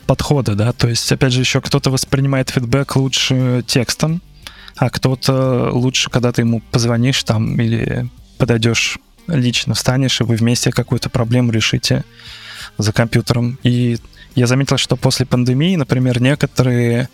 подхода, 0.06 0.56
да, 0.56 0.72
то 0.72 0.88
есть, 0.88 1.12
опять 1.12 1.34
же, 1.34 1.40
еще 1.40 1.62
кто-то 1.62 1.90
воспринимает 1.90 2.50
фидбэк 2.52 2.96
лучше 2.96 3.64
текстом, 3.66 4.22
а 4.76 4.90
кто-то 4.90 5.72
лучше, 5.72 6.10
когда 6.10 6.32
ты 6.32 6.42
ему 6.42 6.62
позвонишь 6.72 7.24
там 7.24 7.60
или 7.60 8.10
подойдешь 8.38 9.00
лично, 9.28 9.74
встанешь, 9.74 10.22
и 10.22 10.24
вы 10.24 10.36
вместе 10.36 10.72
какую-то 10.72 11.10
проблему 11.10 11.52
решите 11.52 12.04
за 12.78 12.94
компьютером. 12.94 13.58
И 13.64 13.98
я 14.36 14.48
заметил, 14.48 14.78
что 14.78 14.96
после 14.96 15.26
пандемии, 15.26 15.76
например, 15.76 16.22
некоторые 16.22 17.10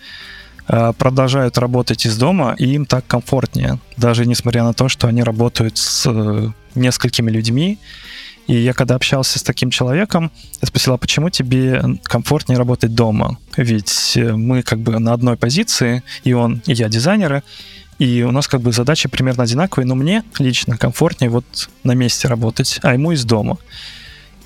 э, 0.68 0.94
продолжают 0.98 1.58
работать 1.58 2.06
из 2.06 2.18
дома, 2.18 2.56
и 2.58 2.74
им 2.74 2.86
так 2.86 3.06
комфортнее, 3.08 3.80
даже 3.96 4.26
несмотря 4.26 4.64
на 4.64 4.74
то, 4.74 4.90
что 4.90 5.08
они 5.08 5.24
работают 5.24 5.78
с 5.78 6.54
несколькими 6.76 7.32
людьми. 7.32 7.80
И 8.48 8.56
я 8.56 8.74
когда 8.74 8.96
общался 8.96 9.40
с 9.40 9.44
таким 9.44 9.70
человеком, 9.70 10.32
я 10.62 10.68
спросил, 10.68 10.94
а 10.94 10.98
почему 10.98 11.30
тебе 11.30 11.82
комфортнее 12.04 12.58
работать 12.58 12.94
дома? 12.94 13.38
Ведь 13.56 14.14
э, 14.16 14.34
мы 14.34 14.64
как 14.64 14.80
бы 14.80 15.00
на 15.00 15.14
одной 15.14 15.38
позиции, 15.38 16.04
и 16.24 16.34
он, 16.34 16.62
и 16.66 16.74
я 16.74 16.90
дизайнеры, 16.90 17.44
и 18.00 18.24
у 18.24 18.32
нас 18.32 18.48
как 18.48 18.62
бы 18.62 18.72
задачи 18.72 19.08
примерно 19.08 19.44
одинаковые, 19.44 19.86
но 19.86 19.94
мне 19.94 20.24
лично 20.40 20.76
комфортнее 20.76 21.30
вот 21.30 21.70
на 21.84 21.92
месте 21.92 22.28
работать, 22.28 22.80
а 22.82 22.94
ему 22.94 23.12
из 23.12 23.24
дома. 23.26 23.58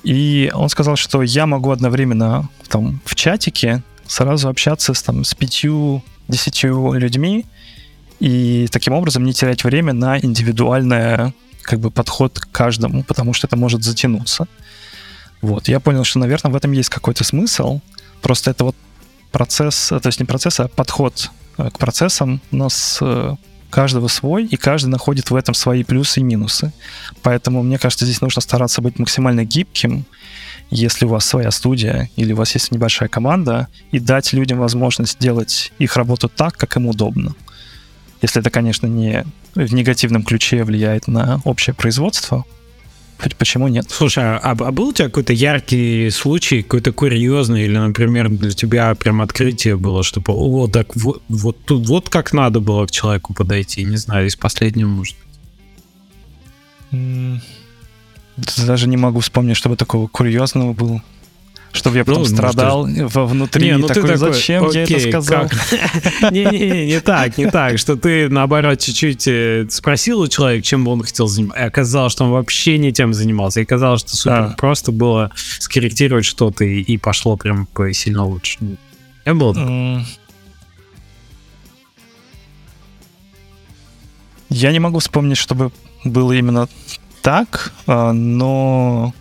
И 0.04 0.52
он 0.54 0.68
сказал, 0.68 0.96
что 0.96 1.22
я 1.22 1.46
могу 1.46 1.70
одновременно 1.70 2.48
там 2.68 3.00
в 3.04 3.14
чатике 3.14 3.82
сразу 4.06 4.48
общаться 4.48 4.94
с, 4.94 5.02
там, 5.02 5.24
с 5.24 5.34
пятью-десятью 5.34 6.92
людьми, 6.92 7.46
и 8.20 8.68
таким 8.70 8.92
образом 8.92 9.24
не 9.24 9.32
терять 9.32 9.64
время 9.64 9.92
на 9.92 10.18
индивидуальное 10.18 11.34
как 11.66 11.80
бы 11.80 11.90
подход 11.90 12.38
к 12.38 12.50
каждому, 12.50 13.02
потому 13.02 13.34
что 13.34 13.46
это 13.46 13.56
может 13.56 13.82
затянуться. 13.82 14.46
Вот, 15.42 15.68
я 15.68 15.80
понял, 15.80 16.04
что, 16.04 16.18
наверное, 16.18 16.52
в 16.52 16.56
этом 16.56 16.72
есть 16.72 16.88
какой-то 16.88 17.24
смысл. 17.24 17.80
Просто 18.22 18.50
это 18.50 18.64
вот 18.64 18.76
процесс, 19.32 19.88
то 19.88 20.00
есть 20.04 20.20
не 20.20 20.26
процесс, 20.26 20.60
а 20.60 20.68
подход 20.68 21.30
э, 21.58 21.70
к 21.70 21.78
процессам 21.78 22.40
у 22.52 22.56
нас 22.56 22.98
э, 23.02 23.34
каждого 23.70 24.08
свой, 24.08 24.46
и 24.46 24.56
каждый 24.56 24.88
находит 24.88 25.30
в 25.30 25.34
этом 25.34 25.54
свои 25.54 25.84
плюсы 25.84 26.20
и 26.20 26.22
минусы. 26.22 26.72
Поэтому, 27.22 27.62
мне 27.62 27.78
кажется, 27.78 28.06
здесь 28.06 28.20
нужно 28.20 28.40
стараться 28.40 28.80
быть 28.80 28.98
максимально 28.98 29.44
гибким, 29.44 30.06
если 30.70 31.04
у 31.04 31.08
вас 31.08 31.26
своя 31.26 31.50
студия 31.50 32.08
или 32.16 32.32
у 32.32 32.36
вас 32.36 32.54
есть 32.54 32.72
небольшая 32.72 33.08
команда, 33.08 33.68
и 33.92 33.98
дать 33.98 34.32
людям 34.32 34.58
возможность 34.58 35.18
делать 35.18 35.72
их 35.78 35.96
работу 35.96 36.28
так, 36.28 36.56
как 36.56 36.76
им 36.76 36.86
удобно. 36.86 37.34
Если 38.22 38.40
это, 38.40 38.50
конечно, 38.50 38.86
не 38.86 39.24
в 39.54 39.74
негативном 39.74 40.22
ключе 40.22 40.64
влияет 40.64 41.06
на 41.06 41.40
общее 41.44 41.74
производство, 41.74 42.44
Почему 43.38 43.68
нет? 43.68 43.86
Слушай, 43.88 44.24
а, 44.24 44.50
а 44.50 44.72
был 44.72 44.88
у 44.88 44.92
тебя 44.92 45.06
какой-то 45.06 45.32
яркий 45.32 46.10
случай, 46.10 46.62
какой-то 46.62 46.92
курьезный, 46.92 47.64
или, 47.64 47.76
например, 47.76 48.28
для 48.28 48.50
тебя 48.50 48.94
прям 48.94 49.22
открытие 49.22 49.76
было, 49.76 50.02
что 50.02 50.22
о, 50.26 50.68
так 50.68 50.94
вот, 50.96 51.22
вот 51.28 51.56
тут 51.64 51.88
вот 51.88 52.10
как 52.10 52.32
надо 52.34 52.60
было 52.60 52.86
к 52.86 52.90
человеку 52.90 53.32
подойти, 53.32 53.84
не 53.84 53.96
знаю, 53.96 54.26
из 54.26 54.36
последнего, 54.36 54.88
может 54.88 55.16
быть? 56.92 57.42
Даже 58.66 58.86
не 58.86 58.98
могу 58.98 59.20
вспомнить, 59.20 59.56
чтобы 59.56 59.76
такого 59.76 60.08
курьезного 60.08 60.74
было 60.74 61.02
чтобы 61.72 61.98
я 61.98 62.04
потом 62.04 62.22
ну, 62.22 62.28
страдал 62.28 62.86
ну, 62.86 63.08
вовнутри. 63.08 63.66
Не, 63.66 63.76
ну 63.76 63.86
такой, 63.86 64.02
ты 64.02 64.18
такой, 64.18 64.32
зачем 64.32 64.66
окей, 64.66 64.86
я 64.88 64.96
это 64.96 65.08
сказал? 65.10 65.44
Не-не-не, 66.30 66.86
не 66.86 67.00
так, 67.00 67.38
не 67.38 67.50
так, 67.50 67.78
что 67.78 67.96
ты, 67.96 68.28
наоборот, 68.28 68.78
чуть-чуть 68.80 69.26
э, 69.28 69.66
спросил 69.70 70.20
у 70.20 70.28
человека, 70.28 70.64
чем 70.64 70.84
бы 70.84 70.92
он 70.92 71.02
хотел 71.02 71.26
заниматься, 71.26 71.62
и 71.62 71.66
оказалось, 71.66 72.12
что 72.12 72.24
он 72.24 72.30
вообще 72.30 72.78
не 72.78 72.92
тем 72.92 73.12
занимался, 73.14 73.60
и 73.60 73.62
оказалось, 73.64 74.00
что 74.00 74.16
супер 74.16 74.54
просто 74.56 74.92
было 74.92 75.30
скорректировать 75.58 76.24
что-то, 76.24 76.64
и, 76.64 76.96
пошло 76.98 77.36
прям 77.36 77.68
сильно 77.92 78.24
лучше. 78.24 78.58
Не 79.24 79.34
было 79.34 80.04
Я 84.48 84.72
не 84.72 84.78
могу 84.78 85.00
вспомнить, 85.00 85.36
чтобы 85.36 85.72
было 86.04 86.32
именно 86.32 86.68
так, 87.20 87.72
а, 87.86 88.12
но 88.12 89.12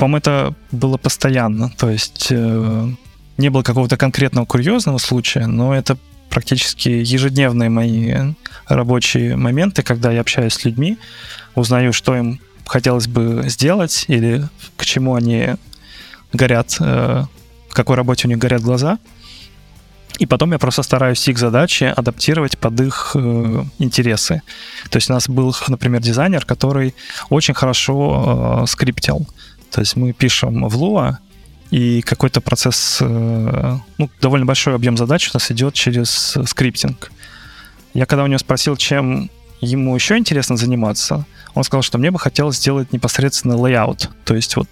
по-моему, 0.00 0.16
это 0.16 0.54
было 0.72 0.96
постоянно. 0.96 1.70
То 1.76 1.90
есть 1.90 2.28
э, 2.30 2.88
не 3.36 3.50
было 3.50 3.62
какого-то 3.62 3.98
конкретного 3.98 4.46
курьезного 4.46 4.96
случая, 4.96 5.46
но 5.46 5.74
это 5.74 5.98
практически 6.30 6.88
ежедневные 6.88 7.68
мои 7.68 8.14
рабочие 8.66 9.36
моменты, 9.36 9.82
когда 9.82 10.10
я 10.10 10.22
общаюсь 10.22 10.54
с 10.54 10.64
людьми, 10.64 10.96
узнаю, 11.54 11.92
что 11.92 12.16
им 12.16 12.40
хотелось 12.64 13.08
бы 13.08 13.42
сделать 13.48 14.06
или 14.08 14.48
к 14.78 14.86
чему 14.86 15.16
они 15.16 15.56
горят, 16.32 16.78
э, 16.80 17.24
какой 17.68 17.96
работе 17.96 18.26
у 18.26 18.30
них 18.30 18.38
горят 18.38 18.62
глаза. 18.62 18.98
И 20.18 20.24
потом 20.24 20.52
я 20.52 20.58
просто 20.58 20.82
стараюсь 20.82 21.28
их 21.28 21.38
задачи 21.38 21.84
адаптировать 21.84 22.56
под 22.56 22.80
их 22.80 23.12
э, 23.14 23.64
интересы. 23.78 24.40
То 24.88 24.96
есть 24.96 25.10
у 25.10 25.12
нас 25.12 25.28
был, 25.28 25.54
например, 25.68 26.00
дизайнер, 26.00 26.46
который 26.46 26.94
очень 27.28 27.52
хорошо 27.52 28.64
скриптил. 28.66 29.26
То 29.70 29.80
есть 29.80 29.96
мы 29.96 30.12
пишем 30.12 30.68
в 30.68 30.76
Lua, 30.76 31.18
и 31.70 32.02
какой-то 32.02 32.40
процесс, 32.40 32.98
э, 33.00 33.76
ну, 33.98 34.10
довольно 34.20 34.44
большой 34.44 34.74
объем 34.74 34.96
задач 34.96 35.28
у 35.28 35.30
нас 35.34 35.50
идет 35.52 35.74
через 35.74 36.36
скриптинг. 36.44 37.12
Я 37.94 38.06
когда 38.06 38.24
у 38.24 38.26
него 38.26 38.38
спросил, 38.38 38.76
чем 38.76 39.30
ему 39.60 39.94
еще 39.94 40.16
интересно 40.16 40.56
заниматься, 40.56 41.26
он 41.54 41.64
сказал, 41.64 41.82
что 41.82 41.98
мне 41.98 42.10
бы 42.10 42.18
хотелось 42.18 42.56
сделать 42.56 42.92
непосредственно 42.92 43.52
layout, 43.52 44.08
то 44.24 44.34
есть 44.34 44.56
вот 44.56 44.68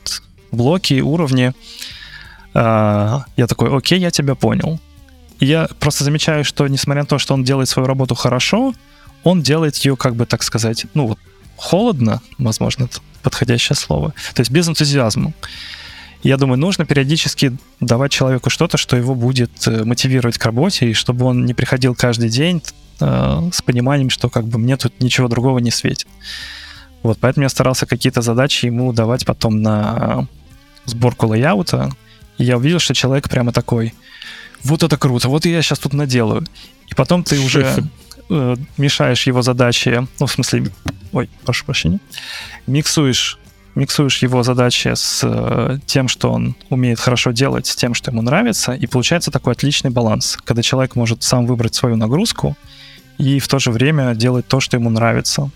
блоки, 0.50 1.00
уровни. 1.00 1.52
А, 2.54 3.24
я 3.36 3.46
такой, 3.46 3.76
окей, 3.76 4.00
я 4.00 4.10
тебя 4.10 4.34
понял. 4.34 4.80
И 5.38 5.46
я 5.46 5.68
просто 5.78 6.04
замечаю, 6.04 6.44
что 6.44 6.66
несмотря 6.66 7.02
на 7.02 7.06
то, 7.06 7.18
что 7.18 7.34
он 7.34 7.44
делает 7.44 7.68
свою 7.68 7.86
работу 7.86 8.14
хорошо, 8.14 8.74
он 9.22 9.42
делает 9.42 9.76
ее, 9.76 9.96
как 9.96 10.16
бы 10.16 10.26
так 10.26 10.42
сказать, 10.42 10.86
ну 10.94 11.06
вот 11.06 11.18
холодно, 11.56 12.22
возможно, 12.38 12.84
это 12.84 13.00
подходящее 13.28 13.76
слово. 13.76 14.14
То 14.34 14.40
есть 14.40 14.50
без 14.50 14.66
энтузиазма. 14.68 15.34
Я 16.22 16.36
думаю, 16.38 16.58
нужно 16.58 16.86
периодически 16.86 17.56
давать 17.78 18.10
человеку 18.10 18.48
что-то, 18.50 18.78
что 18.78 18.96
его 18.96 19.14
будет 19.14 19.50
э, 19.68 19.84
мотивировать 19.84 20.38
к 20.38 20.44
работе, 20.44 20.90
и 20.90 20.94
чтобы 20.94 21.26
он 21.26 21.44
не 21.44 21.54
приходил 21.54 21.94
каждый 21.94 22.30
день 22.30 22.62
э, 23.00 23.50
с 23.52 23.62
пониманием, 23.62 24.10
что 24.10 24.30
как 24.30 24.44
бы 24.46 24.58
мне 24.58 24.76
тут 24.76 25.00
ничего 25.00 25.28
другого 25.28 25.58
не 25.58 25.70
светит. 25.70 26.08
Вот, 27.02 27.18
поэтому 27.20 27.44
я 27.44 27.48
старался 27.48 27.86
какие-то 27.86 28.22
задачи 28.22 28.66
ему 28.66 28.92
давать 28.92 29.26
потом 29.26 29.62
на 29.62 30.26
сборку 30.86 31.26
лейаута, 31.26 31.92
и 32.38 32.44
я 32.44 32.56
увидел, 32.56 32.78
что 32.78 32.94
человек 32.94 33.28
прямо 33.28 33.52
такой, 33.52 33.94
вот 34.64 34.82
это 34.82 34.96
круто, 34.96 35.28
вот 35.28 35.44
я 35.46 35.62
сейчас 35.62 35.78
тут 35.78 35.92
наделаю. 35.92 36.46
И 36.88 36.94
потом 36.94 37.22
ты 37.22 37.38
уже 37.38 37.84
э, 38.30 38.56
мешаешь 38.76 39.26
его 39.26 39.42
задачи, 39.42 40.06
ну, 40.20 40.26
в 40.26 40.32
смысле, 40.32 40.70
ой, 41.12 41.28
прошу 41.44 41.64
прощения, 41.64 42.00
миксуешь 42.66 43.38
миксуешь 43.78 44.22
его 44.22 44.42
задачи 44.42 44.92
с 44.94 45.20
э, 45.22 45.78
тем, 45.86 46.08
что 46.08 46.32
он 46.32 46.56
умеет 46.68 46.98
хорошо 46.98 47.30
делать, 47.30 47.66
с 47.66 47.76
тем, 47.76 47.94
что 47.94 48.10
ему 48.10 48.22
нравится, 48.22 48.72
и 48.72 48.86
получается 48.86 49.30
такой 49.30 49.52
отличный 49.52 49.90
баланс, 49.90 50.36
когда 50.44 50.62
человек 50.62 50.96
может 50.96 51.22
сам 51.22 51.46
выбрать 51.46 51.74
свою 51.74 51.96
нагрузку 51.96 52.56
и 53.18 53.38
в 53.38 53.46
то 53.46 53.58
же 53.58 53.70
время 53.70 54.14
делать 54.14 54.48
то, 54.48 54.60
что 54.60 54.76
ему 54.76 54.90
нравится. 54.90 55.50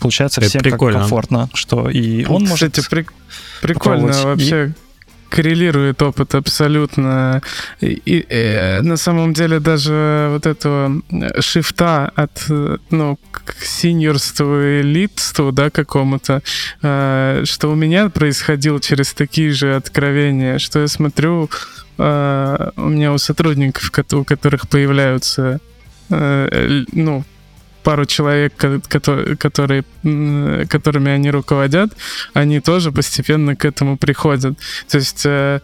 Получается 0.00 0.40
Это 0.40 0.50
всем 0.50 0.62
прикольно. 0.62 1.00
комфортно, 1.00 1.50
что 1.54 1.88
и 1.88 2.24
он 2.24 2.44
Кстати, 2.44 2.78
может... 2.78 2.90
При... 2.90 3.06
Прикольно 3.62 4.12
вообще. 4.24 4.68
И 4.68 4.87
коррелирует 5.28 6.02
опыт 6.02 6.34
абсолютно. 6.34 7.42
И, 7.80 8.00
и, 8.04 8.26
и 8.28 8.78
на 8.82 8.96
самом 8.96 9.32
деле 9.32 9.60
даже 9.60 10.28
вот 10.32 10.46
этого 10.46 11.02
шифта 11.40 12.10
от 12.14 12.46
ну, 12.90 13.18
к 13.32 13.64
синьорству 13.64 14.60
и 14.60 14.82
лидству, 14.82 15.52
да, 15.52 15.70
какому-то, 15.70 16.42
э, 16.82 17.42
что 17.44 17.68
у 17.68 17.74
меня 17.74 18.08
происходило 18.08 18.80
через 18.80 19.12
такие 19.12 19.50
же 19.50 19.76
откровения, 19.76 20.58
что 20.58 20.80
я 20.80 20.88
смотрю, 20.88 21.50
э, 21.98 22.70
у 22.76 22.88
меня 22.88 23.12
у 23.12 23.18
сотрудников, 23.18 23.90
у 24.12 24.24
которых 24.24 24.68
появляются 24.68 25.60
э, 26.10 26.84
ну, 26.92 27.24
пару 27.88 28.04
человек, 28.04 28.52
которые, 28.86 29.36
которые, 29.36 29.82
которыми 30.66 31.10
они 31.10 31.30
руководят, 31.30 31.90
они 32.34 32.60
тоже 32.60 32.92
постепенно 32.92 33.56
к 33.56 33.64
этому 33.64 33.96
приходят. 33.96 34.58
То 34.88 34.98
есть 34.98 35.22
э, 35.24 35.60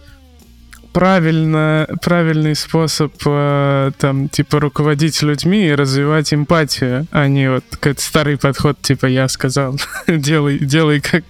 правильно, 0.95 1.87
правильный 2.01 2.55
способ 2.55 3.13
э, 3.27 3.91
там, 3.99 4.31
типа, 4.31 4.59
руководить 4.59 5.21
людьми 5.21 5.67
и 5.67 5.75
развивать 5.75 6.33
эмпатию, 6.33 7.07
а 7.11 7.29
не 7.29 7.51
вот 7.51 7.65
как 7.79 8.01
старый 8.01 8.39
подход, 8.39 8.81
типа, 8.81 9.05
я 9.05 9.29
сказал, 9.29 9.79
делай, 10.07 10.59
делай 10.59 11.01
как, 11.01 11.25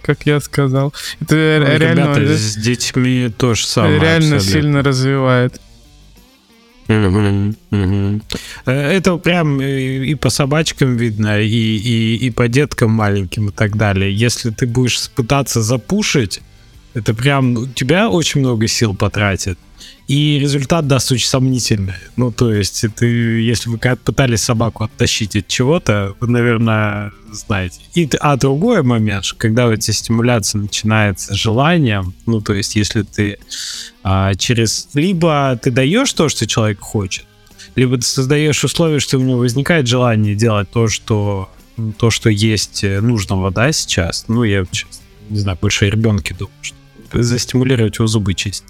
как 0.00 0.26
я 0.26 0.38
сказал. 0.38 0.94
Это 1.22 1.34
ну, 1.34 1.76
реально... 1.76 2.14
Ребята, 2.14 2.36
с 2.36 2.54
детьми 2.54 3.32
то 3.36 3.54
же 3.54 3.66
самое. 3.66 3.98
Реально 3.98 4.36
абсолютно. 4.36 4.60
сильно 4.60 4.82
развивает. 4.84 5.60
Э, 6.90 7.52
это 8.66 9.16
прям 9.16 9.60
и 9.60 10.14
по 10.14 10.30
собачкам 10.30 10.96
видно, 10.96 11.40
и, 11.40 11.46
и, 11.46 12.16
и 12.16 12.30
по 12.30 12.48
деткам 12.48 12.90
маленьким 12.90 13.50
и 13.50 13.52
так 13.52 13.76
далее. 13.76 14.12
Если 14.12 14.50
ты 14.50 14.66
будешь 14.66 15.08
пытаться 15.10 15.62
запушить, 15.62 16.40
это 16.94 17.14
прям 17.14 17.56
у 17.56 17.66
тебя 17.66 18.08
очень 18.08 18.40
много 18.40 18.66
сил 18.68 18.94
потратит 18.94 19.58
и 20.10 20.40
результат 20.40 20.88
даст 20.88 21.12
очень 21.12 21.28
сомнительный. 21.28 21.94
Ну, 22.16 22.32
то 22.32 22.52
есть, 22.52 22.84
ты, 22.96 23.06
если 23.06 23.70
вы 23.70 23.78
пытались 23.78 24.42
собаку 24.42 24.82
оттащить 24.82 25.36
от 25.36 25.46
чего-то, 25.46 26.16
вы, 26.18 26.26
наверное, 26.26 27.12
знаете. 27.30 27.80
И, 27.94 28.10
а 28.18 28.36
другой 28.36 28.82
момент, 28.82 29.24
когда 29.36 29.68
у 29.68 29.76
тебя 29.76 29.94
стимуляция 29.94 30.62
начинается 30.62 31.34
желанием, 31.36 32.12
ну, 32.26 32.40
то 32.40 32.54
есть, 32.54 32.74
если 32.74 33.02
ты 33.02 33.38
а, 34.02 34.34
через... 34.34 34.88
Либо 34.94 35.56
ты 35.62 35.70
даешь 35.70 36.12
то, 36.12 36.28
что 36.28 36.44
человек 36.44 36.80
хочет, 36.80 37.26
либо 37.76 37.96
ты 37.96 38.02
создаешь 38.02 38.64
условия, 38.64 38.98
что 38.98 39.16
у 39.16 39.22
него 39.22 39.38
возникает 39.38 39.86
желание 39.86 40.34
делать 40.34 40.68
то, 40.70 40.88
что 40.88 41.48
то, 41.98 42.10
что 42.10 42.28
есть 42.28 42.82
э, 42.82 43.00
нужного, 43.00 43.50
да, 43.52 43.70
сейчас. 43.72 44.24
Ну, 44.28 44.42
я 44.42 44.64
сейчас, 44.64 45.00
не 45.30 45.38
знаю, 45.38 45.56
больше 45.60 45.86
о 45.86 45.90
ребенке 45.90 46.34
думаю, 46.34 46.52
что 46.60 46.76
застимулировать 47.12 47.96
его 47.96 48.06
зубы 48.06 48.34
чистить. 48.34 48.68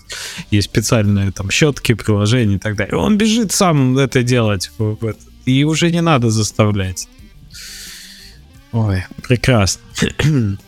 Есть 0.50 0.70
специальные 0.70 1.32
там 1.32 1.50
щетки, 1.50 1.94
приложения 1.94 2.56
и 2.56 2.58
так 2.58 2.76
далее. 2.76 2.96
Он 2.96 3.16
бежит 3.16 3.52
сам 3.52 3.98
это 3.98 4.22
делать. 4.22 4.70
И 5.46 5.64
уже 5.64 5.90
не 5.90 6.00
надо 6.00 6.30
заставлять. 6.30 7.08
Ой, 8.72 9.04
прекрасно. 9.22 9.82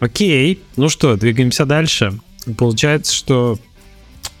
Окей, 0.00 0.60
ну 0.76 0.88
что, 0.88 1.16
двигаемся 1.16 1.64
дальше. 1.64 2.18
Получается, 2.56 3.14
что 3.14 3.58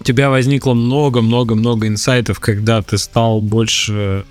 у 0.00 0.04
тебя 0.04 0.30
возникло 0.30 0.74
много-много-много 0.74 1.86
инсайтов, 1.88 2.38
когда 2.38 2.82
ты 2.82 2.98
стал 2.98 3.40
больше 3.40 3.92
э, 3.92 4.22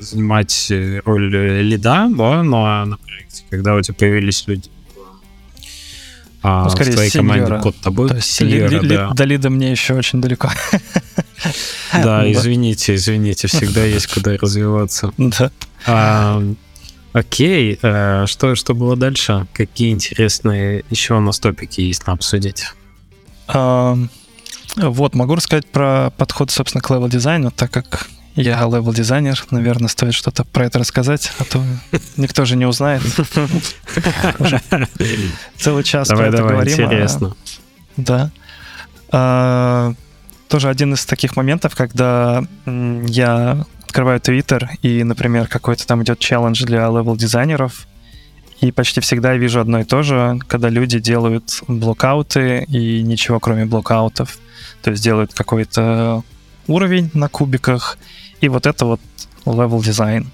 занимать 0.00 0.72
роль 1.04 1.34
лида, 1.62 1.82
да, 1.82 2.08
но 2.08 2.84
на 2.84 2.96
проекте, 2.98 3.44
когда 3.50 3.74
у 3.74 3.80
тебя 3.80 3.94
появились 3.94 4.44
люди, 4.46 4.70
а 6.46 6.64
ну, 6.64 6.70
скорее, 6.70 6.90
в 6.90 6.94
твоей 6.94 7.10
сеньора. 7.10 7.38
команде 7.38 7.62
код 7.62 7.76
тобой? 7.80 8.08
То 8.10 8.16
есть 8.16 8.30
сеньора, 8.30 8.68
ли, 8.68 8.88
да. 8.88 9.10
До 9.14 9.24
лида 9.24 9.48
мне 9.48 9.70
еще 9.70 9.94
очень 9.94 10.20
далеко. 10.20 10.50
Да, 11.92 12.30
извините, 12.30 12.94
извините, 12.94 13.48
всегда 13.48 13.84
есть 13.84 14.06
куда 14.06 14.36
развиваться. 14.36 15.12
Да. 15.18 15.50
А, 15.86 16.42
окей, 17.12 17.78
а, 17.82 18.26
что, 18.26 18.54
что 18.54 18.74
было 18.74 18.96
дальше? 18.96 19.46
Какие 19.52 19.90
интересные 19.92 20.84
еще 20.90 21.14
у 21.14 21.20
нас 21.20 21.38
топики 21.38 21.82
есть 21.82 22.06
на 22.06 22.14
обсудить? 22.14 22.64
А, 23.46 23.96
вот, 24.76 25.14
могу 25.14 25.34
рассказать 25.34 25.66
про 25.66 26.10
подход, 26.16 26.50
собственно, 26.50 26.82
к 26.82 26.90
левел-дизайну, 26.90 27.50
так 27.50 27.70
как 27.70 28.08
я 28.34 28.60
левел-дизайнер, 28.62 29.44
наверное, 29.50 29.88
стоит 29.88 30.14
что-то 30.14 30.44
про 30.44 30.66
это 30.66 30.78
рассказать, 30.78 31.32
а 31.38 31.44
то 31.44 31.62
никто 32.16 32.44
же 32.44 32.56
не 32.56 32.66
узнает. 32.66 33.02
Целый 35.56 35.84
час 35.84 36.08
про 36.08 36.26
это 36.26 36.38
говорим. 36.38 36.60
А 36.60 36.84
интересно. 36.84 37.36
Да. 37.96 38.30
А, 39.10 39.94
тоже 40.48 40.68
один 40.68 40.94
из 40.94 41.06
таких 41.06 41.36
моментов, 41.36 41.76
когда 41.76 42.44
я 42.66 43.64
открываю 43.84 44.18
Twitter, 44.18 44.68
и, 44.82 45.04
например, 45.04 45.46
какой-то 45.46 45.86
там 45.86 46.02
идет 46.02 46.18
челлендж 46.18 46.64
для 46.64 46.88
левел-дизайнеров, 46.88 47.86
и 48.60 48.72
почти 48.72 49.00
всегда 49.00 49.32
я 49.32 49.38
вижу 49.38 49.60
одно 49.60 49.80
и 49.80 49.84
то 49.84 50.02
же, 50.02 50.40
когда 50.48 50.68
люди 50.68 50.98
делают 50.98 51.62
блокауты 51.68 52.64
и 52.64 53.02
ничего 53.02 53.38
кроме 53.38 53.66
блокаутов. 53.66 54.38
То 54.82 54.90
есть 54.90 55.02
делают 55.02 55.34
какой-то 55.34 56.22
уровень 56.66 57.10
на 57.14 57.28
кубиках, 57.28 57.98
и 58.40 58.48
вот 58.48 58.66
это 58.66 58.84
вот 58.84 59.00
level 59.44 59.82
дизайн. 59.82 60.30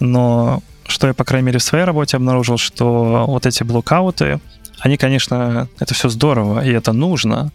Но 0.00 0.62
что 0.86 1.06
я, 1.06 1.14
по 1.14 1.24
крайней 1.24 1.46
мере, 1.46 1.58
в 1.58 1.62
своей 1.62 1.84
работе 1.84 2.16
обнаружил, 2.16 2.58
что 2.58 3.24
вот 3.26 3.46
эти 3.46 3.62
блокауты, 3.62 4.40
они, 4.78 4.96
конечно, 4.96 5.68
это 5.78 5.94
все 5.94 6.08
здорово, 6.08 6.64
и 6.64 6.70
это 6.70 6.92
нужно, 6.92 7.50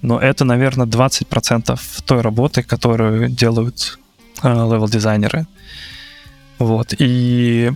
но 0.00 0.18
это, 0.18 0.44
наверное, 0.44 0.86
20% 0.86 1.78
той 2.04 2.20
работы, 2.20 2.62
которую 2.62 3.28
делают 3.28 3.98
э, 4.42 4.48
левел-дизайнеры. 4.48 5.46
Вот. 6.58 6.94
И 6.98 7.72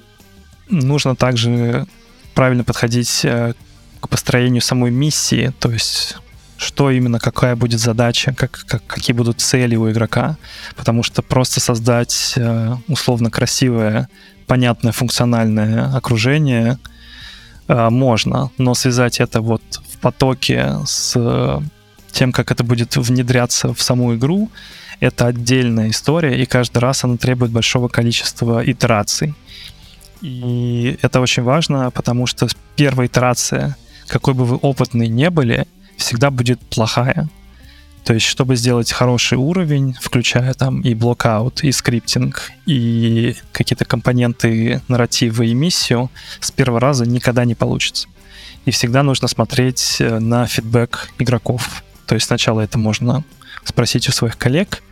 нужно 0.69 1.15
также 1.15 1.87
правильно 2.35 2.65
подходить 2.65 3.25
э, 3.25 3.55
к 4.01 4.09
построению 4.09 4.63
самой 4.63 4.91
миссии, 4.91 5.53
то 5.61 5.71
есть 5.71 6.17
что 6.59 6.91
именно, 6.91 7.19
какая 7.19 7.57
будет 7.57 7.81
задача, 7.81 8.35
как, 8.35 8.65
как, 8.67 8.87
какие 8.87 9.15
будут 9.15 9.41
цели 9.41 9.77
у 9.77 9.91
игрока, 9.91 10.37
потому 10.77 11.03
что 11.03 11.23
просто 11.23 11.61
создать 11.61 12.35
э, 12.37 12.75
условно 12.89 13.31
красивое, 13.31 14.09
понятное, 14.47 14.93
функциональное 14.93 15.95
окружение 15.95 16.79
э, 17.69 17.91
можно, 17.91 18.51
но 18.59 18.75
связать 18.75 19.21
это 19.21 19.41
вот 19.41 19.63
в 19.93 19.99
потоке 19.99 20.79
с 20.87 21.13
э, 21.17 21.61
тем, 22.13 22.33
как 22.33 22.51
это 22.51 22.65
будет 22.65 22.97
внедряться 22.97 23.75
в 23.75 23.83
саму 23.83 24.15
игру, 24.15 24.51
это 25.01 25.27
отдельная 25.27 25.91
история, 25.91 26.43
и 26.43 26.47
каждый 26.47 26.79
раз 26.79 27.05
она 27.05 27.17
требует 27.19 27.53
большого 27.53 27.89
количества 27.89 28.63
итераций. 28.65 29.35
И 30.23 30.99
это 31.03 31.21
очень 31.21 31.43
важно, 31.43 31.91
потому 31.91 32.27
что 32.27 32.49
первая 32.77 33.07
итерация, 33.07 33.77
какой 34.07 34.33
бы 34.33 34.47
вы 34.47 34.57
опытный 34.57 35.09
не 35.09 35.29
были, 35.29 35.67
всегда 35.97 36.31
будет 36.31 36.61
плохая. 36.61 37.29
То 38.05 38.15
есть, 38.15 38.27
чтобы 38.27 38.55
сделать 38.55 38.93
хороший 38.93 39.37
уровень, 39.37 39.97
включая 40.01 40.55
там 40.55 40.81
и 40.81 40.95
блокаут, 40.95 41.65
и 41.65 41.73
скриптинг, 41.73 42.53
и 42.65 43.35
какие-то 43.51 43.85
компоненты 43.85 44.81
нарратива 44.87 45.43
и 45.43 45.55
миссию, 45.55 46.09
с 46.39 46.53
первого 46.53 46.79
раза 46.79 47.05
никогда 47.05 47.45
не 47.45 47.57
получится. 47.57 48.07
И 48.65 48.71
всегда 48.71 49.03
нужно 49.03 49.27
смотреть 49.27 49.97
э, 49.99 50.21
на 50.21 50.47
фидбэк 50.47 51.11
игроков. 51.19 51.83
То 52.07 52.15
есть 52.15 52.29
сначала 52.29 52.61
это 52.61 52.79
можно 52.79 53.25
спросить 53.65 54.09
у 54.09 54.13
своих 54.13 54.39
коллег, 54.39 54.83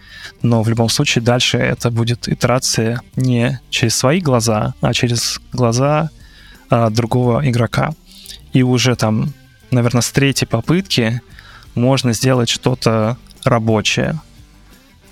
но 0.42 0.62
в 0.62 0.68
любом 0.68 0.88
случае 0.88 1.22
дальше 1.22 1.58
это 1.58 1.90
будет 1.90 2.28
итерация 2.28 3.00
не 3.16 3.60
через 3.70 3.96
свои 3.96 4.20
глаза, 4.20 4.74
а 4.80 4.92
через 4.92 5.40
глаза 5.52 6.10
а, 6.70 6.90
другого 6.90 7.48
игрока. 7.48 7.94
И 8.52 8.62
уже 8.62 8.96
там 8.96 9.32
наверное, 9.70 10.02
с 10.02 10.10
третьей 10.10 10.46
попытки 10.46 11.20
можно 11.74 12.12
сделать 12.12 12.48
что-то 12.48 13.16
рабочее. 13.44 14.20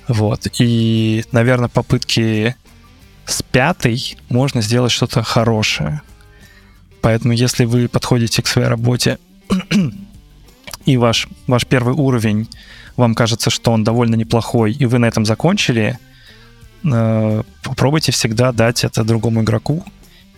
Вот. 0.09 0.47
И, 0.59 1.24
наверное, 1.33 1.69
попытки 1.69 2.57
с 3.24 3.43
пятой 3.43 4.16
можно 4.29 4.62
сделать 4.62 4.93
что-то 4.93 5.23
хорошее. 5.23 6.03
Поэтому, 7.01 7.35
если 7.35 7.65
вы 7.65 7.89
подходите 7.89 8.43
к 8.43 8.47
своей 8.47 8.69
работе 8.69 9.19
и 10.87 10.97
ваш, 10.97 11.29
ваш 11.47 11.66
первый 11.66 11.95
уровень, 11.95 12.49
вам 12.97 13.15
кажется, 13.15 13.51
что 13.51 13.73
он 13.73 13.85
довольно 13.85 14.15
неплохой, 14.15 14.73
и 14.73 14.87
вы 14.87 14.99
на 14.99 15.07
этом 15.07 15.24
закончили, 15.24 15.99
э, 16.85 17.43
попробуйте 17.62 18.12
всегда 18.12 18.53
дать 18.53 18.85
это 18.85 19.05
другому 19.05 19.43
игроку 19.43 19.85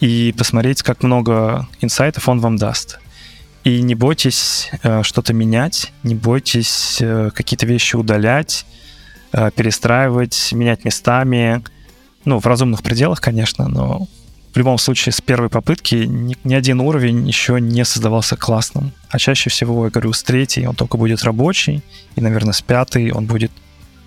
и 0.01 0.35
посмотреть, 0.37 0.83
как 0.83 1.03
много 1.03 1.69
инсайтов 1.81 2.29
он 2.29 2.41
вам 2.41 2.57
даст. 2.57 2.99
И 3.65 3.81
не 3.81 3.95
бойтесь 3.95 4.71
э, 4.83 5.03
что-то 5.03 5.33
менять, 5.33 5.93
не 6.03 6.15
бойтесь 6.15 6.99
э, 7.01 7.31
какие-то 7.35 7.65
вещи 7.65 7.97
удалять, 7.97 8.67
э, 9.33 9.51
перестраивать, 9.57 10.53
менять 10.53 10.85
местами. 10.85 11.65
Ну, 12.27 12.39
в 12.41 12.47
разумных 12.47 12.83
пределах, 12.83 13.23
конечно, 13.23 13.67
но 13.69 14.07
в 14.53 14.59
любом 14.59 14.77
случае 14.77 15.15
с 15.15 15.23
первой 15.23 15.49
попытки 15.49 15.95
ни, 15.95 16.37
ни 16.45 16.55
один 16.55 16.81
уровень 16.81 17.27
еще 17.27 17.59
не 17.59 17.87
создавался 17.87 18.37
классным. 18.37 18.93
А 19.09 19.19
чаще 19.19 19.49
всего, 19.49 19.87
я 19.87 19.91
говорю, 19.91 20.13
с 20.13 20.23
третьей 20.23 20.67
он 20.67 20.77
только 20.77 20.99
будет 20.99 21.23
рабочий, 21.23 21.83
и, 22.17 22.21
наверное, 22.21 22.53
с 22.53 22.61
пятой 22.61 23.13
он 23.13 23.25
будет 23.25 23.51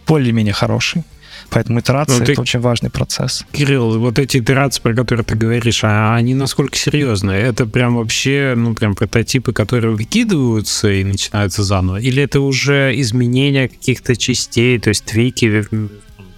более-менее 0.06 0.54
хороший. 0.54 1.04
Поэтому 1.50 1.80
итерация 1.80 2.20
ну, 2.20 2.26
ты, 2.26 2.34
это 2.34 2.42
очень 2.42 2.60
важный 2.60 2.90
процесс. 2.90 3.46
Кирилл, 3.52 4.00
вот 4.00 4.20
эти 4.20 4.38
итерации, 4.38 4.82
про 4.82 4.94
которые 4.94 5.24
ты 5.24 5.36
говоришь, 5.36 5.84
а 5.84 6.16
они 6.16 6.34
насколько 6.34 6.76
серьезные? 6.76 7.42
Это 7.42 7.66
прям 7.66 7.96
вообще, 7.96 8.54
ну, 8.56 8.74
прям 8.74 8.96
прототипы, 8.96 9.54
которые 9.54 9.96
выкидываются 9.96 10.92
и 10.92 11.04
начинаются 11.04 11.64
заново? 11.64 11.98
Или 11.98 12.24
это 12.24 12.42
уже 12.42 12.94
изменения 13.00 13.70
каких-то 13.70 14.16
частей, 14.16 14.78
то 14.80 14.90
есть 14.90 15.06
твики, 15.06 15.66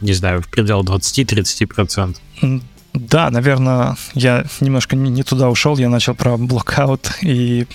не 0.01 0.13
знаю, 0.13 0.41
в 0.41 0.47
пределах 0.47 0.85
20-30%? 0.85 2.17
Да, 2.93 3.29
наверное, 3.29 3.95
я 4.13 4.45
немножко 4.61 4.95
не, 4.95 5.09
не 5.09 5.23
туда 5.23 5.49
ушел, 5.49 5.77
я 5.77 5.89
начал 5.89 6.15
про 6.15 6.37
блокаут 6.37 7.11
и 7.21 7.67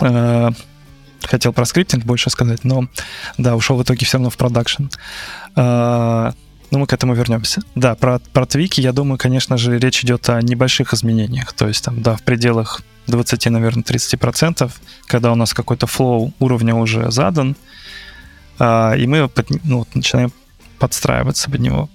э, 0.00 0.50
хотел 1.22 1.52
про 1.52 1.64
скриптинг 1.64 2.04
больше 2.04 2.30
сказать, 2.30 2.64
но 2.64 2.86
да, 3.38 3.56
ушел 3.56 3.76
в 3.76 3.82
итоге 3.82 4.04
все 4.04 4.18
равно 4.18 4.30
в 4.30 4.36
продакшн. 4.36 4.84
Э, 5.56 6.32
но 6.72 6.78
мы 6.78 6.86
к 6.86 6.92
этому 6.94 7.14
вернемся. 7.14 7.60
Да, 7.74 7.94
про, 7.94 8.18
про 8.32 8.46
твики, 8.46 8.80
я 8.80 8.92
думаю, 8.92 9.18
конечно 9.18 9.58
же, 9.58 9.78
речь 9.78 10.02
идет 10.02 10.28
о 10.30 10.40
небольших 10.40 10.94
изменениях. 10.94 11.52
То 11.52 11.68
есть 11.68 11.84
там, 11.84 12.02
да, 12.02 12.16
в 12.16 12.22
пределах 12.22 12.80
20, 13.08 13.46
наверное, 13.50 13.84
30%, 13.84 14.72
когда 15.06 15.32
у 15.32 15.34
нас 15.34 15.52
какой-то 15.52 15.86
flow 15.86 16.32
уровня 16.40 16.74
уже 16.74 17.10
задан, 17.10 17.56
э, 18.58 18.98
и 18.98 19.06
мы 19.06 19.28
под, 19.28 19.50
ну, 19.64 19.86
начинаем 19.92 20.32
подстраиваться 20.78 21.50
под 21.50 21.60
него. 21.60 21.90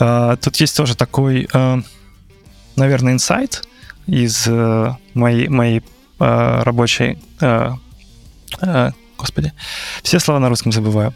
Э, 0.00 0.38
тут 0.40 0.56
есть 0.56 0.74
тоже 0.74 0.96
такой, 0.96 1.46
э, 1.52 1.82
наверное, 2.74 3.12
инсайт 3.12 3.64
из 4.06 4.46
э, 4.46 4.94
моей, 5.12 5.48
моей 5.48 5.82
э, 6.20 6.62
рабочей 6.62 7.18
Господи, 9.26 9.52
все 10.04 10.20
слова 10.20 10.38
на 10.38 10.48
русском 10.48 10.70
забываю. 10.70 11.12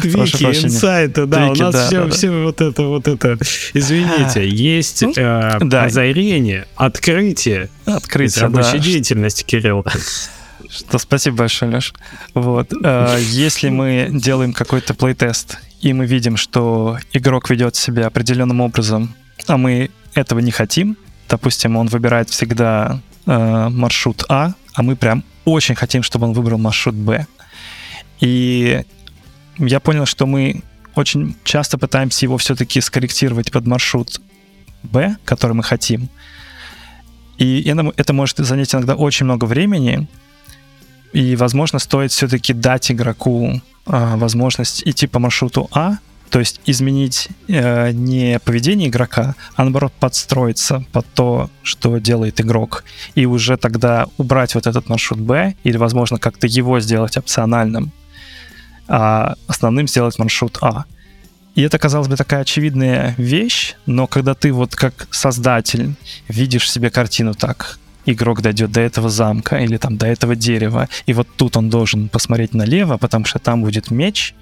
Твики, 0.00 0.64
инсайты, 0.64 1.26
да, 1.26 1.48
у 1.48 1.54
нас 1.56 1.92
все, 2.14 2.30
вот 2.44 2.60
это, 2.60 2.82
вот 2.84 3.08
это. 3.08 3.36
Извините, 3.74 4.48
есть 4.48 5.02
ну, 5.02 5.12
э, 5.16 5.58
озарение, 5.76 6.68
открытие. 6.76 7.68
Открытие, 7.84 8.44
рабочей 8.44 8.78
деятельности, 8.78 9.42
Кирилл. 9.42 9.84
Что 10.70 10.98
спасибо 10.98 11.38
большое, 11.38 11.72
Леш. 11.72 11.92
Вот, 12.34 12.72
э, 12.72 13.18
если 13.20 13.70
мы 13.70 14.10
делаем 14.12 14.52
какой-то 14.52 14.94
плейтест 14.94 15.58
и 15.80 15.92
мы 15.92 16.06
видим, 16.06 16.36
что 16.36 16.98
игрок 17.12 17.50
ведет 17.50 17.74
себя 17.74 18.06
определенным 18.06 18.60
образом, 18.60 19.16
а 19.48 19.56
мы 19.56 19.90
этого 20.14 20.38
не 20.38 20.52
хотим, 20.52 20.96
допустим, 21.28 21.76
он 21.76 21.88
выбирает 21.88 22.30
всегда 22.30 23.00
э, 23.26 23.68
маршрут 23.68 24.24
А, 24.28 24.52
а 24.74 24.82
мы 24.82 24.96
прям 24.96 25.24
очень 25.44 25.74
хотим, 25.74 26.02
чтобы 26.02 26.26
он 26.26 26.32
выбрал 26.32 26.58
маршрут 26.58 26.94
Б. 26.94 27.26
И 28.20 28.82
я 29.58 29.80
понял, 29.80 30.06
что 30.06 30.26
мы 30.26 30.62
очень 30.94 31.36
часто 31.44 31.78
пытаемся 31.78 32.26
его 32.26 32.38
все-таки 32.38 32.80
скорректировать 32.80 33.52
под 33.52 33.66
маршрут 33.66 34.20
Б, 34.82 35.16
который 35.24 35.52
мы 35.52 35.62
хотим. 35.62 36.08
И 37.38 37.62
это 37.96 38.12
может 38.12 38.38
занять 38.38 38.74
иногда 38.74 38.96
очень 38.96 39.24
много 39.24 39.44
времени, 39.44 40.08
и, 41.12 41.36
возможно, 41.36 41.78
стоит 41.78 42.12
все-таки 42.12 42.52
дать 42.52 42.90
игроку 42.90 43.62
э, 43.86 44.16
возможность 44.16 44.82
идти 44.84 45.06
по 45.06 45.18
маршруту 45.18 45.68
А, 45.72 45.98
то 46.30 46.38
есть 46.38 46.60
изменить 46.66 47.28
э, 47.48 47.90
не 47.92 48.38
поведение 48.40 48.88
игрока, 48.88 49.34
а 49.56 49.64
наоборот 49.64 49.92
подстроиться 49.98 50.84
под 50.92 51.06
то, 51.14 51.50
что 51.62 51.98
делает 51.98 52.40
игрок. 52.40 52.84
И 53.14 53.26
уже 53.26 53.56
тогда 53.56 54.06
убрать 54.18 54.54
вот 54.54 54.66
этот 54.66 54.88
маршрут 54.88 55.20
Б, 55.20 55.54
или, 55.64 55.76
возможно, 55.76 56.18
как-то 56.18 56.46
его 56.46 56.80
сделать 56.80 57.16
опциональным, 57.16 57.92
а 58.88 59.34
основным 59.46 59.88
сделать 59.88 60.18
маршрут 60.18 60.58
А. 60.60 60.84
И 61.54 61.62
это, 61.62 61.78
казалось 61.78 62.08
бы, 62.08 62.16
такая 62.16 62.42
очевидная 62.42 63.14
вещь, 63.18 63.74
но 63.86 64.06
когда 64.06 64.34
ты 64.34 64.52
вот 64.52 64.76
как 64.76 65.08
создатель 65.10 65.94
видишь 66.28 66.70
себе 66.70 66.90
картину 66.90 67.34
так, 67.34 67.78
игрок 68.06 68.42
дойдет 68.42 68.70
до 68.70 68.80
этого 68.80 69.08
замка 69.08 69.58
или 69.58 69.76
там 69.76 69.96
до 69.96 70.06
этого 70.06 70.36
дерева, 70.36 70.88
и 71.06 71.12
вот 71.12 71.26
тут 71.36 71.56
он 71.56 71.68
должен 71.68 72.08
посмотреть 72.08 72.54
налево, 72.54 72.96
потому 72.96 73.24
что 73.24 73.38
там 73.38 73.62
будет 73.62 73.90
меч, 73.90 74.34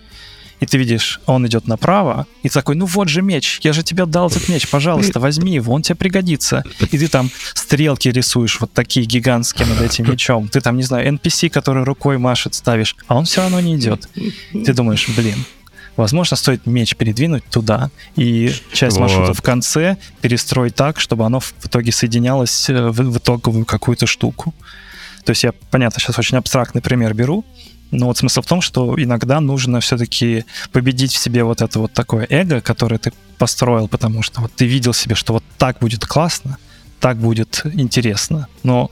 и 0.60 0.66
ты 0.66 0.78
видишь, 0.78 1.20
он 1.26 1.46
идет 1.46 1.66
направо, 1.66 2.26
и 2.42 2.48
такой, 2.48 2.76
ну 2.76 2.86
вот 2.86 3.08
же 3.08 3.22
меч, 3.22 3.60
я 3.62 3.72
же 3.72 3.82
тебе 3.82 4.06
дал 4.06 4.28
этот 4.28 4.48
меч, 4.48 4.68
пожалуйста, 4.68 5.20
возьми 5.20 5.54
его, 5.54 5.72
он 5.72 5.82
тебе 5.82 5.96
пригодится. 5.96 6.64
И 6.80 6.98
ты 6.98 7.08
там 7.08 7.30
стрелки 7.54 8.08
рисуешь 8.08 8.60
вот 8.60 8.72
такие 8.72 9.06
гигантские 9.06 9.66
над 9.66 9.82
этим 9.82 10.10
мечом. 10.10 10.48
Ты 10.48 10.60
там, 10.60 10.76
не 10.76 10.82
знаю, 10.82 11.08
NPC, 11.14 11.50
который 11.50 11.84
рукой 11.84 12.18
машет, 12.18 12.54
ставишь, 12.54 12.96
а 13.06 13.16
он 13.16 13.24
все 13.24 13.42
равно 13.42 13.60
не 13.60 13.76
идет. 13.76 14.08
Ты 14.52 14.72
думаешь, 14.72 15.08
блин, 15.16 15.44
Возможно, 15.96 16.36
стоит 16.36 16.66
меч 16.66 16.94
передвинуть 16.94 17.44
туда 17.44 17.90
и 18.16 18.52
часть 18.72 18.96
вот. 18.96 19.02
маршрута 19.02 19.32
в 19.32 19.40
конце 19.40 19.96
перестроить 20.20 20.74
так, 20.74 21.00
чтобы 21.00 21.24
оно 21.24 21.40
в 21.40 21.54
итоге 21.64 21.90
соединялось 21.90 22.68
э, 22.68 22.90
в, 22.90 22.96
в 22.96 23.16
итоговую 23.16 23.64
какую-то 23.64 24.06
штуку. 24.06 24.54
То 25.24 25.30
есть 25.30 25.42
я, 25.42 25.52
понятно, 25.70 26.00
сейчас 26.00 26.18
очень 26.18 26.36
абстрактный 26.36 26.82
пример 26.82 27.14
беру, 27.14 27.44
но 27.90 28.06
вот 28.06 28.18
смысл 28.18 28.42
в 28.42 28.46
том, 28.46 28.60
что 28.60 28.94
иногда 29.00 29.40
нужно 29.40 29.80
все-таки 29.80 30.44
победить 30.72 31.12
в 31.12 31.18
себе 31.18 31.44
вот 31.44 31.62
это 31.62 31.78
вот 31.78 31.92
такое 31.92 32.26
эго, 32.28 32.60
которое 32.60 32.98
ты 32.98 33.12
построил, 33.38 33.88
потому 33.88 34.22
что 34.22 34.40
вот 34.40 34.52
ты 34.52 34.66
видел 34.66 34.92
себе, 34.92 35.14
что 35.14 35.34
вот 35.34 35.44
так 35.58 35.78
будет 35.78 36.04
классно, 36.04 36.58
так 37.00 37.18
будет 37.18 37.62
интересно. 37.74 38.48
Но 38.62 38.90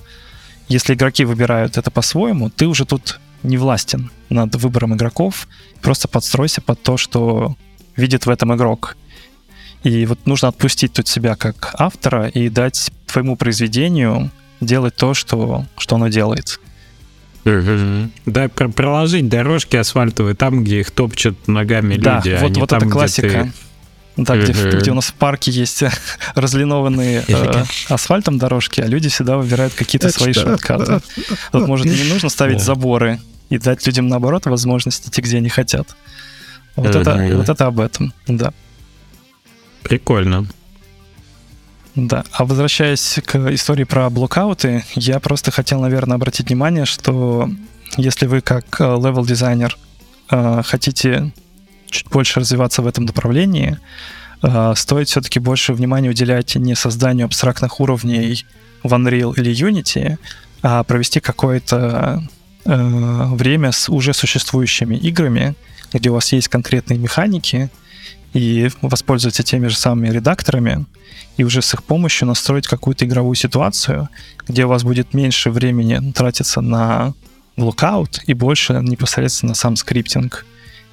если 0.68 0.94
игроки 0.94 1.24
выбирают 1.24 1.76
это 1.76 1.90
по-своему, 1.90 2.50
ты 2.50 2.66
уже 2.66 2.84
тут 2.84 3.20
не 3.42 3.58
властен 3.58 4.10
над 4.30 4.54
выбором 4.56 4.94
игроков, 4.94 5.48
просто 5.82 6.08
подстройся 6.08 6.60
под 6.60 6.82
то, 6.82 6.96
что 6.96 7.56
видит 7.96 8.26
в 8.26 8.30
этом 8.30 8.54
игрок. 8.54 8.96
И 9.82 10.06
вот 10.06 10.26
нужно 10.26 10.48
отпустить 10.48 10.94
тут 10.94 11.08
себя 11.08 11.36
как 11.36 11.74
автора 11.78 12.28
и 12.28 12.48
дать 12.48 12.90
твоему 13.06 13.36
произведению 13.36 14.30
делать 14.60 14.96
то, 14.96 15.12
что, 15.12 15.66
что 15.76 15.96
оно 15.96 16.08
делает. 16.08 16.58
Да, 17.44 18.48
проложить 18.48 19.28
дорожки 19.28 19.76
асфальтовые 19.76 20.34
там, 20.34 20.64
где 20.64 20.80
их 20.80 20.90
топчут 20.90 21.46
ногами 21.46 21.96
да, 21.96 22.16
люди. 22.16 22.38
Вот, 22.40 22.56
а 22.56 22.60
вот 22.60 22.70
там, 22.70 22.82
это 22.82 22.90
классика. 22.90 23.28
Ты... 23.28 23.52
Да, 24.16 24.36
где, 24.36 24.52
где 24.52 24.92
у 24.92 24.94
нас 24.94 25.06
в 25.06 25.14
парке 25.14 25.50
есть 25.50 25.82
разлинованные 26.34 27.24
э, 27.26 27.64
асфальтом 27.88 28.38
дорожки, 28.38 28.80
а 28.80 28.86
люди 28.86 29.08
всегда 29.08 29.36
выбирают 29.36 29.74
какие-то 29.74 30.08
свои 30.10 30.32
шорткаты. 30.32 31.00
Вот, 31.52 31.66
может, 31.66 31.86
не 31.86 32.04
нужно 32.04 32.28
ставить 32.28 32.62
заборы 32.62 33.18
и 33.50 33.58
дать 33.58 33.84
людям, 33.86 34.08
наоборот, 34.08 34.46
возможность 34.46 35.08
идти, 35.08 35.20
где 35.20 35.38
они 35.38 35.48
хотят. 35.48 35.96
Вот, 36.76 36.94
это, 36.94 37.28
вот 37.32 37.48
это 37.48 37.66
об 37.66 37.80
этом, 37.80 38.12
да. 38.26 38.52
Прикольно. 39.82 40.46
Да, 41.96 42.24
а 42.32 42.44
возвращаясь 42.44 43.20
к 43.24 43.36
истории 43.54 43.84
про 43.84 44.10
блокауты, 44.10 44.84
я 44.94 45.20
просто 45.20 45.52
хотел, 45.52 45.80
наверное, 45.80 46.16
обратить 46.16 46.48
внимание, 46.48 46.86
что 46.86 47.48
если 47.96 48.26
вы 48.26 48.40
как 48.40 48.80
левел-дизайнер 48.80 49.76
э, 50.30 50.62
хотите 50.64 51.32
чуть 51.86 52.08
больше 52.08 52.40
развиваться 52.40 52.82
в 52.82 52.88
этом 52.88 53.04
направлении, 53.04 53.78
э, 54.42 54.72
стоит 54.74 55.08
все-таки 55.08 55.38
больше 55.38 55.72
внимания 55.72 56.10
уделять 56.10 56.56
не 56.56 56.74
созданию 56.74 57.26
абстрактных 57.26 57.78
уровней 57.78 58.44
в 58.82 58.92
Unreal 58.92 59.32
или 59.36 59.52
Unity, 59.52 60.18
а 60.62 60.82
провести 60.82 61.20
какое-то 61.20 62.24
э, 62.64 63.26
время 63.34 63.70
с 63.70 63.88
уже 63.88 64.14
существующими 64.14 64.96
играми, 64.96 65.54
где 65.92 66.10
у 66.10 66.14
вас 66.14 66.32
есть 66.32 66.48
конкретные 66.48 66.98
механики, 66.98 67.70
и 68.32 68.68
воспользоваться 68.82 69.44
теми 69.44 69.68
же 69.68 69.76
самыми 69.76 70.08
редакторами, 70.08 70.86
и 71.36 71.44
уже 71.44 71.62
с 71.62 71.74
их 71.74 71.82
помощью 71.82 72.28
настроить 72.28 72.66
какую-то 72.66 73.04
игровую 73.04 73.34
ситуацию, 73.34 74.08
где 74.46 74.64
у 74.64 74.68
вас 74.68 74.84
будет 74.84 75.14
меньше 75.14 75.50
времени 75.50 76.12
тратиться 76.12 76.60
на 76.60 77.14
lookout 77.56 78.20
и 78.26 78.34
больше 78.34 78.74
непосредственно 78.74 79.50
на 79.50 79.54
сам 79.54 79.76
скриптинг. 79.76 80.46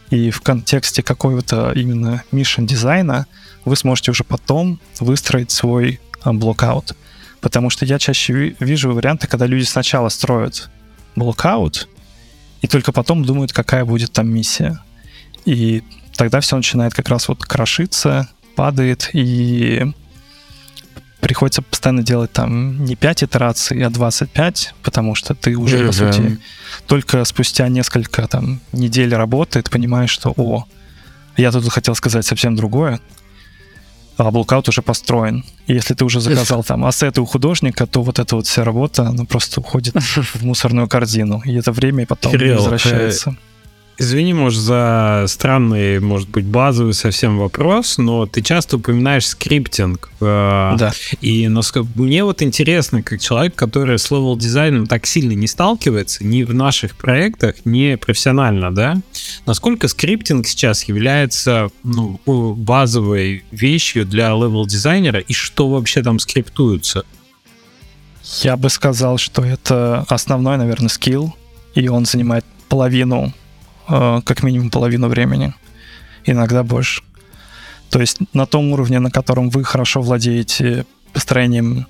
И 0.09 0.29
в 0.29 0.41
контексте 0.41 1.03
какого-то 1.03 1.71
именно 1.73 2.23
mission 2.31 2.65
дизайна 2.65 3.27
вы 3.65 3.75
сможете 3.75 4.11
уже 4.11 4.23
потом 4.23 4.79
выстроить 4.99 5.51
свой 5.51 5.99
блокаут. 6.25 6.95
Потому 7.39 7.69
что 7.69 7.85
я 7.85 7.97
чаще 7.97 8.55
вижу 8.59 8.93
варианты, 8.93 9.27
когда 9.27 9.45
люди 9.45 9.63
сначала 9.63 10.09
строят 10.09 10.69
блокаут, 11.15 11.87
и 12.61 12.67
только 12.67 12.91
потом 12.91 13.25
думают, 13.25 13.53
какая 13.53 13.85
будет 13.85 14.11
там 14.11 14.29
миссия. 14.29 14.79
И 15.45 15.81
тогда 16.15 16.39
все 16.39 16.55
начинает 16.55 16.93
как 16.93 17.09
раз 17.09 17.27
вот 17.27 17.43
крошиться, 17.43 18.29
падает, 18.55 19.09
и 19.13 19.91
приходится 21.21 21.61
постоянно 21.61 22.03
делать 22.03 22.31
там 22.33 22.83
не 22.83 22.95
5 22.95 23.23
итераций, 23.23 23.81
а 23.83 23.89
25, 23.89 24.73
потому 24.83 25.15
что 25.15 25.35
ты 25.35 25.55
уже, 25.55 25.77
mm-hmm. 25.77 25.87
по 25.87 25.93
сути, 25.93 26.39
только 26.87 27.23
спустя 27.25 27.67
несколько 27.69 28.27
там 28.27 28.59
недель 28.73 29.13
работы 29.15 29.61
ты 29.61 29.71
понимаешь, 29.71 30.09
что, 30.09 30.33
о, 30.35 30.65
я 31.37 31.51
тут 31.51 31.71
хотел 31.71 31.95
сказать 31.95 32.25
совсем 32.25 32.55
другое, 32.55 32.99
а 34.17 34.31
блокаут 34.31 34.67
уже 34.69 34.81
построен. 34.81 35.45
И 35.67 35.73
если 35.73 35.93
ты 35.93 36.03
уже 36.05 36.19
заказал 36.19 36.63
там 36.63 36.85
ассеты 36.85 37.21
у 37.21 37.25
художника, 37.25 37.87
то 37.87 38.01
вот 38.01 38.19
эта 38.19 38.35
вот 38.35 38.47
вся 38.47 38.63
работа, 38.63 39.07
она 39.07 39.25
просто 39.25 39.61
уходит 39.61 39.95
в 40.01 40.43
мусорную 40.43 40.87
корзину. 40.87 41.41
И 41.45 41.53
это 41.55 41.71
время 41.71 42.05
потом 42.05 42.31
Кирилл, 42.31 42.57
возвращается. 42.57 43.37
Извини, 44.01 44.33
может, 44.33 44.59
за 44.59 45.25
странный, 45.27 45.99
может 45.99 46.27
быть, 46.27 46.45
базовый 46.45 46.95
совсем 46.95 47.37
вопрос, 47.37 47.99
но 47.99 48.25
ты 48.25 48.41
часто 48.41 48.77
упоминаешь 48.77 49.27
скриптинг. 49.27 50.09
Э, 50.19 50.73
да. 50.75 50.91
И 51.21 51.47
мне 51.47 52.23
вот 52.23 52.41
интересно, 52.41 53.03
как 53.03 53.21
человек, 53.21 53.53
который 53.53 53.99
с 53.99 54.09
левел 54.09 54.35
дизайном 54.35 54.87
так 54.87 55.05
сильно 55.05 55.33
не 55.33 55.45
сталкивается, 55.45 56.25
ни 56.25 56.41
в 56.41 56.51
наших 56.51 56.95
проектах, 56.95 57.57
ни 57.63 57.93
профессионально, 57.93 58.73
да, 58.73 58.97
насколько 59.45 59.87
скриптинг 59.87 60.47
сейчас 60.47 60.85
является 60.85 61.69
ну, 61.83 62.19
базовой 62.25 63.43
вещью 63.51 64.07
для 64.07 64.29
левел 64.29 64.65
дизайнера 64.65 65.19
и 65.19 65.33
что 65.33 65.69
вообще 65.69 66.01
там 66.01 66.17
скриптуется? 66.17 67.05
Я 68.41 68.57
бы 68.57 68.71
сказал, 68.71 69.19
что 69.19 69.43
это 69.43 70.07
основной, 70.09 70.57
наверное, 70.57 70.89
скилл, 70.89 71.35
и 71.75 71.87
он 71.87 72.05
занимает 72.05 72.45
половину 72.67 73.31
как 73.87 74.43
минимум 74.43 74.69
половину 74.69 75.07
времени, 75.07 75.53
иногда 76.25 76.63
больше. 76.63 77.03
То 77.91 77.99
есть 77.99 78.19
на 78.33 78.45
том 78.45 78.71
уровне, 78.71 78.99
на 78.99 79.11
котором 79.11 79.49
вы 79.49 79.63
хорошо 79.63 80.01
владеете 80.01 80.85
построением 81.11 81.87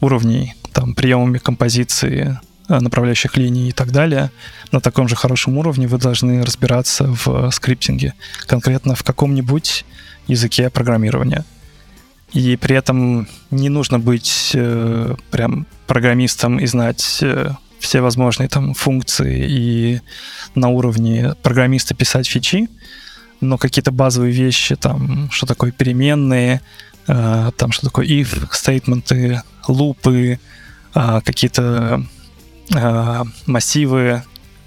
уровней, 0.00 0.54
там, 0.72 0.94
приемами 0.94 1.38
композиции, 1.38 2.38
э, 2.68 2.78
направляющих 2.78 3.36
линий 3.36 3.68
и 3.68 3.72
так 3.72 3.90
далее, 3.90 4.30
на 4.70 4.80
таком 4.80 5.08
же 5.08 5.16
хорошем 5.16 5.58
уровне 5.58 5.88
вы 5.88 5.98
должны 5.98 6.44
разбираться 6.44 7.04
в 7.08 7.50
скриптинге, 7.50 8.14
конкретно 8.46 8.94
в 8.94 9.02
каком-нибудь 9.02 9.84
языке 10.28 10.70
программирования. 10.70 11.44
И 12.32 12.56
при 12.56 12.76
этом 12.76 13.26
не 13.50 13.68
нужно 13.68 13.98
быть 13.98 14.52
э, 14.54 15.16
прям 15.32 15.66
программистом 15.88 16.60
и 16.60 16.66
знать 16.66 17.18
э, 17.22 17.50
все 17.80 18.00
возможные 18.00 18.48
там 18.48 18.74
функции 18.74 19.46
и 19.48 20.00
на 20.54 20.68
уровне 20.68 21.34
программиста 21.42 21.94
писать 21.94 22.28
фичи, 22.28 22.68
но 23.40 23.58
какие-то 23.58 23.90
базовые 23.90 24.32
вещи, 24.32 24.76
там, 24.76 25.30
что 25.30 25.46
такое 25.46 25.72
переменные, 25.72 26.60
э, 27.08 27.50
там, 27.56 27.72
что 27.72 27.86
такое 27.86 28.06
if, 28.06 28.48
стейтменты, 28.52 29.42
лупы, 29.66 30.38
э, 30.94 31.20
какие-то 31.24 32.04
э, 32.74 33.22
массивы, 33.46 34.22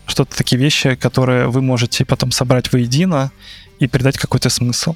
что-то 0.06 0.36
такие 0.36 0.60
вещи, 0.60 0.96
которые 0.96 1.48
вы 1.48 1.62
можете 1.62 2.04
потом 2.04 2.32
собрать 2.32 2.74
воедино 2.74 3.32
и 3.80 3.88
придать 3.88 4.18
какой-то 4.18 4.50
смысл. 4.50 4.96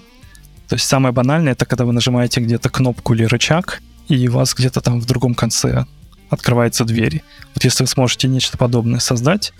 То 0.68 0.76
есть 0.76 0.86
самое 0.86 1.14
банальное 1.14 1.54
это 1.54 1.66
когда 1.66 1.86
вы 1.86 1.94
нажимаете 1.94 2.42
где-то 2.42 2.70
кнопку 2.70 3.14
или 3.14 3.24
рычаг, 3.24 3.82
и 4.10 4.28
у 4.28 4.34
вас 4.34 4.54
где-то 4.54 4.82
там 4.82 5.00
в 5.00 5.06
другом 5.06 5.34
конце 5.34 5.86
открывается 6.30 6.86
дверь. 6.86 7.24
Вот 7.56 7.64
если 7.64 7.84
вы 7.84 7.88
сможете 7.88 8.28
нечто 8.28 8.58
подобное 8.58 9.00
создать, 9.00 9.54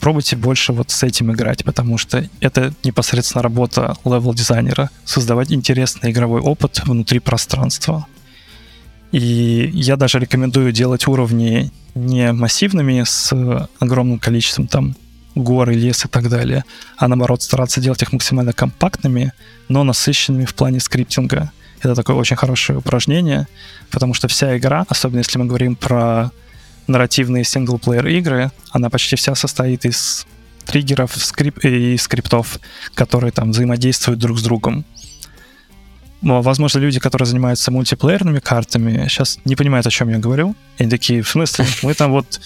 пробуйте 0.00 0.36
больше 0.36 0.72
вот 0.72 0.90
с 0.90 1.02
этим 1.02 1.32
играть, 1.32 1.64
потому 1.64 1.98
что 1.98 2.28
это 2.40 2.74
непосредственно 2.84 3.42
работа 3.42 3.96
левел-дизайнера, 4.04 4.90
создавать 5.04 5.52
интересный 5.52 6.10
игровой 6.10 6.40
опыт 6.40 6.80
внутри 6.84 7.18
пространства. 7.18 8.06
И 9.12 9.70
я 9.74 9.96
даже 9.96 10.18
рекомендую 10.18 10.72
делать 10.72 11.06
уровни 11.06 11.70
не 11.94 12.32
массивными 12.32 13.02
с 13.04 13.32
огромным 13.80 14.18
количеством 14.18 14.66
там 14.68 14.96
горы, 15.34 15.74
лес 15.74 16.04
и 16.04 16.08
так 16.08 16.28
далее, 16.28 16.64
а 16.96 17.08
наоборот 17.08 17.42
стараться 17.42 17.80
делать 17.80 18.02
их 18.02 18.12
максимально 18.12 18.52
компактными, 18.52 19.32
но 19.68 19.84
насыщенными 19.84 20.44
в 20.44 20.54
плане 20.54 20.80
скриптинга. 20.80 21.52
Это 21.82 21.94
такое 21.94 22.16
очень 22.16 22.36
хорошее 22.36 22.78
упражнение, 22.78 23.48
потому 23.90 24.14
что 24.14 24.28
вся 24.28 24.56
игра, 24.58 24.84
особенно 24.88 25.18
если 25.18 25.38
мы 25.38 25.46
говорим 25.46 25.76
про 25.76 26.30
нарративные 26.86 27.44
синглплеер 27.44 28.06
игры, 28.06 28.50
она 28.70 28.90
почти 28.90 29.16
вся 29.16 29.34
состоит 29.34 29.84
из 29.84 30.26
триггеров 30.66 31.16
скрип 31.16 31.58
и 31.64 31.96
скриптов, 31.96 32.60
которые 32.94 33.32
там 33.32 33.52
взаимодействуют 33.52 34.20
друг 34.20 34.38
с 34.38 34.42
другом. 34.42 34.84
Возможно, 36.22 36.78
люди, 36.78 37.00
которые 37.00 37.26
занимаются 37.26 37.70
мультиплеерными 37.70 38.40
картами, 38.40 39.08
сейчас 39.08 39.38
не 39.46 39.56
понимают, 39.56 39.86
о 39.86 39.90
чем 39.90 40.10
я 40.10 40.18
говорю. 40.18 40.54
И 40.76 40.82
они 40.82 40.90
такие, 40.90 41.22
в 41.22 41.28
смысле, 41.30 41.64
мы 41.82 41.94
там 41.94 42.12
вот 42.12 42.40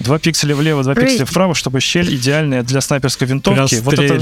Два 0.00 0.18
пикселя 0.18 0.54
влево, 0.54 0.82
два 0.82 0.94
пикселя 0.94 1.24
вправо, 1.24 1.54
чтобы 1.54 1.80
щель 1.80 2.14
идеальная 2.14 2.62
для 2.62 2.80
снайперской 2.80 3.26
винтовки. 3.26 3.76
Вот 3.76 3.94
это, 3.94 4.18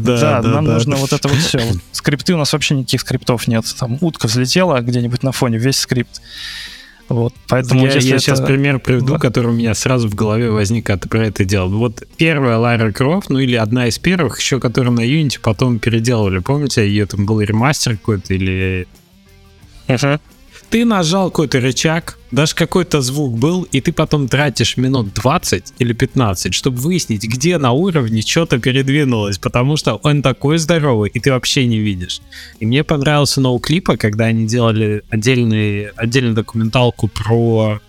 да, 0.00 0.20
да, 0.20 0.42
да, 0.42 0.48
нам 0.48 0.64
да. 0.64 0.74
нужно 0.74 0.96
вот 0.96 1.12
это 1.12 1.28
вот 1.28 1.38
все. 1.38 1.58
Вот 1.58 1.78
скрипты 1.92 2.34
у 2.34 2.36
нас 2.36 2.52
вообще 2.52 2.74
никаких 2.74 3.00
скриптов 3.00 3.46
нет. 3.48 3.64
Там 3.78 3.98
утка 4.00 4.26
взлетела 4.26 4.80
где-нибудь 4.80 5.22
на 5.22 5.32
фоне, 5.32 5.58
весь 5.58 5.78
скрипт. 5.78 6.20
Вот, 7.08 7.34
поэтому 7.48 7.84
я, 7.84 7.92
я 7.92 7.98
это... 7.98 8.18
сейчас 8.18 8.40
пример 8.40 8.80
приведу, 8.80 9.14
да. 9.14 9.18
который 9.18 9.48
у 9.48 9.52
меня 9.52 9.74
сразу 9.74 10.08
в 10.08 10.14
голове 10.14 10.50
возник, 10.50 10.86
когда 10.86 11.02
ты 11.02 11.08
про 11.08 11.26
это 11.26 11.44
делал. 11.44 11.68
Вот 11.68 12.02
первая 12.16 12.56
Лара 12.56 12.92
Крофт, 12.92 13.28
ну 13.28 13.38
или 13.38 13.56
одна 13.56 13.88
из 13.88 13.98
первых, 13.98 14.40
еще 14.40 14.58
которую 14.58 14.94
на 14.94 15.06
Unity 15.06 15.38
потом 15.40 15.78
переделывали. 15.78 16.38
Помните, 16.38 16.88
ее 16.88 17.04
там 17.04 17.26
был 17.26 17.40
ремастер 17.42 17.98
какой-то 17.98 18.32
или... 18.32 18.88
Uh-huh 19.86 20.18
ты 20.74 20.84
нажал 20.84 21.30
какой-то 21.30 21.60
рычаг, 21.60 22.18
даже 22.30 22.54
какой-то 22.54 23.00
звук 23.00 23.38
был, 23.38 23.62
и 23.62 23.80
ты 23.80 23.92
потом 23.92 24.28
тратишь 24.28 24.76
минут 24.76 25.14
20 25.14 25.74
или 25.78 25.92
15, 25.92 26.54
чтобы 26.54 26.78
выяснить, 26.78 27.24
где 27.24 27.58
на 27.58 27.72
уровне 27.72 28.22
что-то 28.22 28.58
передвинулось, 28.58 29.38
потому 29.38 29.76
что 29.76 29.96
он 29.96 30.22
такой 30.22 30.58
здоровый, 30.58 31.10
и 31.10 31.20
ты 31.20 31.30
вообще 31.30 31.66
не 31.66 31.78
видишь. 31.78 32.20
И 32.60 32.66
мне 32.66 32.84
понравился 32.84 33.40
ноу-клипа, 33.40 33.96
когда 33.96 34.24
они 34.26 34.46
делали 34.46 35.02
отдельный, 35.10 35.88
отдельную 35.90 36.34
документалку 36.34 37.08
про 37.08 37.80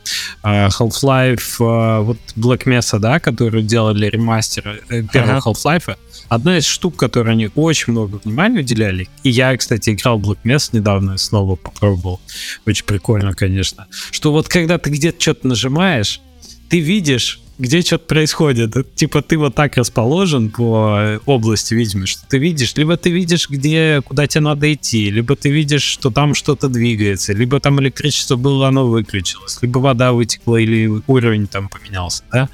uh, 0.43 0.69
Half-Life, 0.69 1.59
uh, 1.59 2.03
вот 2.03 2.17
Black 2.35 2.65
Mesa, 2.65 2.99
да, 2.99 3.19
которую 3.19 3.63
делали 3.63 4.07
ремастер 4.07 4.81
э, 4.89 5.03
первого 5.03 5.37
ага. 5.37 5.49
Half-Life, 5.49 5.95
Одна 6.27 6.57
из 6.57 6.65
штук, 6.65 6.95
которой 6.95 7.31
они 7.31 7.49
очень 7.55 7.93
много 7.93 8.19
внимания 8.23 8.59
уделяли, 8.59 9.07
и 9.23 9.29
я, 9.29 9.55
кстати, 9.55 9.91
играл 9.91 10.17
в 10.19 10.31
Black 10.31 10.39
Mesa 10.43 10.69
недавно, 10.73 11.17
снова 11.17 11.55
попробовал, 11.55 12.19
очень 12.65 12.85
прикольно, 12.85 13.33
конечно, 13.33 13.87
что 14.11 14.24
вот 14.31 14.47
когда 14.47 14.77
ты 14.77 14.89
где-то 14.89 15.21
что-то 15.21 15.47
нажимаешь, 15.47 16.21
ты 16.69 16.79
видишь, 16.79 17.39
где 17.57 17.81
что-то 17.81 18.05
происходит. 18.05 18.95
Типа 18.95 19.21
ты 19.21 19.37
вот 19.37 19.55
так 19.55 19.77
расположен 19.77 20.49
по 20.49 21.19
области 21.25 21.73
видимости, 21.73 22.17
что 22.17 22.27
ты 22.27 22.37
видишь, 22.37 22.75
либо 22.75 22.97
ты 22.97 23.11
видишь, 23.11 23.49
где, 23.49 24.01
куда 24.03 24.27
тебе 24.27 24.41
надо 24.41 24.71
идти, 24.73 25.09
либо 25.09 25.35
ты 25.35 25.49
видишь, 25.49 25.83
что 25.83 26.11
там 26.11 26.33
что-то 26.33 26.67
двигается, 26.67 27.33
либо 27.33 27.59
там 27.59 27.79
электричество 27.79 28.35
было, 28.35 28.67
оно 28.67 28.87
выключилось, 28.87 29.59
либо 29.61 29.79
вода 29.79 30.11
вытекла 30.11 30.57
или 30.57 31.01
уровень 31.07 31.47
там 31.47 31.69
поменялся, 31.69 32.23
да. 32.31 32.49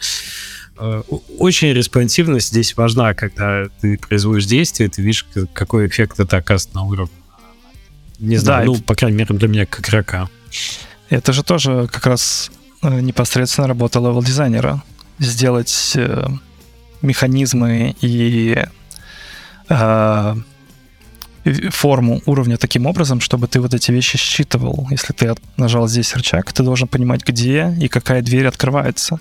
Э, 0.77 1.01
очень 1.37 1.73
респонсивность 1.73 2.49
здесь 2.49 2.75
важна, 2.77 3.13
когда 3.13 3.65
ты 3.81 3.97
производишь 3.97 4.45
действие, 4.45 4.89
ты 4.89 5.01
видишь, 5.01 5.25
какой 5.53 5.87
эффект 5.87 6.19
это 6.19 6.37
оказывает 6.37 6.75
на 6.75 6.83
уровне. 6.83 7.13
Не 8.19 8.37
знаю, 8.37 8.67
да, 8.67 8.73
ну, 8.73 8.81
по 8.81 8.93
крайней 8.93 9.17
мере, 9.17 9.35
для 9.35 9.47
меня 9.47 9.65
как 9.65 9.87
игрока. 9.87 10.29
Это 11.11 11.33
же 11.33 11.43
тоже 11.43 11.89
как 11.91 12.07
раз 12.07 12.49
э, 12.81 13.01
непосредственно 13.01 13.67
работа 13.67 13.99
левел-дизайнера. 13.99 14.81
Сделать 15.19 15.91
э, 15.95 16.25
механизмы 17.01 17.95
и 17.99 18.63
э, 19.67 20.35
форму 21.69 22.21
уровня 22.25 22.55
таким 22.55 22.85
образом, 22.85 23.19
чтобы 23.19 23.49
ты 23.49 23.59
вот 23.59 23.73
эти 23.73 23.91
вещи 23.91 24.17
считывал. 24.17 24.87
Если 24.89 25.11
ты 25.11 25.35
нажал 25.57 25.89
здесь 25.89 26.15
рычаг, 26.15 26.53
ты 26.53 26.63
должен 26.63 26.87
понимать, 26.87 27.27
где 27.27 27.75
и 27.77 27.89
какая 27.89 28.21
дверь 28.21 28.47
открывается. 28.47 29.19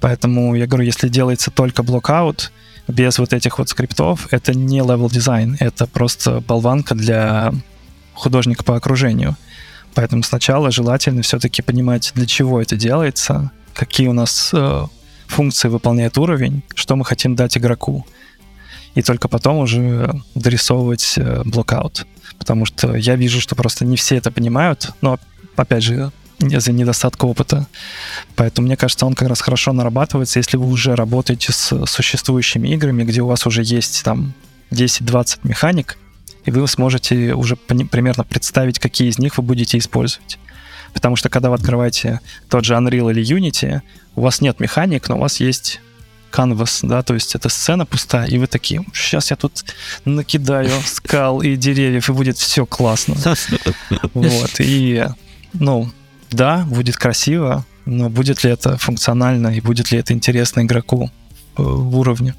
Поэтому 0.00 0.54
я 0.54 0.66
говорю, 0.66 0.84
если 0.84 1.08
делается 1.08 1.50
только 1.50 1.82
блокаут, 1.82 2.52
без 2.86 3.18
вот 3.18 3.34
этих 3.34 3.58
вот 3.58 3.68
скриптов, 3.68 4.28
это 4.30 4.54
не 4.54 4.78
level 4.78 5.12
дизайн, 5.12 5.58
это 5.60 5.86
просто 5.86 6.40
болванка 6.40 6.94
для 6.94 7.52
художника 8.14 8.64
по 8.64 8.76
окружению. 8.76 9.36
Поэтому 9.94 10.22
сначала 10.22 10.70
желательно 10.70 11.22
все-таки 11.22 11.62
понимать, 11.62 12.12
для 12.14 12.26
чего 12.26 12.60
это 12.60 12.76
делается, 12.76 13.50
какие 13.74 14.08
у 14.08 14.12
нас 14.12 14.50
э, 14.52 14.86
функции 15.26 15.68
выполняет 15.68 16.18
уровень, 16.18 16.62
что 16.74 16.96
мы 16.96 17.04
хотим 17.04 17.34
дать 17.36 17.56
игроку. 17.56 18.06
И 18.94 19.02
только 19.02 19.28
потом 19.28 19.58
уже 19.58 20.14
дорисовывать 20.34 21.14
э, 21.16 21.42
блокаут. 21.44 22.06
Потому 22.38 22.64
что 22.66 22.96
я 22.96 23.16
вижу, 23.16 23.40
что 23.40 23.54
просто 23.54 23.84
не 23.84 23.96
все 23.96 24.16
это 24.16 24.30
понимают, 24.30 24.92
но 25.00 25.18
опять 25.56 25.82
же, 25.82 26.12
из-за 26.40 26.72
недостатка 26.72 27.24
опыта. 27.24 27.66
Поэтому, 28.36 28.66
мне 28.66 28.76
кажется, 28.76 29.06
он 29.06 29.14
как 29.14 29.28
раз 29.28 29.40
хорошо 29.40 29.72
нарабатывается, 29.72 30.38
если 30.38 30.56
вы 30.56 30.66
уже 30.68 30.94
работаете 30.94 31.52
с 31.52 31.86
существующими 31.86 32.68
играми, 32.68 33.04
где 33.04 33.22
у 33.22 33.26
вас 33.26 33.46
уже 33.46 33.62
есть 33.62 34.04
там 34.04 34.34
10-20 34.70 35.40
механик, 35.42 35.98
и 36.44 36.50
вы 36.50 36.66
сможете 36.68 37.34
уже 37.34 37.56
примерно 37.56 38.24
представить, 38.24 38.78
какие 38.78 39.08
из 39.08 39.18
них 39.18 39.36
вы 39.38 39.42
будете 39.42 39.78
использовать. 39.78 40.38
Потому 40.92 41.16
что 41.16 41.28
когда 41.28 41.50
вы 41.50 41.56
открываете 41.56 42.20
тот 42.48 42.64
же 42.64 42.74
Unreal 42.74 43.10
или 43.10 43.22
Unity, 43.22 43.80
у 44.16 44.22
вас 44.22 44.40
нет 44.40 44.60
механик, 44.60 45.08
но 45.08 45.16
у 45.16 45.20
вас 45.20 45.40
есть 45.40 45.80
canvas, 46.32 46.80
да, 46.82 47.02
то 47.02 47.14
есть 47.14 47.34
это 47.34 47.48
сцена 47.48 47.86
пустая, 47.86 48.26
и 48.26 48.38
вы 48.38 48.46
такие, 48.46 48.84
сейчас 48.92 49.30
я 49.30 49.36
тут 49.36 49.64
накидаю 50.04 50.70
скал 50.86 51.40
и 51.40 51.56
деревьев, 51.56 52.08
и 52.08 52.12
будет 52.12 52.36
все 52.38 52.66
классно. 52.66 53.16
Вот, 54.14 54.54
и, 54.58 55.06
ну, 55.54 55.90
да, 56.30 56.64
будет 56.68 56.96
красиво, 56.96 57.64
но 57.86 58.10
будет 58.10 58.44
ли 58.44 58.50
это 58.50 58.76
функционально 58.76 59.48
и 59.48 59.60
будет 59.60 59.90
ли 59.90 59.98
это 59.98 60.12
интересно 60.12 60.60
игроку 60.60 61.10
э, 61.56 61.62
в 61.62 61.96
уровне? 61.96 62.34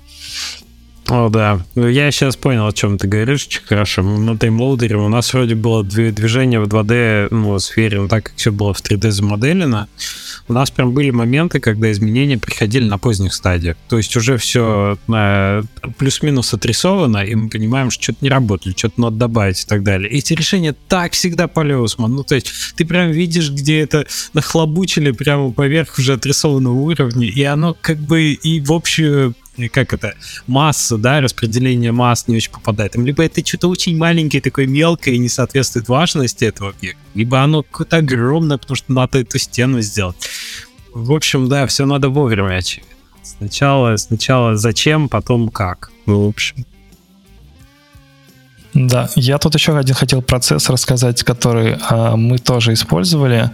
О, 1.09 1.29
да. 1.29 1.65
Я 1.75 2.11
сейчас 2.11 2.35
понял, 2.35 2.67
о 2.67 2.71
чем 2.71 2.99
ты 2.99 3.07
говоришь. 3.07 3.47
Очень 3.47 3.63
хорошо. 3.63 4.03
На 4.03 4.37
таймлоудере 4.37 4.95
у 4.95 5.09
нас 5.09 5.33
вроде 5.33 5.55
было 5.55 5.83
движение 5.83 6.59
в 6.59 6.67
2D 6.67 7.29
ну, 7.31 7.57
сфере, 7.57 8.01
но 8.01 8.07
так 8.07 8.25
как 8.25 8.35
все 8.35 8.51
было 8.51 8.75
в 8.75 8.81
3D 8.81 9.09
замоделено, 9.09 9.87
у 10.47 10.53
нас 10.53 10.69
прям 10.69 10.93
были 10.93 11.09
моменты, 11.09 11.59
когда 11.59 11.91
изменения 11.91 12.37
приходили 12.37 12.87
на 12.87 12.99
поздних 12.99 13.33
стадиях. 13.33 13.75
То 13.87 13.97
есть 13.97 14.15
уже 14.15 14.37
все 14.37 14.99
э, 15.07 15.63
плюс-минус 15.97 16.53
отрисовано, 16.53 17.25
и 17.25 17.33
мы 17.33 17.49
понимаем, 17.49 17.89
что 17.89 18.03
что-то 18.03 18.19
не 18.21 18.29
работает, 18.29 18.77
что-то 18.77 19.01
надо 19.01 19.15
добавить 19.17 19.63
и 19.63 19.65
так 19.65 19.81
далее. 19.83 20.11
Эти 20.11 20.33
решения 20.33 20.75
так 20.87 21.13
всегда 21.13 21.47
полез, 21.47 21.97
Ну, 21.97 22.23
то 22.23 22.35
есть 22.35 22.51
ты 22.75 22.85
прям 22.85 23.09
видишь, 23.09 23.49
где 23.49 23.79
это 23.79 24.05
нахлобучили 24.33 25.09
прямо 25.11 25.51
поверх 25.51 25.97
уже 25.97 26.13
отрисованного 26.13 26.73
уровня, 26.73 27.27
и 27.27 27.43
оно 27.43 27.75
как 27.79 27.97
бы 27.97 28.33
и 28.33 28.61
в 28.61 28.71
общую 28.71 29.33
как 29.67 29.93
это, 29.93 30.13
масса, 30.47 30.97
да, 30.97 31.21
распределение 31.21 31.91
масс 31.91 32.27
не 32.27 32.37
очень 32.37 32.51
попадает. 32.51 32.95
Либо 32.95 33.23
это 33.23 33.45
что-то 33.45 33.67
очень 33.67 33.97
маленькое, 33.97 34.41
такое 34.41 34.67
мелкое 34.67 35.15
и 35.15 35.17
не 35.17 35.29
соответствует 35.29 35.89
важности 35.89 36.45
этого 36.45 36.69
объекта, 36.69 37.01
либо 37.15 37.41
оно 37.41 37.63
какое-то 37.63 37.97
огромное, 37.97 38.57
потому 38.57 38.75
что 38.75 38.93
надо 38.93 39.19
эту 39.19 39.37
стену 39.37 39.81
сделать. 39.81 40.15
В 40.93 41.11
общем, 41.11 41.49
да, 41.49 41.67
все 41.67 41.85
надо 41.85 42.09
вовремя, 42.09 42.57
очевидно. 42.57 42.89
Сначала, 43.23 43.95
сначала 43.97 44.55
зачем, 44.55 45.09
потом 45.09 45.49
как. 45.49 45.91
Ну, 46.05 46.25
в 46.25 46.29
общем. 46.29 46.65
Да, 48.73 49.09
я 49.15 49.37
тут 49.37 49.55
еще 49.55 49.77
один 49.77 49.95
хотел 49.95 50.21
процесс 50.21 50.69
рассказать, 50.69 51.23
который 51.23 51.77
э, 51.77 52.15
мы 52.15 52.37
тоже 52.37 52.73
использовали. 52.73 53.51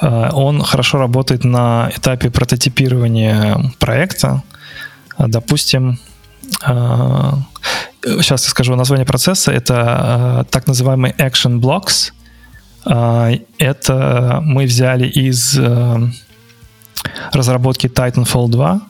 Э, 0.00 0.30
он 0.32 0.62
хорошо 0.62 0.98
работает 0.98 1.44
на 1.44 1.90
этапе 1.94 2.30
прототипирования 2.30 3.72
проекта. 3.78 4.42
А, 5.16 5.28
допустим, 5.28 5.98
сейчас 6.60 6.64
а, 6.64 7.38
я 8.02 8.36
скажу 8.38 8.76
название 8.76 9.06
процесса, 9.06 9.52
это 9.52 9.74
а, 9.78 10.44
так 10.44 10.66
называемый 10.66 11.12
action 11.12 11.60
blocks. 11.60 12.12
Это 13.58 14.38
мы 14.44 14.64
взяли 14.64 15.08
из 15.08 15.58
разработки 17.32 17.88
Titanfall 17.88 18.48
2. 18.48 18.80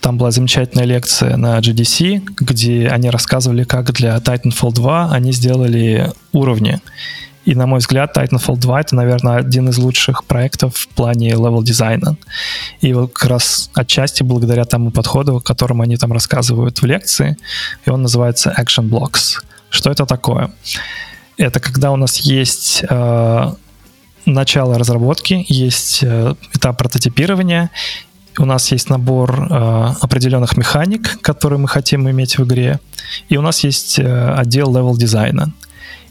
Там 0.00 0.18
была 0.18 0.32
замечательная 0.32 0.86
лекция 0.86 1.36
на 1.36 1.60
GDC, 1.60 2.22
где 2.40 2.88
они 2.88 3.10
рассказывали, 3.10 3.62
как 3.62 3.92
для 3.92 4.16
Titanfall 4.16 4.72
2 4.72 5.12
они 5.12 5.30
сделали 5.30 6.10
уровни. 6.32 6.80
И, 7.44 7.54
на 7.54 7.66
мой 7.66 7.78
взгляд, 7.78 8.16
Titanfall 8.16 8.56
2— 8.56 8.80
это, 8.80 8.94
наверное, 8.94 9.36
один 9.36 9.68
из 9.68 9.78
лучших 9.78 10.24
проектов 10.24 10.76
в 10.76 10.88
плане 10.88 11.30
левел-дизайна. 11.30 12.16
И 12.80 12.92
вот 12.92 13.12
как 13.12 13.30
раз 13.30 13.70
отчасти 13.74 14.22
благодаря 14.22 14.64
тому 14.64 14.90
подходу, 14.90 15.36
о 15.36 15.40
котором 15.40 15.80
они 15.82 15.96
там 15.96 16.12
рассказывают 16.12 16.80
в 16.80 16.86
лекции, 16.86 17.36
и 17.84 17.90
он 17.90 18.02
называется 18.02 18.54
Action 18.58 18.88
Blocks. 18.88 19.42
Что 19.70 19.90
это 19.90 20.06
такое? 20.06 20.50
Это 21.36 21.60
когда 21.60 21.90
у 21.90 21.96
нас 21.96 22.18
есть 22.18 22.84
э, 22.88 23.52
начало 24.24 24.78
разработки, 24.78 25.44
есть 25.48 26.00
э, 26.02 26.34
этап 26.54 26.78
прототипирования, 26.78 27.70
у 28.38 28.44
нас 28.46 28.72
есть 28.72 28.90
набор 28.90 29.48
э, 29.50 29.94
определенных 30.00 30.56
механик, 30.56 31.20
которые 31.20 31.58
мы 31.58 31.68
хотим 31.68 32.08
иметь 32.10 32.38
в 32.38 32.44
игре, 32.44 32.80
и 33.28 33.36
у 33.36 33.42
нас 33.42 33.64
есть 33.64 33.98
э, 33.98 34.34
отдел 34.34 34.74
левел 34.74 34.96
дизайна. 34.96 35.52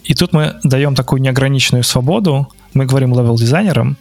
И 0.04 0.14
тут 0.14 0.34
мы 0.34 0.60
даем 0.64 0.96
такую 0.96 1.22
неограниченную 1.22 1.84
свободу. 1.84 2.50
Мы 2.74 2.86
говорим 2.86 3.14
левел-дизайнерам, 3.14 3.98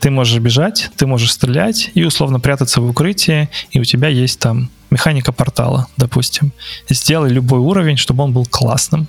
ты 0.00 0.10
можешь 0.10 0.38
бежать, 0.38 0.90
ты 0.96 1.06
можешь 1.06 1.32
стрелять 1.32 1.90
и 1.94 2.04
условно 2.04 2.40
прятаться 2.40 2.80
в 2.80 2.88
укрытии, 2.88 3.50
и 3.70 3.80
у 3.80 3.84
тебя 3.84 4.08
есть 4.08 4.40
там 4.40 4.70
механика 4.90 5.32
портала, 5.32 5.88
допустим. 5.96 6.52
Сделай 6.88 7.30
любой 7.30 7.60
уровень, 7.60 7.96
чтобы 7.96 8.24
он 8.24 8.32
был 8.32 8.46
классным, 8.46 9.08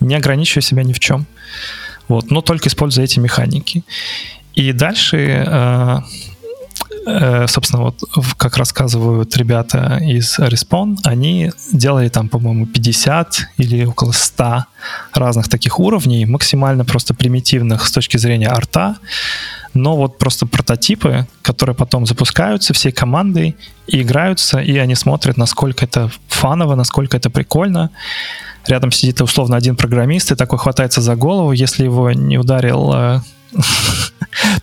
не 0.00 0.14
ограничивая 0.14 0.62
себя 0.62 0.82
ни 0.82 0.92
в 0.92 0.98
чем. 0.98 1.26
Вот, 2.08 2.30
но 2.30 2.40
только 2.40 2.68
используя 2.68 3.04
эти 3.04 3.20
механики. 3.20 3.84
И 4.54 4.72
дальше 4.72 5.44
э, 5.46 5.98
собственно, 7.46 7.82
вот 7.82 8.02
как 8.36 8.56
рассказывают 8.56 9.36
ребята 9.36 9.98
из 10.00 10.38
Respawn, 10.38 10.96
они 11.04 11.52
делали 11.72 12.08
там, 12.08 12.28
по-моему, 12.28 12.66
50 12.66 13.48
или 13.58 13.84
около 13.84 14.12
100 14.12 14.64
разных 15.14 15.48
таких 15.48 15.78
уровней, 15.80 16.26
максимально 16.26 16.84
просто 16.84 17.14
примитивных 17.14 17.86
с 17.86 17.92
точки 17.92 18.16
зрения 18.16 18.48
арта, 18.48 18.96
но 19.74 19.96
вот 19.96 20.18
просто 20.18 20.46
прототипы, 20.46 21.26
которые 21.42 21.76
потом 21.76 22.06
запускаются 22.06 22.74
всей 22.74 22.92
командой 22.92 23.56
и 23.86 24.02
играются, 24.02 24.58
и 24.58 24.76
они 24.78 24.94
смотрят, 24.94 25.36
насколько 25.36 25.84
это 25.84 26.10
фаново, 26.28 26.74
насколько 26.74 27.16
это 27.16 27.30
прикольно. 27.30 27.90
Рядом 28.66 28.92
сидит 28.92 29.20
условно 29.20 29.56
один 29.56 29.76
программист 29.76 30.32
и 30.32 30.34
такой 30.34 30.58
хватается 30.58 31.00
за 31.00 31.16
голову, 31.16 31.52
если 31.52 31.84
его 31.84 32.10
не 32.12 32.38
ударил 32.38 32.92
э, 32.92 33.20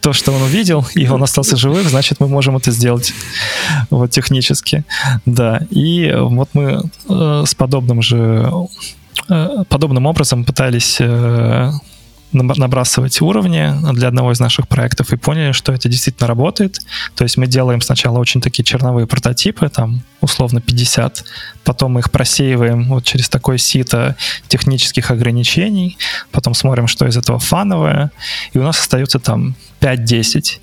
то, 0.01 0.13
что 0.13 0.31
он 0.31 0.41
увидел, 0.41 0.85
и 0.95 1.07
он 1.07 1.23
остался 1.23 1.57
живым, 1.57 1.87
значит, 1.87 2.19
мы 2.19 2.27
можем 2.27 2.57
это 2.57 2.71
сделать 2.71 3.13
вот 3.89 4.11
технически. 4.11 4.83
Да, 5.25 5.61
и 5.69 6.13
вот 6.17 6.49
мы 6.53 6.83
э, 7.09 7.43
с 7.45 7.55
подобным 7.55 8.01
же 8.01 8.51
э, 9.29 9.63
подобным 9.69 10.05
образом 10.05 10.45
пытались 10.45 10.97
э, 10.99 11.71
набрасывать 12.33 13.21
уровни 13.21 13.73
для 13.93 14.09
одного 14.09 14.31
из 14.31 14.39
наших 14.39 14.67
проектов 14.67 15.13
и 15.13 15.17
поняли, 15.17 15.53
что 15.53 15.71
это 15.71 15.87
действительно 15.87 16.27
работает. 16.27 16.79
То 17.15 17.23
есть 17.23 17.37
мы 17.37 17.47
делаем 17.47 17.81
сначала 17.81 18.19
очень 18.19 18.41
такие 18.41 18.63
черновые 18.63 19.07
прототипы, 19.07 19.69
там 19.69 20.01
условно 20.19 20.59
50, 20.61 21.23
потом 21.63 21.93
мы 21.93 22.01
их 22.01 22.11
просеиваем 22.11 22.89
вот 22.89 23.05
через 23.05 23.29
такое 23.29 23.57
сито 23.57 24.15
технических 24.47 25.11
ограничений, 25.11 25.97
потом 26.31 26.53
смотрим, 26.53 26.87
что 26.87 27.07
из 27.07 27.15
этого 27.15 27.39
фановое, 27.39 28.11
и 28.53 28.57
у 28.57 28.63
нас 28.63 28.79
остается 28.79 29.19
там 29.19 29.55
5-10. 29.79 30.59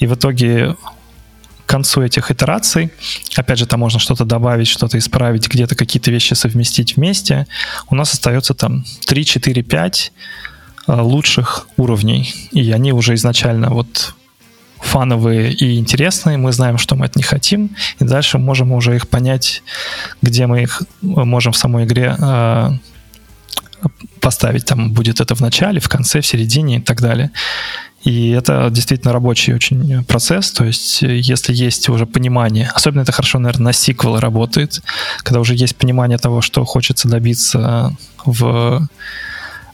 И 0.00 0.06
в 0.06 0.14
итоге 0.14 0.76
к 1.64 1.68
концу 1.68 2.02
этих 2.02 2.30
итераций, 2.30 2.92
опять 3.34 3.58
же, 3.58 3.66
там 3.66 3.80
можно 3.80 3.98
что-то 3.98 4.24
добавить, 4.24 4.68
что-то 4.68 4.98
исправить, 4.98 5.48
где-то 5.48 5.74
какие-то 5.74 6.10
вещи 6.10 6.34
совместить 6.34 6.96
вместе, 6.96 7.46
у 7.88 7.94
нас 7.94 8.12
остается 8.12 8.54
там 8.54 8.84
3, 9.06 9.24
4, 9.24 9.62
5 9.62 10.12
Э, 10.12 10.45
лучших 10.86 11.68
уровней. 11.76 12.32
И 12.52 12.70
они 12.72 12.92
уже 12.92 13.14
изначально 13.14 13.70
вот 13.70 14.14
фановые 14.78 15.52
и 15.52 15.78
интересные, 15.78 16.36
мы 16.36 16.52
знаем, 16.52 16.78
что 16.78 16.94
мы 16.96 17.06
от 17.06 17.16
них 17.16 17.26
хотим, 17.26 17.70
и 17.98 18.04
дальше 18.04 18.38
можем 18.38 18.72
уже 18.72 18.94
их 18.94 19.08
понять, 19.08 19.62
где 20.22 20.46
мы 20.46 20.62
их 20.62 20.82
можем 21.02 21.52
в 21.52 21.56
самой 21.56 21.84
игре 21.84 22.14
э, 22.18 22.70
поставить. 24.20 24.64
Там 24.66 24.92
будет 24.92 25.20
это 25.20 25.34
в 25.34 25.40
начале, 25.40 25.80
в 25.80 25.88
конце, 25.88 26.20
в 26.20 26.26
середине 26.26 26.76
и 26.76 26.80
так 26.80 27.00
далее. 27.00 27.30
И 28.04 28.30
это 28.30 28.68
действительно 28.70 29.12
рабочий 29.12 29.54
очень 29.54 30.04
процесс, 30.04 30.52
то 30.52 30.64
есть 30.64 31.02
если 31.02 31.52
есть 31.52 31.88
уже 31.88 32.06
понимание, 32.06 32.70
особенно 32.72 33.02
это 33.02 33.10
хорошо, 33.10 33.40
наверное, 33.40 33.64
на 33.64 33.72
сиквелы 33.72 34.20
работает, 34.20 34.80
когда 35.24 35.40
уже 35.40 35.54
есть 35.56 35.74
понимание 35.74 36.18
того, 36.18 36.40
что 36.40 36.64
хочется 36.64 37.08
добиться 37.08 37.96
в 38.24 38.86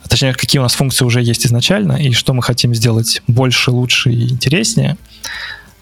точнее, 0.09 0.35
какие 0.35 0.61
у 0.61 0.63
нас 0.63 0.75
функции 0.75 1.05
уже 1.05 1.23
есть 1.23 1.47
изначально, 1.47 1.93
и 1.93 2.13
что 2.13 2.33
мы 2.35 2.43
хотим 2.43 2.75
сделать 2.75 3.23
больше, 3.27 3.71
лучше 3.71 4.11
и 4.11 4.31
интереснее, 4.31 4.97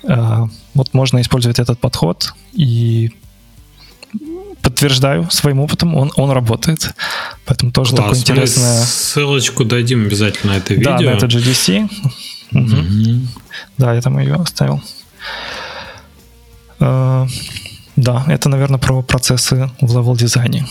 э, 0.05 0.47
вот 0.75 0.95
можно 0.95 1.21
использовать 1.21 1.59
этот 1.59 1.79
подход 1.79 2.35
и 2.53 3.11
подтверждаю 4.63 5.31
своим 5.31 5.61
опытом, 5.61 5.95
он, 5.95 6.13
он 6.17 6.31
работает. 6.31 6.95
Поэтому 7.47 7.73
тоже 7.73 7.97
Класс, 7.97 8.05
такое 8.05 8.21
интересное... 8.21 8.83
ссылочку 8.83 9.65
дадим 9.65 10.07
обязательно 10.07 10.53
на 10.53 10.57
это 10.59 10.75
видео. 10.75 10.99
Да, 10.99 11.01
на 11.01 11.11
это 11.11 11.27
GDC. 11.27 11.91
Угу. 12.53 13.29
Да, 13.79 13.95
я 13.95 14.01
там 14.01 14.19
ее 14.19 14.35
оставил. 14.35 14.83
Э, 16.79 17.29
да, 17.97 18.25
это, 18.29 18.49
наверное, 18.49 18.79
про 18.79 19.03
процессы 19.03 19.71
в 19.81 19.95
левел-дизайне. 19.95 20.67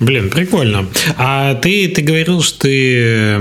Блин, 0.00 0.30
прикольно. 0.30 0.86
А 1.16 1.54
ты, 1.54 1.88
ты 1.88 2.02
говорил, 2.02 2.40
что 2.42 2.60
ты 2.60 3.34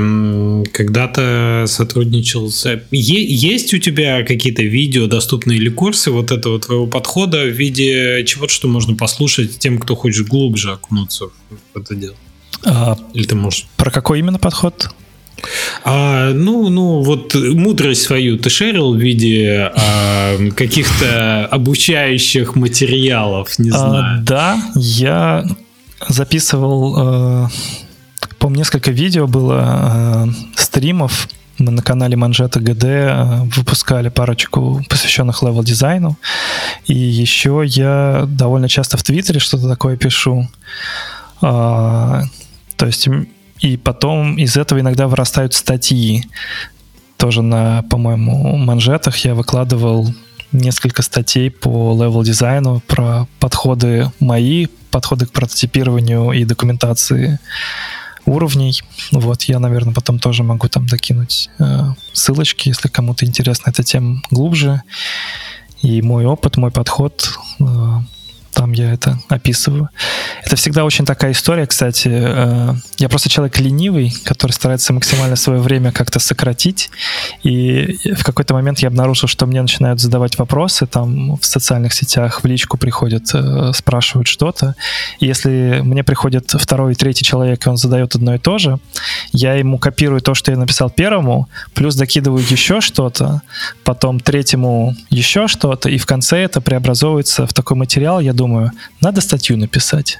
когда-то 0.74 1.66
сотрудничал 1.68 2.50
с... 2.50 2.82
Есть 2.92 3.74
у 3.74 3.78
тебя 3.78 4.24
какие-то 4.24 4.64
видео 4.64 5.08
доступные 5.08 5.58
или 5.58 5.70
курсы 5.70 6.10
вот 6.12 6.32
этого 6.32 6.60
твоего 6.60 6.88
подхода 6.88 7.44
в 7.44 7.50
виде 7.50 8.24
чего-то, 8.26 8.52
что 8.52 8.68
можно 8.68 8.96
послушать 8.96 9.60
тем, 9.60 9.78
кто 9.78 9.96
хочет 9.96 10.28
глубже 10.28 10.72
окунуться 10.72 11.26
в 11.74 11.78
это 11.78 11.96
дело? 11.96 12.16
А, 12.66 12.98
или 13.14 13.26
ты 13.26 13.36
можешь... 13.36 13.68
Про 13.78 13.92
какой 13.92 14.20
именно 14.20 14.40
подход? 14.40 14.90
А, 15.84 16.34
ну, 16.34 16.70
ну, 16.70 17.02
вот 17.02 17.36
мудрость 17.36 18.02
свою 18.02 18.40
ты 18.40 18.50
шерил 18.50 18.96
в 18.96 18.98
виде 18.98 19.72
а, 19.76 20.38
каких-то 20.56 21.46
обучающих 21.46 22.56
материалов, 22.56 23.60
не 23.60 23.70
а, 23.70 23.78
знаю. 23.78 24.24
Да, 24.24 24.72
я 24.76 25.46
записывал, 26.08 27.46
э, 27.46 27.48
по 28.40 28.48
несколько 28.48 28.92
видео 28.92 29.28
было 29.28 30.26
э, 30.26 30.26
стримов. 30.56 31.28
Мы 31.58 31.72
на 31.72 31.82
канале 31.82 32.16
Манжета 32.16 32.60
ГД 32.60 32.84
э, 32.84 33.42
выпускали 33.56 34.10
парочку 34.10 34.84
посвященных 34.90 35.42
левел 35.42 35.64
дизайну. 35.64 36.18
И 36.86 36.94
еще 36.94 37.64
я 37.66 38.26
довольно 38.28 38.70
часто 38.70 38.98
в 38.98 39.04
Твиттере 39.04 39.40
что-то 39.40 39.68
такое 39.68 39.98
пишу. 39.98 40.48
Э, 41.42 42.22
то 42.76 42.86
есть 42.86 43.08
и 43.60 43.76
потом 43.78 44.38
из 44.38 44.56
этого 44.56 44.80
иногда 44.80 45.08
вырастают 45.08 45.54
статьи. 45.54 46.26
Тоже 47.18 47.42
на, 47.42 47.82
по-моему, 47.90 48.56
манжетах 48.58 49.18
я 49.18 49.34
выкладывал 49.34 50.14
несколько 50.52 51.02
статей 51.02 51.52
по 51.52 51.94
левел 51.94 52.24
дизайну 52.24 52.82
про 52.88 53.28
подходы 53.40 54.12
мои, 54.20 54.68
подходы 54.92 55.26
к 55.26 55.32
прототипированию 55.32 56.32
и 56.32 56.46
документации 56.46 57.40
уровней. 58.26 58.82
Вот, 59.12 59.44
я, 59.44 59.60
наверное, 59.60 59.94
потом 59.94 60.20
тоже 60.20 60.44
могу 60.44 60.68
там 60.68 60.86
докинуть 60.86 61.50
э, 61.60 61.86
ссылочки, 62.14 62.70
если 62.70 62.90
кому-то 62.90 63.26
интересна 63.26 63.70
эта 63.70 63.84
тема 63.84 64.22
глубже. 64.32 64.82
И 65.82 66.02
мой 66.02 66.26
опыт, 66.26 66.58
мой 66.58 66.72
подход 66.72 67.30
э, 67.60 67.64
там 68.58 68.72
я 68.72 68.92
это 68.92 69.20
описываю. 69.30 69.90
Это 70.44 70.56
всегда 70.56 70.84
очень 70.84 71.06
такая 71.06 71.32
история, 71.32 71.68
кстати. 71.68 72.10
Э, 72.12 72.74
я 72.98 73.08
просто 73.08 73.30
человек 73.30 73.60
ленивый, 73.60 74.12
который 74.24 74.52
старается 74.52 74.94
максимально 74.94 75.36
свое 75.36 75.60
время 75.60 75.92
как-то 75.92 76.18
сократить. 76.20 76.90
И 77.44 78.00
в 78.16 78.24
какой-то 78.24 78.56
момент 78.56 78.80
я 78.80 78.88
обнаружил, 78.88 79.28
что 79.28 79.46
мне 79.46 79.62
начинают 79.62 80.00
задавать 80.00 80.40
вопросы, 80.40 80.88
там 80.88 81.38
в 81.38 81.46
социальных 81.46 81.94
сетях, 81.94 82.44
в 82.44 82.48
личку 82.48 82.78
приходят, 82.78 83.30
э, 83.36 83.74
спрашивают 83.76 84.28
что-то. 84.28 84.74
И 85.20 85.28
если 85.28 85.82
мне 85.84 86.04
приходит 86.04 86.50
второй 86.50 86.94
и 86.94 86.96
третий 86.96 87.24
человек, 87.24 87.68
и 87.68 87.70
он 87.70 87.78
задает 87.78 88.16
одно 88.16 88.34
и 88.34 88.40
то 88.40 88.58
же, 88.58 88.80
я 89.34 89.54
ему 89.54 89.78
копирую 89.78 90.22
то, 90.22 90.34
что 90.34 90.52
я 90.52 90.58
написал 90.58 90.90
первому, 90.90 91.48
плюс 91.76 91.96
докидываю 91.96 92.44
еще 92.50 92.82
что-то, 92.82 93.44
потом 93.84 94.20
третьему 94.20 94.96
еще 95.12 95.48
что-то, 95.48 95.90
и 95.90 96.00
в 96.00 96.08
конце 96.08 96.40
это 96.40 96.60
преобразовывается 96.60 97.46
в 97.46 97.54
такой 97.54 97.78
материал, 97.78 98.20
я 98.20 98.34
думаю, 98.34 98.47
думаю, 98.48 98.72
надо 99.02 99.22
статью 99.22 99.58
написать. 99.58 100.20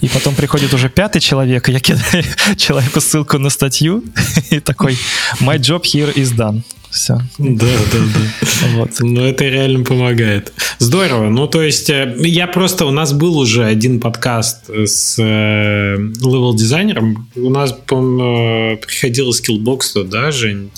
И 0.00 0.08
потом 0.08 0.34
приходит 0.34 0.74
уже 0.74 0.88
пятый 0.88 1.20
человек, 1.20 1.68
и 1.68 1.72
я 1.72 1.80
кидаю 1.80 2.24
человеку 2.56 3.00
ссылку 3.00 3.38
на 3.38 3.50
статью, 3.50 4.02
и 4.50 4.60
такой, 4.60 4.98
my 5.40 5.58
job 5.58 5.82
here 5.82 6.12
is 6.14 6.34
done. 6.34 6.62
Все. 6.90 7.20
Да, 7.38 7.66
да, 7.92 7.98
да. 7.98 8.68
Вот. 8.76 8.90
Ну, 9.00 9.22
это 9.22 9.44
реально 9.44 9.84
помогает. 9.84 10.52
Здорово. 10.78 11.28
Ну, 11.28 11.46
то 11.46 11.62
есть, 11.62 11.90
э, 11.90 12.16
я 12.20 12.46
просто... 12.46 12.86
У 12.86 12.90
нас 12.90 13.12
был 13.12 13.38
уже 13.38 13.64
один 13.64 14.00
подкаст 14.00 14.70
с 14.70 15.18
э, 15.18 15.96
левел-дизайнером. 15.96 17.28
У 17.36 17.50
нас, 17.50 17.72
по-моему, 17.72 18.74
э, 18.74 18.76
приходил 18.78 19.30
Skillbox, 19.30 19.80
то, 19.94 20.04
да, 20.04 20.30
Жень, 20.30 20.70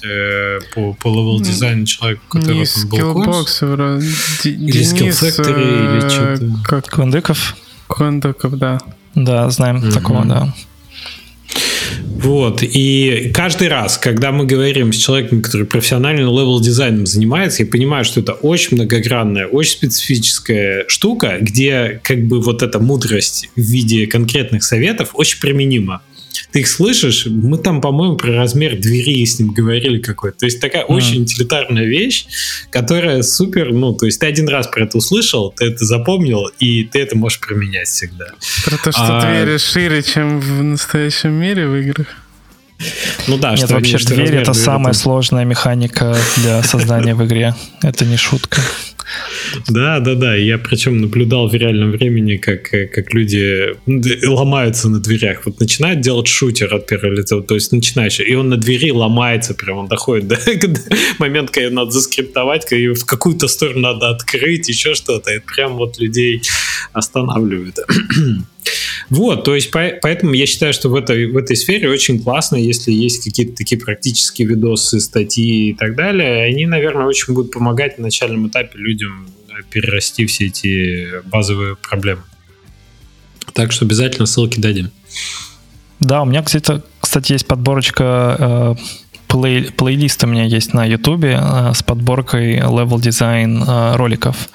по, 0.74 0.95
по 0.95 1.09
левел-дизайну 1.09 1.87
человек, 1.87 2.20
который 2.28 2.59
Не 2.59 2.65
там 2.65 3.15
был 3.15 3.24
курс. 3.24 3.62
вроде. 3.62 4.07
Или 4.45 4.82
Skill 4.82 5.11
Factory, 5.11 6.01
или 6.01 6.09
что-то. 6.09 6.53
Как 6.65 6.87
Кондыков? 6.87 7.57
Кондыков, 7.89 8.59
да. 8.59 8.78
Да, 9.15 9.49
знаем 9.51 9.91
такого, 9.93 10.24
да. 10.24 10.55
Вот. 12.22 12.62
И 12.62 13.30
каждый 13.32 13.68
раз, 13.68 13.97
когда 13.97 14.30
мы 14.30 14.44
говорим 14.44 14.92
с 14.92 14.97
человеком, 14.97 15.40
который 15.40 15.66
профессионально 15.66 16.20
левел-дизайном 16.20 17.06
занимается, 17.06 17.62
я 17.62 17.68
понимаю, 17.68 18.05
что 18.05 18.20
это 18.20 18.34
очень 18.34 18.76
многогранная, 18.76 19.47
очень 19.47 19.72
специфическая 19.72 20.84
штука, 20.86 21.38
где 21.40 21.98
как 22.05 22.22
бы 22.26 22.40
вот 22.40 22.62
эта 22.62 22.78
мудрость 22.78 23.48
в 23.56 23.60
виде 23.60 24.06
конкретных 24.06 24.64
советов 24.64 25.10
очень 25.14 25.40
применима. 25.40 26.02
Ты 26.52 26.61
их 26.61 26.69
слышишь? 26.69 27.27
Мы 27.27 27.59
там, 27.59 27.81
по-моему, 27.81 28.16
про 28.16 28.32
размер 28.32 28.77
двери 28.78 29.24
с 29.24 29.39
ним 29.39 29.52
говорили 29.52 29.98
какой-то. 29.98 30.39
То 30.39 30.47
есть 30.47 30.61
такая 30.61 30.82
mm. 30.82 30.89
очень 30.89 31.23
утилитарная 31.23 31.85
вещь, 31.85 32.27
которая 32.70 33.23
супер, 33.23 33.73
ну, 33.73 33.93
то 33.94 34.07
есть 34.07 34.20
ты 34.20 34.27
один 34.27 34.48
раз 34.48 34.66
про 34.66 34.85
это 34.85 34.98
услышал, 34.98 35.52
ты 35.57 35.66
это 35.66 35.85
запомнил, 35.85 36.47
и 36.59 36.85
ты 36.85 37.01
это 37.01 37.16
можешь 37.16 37.40
применять 37.40 37.89
всегда. 37.89 38.27
Про 38.65 38.77
то, 38.78 38.93
что 38.93 39.19
а... 39.19 39.20
двери 39.20 39.59
шире, 39.59 40.02
чем 40.02 40.40
в 40.40 40.62
настоящем 40.62 41.32
мире 41.32 41.66
в 41.66 41.77
играх. 41.77 42.07
Ну 43.27 43.36
да, 43.36 43.51
Нет, 43.51 43.66
что 43.66 43.74
вообще 43.74 43.98
дверь 43.98 44.36
это 44.36 44.55
самая 44.55 44.93
это... 44.93 45.01
сложная 45.01 45.44
механика 45.44 46.16
для 46.36 46.62
создания 46.62 47.15
в 47.15 47.24
игре. 47.27 47.55
Это 47.82 48.05
не 48.05 48.16
шутка. 48.16 48.62
Да, 49.69 50.01
да, 50.01 50.15
да. 50.15 50.35
Я 50.35 50.59
причем 50.59 51.01
наблюдал 51.01 51.49
в 51.49 51.55
реальном 51.55 51.91
времени, 51.91 52.37
как, 52.37 52.70
как 52.70 53.15
люди 53.15 53.77
ломаются 54.27 54.89
на 54.89 55.01
дверях. 55.01 55.43
Вот 55.45 55.61
начинает 55.61 56.01
делать 56.01 56.28
шутер 56.28 56.74
от 56.74 56.87
первого 56.87 57.15
лица, 57.15 57.41
то 57.41 57.55
есть 57.55 57.73
начинаешь, 57.73 58.20
и 58.20 58.35
он 58.35 58.49
на 58.49 58.57
двери 58.57 58.91
ломается, 58.91 59.55
прям 59.55 59.78
он 59.78 59.89
доходит 59.89 60.28
до 60.28 60.39
момента, 61.19 61.53
когда 61.53 61.70
надо 61.70 61.91
заскриптовать, 61.91 62.65
когда 62.66 62.95
в 62.95 63.05
какую-то 63.05 63.49
сторону 63.49 63.81
надо 63.81 64.11
открыть, 64.11 64.69
еще 64.69 64.95
что-то. 64.95 65.31
Это 65.31 65.45
прям 65.47 65.77
вот 65.77 65.99
людей 65.99 66.43
останавливает. 66.93 67.78
Вот, 69.09 69.43
то 69.45 69.57
есть 69.57 69.70
поэтому 69.73 70.35
я 70.35 70.47
считаю, 70.47 70.73
что 70.73 70.89
в 70.89 70.95
этой, 70.95 71.27
в 71.27 71.37
этой 71.37 71.57
сфере 71.57 71.91
очень 71.91 72.23
классно, 72.23 72.57
если 72.57 72.93
есть 72.93 73.24
какие-то 73.24 73.57
такие 73.57 73.81
практические 73.81 74.47
видосы, 74.47 75.01
статьи 75.01 75.70
и 75.70 75.74
так 75.74 75.97
далее. 75.97 76.45
Они, 76.45 76.66
наверное, 76.66 77.07
очень 77.07 77.35
будут 77.35 77.51
помогать 77.51 77.99
на 77.99 78.05
начальном 78.05 78.47
этапе 78.47 78.78
людям 78.78 78.99
перерасти 79.70 80.27
все 80.27 80.47
эти 80.47 81.22
базовые 81.28 81.77
проблемы. 81.77 82.22
Так 83.52 83.72
что 83.72 83.85
обязательно 83.85 84.27
ссылки 84.27 84.60
дадим. 84.60 84.90
Да, 85.98 86.22
у 86.22 86.24
меня, 86.24 86.43
кстати, 86.43 86.82
кстати 87.01 87.32
есть 87.32 87.47
подборочка 87.47 88.36
э, 88.39 88.74
плей, 89.28 89.70
плейлист 89.70 90.24
у 90.24 90.27
меня 90.27 90.44
есть 90.44 90.72
на 90.72 90.85
YouTube 90.85 91.24
э, 91.24 91.72
с 91.74 91.82
подборкой 91.82 92.59
level 92.59 92.97
design 92.97 93.64
э, 93.66 93.97
роликов. 93.97 94.48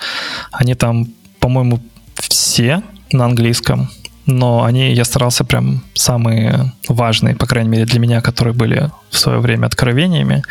Они 0.52 0.74
там, 0.74 1.08
по-моему, 1.40 1.84
все 2.16 2.82
на 3.12 3.26
английском 3.26 3.90
но 4.26 4.64
они, 4.64 4.94
я 4.94 5.06
старался 5.06 5.44
прям 5.44 5.84
самые 5.94 6.74
важные, 6.88 7.36
по 7.36 7.46
крайней 7.46 7.70
мере 7.70 7.86
для 7.86 8.00
меня, 8.00 8.22
которые 8.22 8.54
были 8.54 8.92
в 9.10 9.18
свое 9.18 9.40
время 9.40 9.68
откровениями. 9.68 10.44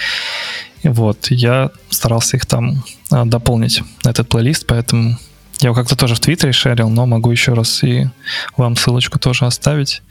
Вот, 0.82 1.28
я 1.30 1.70
старался 1.90 2.36
их 2.36 2.46
там 2.46 2.84
а, 3.10 3.24
дополнить, 3.24 3.82
этот 4.05 4.28
плейлист, 4.28 4.66
поэтому 4.66 5.16
я 5.64 5.68
его 5.68 5.74
как-то 5.74 5.96
тоже 5.96 6.14
в 6.14 6.20
Твиттере 6.20 6.52
шерил, 6.52 6.90
но 6.90 7.06
могу 7.06 7.30
еще 7.30 7.54
раз 7.54 7.82
и 7.82 8.06
вам 8.58 8.76
ссылочку 8.76 9.18
тоже 9.18 9.46
оставить. 9.46 10.02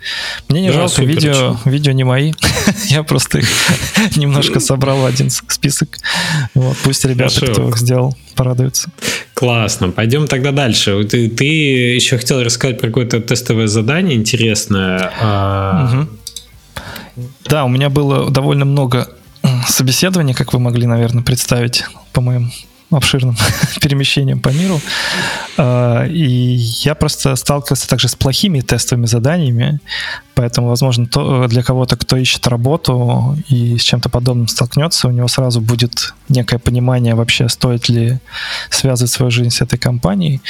Мне 0.50 0.62
не 0.62 0.68
да, 0.70 0.74
жалко, 0.74 0.96
супер, 0.96 1.10
видео, 1.10 1.58
видео 1.66 1.92
не 1.92 2.04
мои. 2.04 2.34
Я 2.88 3.04
просто 3.04 3.38
их 3.38 3.48
немножко 4.16 4.60
собрал 4.60 5.02
в 5.02 5.06
один 5.06 5.30
список. 5.30 6.00
Вот, 6.56 6.76
пусть 6.84 7.06
ребята, 7.06 7.46
кто 7.46 7.70
их 7.70 7.78
сделал, 7.78 8.18
порадуются. 8.34 8.90
Классно. 9.36 9.90
Пойдем 9.90 10.28
тогда 10.28 10.52
дальше. 10.52 11.04
Ты, 11.04 11.30
ты 11.30 11.46
еще 11.46 12.18
хотел 12.18 12.42
рассказать 12.42 12.80
про 12.80 12.88
какое-то 12.88 13.22
тестовое 13.22 13.68
задание 13.68 14.18
интересное. 14.18 15.12
А... 15.22 16.08
Угу. 17.16 17.28
Да, 17.46 17.66
у 17.66 17.70
меня 17.70 17.92
было 17.92 18.32
довольно 18.32 18.66
много 18.66 19.08
собеседований, 19.68 20.34
как 20.34 20.52
вы 20.52 20.60
могли, 20.60 20.88
наверное, 20.88 21.22
представить 21.22 21.84
по 22.12 22.22
моим 22.22 22.52
обширным 22.96 23.36
перемещением 23.82 24.40
по 24.40 24.50
миру. 24.50 24.80
А, 25.58 26.06
и 26.06 26.56
я 26.84 26.96
просто 26.96 27.36
сталкивался 27.36 27.88
также 27.88 28.08
с 28.08 28.16
плохими 28.16 28.62
тестовыми 28.62 29.06
заданиями, 29.06 29.80
поэтому, 30.36 30.68
возможно, 30.68 31.06
то, 31.06 31.48
для 31.48 31.64
кого-то, 31.64 31.96
кто 31.96 32.18
ищет 32.18 32.48
работу 32.48 33.38
и 33.50 33.78
с 33.78 33.82
чем-то 33.82 34.10
подобным 34.10 34.48
столкнется, 34.48 35.08
у 35.08 35.12
него 35.12 35.28
сразу 35.28 35.62
будет 35.62 36.14
некое 36.30 36.60
понимание 36.60 37.16
вообще, 37.16 37.50
стоит 37.50 37.90
ли 37.90 38.20
связывать 38.70 39.12
свою 39.12 39.32
жизнь 39.32 39.52
с 39.52 39.62
этой 39.62 39.78
компанией. 39.78 40.42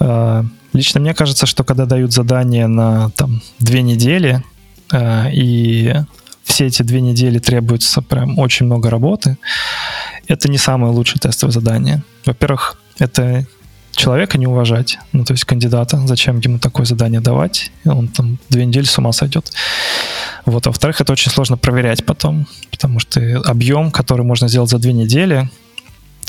А, 0.00 0.44
лично 0.72 1.00
мне 1.00 1.14
кажется, 1.14 1.46
что 1.46 1.64
когда 1.64 1.86
дают 1.86 2.12
задание 2.12 2.66
на 2.66 3.10
там, 3.10 3.42
две 3.58 3.82
недели, 3.82 4.42
а, 4.92 5.28
и 5.32 5.94
все 6.52 6.66
эти 6.66 6.82
две 6.82 7.00
недели 7.00 7.38
требуется 7.38 8.02
прям 8.02 8.38
очень 8.38 8.66
много 8.66 8.90
работы, 8.90 9.38
это 10.28 10.50
не 10.50 10.58
самое 10.58 10.92
лучшее 10.92 11.18
тестовое 11.18 11.50
задание. 11.50 12.02
Во-первых, 12.26 12.76
это 12.98 13.46
человека 13.92 14.36
не 14.36 14.46
уважать, 14.46 14.98
ну, 15.12 15.24
то 15.24 15.32
есть 15.32 15.44
кандидата, 15.44 15.98
зачем 16.06 16.40
ему 16.40 16.58
такое 16.58 16.84
задание 16.84 17.22
давать, 17.22 17.72
он 17.86 18.08
там 18.08 18.38
две 18.50 18.66
недели 18.66 18.84
с 18.84 18.98
ума 18.98 19.12
сойдет. 19.12 19.50
Вот, 20.44 20.66
а 20.66 20.70
во-вторых, 20.70 21.00
это 21.00 21.12
очень 21.14 21.30
сложно 21.30 21.56
проверять 21.56 22.04
потом, 22.04 22.46
потому 22.70 23.00
что 23.00 23.40
объем, 23.46 23.90
который 23.90 24.26
можно 24.26 24.46
сделать 24.46 24.68
за 24.68 24.78
две 24.78 24.92
недели, 24.92 25.48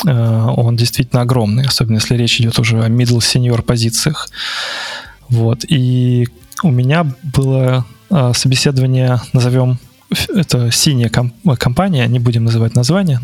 э, 0.05 0.53
он 0.55 0.77
действительно 0.77 1.21
огромный, 1.21 1.65
особенно 1.65 1.95
если 1.95 2.15
речь 2.15 2.39
идет 2.39 2.59
уже 2.59 2.81
о 2.81 2.87
middle 2.87 3.19
senior 3.19 3.61
позициях. 3.61 4.29
Вот, 5.27 5.65
и 5.67 6.29
у 6.63 6.71
меня 6.71 7.13
было 7.23 7.85
э, 8.09 8.31
собеседование, 8.33 9.19
назовем 9.33 9.79
это 10.30 10.72
синяя 10.72 11.10
комп- 11.10 11.34
компания, 11.57 12.06
не 12.07 12.19
будем 12.19 12.45
называть 12.45 12.76
название. 12.76 13.19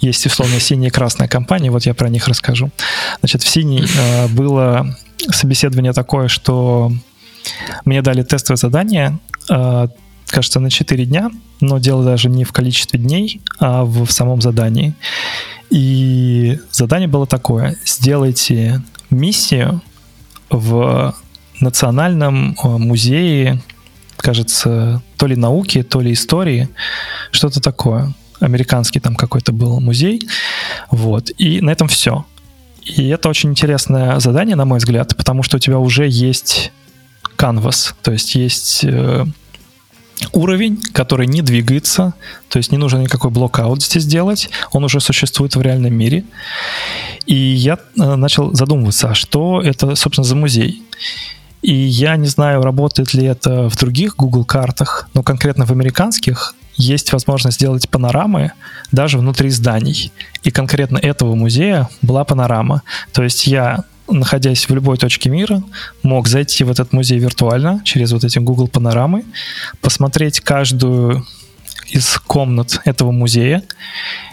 Есть 0.00 0.26
условно 0.26 0.60
синяя 0.60 0.88
и 0.88 0.92
красная 0.92 1.28
компания, 1.28 1.70
вот 1.70 1.86
я 1.86 1.94
про 1.94 2.08
них 2.08 2.28
расскажу. 2.28 2.70
Значит, 3.20 3.42
в 3.42 3.48
синей 3.48 3.84
э, 3.84 4.28
было 4.28 4.96
собеседование 5.30 5.92
такое, 5.92 6.28
что 6.28 6.92
мне 7.84 8.02
дали 8.02 8.22
тестовое 8.22 8.56
задание, 8.56 9.18
э, 9.50 9.88
кажется, 10.26 10.60
на 10.60 10.70
4 10.70 11.04
дня, 11.04 11.30
но 11.60 11.78
дело 11.78 12.04
даже 12.04 12.28
не 12.28 12.44
в 12.44 12.52
количестве 12.52 12.98
дней, 12.98 13.40
а 13.58 13.84
в, 13.84 14.04
в 14.04 14.12
самом 14.12 14.40
задании. 14.40 14.94
И 15.70 16.58
задание 16.70 17.08
было 17.08 17.26
такое. 17.26 17.76
Сделайте 17.84 18.82
миссию 19.10 19.82
в 20.50 21.14
Национальном 21.60 22.56
э, 22.62 22.68
музее 22.68 23.62
кажется, 24.24 25.02
то 25.18 25.26
ли 25.26 25.36
науки, 25.36 25.82
то 25.82 26.00
ли 26.00 26.12
истории, 26.12 26.68
что-то 27.30 27.60
такое. 27.60 28.14
Американский 28.40 28.98
там 28.98 29.16
какой-то 29.16 29.52
был 29.52 29.80
музей. 29.80 30.26
Вот. 30.90 31.30
И 31.36 31.60
на 31.60 31.70
этом 31.70 31.88
все. 31.88 32.24
И 32.82 33.08
это 33.08 33.28
очень 33.28 33.50
интересное 33.50 34.18
задание, 34.20 34.56
на 34.56 34.64
мой 34.64 34.78
взгляд, 34.78 35.14
потому 35.14 35.42
что 35.42 35.58
у 35.58 35.60
тебя 35.60 35.78
уже 35.78 36.08
есть 36.08 36.72
canvas, 37.36 37.92
то 38.02 38.12
есть 38.12 38.34
есть 38.34 38.84
э, 38.84 39.24
уровень, 40.32 40.80
который 40.92 41.26
не 41.26 41.42
двигается, 41.42 42.14
то 42.48 42.58
есть 42.58 42.72
не 42.72 42.78
нужно 42.78 42.98
никакой 42.98 43.30
блокаут 43.30 43.82
здесь 43.82 44.06
делать, 44.06 44.48
он 44.72 44.84
уже 44.84 45.00
существует 45.00 45.56
в 45.56 45.62
реальном 45.62 45.92
мире. 45.94 46.24
И 47.26 47.34
я 47.34 47.74
э, 47.74 48.14
начал 48.14 48.54
задумываться, 48.54 49.10
а 49.10 49.14
что 49.14 49.60
это, 49.60 49.94
собственно, 49.96 50.24
за 50.24 50.36
музей? 50.36 50.82
И 51.64 51.72
я 51.74 52.16
не 52.16 52.26
знаю, 52.26 52.60
работает 52.60 53.14
ли 53.14 53.24
это 53.24 53.70
в 53.70 53.76
других 53.78 54.16
Google 54.16 54.44
картах, 54.44 55.08
но 55.14 55.22
конкретно 55.22 55.64
в 55.64 55.70
американских 55.70 56.54
есть 56.76 57.10
возможность 57.10 57.56
сделать 57.56 57.88
панорамы 57.88 58.52
даже 58.92 59.16
внутри 59.16 59.48
зданий. 59.48 60.12
И 60.42 60.50
конкретно 60.50 60.98
этого 60.98 61.34
музея 61.34 61.88
была 62.02 62.24
панорама. 62.24 62.82
То 63.14 63.22
есть 63.22 63.46
я 63.46 63.84
находясь 64.10 64.68
в 64.68 64.74
любой 64.74 64.98
точке 64.98 65.30
мира, 65.30 65.62
мог 66.02 66.28
зайти 66.28 66.64
в 66.64 66.70
этот 66.70 66.92
музей 66.92 67.18
виртуально 67.18 67.80
через 67.82 68.12
вот 68.12 68.24
эти 68.24 68.38
Google 68.38 68.68
панорамы, 68.68 69.24
посмотреть 69.80 70.40
каждую 70.40 71.24
из 71.88 72.18
комнат 72.26 72.82
этого 72.84 73.10
музея 73.10 73.62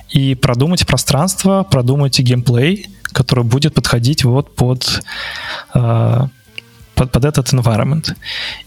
и 0.09 0.35
продумать 0.35 0.85
пространство, 0.85 1.63
продумать 1.63 2.19
геймплей, 2.19 2.89
который 3.13 3.45
будет 3.45 3.73
подходить 3.73 4.25
вот 4.25 4.53
под 4.53 5.01
э, 5.73 6.27
под, 7.01 7.11
под 7.11 7.25
этот 7.25 7.53
environment. 7.53 8.15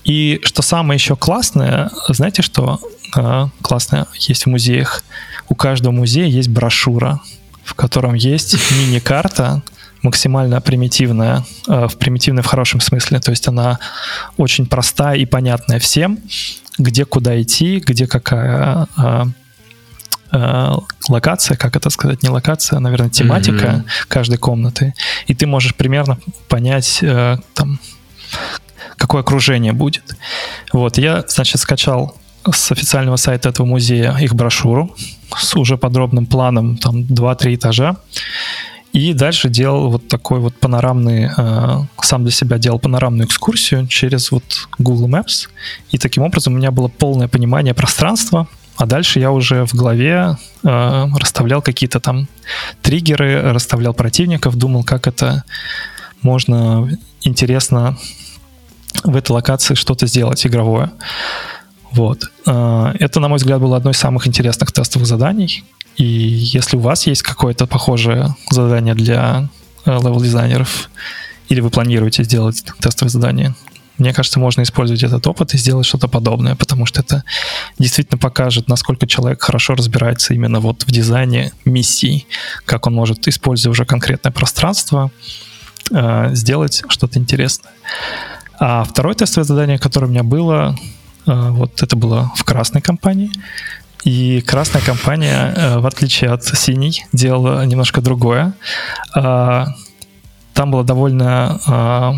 И 0.02 0.40
что 0.42 0.62
самое 0.62 0.96
еще 0.96 1.14
классное, 1.14 1.90
знаете, 2.08 2.42
что 2.42 2.80
э, 3.16 3.46
классное 3.62 4.06
есть 4.18 4.46
в 4.46 4.48
музеях? 4.48 5.04
У 5.48 5.54
каждого 5.54 5.92
музея 5.92 6.26
есть 6.26 6.48
брошюра, 6.48 7.20
в 7.64 7.74
котором 7.74 8.14
есть 8.14 8.56
мини-карта, 8.72 9.62
максимально 10.02 10.60
примитивная, 10.60 11.44
э, 11.68 11.86
в 11.86 11.96
примитивной 11.96 12.42
в 12.42 12.46
хорошем 12.46 12.80
смысле. 12.80 13.20
То 13.20 13.30
есть 13.30 13.46
она 13.46 13.78
очень 14.36 14.66
простая 14.66 15.16
и 15.16 15.26
понятная 15.26 15.78
всем, 15.78 16.18
где 16.76 17.04
куда 17.04 17.40
идти, 17.40 17.78
где 17.86 18.08
какая 18.08 18.88
э, 18.96 20.72
локация, 21.08 21.56
как 21.56 21.76
это 21.76 21.88
сказать, 21.90 22.24
не 22.24 22.30
локация, 22.30 22.78
а, 22.78 22.80
наверное, 22.80 23.10
тематика 23.10 23.66
mm-hmm. 23.66 23.84
каждой 24.08 24.38
комнаты, 24.38 24.92
и 25.28 25.34
ты 25.34 25.46
можешь 25.46 25.76
примерно 25.76 26.18
понять 26.48 26.98
э, 27.00 27.36
там 27.54 27.78
какое 29.04 29.20
окружение 29.20 29.72
будет. 29.72 30.16
Вот, 30.72 30.96
я, 30.96 31.24
значит, 31.28 31.60
скачал 31.60 32.16
с 32.50 32.72
официального 32.72 33.16
сайта 33.16 33.50
этого 33.50 33.66
музея 33.66 34.16
их 34.16 34.34
брошюру 34.34 34.96
с 35.36 35.54
уже 35.56 35.76
подробным 35.76 36.24
планом, 36.26 36.78
там 36.78 37.02
2-3 37.02 37.54
этажа. 37.54 37.96
И 38.94 39.12
дальше 39.12 39.50
делал 39.50 39.90
вот 39.90 40.08
такой 40.08 40.38
вот 40.40 40.54
панорамный, 40.54 41.28
э, 41.36 41.78
сам 42.00 42.22
для 42.22 42.32
себя 42.32 42.58
делал 42.58 42.78
панорамную 42.78 43.26
экскурсию 43.26 43.86
через 43.88 44.30
вот 44.30 44.44
Google 44.78 45.08
Maps. 45.08 45.48
И 45.90 45.98
таким 45.98 46.22
образом 46.22 46.54
у 46.54 46.56
меня 46.56 46.70
было 46.70 46.88
полное 46.88 47.28
понимание 47.28 47.74
пространства, 47.74 48.46
а 48.76 48.86
дальше 48.86 49.20
я 49.20 49.32
уже 49.32 49.66
в 49.66 49.74
голове 49.74 50.38
э, 50.62 51.06
расставлял 51.20 51.60
какие-то 51.60 52.00
там 52.00 52.26
триггеры, 52.80 53.52
расставлял 53.52 53.92
противников, 53.92 54.56
думал, 54.56 54.84
как 54.84 55.06
это 55.06 55.44
можно 56.22 56.88
интересно 57.22 57.98
в 59.02 59.16
этой 59.16 59.32
локации 59.32 59.74
что-то 59.74 60.06
сделать 60.06 60.46
игровое. 60.46 60.90
Вот. 61.92 62.30
А, 62.46 62.94
это, 62.98 63.20
на 63.20 63.28
мой 63.28 63.38
взгляд, 63.38 63.60
было 63.60 63.76
одно 63.76 63.90
из 63.90 63.98
самых 63.98 64.26
интересных 64.26 64.72
тестовых 64.72 65.06
заданий. 65.06 65.64
И 65.96 66.04
если 66.04 66.76
у 66.76 66.80
вас 66.80 67.06
есть 67.06 67.22
какое-то 67.22 67.66
похожее 67.66 68.34
задание 68.50 68.94
для 68.94 69.48
э, 69.84 69.90
левел-дизайнеров, 69.90 70.90
или 71.48 71.60
вы 71.60 71.70
планируете 71.70 72.24
сделать 72.24 72.64
тестовое 72.80 73.10
задание, 73.10 73.54
мне 73.98 74.12
кажется, 74.12 74.40
можно 74.40 74.62
использовать 74.62 75.04
этот 75.04 75.24
опыт 75.26 75.54
и 75.54 75.58
сделать 75.58 75.86
что-то 75.86 76.08
подобное, 76.08 76.56
потому 76.56 76.84
что 76.84 77.00
это 77.00 77.22
действительно 77.78 78.18
покажет, 78.18 78.68
насколько 78.68 79.06
человек 79.06 79.42
хорошо 79.42 79.74
разбирается 79.74 80.34
именно 80.34 80.58
вот 80.58 80.82
в 80.82 80.90
дизайне 80.90 81.52
миссий, 81.64 82.26
как 82.64 82.88
он 82.88 82.94
может, 82.94 83.28
используя 83.28 83.70
уже 83.70 83.84
конкретное 83.84 84.32
пространство, 84.32 85.12
э, 85.92 86.30
сделать 86.32 86.82
что-то 86.88 87.20
интересное. 87.20 87.72
А 88.58 88.84
второе 88.84 89.14
тестовое 89.14 89.44
задание, 89.44 89.78
которое 89.78 90.06
у 90.06 90.10
меня 90.10 90.22
было, 90.22 90.76
э, 91.26 91.50
вот 91.50 91.82
это 91.82 91.96
было 91.96 92.32
в 92.36 92.44
красной 92.44 92.80
компании. 92.80 93.30
И 94.04 94.42
красная 94.42 94.82
компания, 94.82 95.54
э, 95.56 95.78
в 95.78 95.86
отличие 95.86 96.30
от 96.30 96.44
синей, 96.44 97.04
делала 97.12 97.64
немножко 97.64 98.00
другое. 98.00 98.52
А, 99.14 99.68
там 100.52 100.70
было 100.70 100.84
довольно, 100.84 101.60
а, 101.66 102.14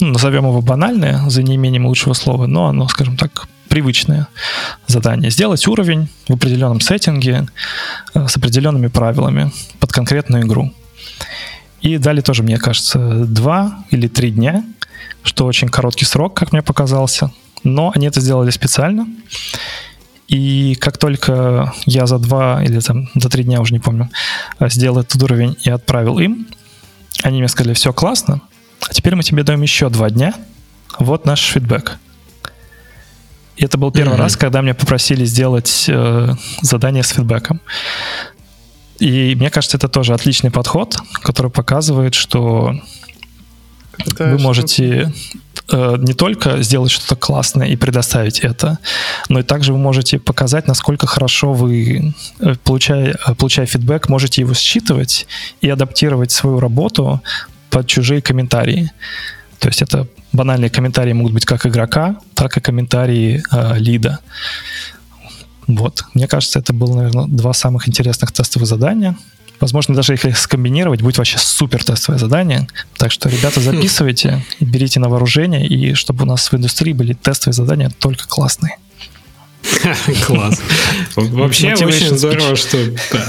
ну, 0.00 0.06
назовем 0.08 0.44
его 0.44 0.62
банальное, 0.62 1.28
за 1.28 1.42
неимением 1.42 1.86
лучшего 1.86 2.14
слова, 2.14 2.46
но 2.46 2.68
оно, 2.68 2.88
скажем 2.88 3.16
так, 3.16 3.48
привычное 3.68 4.28
задание. 4.86 5.30
Сделать 5.30 5.66
уровень 5.66 6.08
в 6.28 6.34
определенном 6.34 6.80
сеттинге 6.80 7.48
э, 8.14 8.28
с 8.28 8.36
определенными 8.36 8.86
правилами 8.86 9.50
под 9.80 9.92
конкретную 9.92 10.44
игру. 10.44 10.72
И 11.80 11.98
дали 11.98 12.20
тоже, 12.20 12.44
мне 12.44 12.58
кажется, 12.58 13.24
два 13.26 13.84
или 13.90 14.06
три 14.06 14.30
дня 14.30 14.64
что 15.24 15.46
очень 15.46 15.68
короткий 15.68 16.04
срок, 16.04 16.34
как 16.34 16.52
мне 16.52 16.62
показался, 16.62 17.32
но 17.64 17.90
они 17.94 18.06
это 18.06 18.20
сделали 18.20 18.50
специально. 18.50 19.06
И 20.28 20.76
как 20.80 20.98
только 20.98 21.72
я 21.86 22.06
за 22.06 22.18
два 22.18 22.62
или 22.62 22.78
там 22.80 23.08
за 23.14 23.28
три 23.28 23.44
дня, 23.44 23.60
уже 23.60 23.72
не 23.72 23.80
помню, 23.80 24.10
сделал 24.60 25.00
этот 25.00 25.22
уровень 25.22 25.56
и 25.62 25.70
отправил 25.70 26.18
им, 26.18 26.46
они 27.22 27.38
мне 27.38 27.48
сказали, 27.48 27.74
все 27.74 27.92
классно, 27.92 28.40
а 28.88 28.92
теперь 28.92 29.16
мы 29.16 29.22
тебе 29.22 29.42
даем 29.42 29.62
еще 29.62 29.88
два 29.88 30.10
дня, 30.10 30.34
вот 30.98 31.26
наш 31.26 31.40
фидбэк. 31.40 31.98
И 33.56 33.64
это 33.64 33.78
был 33.78 33.92
первый 33.92 34.14
mm-hmm. 34.14 34.20
раз, 34.20 34.36
когда 34.36 34.60
меня 34.60 34.74
попросили 34.74 35.24
сделать 35.24 35.86
э, 35.88 36.34
задание 36.60 37.02
с 37.02 37.10
фидбэком. 37.10 37.60
И 38.98 39.34
мне 39.36 39.50
кажется, 39.50 39.76
это 39.76 39.88
тоже 39.88 40.12
отличный 40.12 40.50
подход, 40.50 40.96
который 41.22 41.50
показывает, 41.50 42.14
что 42.14 42.74
это 43.98 44.28
вы 44.28 44.38
можете 44.38 45.12
э, 45.70 45.96
не 45.98 46.14
только 46.14 46.62
сделать 46.62 46.90
что-то 46.90 47.16
классное 47.16 47.68
и 47.68 47.76
предоставить 47.76 48.40
это, 48.40 48.78
но 49.28 49.40
и 49.40 49.42
также 49.42 49.72
вы 49.72 49.78
можете 49.78 50.18
показать, 50.18 50.66
насколько 50.68 51.06
хорошо 51.06 51.52
вы, 51.52 52.14
э, 52.40 52.54
получая, 52.64 53.16
получая 53.38 53.66
фидбэк, 53.66 54.08
можете 54.08 54.42
его 54.42 54.54
считывать 54.54 55.26
и 55.60 55.68
адаптировать 55.68 56.30
свою 56.30 56.60
работу 56.60 57.20
под 57.70 57.86
чужие 57.86 58.20
комментарии. 58.22 58.90
То 59.58 59.68
есть 59.68 59.82
это 59.82 60.06
банальные 60.32 60.70
комментарии 60.70 61.12
могут 61.12 61.32
быть 61.32 61.44
как 61.44 61.66
игрока, 61.66 62.16
так 62.34 62.56
и 62.56 62.60
комментарии 62.60 63.42
э, 63.50 63.78
лида. 63.78 64.18
Вот. 65.66 66.04
Мне 66.14 66.28
кажется, 66.28 66.58
это 66.58 66.72
было, 66.72 66.96
наверное, 66.96 67.26
два 67.26 67.52
самых 67.52 67.88
интересных 67.88 68.32
тестовых 68.32 68.68
задания. 68.68 69.16
Возможно, 69.60 69.94
даже 69.94 70.14
их 70.14 70.36
скомбинировать 70.36 71.00
будет 71.00 71.18
вообще 71.18 71.38
супер 71.38 71.82
тестовое 71.82 72.18
задание. 72.18 72.68
Так 72.98 73.12
что, 73.12 73.28
ребята, 73.28 73.60
записывайте, 73.60 74.44
берите 74.60 75.00
на 75.00 75.08
вооружение, 75.08 75.66
и 75.66 75.94
чтобы 75.94 76.24
у 76.24 76.26
нас 76.26 76.50
в 76.50 76.54
индустрии 76.54 76.92
были 76.92 77.12
тестовые 77.14 77.54
задания 77.54 77.90
только 77.98 78.26
классные. 78.28 78.76
Класс. 80.26 80.60
Вообще 81.16 81.72
очень 81.74 82.16
здорово, 82.16 82.56
что 82.56 82.78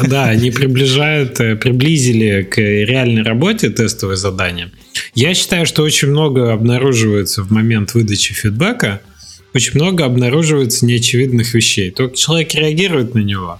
да, 0.07 0.25
они 0.25 0.51
приближают, 0.51 1.39
э, 1.39 1.55
приблизили 1.55 2.43
к 2.43 2.57
реальной 2.57 3.23
работе 3.23 3.69
тестовые 3.69 4.17
задания. 4.17 4.71
Я 5.13 5.33
считаю, 5.33 5.65
что 5.65 5.83
очень 5.83 6.09
много 6.09 6.53
обнаруживается 6.53 7.43
в 7.43 7.51
момент 7.51 7.93
выдачи 7.93 8.33
фидбэка, 8.33 9.01
очень 9.55 9.71
много 9.75 10.05
обнаруживается 10.05 10.85
неочевидных 10.85 11.53
вещей. 11.53 11.91
Только 11.91 12.15
человек 12.15 12.53
реагирует 12.53 13.15
на 13.15 13.19
него, 13.19 13.59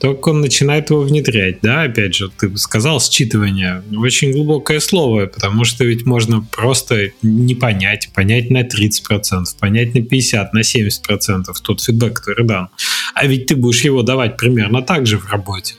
только 0.00 0.30
он 0.30 0.40
начинает 0.40 0.90
его 0.90 1.02
внедрять, 1.02 1.58
да, 1.62 1.82
опять 1.82 2.14
же, 2.14 2.30
ты 2.30 2.54
сказал 2.56 2.98
считывание, 2.98 3.82
очень 3.96 4.32
глубокое 4.32 4.80
слово, 4.80 5.26
потому 5.26 5.64
что 5.64 5.84
ведь 5.84 6.04
можно 6.04 6.42
просто 6.42 7.12
не 7.22 7.54
понять, 7.54 8.10
понять 8.14 8.50
на 8.50 8.62
30%, 8.62 9.44
понять 9.58 9.94
на 9.94 9.98
50%, 9.98 10.48
на 10.52 10.60
70% 10.60 11.44
тот 11.62 11.82
фидбэк, 11.82 12.20
который 12.20 12.44
дан. 12.44 12.68
А 13.14 13.26
ведь 13.26 13.46
ты 13.46 13.56
будешь 13.56 13.82
его 13.82 14.02
давать 14.02 14.36
примерно 14.36 14.82
так 14.82 15.06
же 15.06 15.18
в 15.18 15.30
работе. 15.30 15.74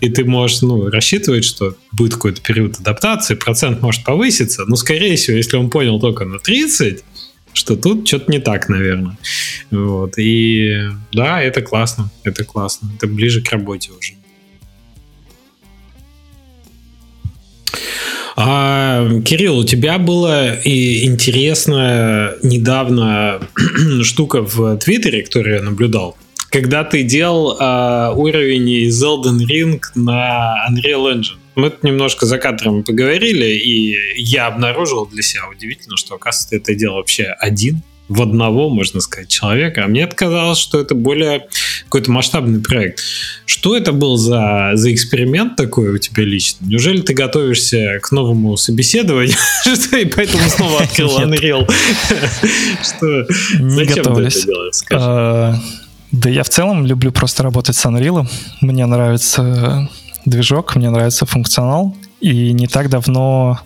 И 0.00 0.08
ты 0.08 0.24
можешь 0.24 0.62
ну, 0.62 0.88
рассчитывать, 0.88 1.44
что 1.44 1.76
будет 1.92 2.14
какой-то 2.14 2.40
период 2.40 2.80
адаптации, 2.80 3.34
процент 3.34 3.82
может 3.82 4.02
повыситься, 4.02 4.64
но, 4.66 4.76
скорее 4.76 5.16
всего, 5.16 5.36
если 5.36 5.56
он 5.56 5.68
понял 5.68 6.00
только 6.00 6.24
на 6.24 6.38
30, 6.38 7.04
что 7.52 7.76
тут 7.76 8.06
что-то 8.06 8.30
не 8.30 8.38
так, 8.38 8.68
наверное. 8.68 9.18
Вот. 9.70 10.18
И 10.18 10.88
да, 11.12 11.42
это 11.42 11.62
классно, 11.62 12.10
это 12.24 12.44
классно. 12.44 12.90
Это 12.96 13.06
ближе 13.06 13.42
к 13.42 13.50
работе 13.50 13.90
уже. 13.92 14.14
А, 18.36 19.20
Кирилл, 19.20 19.58
у 19.58 19.64
тебя 19.64 19.98
была 19.98 20.54
и 20.54 21.04
интересная 21.04 22.36
недавно 22.42 23.40
штука 24.02 24.40
в 24.42 24.78
Твиттере, 24.78 25.22
которую 25.22 25.56
я 25.56 25.62
наблюдал. 25.62 26.16
Когда 26.48 26.82
ты 26.84 27.02
делал 27.02 27.56
а, 27.60 28.12
уровень 28.12 28.68
из 28.70 29.02
Elden 29.04 29.40
Ring 29.46 29.80
на 29.94 30.54
Unreal 30.70 31.12
Engine. 31.12 31.39
Мы 31.54 31.72
немножко 31.82 32.26
за 32.26 32.38
кадром 32.38 32.84
поговорили, 32.84 33.46
и 33.46 34.20
я 34.20 34.46
обнаружил 34.46 35.06
для 35.06 35.22
себя 35.22 35.48
удивительно, 35.48 35.96
что, 35.96 36.14
оказывается, 36.14 36.56
это 36.56 36.74
делал 36.74 36.96
вообще 36.96 37.24
один, 37.24 37.82
в 38.10 38.22
одного, 38.22 38.68
можно 38.68 39.00
сказать, 39.00 39.28
человека. 39.28 39.84
А 39.84 39.86
мне 39.86 40.06
казалось, 40.08 40.58
что 40.58 40.80
это 40.80 40.96
более 40.96 41.46
какой-то 41.84 42.10
масштабный 42.10 42.60
проект. 42.60 43.00
Что 43.46 43.76
это 43.76 43.92
был 43.92 44.16
за, 44.16 44.72
за 44.74 44.92
эксперимент 44.92 45.54
такой 45.54 45.90
у 45.90 45.98
тебя 45.98 46.24
лично? 46.24 46.66
Неужели 46.66 47.02
ты 47.02 47.14
готовишься 47.14 48.00
к 48.02 48.10
новому 48.10 48.56
собеседованию, 48.56 49.36
и 49.92 50.04
поэтому 50.06 50.42
снова 50.48 50.82
открыл 50.82 51.20
Unreal? 51.20 51.70
Что? 52.82 53.26
Не 53.60 53.84
готовлюсь. 53.84 54.44
А, 54.92 55.54
да 56.10 56.30
я 56.30 56.42
в 56.42 56.48
целом 56.48 56.86
люблю 56.86 57.12
просто 57.12 57.44
работать 57.44 57.76
с 57.76 57.86
Unreal. 57.86 58.26
Мне 58.60 58.86
нравится 58.86 59.88
движок, 60.24 60.76
мне 60.76 60.90
нравится 60.90 61.26
функционал. 61.26 61.94
И 62.20 62.52
не 62.52 62.66
так 62.66 62.88
давно, 62.88 63.60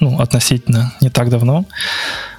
ну, 0.00 0.20
относительно 0.20 0.92
не 1.00 1.10
так 1.10 1.30
давно, 1.30 1.64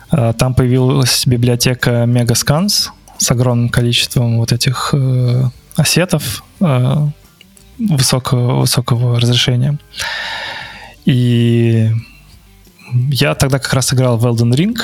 а, 0.10 0.34
там 0.34 0.54
появилась 0.54 1.26
библиотека 1.26 2.04
Megascans 2.06 2.90
с 3.18 3.32
огромным 3.32 3.70
количеством 3.70 4.38
вот 4.38 4.52
этих 4.52 4.92
э, 4.94 5.46
ассетов 5.76 6.44
э, 6.62 7.08
высокого, 7.80 8.60
высокого 8.60 9.20
разрешения. 9.20 9.80
И 11.06 11.92
я 13.10 13.34
тогда 13.34 13.60
как 13.60 13.74
раз 13.74 13.94
играл 13.94 14.18
в 14.18 14.26
Elden 14.26 14.54
Ring, 14.54 14.78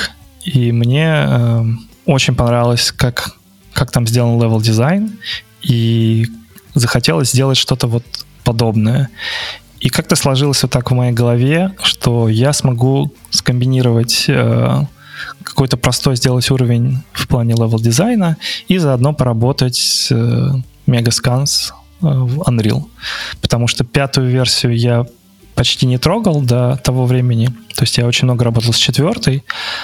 и 0.45 0.71
мне 0.71 1.07
э, 1.07 1.65
очень 2.05 2.35
понравилось, 2.35 2.91
как, 2.91 3.35
как 3.71 3.91
там 3.91 4.07
сделан 4.07 4.41
левел 4.41 4.59
дизайн, 4.59 5.19
и 5.61 6.27
захотелось 6.73 7.31
сделать 7.31 7.57
что-то 7.57 7.87
вот 7.87 8.03
подобное. 8.43 9.09
И 9.79 9.89
как-то 9.89 10.15
сложилось 10.15 10.63
вот 10.63 10.71
так 10.71 10.91
в 10.91 10.93
моей 10.93 11.11
голове, 11.11 11.75
что 11.83 12.29
я 12.29 12.53
смогу 12.53 13.11
скомбинировать 13.31 14.25
э, 14.29 14.85
какой-то 15.43 15.77
простой 15.77 16.15
сделать 16.15 16.49
уровень 16.51 17.03
в 17.11 17.27
плане 17.27 17.53
левел 17.53 17.79
дизайна 17.79 18.37
и 18.67 18.77
заодно 18.77 19.13
поработать 19.13 19.75
с 19.75 20.11
э, 20.11 20.51
э, 22.01 22.05
в 22.05 22.41
Unreal. 22.41 22.83
Потому 23.41 23.67
что 23.67 23.83
пятую 23.83 24.29
версию 24.29 24.77
я 24.77 25.05
почти 25.55 25.85
не 25.85 25.97
трогал 25.97 26.41
до 26.41 26.79
того 26.83 27.05
времени. 27.05 27.47
То 27.75 27.83
есть 27.83 27.97
я 27.97 28.05
очень 28.05 28.25
много 28.25 28.45
работал 28.45 28.73
с 28.73 28.77
четвертой, 28.77 29.43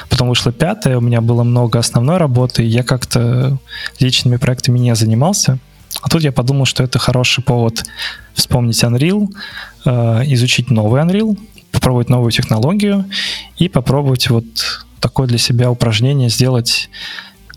потом 0.09 0.29
вышла 0.29 0.51
пятая, 0.51 0.97
у 0.97 1.01
меня 1.01 1.21
было 1.21 1.43
много 1.43 1.79
основной 1.79 2.17
работы, 2.17 2.63
я 2.63 2.83
как-то 2.83 3.57
личными 3.99 4.37
проектами 4.37 4.79
не 4.79 4.95
занимался. 4.95 5.59
А 6.01 6.09
тут 6.09 6.23
я 6.23 6.31
подумал, 6.31 6.65
что 6.65 6.83
это 6.83 6.99
хороший 6.99 7.43
повод 7.43 7.83
вспомнить 8.33 8.83
Unreal, 8.83 9.27
э, 9.85 10.23
изучить 10.33 10.69
новый 10.69 11.01
Unreal, 11.01 11.37
попробовать 11.71 12.09
новую 12.09 12.31
технологию 12.31 13.05
и 13.57 13.69
попробовать 13.69 14.29
вот 14.29 14.45
такое 14.99 15.27
для 15.27 15.37
себя 15.37 15.69
упражнение 15.71 16.29
сделать 16.29 16.89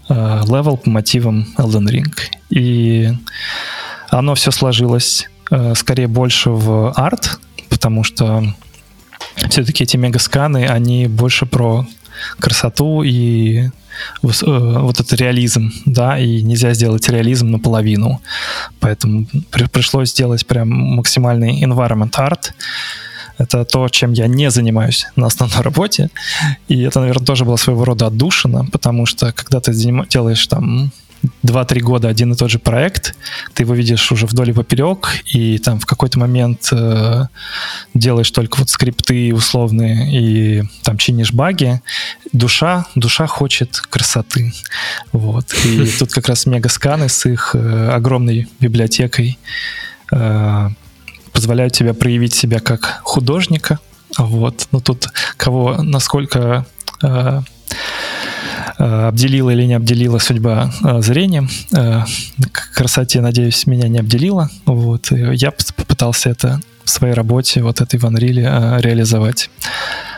э, 0.09 0.43
левел 0.47 0.77
по 0.77 0.91
мотивам 0.91 1.47
Elden 1.57 1.89
Ring. 1.89 2.13
И 2.51 3.13
оно 4.11 4.35
все 4.35 4.51
сложилось 4.51 5.29
э, 5.51 5.75
скорее 5.75 6.09
больше 6.09 6.51
в 6.51 6.93
арт, 6.93 7.39
потому 7.69 8.05
что 8.05 8.45
все-таки 9.49 9.85
эти 9.85 9.97
мегасканы, 9.97 10.67
они 10.67 11.07
больше 11.07 11.47
про 11.47 11.87
красоту 12.39 13.03
и 13.03 13.71
вот 14.23 15.01
этот 15.01 15.13
реализм, 15.21 15.73
да, 15.87 16.19
и 16.19 16.43
нельзя 16.43 16.75
сделать 16.75 17.09
реализм 17.09 17.51
наполовину. 17.51 18.21
Поэтому 18.81 19.27
при, 19.51 19.67
пришлось 19.67 20.11
сделать 20.11 20.47
прям 20.47 20.69
максимальный 20.69 21.63
environment 21.65 22.13
art. 22.13 22.53
Это 23.39 23.65
то, 23.65 23.89
чем 23.89 24.13
я 24.13 24.27
не 24.27 24.51
занимаюсь 24.51 25.07
на 25.17 25.27
основной 25.27 25.61
работе. 25.63 26.11
И 26.69 26.83
это, 26.83 27.01
наверное, 27.01 27.27
тоже 27.27 27.45
было 27.45 27.57
своего 27.57 27.85
рода 27.85 28.07
отдушина, 28.07 28.67
потому 28.73 29.07
что 29.07 29.33
когда 29.33 29.61
ты 29.61 29.73
делаешь 29.75 30.47
там 30.47 30.93
2-3 31.45 31.81
года 31.81 32.09
один 32.09 32.33
и 32.33 32.37
тот 32.37 32.51
же 32.51 32.59
проект, 32.59 33.15
ты 33.55 33.63
его 33.63 33.75
видишь 33.75 34.11
уже 34.13 34.27
вдоль 34.27 34.51
и 34.51 34.53
поперек, 34.53 35.21
и 35.27 35.59
там 35.59 35.79
в 35.79 35.87
какой-то 35.87 36.19
момент 36.19 36.69
э, 36.73 37.27
делаешь 37.95 38.31
только 38.31 38.59
вот 38.59 38.71
скрипты 38.71 39.35
условные 39.35 40.13
и 40.13 40.63
там 40.83 40.99
чинишь 40.99 41.33
баги, 41.33 41.81
душа, 42.33 42.87
душа 42.95 43.27
хочет 43.27 43.81
красоты. 43.91 44.53
Вот. 45.13 45.55
И 45.65 45.87
тут 45.99 46.13
как 46.13 46.29
раз 46.29 46.47
мегасканы 46.47 47.09
с 47.09 47.27
их 47.27 47.55
э, 47.55 47.91
огромной 47.91 48.49
библиотекой 48.61 49.39
э, 50.11 50.69
позволяют 51.33 51.73
тебе 51.73 51.95
проявить 51.95 52.35
себя 52.35 52.59
как 52.59 53.01
художника. 53.05 53.79
Вот. 54.19 54.69
Но 54.73 54.81
тут 54.81 55.09
кого, 55.37 55.83
насколько 55.83 56.67
э, 57.03 57.03
Э, 57.03 57.41
обделила 58.79 59.51
или 59.51 59.65
не 59.65 59.75
обделила 59.75 60.19
судьба 60.19 60.73
э, 60.85 61.03
зрением. 61.03 61.49
Э, 61.75 62.03
к 62.51 62.75
красоте, 62.75 63.21
надеюсь, 63.21 63.67
меня 63.67 63.89
не 63.89 63.99
обделила. 63.99 64.51
Вот. 64.67 65.11
Я 65.11 65.51
попытался 65.51 66.31
это 66.31 66.61
в 66.85 66.91
своей 66.91 67.15
работе, 67.15 67.63
вот 67.63 67.81
этой 67.81 67.99
в 67.99 68.05
Unreal, 68.05 68.81
реализовать. 68.81 69.51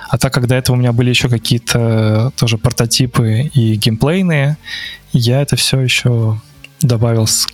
А 0.09 0.19
так 0.19 0.33
как 0.33 0.47
до 0.47 0.55
этого 0.55 0.77
у 0.77 0.79
меня 0.79 0.93
были 0.93 1.11
еще 1.11 1.29
какие-то 1.29 2.33
тоже 2.37 2.57
прототипы 2.57 3.51
и 3.53 3.75
геймплейные, 3.75 4.57
я 5.13 5.43
это 5.43 5.57
все 5.57 5.81
еще 5.81 6.41
добавил 6.81 7.27
с, 7.27 7.47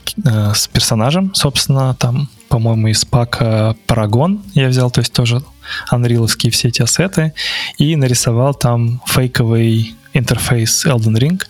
с 0.55 0.69
персонажем, 0.69 1.35
собственно, 1.35 1.95
там, 1.95 2.29
по-моему, 2.49 2.89
из 2.89 3.05
пака 3.05 3.77
Paragon 3.87 4.41
я 4.55 4.69
взял, 4.69 4.91
то 4.91 5.01
есть 5.01 5.13
тоже 5.13 5.43
анриловские 5.89 6.51
все 6.51 6.69
эти 6.69 6.83
ассеты, 6.83 7.33
и 7.79 7.97
нарисовал 7.97 8.55
там 8.55 9.01
фейковый 9.07 9.95
интерфейс 10.13 10.87
Elden 10.87 11.17
Ring. 11.17 11.43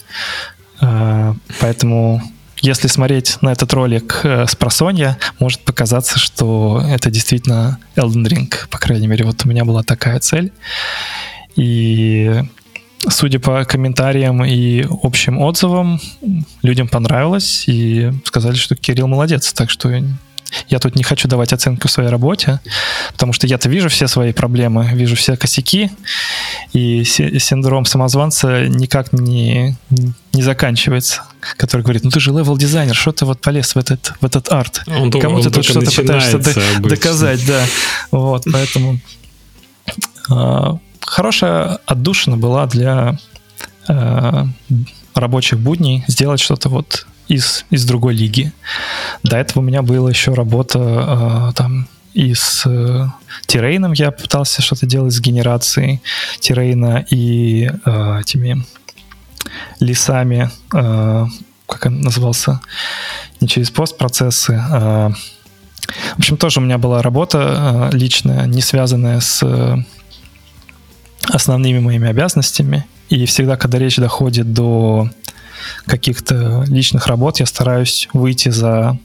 А, 0.81 1.35
поэтому 1.61 2.23
если 2.62 2.89
смотреть 2.89 3.39
на 3.41 3.53
этот 3.53 3.73
ролик 3.73 4.20
э, 4.23 4.47
с 4.47 4.55
просонья, 4.55 5.16
может 5.39 5.61
показаться, 5.61 6.19
что 6.19 6.82
это 6.87 7.11
действительно 7.11 7.78
Elden 7.97 8.27
Ring. 8.27 8.55
По 8.69 8.78
крайней 8.78 9.07
мере, 9.07 9.24
вот 9.24 9.45
у 9.45 9.49
меня 9.49 9.65
была 9.65 9.82
такая 9.82 10.19
цель. 10.20 10.53
И 11.57 12.43
судя 13.09 13.39
по 13.39 13.65
комментариям 13.65 14.45
и 14.45 14.87
общим 15.03 15.39
отзывам, 15.39 16.01
людям 16.62 16.89
понравилось 16.89 17.65
и 17.66 18.12
сказали, 18.24 18.57
что 18.57 18.77
Кирилл 18.77 19.07
молодец. 19.07 19.53
Так 19.55 19.70
что 19.70 19.91
я 20.68 20.78
тут 20.78 20.97
не 20.97 21.02
хочу 21.02 21.28
давать 21.28 21.52
оценку 21.52 21.89
своей 21.89 22.10
работе, 22.10 22.60
потому 23.12 23.32
что 23.32 23.47
я-то 23.47 23.68
вижу 23.68 23.89
все 23.89 24.09
свои 24.09 24.32
проблемы, 24.32 24.89
вижу 24.93 25.16
все 25.16 25.36
косяки, 25.36 25.90
и 26.72 27.05
синдром 27.05 27.85
самозванца 27.85 28.66
никак 28.68 29.12
не, 29.12 29.77
не 30.32 30.43
заканчивается, 30.43 31.22
который 31.56 31.82
говорит, 31.82 32.05
ну 32.05 32.10
ты 32.10 32.20
же 32.20 32.31
левел-дизайнер, 32.31 32.94
что 32.94 33.12
ты 33.12 33.24
вот 33.24 33.40
полез 33.40 33.74
в 33.74 33.78
этот, 33.78 34.12
в 34.20 34.24
этот 34.24 34.51
арт? 34.51 34.82
Он, 34.86 35.10
Кому 35.10 35.36
он 35.36 35.43
ты 35.43 35.51
тут 35.51 35.64
что-то 35.64 35.90
пытаешься 35.90 36.36
обычно. 36.36 36.89
доказать, 36.89 37.47
да. 37.47 37.64
Вот, 38.10 38.44
поэтому 38.51 38.98
э, 40.31 40.77
хорошая 41.01 41.78
отдушина 41.86 42.36
была 42.36 42.66
для 42.66 43.18
э, 43.89 44.44
рабочих 45.14 45.59
будней 45.59 46.05
сделать 46.09 46.40
что-то 46.40 46.68
вот 46.68 47.06
из, 47.31 47.65
из 47.70 47.85
другой 47.85 48.15
лиги. 48.15 48.52
До 49.23 49.36
этого 49.36 49.62
у 49.62 49.65
меня 49.65 49.82
была 49.82 50.11
еще 50.11 50.35
работа 50.35 51.51
э, 51.51 51.52
там 51.55 51.89
и 52.12 52.35
с 52.35 52.66
э, 52.66 53.07
Тирейном 53.47 53.93
я 53.93 54.11
пытался 54.11 54.62
что-то 54.62 54.85
делать 54.85 55.15
с 55.15 55.20
генерацией 55.20 56.02
Тирейна 56.40 57.07
и 57.09 57.70
э, 57.85 58.20
этими 58.20 58.65
лесами, 59.78 60.51
э, 60.74 61.27
как 61.66 61.86
он 61.86 62.01
назывался, 62.01 62.61
не 63.40 63.47
через 63.47 63.70
постпроцессы. 63.70 64.55
Э, 64.55 65.11
в 66.15 66.19
общем, 66.19 66.36
тоже 66.36 66.59
у 66.59 66.65
меня 66.65 66.78
была 66.78 67.01
работа 67.01 67.90
э, 67.93 67.97
личная, 67.97 68.47
не 68.47 68.61
связанная 68.61 69.20
с 69.20 69.40
э, 69.44 69.77
основными 71.32 71.78
моими 71.78 72.09
обязанностями. 72.09 72.86
И 73.09 73.24
всегда, 73.27 73.57
когда 73.57 73.78
речь 73.78 73.97
доходит 73.97 74.52
до 74.52 75.11
каких-то 75.87 76.65
личных 76.67 77.07
работ 77.07 77.41
я 77.41 77.47
стараюсь 77.47 78.09
выйти 78.13 78.49
за 78.51 78.99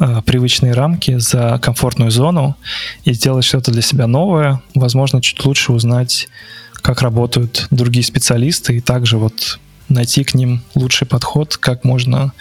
э, 0.00 0.22
привычные 0.24 0.72
рамки, 0.72 1.18
за 1.18 1.58
комфортную 1.62 2.10
зону 2.10 2.56
и 3.04 3.12
сделать 3.12 3.44
что-то 3.44 3.70
для 3.70 3.82
себя 3.82 4.06
новое, 4.06 4.62
возможно, 4.74 5.20
чуть 5.20 5.44
лучше 5.44 5.72
узнать, 5.72 6.28
как 6.74 7.02
работают 7.02 7.66
другие 7.70 8.04
специалисты, 8.04 8.76
и 8.76 8.80
также 8.80 9.18
вот 9.18 9.58
найти 9.88 10.24
к 10.24 10.34
ним 10.34 10.62
лучший 10.74 11.06
подход, 11.06 11.56
как 11.56 11.84
можно 11.84 12.32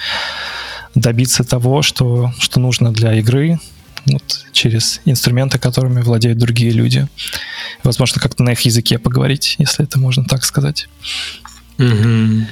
добиться 0.96 1.44
того, 1.44 1.82
что, 1.82 2.34
что 2.40 2.60
нужно 2.60 2.92
для 2.92 3.14
игры, 3.16 3.60
вот, 4.06 4.46
через 4.54 5.02
инструменты, 5.06 5.60
которыми 5.60 6.02
владеют 6.02 6.38
другие 6.38 6.72
люди. 6.72 7.08
Возможно, 7.84 8.22
как-то 8.22 8.44
на 8.44 8.52
их 8.52 8.62
языке 8.62 9.00
поговорить, 9.00 9.56
если 9.60 9.86
это 9.86 10.00
можно 10.00 10.24
так 10.26 10.44
сказать. 10.46 10.88
Угу. 11.78 12.48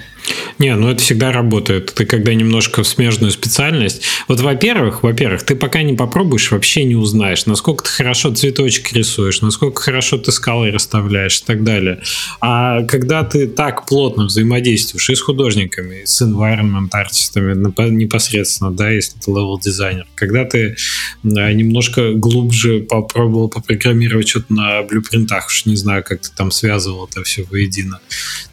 Не, 0.57 0.75
ну 0.75 0.89
это 0.89 1.01
всегда 1.01 1.31
работает. 1.33 1.93
Ты 1.93 2.05
когда 2.05 2.33
немножко 2.33 2.81
в 2.81 2.87
смежную 2.87 3.31
специальность. 3.31 4.03
Вот, 4.27 4.39
во-первых, 4.39 5.03
во-первых, 5.03 5.43
ты 5.43 5.55
пока 5.55 5.81
не 5.83 5.93
попробуешь, 5.93 6.51
вообще 6.51 6.85
не 6.85 6.95
узнаешь, 6.95 7.45
насколько 7.45 7.83
ты 7.83 7.89
хорошо 7.89 8.33
цветочек 8.33 8.93
рисуешь, 8.93 9.41
насколько 9.41 9.81
хорошо 9.81 10.17
ты 10.17 10.31
скалы 10.31 10.71
расставляешь 10.71 11.41
и 11.41 11.45
так 11.45 11.63
далее. 11.63 12.01
А 12.39 12.83
когда 12.83 13.23
ты 13.23 13.47
так 13.47 13.85
плотно 13.85 14.25
взаимодействуешь 14.25 15.09
и 15.09 15.15
с 15.15 15.21
художниками, 15.21 16.03
и 16.03 16.05
с 16.05 16.21
environment 16.21 16.87
артистами 16.91 17.53
непосредственно, 17.89 18.71
да, 18.71 18.89
если 18.89 19.19
ты 19.19 19.31
левел 19.31 19.59
дизайнер, 19.59 20.07
когда 20.15 20.45
ты 20.45 20.77
немножко 21.23 22.13
глубже 22.13 22.79
попробовал 22.79 23.49
попрограммировать 23.49 24.29
что-то 24.29 24.53
на 24.53 24.83
блюпринтах, 24.83 25.47
уж 25.47 25.65
не 25.65 25.75
знаю, 25.75 26.03
как 26.03 26.21
ты 26.21 26.29
там 26.35 26.51
связывал 26.51 27.09
это 27.11 27.23
все 27.23 27.43
воедино, 27.43 27.99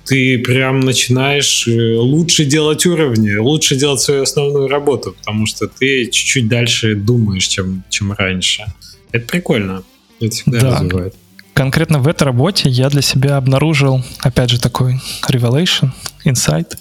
ты 0.04 0.38
прям 0.38 0.80
начинаешь 0.80 1.66
э, 1.68 1.96
лучше 1.96 2.44
делать 2.44 2.86
уровни, 2.86 3.36
лучше 3.36 3.76
делать 3.76 4.00
свою 4.00 4.22
основную 4.22 4.68
работу, 4.68 5.14
потому 5.18 5.46
что 5.46 5.66
ты 5.68 6.06
чуть-чуть 6.06 6.48
дальше 6.48 6.94
думаешь, 6.94 7.46
чем, 7.46 7.84
чем 7.88 8.12
раньше. 8.12 8.64
Это 9.12 9.26
прикольно. 9.26 9.82
Это 10.20 10.30
всегда 10.34 10.60
да. 10.60 10.70
развивает. 10.70 11.14
Конкретно 11.54 11.98
в 11.98 12.08
этой 12.08 12.24
работе 12.24 12.70
я 12.70 12.88
для 12.88 13.02
себя 13.02 13.36
обнаружил, 13.36 14.02
опять 14.20 14.50
же, 14.50 14.58
такой 14.58 15.00
revelation, 15.28 15.90
insight, 16.24 16.76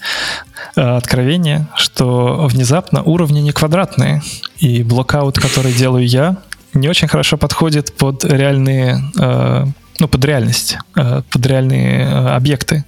э, 0.75 0.81
откровение, 0.81 1.67
что 1.75 2.47
внезапно 2.47 3.03
уровни 3.03 3.39
не 3.39 3.51
квадратные, 3.51 4.21
и 4.59 4.83
блокаут, 4.83 5.37
который 5.39 5.73
делаю 5.73 6.07
я, 6.07 6.37
не 6.73 6.87
очень 6.87 7.09
хорошо 7.09 7.37
подходит 7.37 7.93
под 7.93 8.23
реальные 8.23 9.01
э, 9.19 9.65
ну, 10.01 10.07
под 10.07 10.25
реальность, 10.25 10.77
э, 10.95 11.21
под 11.29 11.45
реальные 11.45 12.01
э, 12.01 12.35
объекты. 12.35 12.85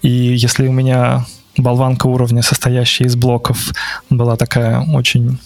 И 0.00 0.08
если 0.08 0.66
у 0.66 0.72
меня 0.72 1.26
болванка 1.58 2.06
уровня, 2.06 2.40
состоящая 2.42 3.04
из 3.04 3.16
блоков, 3.16 3.72
была 4.08 4.36
такая 4.36 4.80
очень, 4.80 5.38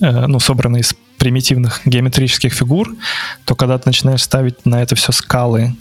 э, 0.00 0.26
ну, 0.28 0.38
собранная 0.38 0.82
из 0.82 0.94
примитивных 1.18 1.80
геометрических 1.84 2.54
фигур, 2.54 2.94
то 3.44 3.56
когда 3.56 3.76
ты 3.76 3.88
начинаешь 3.88 4.22
ставить 4.22 4.64
на 4.64 4.80
это 4.80 4.94
все 4.94 5.10
скалы, 5.10 5.74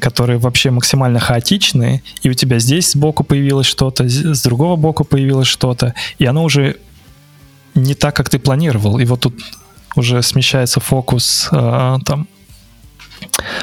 которые 0.00 0.38
вообще 0.38 0.70
максимально 0.70 1.20
хаотичные, 1.20 2.02
и 2.22 2.30
у 2.30 2.34
тебя 2.34 2.58
здесь 2.58 2.92
сбоку 2.92 3.24
появилось 3.24 3.66
что-то, 3.66 4.08
с 4.08 4.42
другого 4.42 4.76
боку 4.76 5.04
появилось 5.04 5.48
что-то, 5.48 5.94
и 6.18 6.24
оно 6.24 6.44
уже 6.44 6.76
не 7.74 7.94
так, 7.94 8.16
как 8.16 8.30
ты 8.30 8.38
планировал. 8.38 8.98
И 8.98 9.04
вот 9.04 9.20
тут 9.20 9.34
уже 9.96 10.22
смещается 10.22 10.80
фокус 10.80 11.48
э, 11.52 11.98
там 12.06 12.26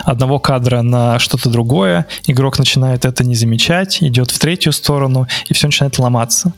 одного 0.04 0.40
кадра 0.40 0.82
на 0.82 1.20
что-то 1.20 1.50
другое, 1.50 2.06
игрок 2.28 2.60
начинает 2.60 3.06
это 3.06 3.24
не 3.24 3.36
замечать, 3.36 4.02
идет 4.02 4.32
в 4.32 4.40
третью 4.40 4.72
сторону, 4.72 5.28
и 5.48 5.54
все 5.54 5.68
начинает 5.68 5.98
ломаться. 6.00 6.54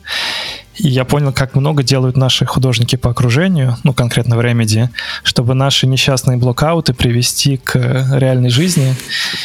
И 0.76 0.88
я 0.88 1.04
понял, 1.04 1.32
как 1.32 1.54
много 1.54 1.82
делают 1.82 2.16
наши 2.16 2.46
художники 2.46 2.96
по 2.96 3.10
окружению, 3.10 3.76
ну, 3.84 3.92
конкретно 3.92 4.36
в 4.36 4.40
Remedy, 4.40 4.88
чтобы 5.22 5.54
наши 5.54 5.86
несчастные 5.86 6.38
блокауты 6.38 6.94
привести 6.94 7.58
к 7.58 7.76
реальной 8.12 8.48
жизни, 8.48 8.94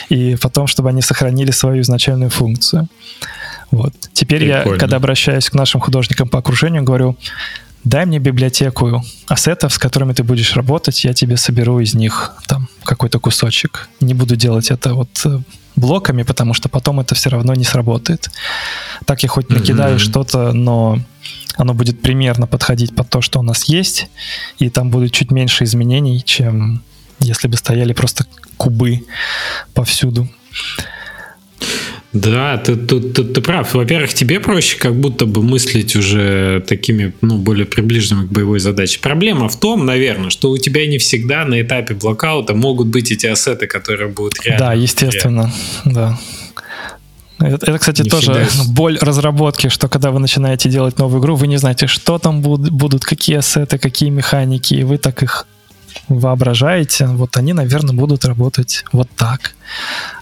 и 0.09 0.37
потом, 0.41 0.67
чтобы 0.67 0.89
они 0.89 1.01
сохранили 1.01 1.51
свою 1.51 1.81
изначальную 1.81 2.29
функцию. 2.29 2.87
Вот. 3.71 3.93
Теперь 4.13 4.45
Прикольно. 4.45 4.73
я, 4.73 4.79
когда 4.79 4.95
обращаюсь 4.95 5.49
к 5.49 5.53
нашим 5.53 5.81
художникам 5.81 6.29
по 6.29 6.39
окружению, 6.39 6.83
говорю, 6.83 7.17
дай 7.87 8.05
мне 8.05 8.19
библиотеку 8.19 9.03
ассетов, 9.27 9.73
с 9.73 9.77
которыми 9.77 10.13
ты 10.13 10.23
будешь 10.23 10.55
работать, 10.55 11.05
я 11.05 11.13
тебе 11.13 11.37
соберу 11.37 11.79
из 11.79 11.93
них 11.93 12.33
там 12.47 12.67
какой-то 12.83 13.19
кусочек. 13.19 13.89
Не 14.01 14.13
буду 14.13 14.35
делать 14.35 14.71
это 14.71 14.93
вот 14.93 15.09
э, 15.25 15.39
блоками, 15.75 16.23
потому 16.23 16.53
что 16.53 16.69
потом 16.69 16.99
это 16.99 17.15
все 17.15 17.29
равно 17.29 17.53
не 17.53 17.63
сработает. 17.63 18.29
Так 19.05 19.23
я 19.23 19.29
хоть 19.29 19.49
накидаю 19.49 19.95
mm-hmm. 19.95 20.11
что-то, 20.11 20.53
но 20.53 20.99
оно 21.55 21.73
будет 21.73 22.01
примерно 22.01 22.45
подходить 22.45 22.93
под 22.95 23.09
то, 23.09 23.21
что 23.21 23.39
у 23.39 23.43
нас 23.43 23.65
есть, 23.65 24.09
и 24.59 24.69
там 24.69 24.91
будет 24.91 25.13
чуть 25.13 25.31
меньше 25.31 25.63
изменений, 25.63 26.21
чем 26.23 26.83
если 27.19 27.47
бы 27.47 27.55
стояли 27.57 27.93
просто 27.93 28.25
кубы 28.57 29.05
повсюду. 29.73 30.27
Да, 32.13 32.57
ты, 32.57 32.75
ты, 32.75 33.01
ты, 33.01 33.23
ты 33.23 33.41
прав. 33.41 33.73
Во-первых, 33.73 34.13
тебе 34.13 34.39
проще 34.39 34.77
как 34.77 34.95
будто 34.95 35.25
бы 35.25 35.43
мыслить 35.43 35.95
уже 35.95 36.63
такими, 36.67 37.13
ну, 37.21 37.37
более 37.37 37.65
приближенными 37.65 38.27
к 38.27 38.31
боевой 38.31 38.59
задаче. 38.59 38.99
Проблема 39.01 39.49
в 39.49 39.59
том, 39.59 39.85
наверное, 39.85 40.29
что 40.29 40.49
у 40.49 40.57
тебя 40.57 40.87
не 40.87 40.97
всегда 40.97 41.43
на 41.45 41.61
этапе 41.61 41.93
блокаута 41.95 42.53
могут 42.53 42.87
быть 42.87 43.11
эти 43.11 43.25
ассеты, 43.25 43.67
которые 43.67 44.09
будут 44.09 44.41
реально. 44.43 44.65
Да, 44.65 44.73
естественно, 44.73 45.53
да. 45.85 46.17
Это, 47.39 47.69
это, 47.69 47.77
кстати, 47.77 48.01
не 48.01 48.09
тоже 48.09 48.45
всегда. 48.45 48.63
боль 48.73 48.97
разработки, 48.99 49.67
что 49.69 49.89
когда 49.89 50.11
вы 50.11 50.19
начинаете 50.19 50.69
делать 50.69 50.97
новую 50.97 51.21
игру, 51.21 51.35
вы 51.35 51.47
не 51.47 51.57
знаете, 51.57 51.87
что 51.87 52.17
там 52.17 52.41
будут, 52.41 52.71
будут 52.71 53.03
какие 53.03 53.37
ассеты, 53.37 53.77
какие 53.77 54.09
механики, 54.09 54.73
и 54.73 54.83
вы 54.83 54.97
так 54.97 55.21
их 55.21 55.45
воображаете, 56.07 57.07
вот 57.07 57.37
они, 57.37 57.53
наверное, 57.53 57.95
будут 57.95 58.25
работать 58.25 58.83
вот 58.91 59.09
так. 59.15 59.55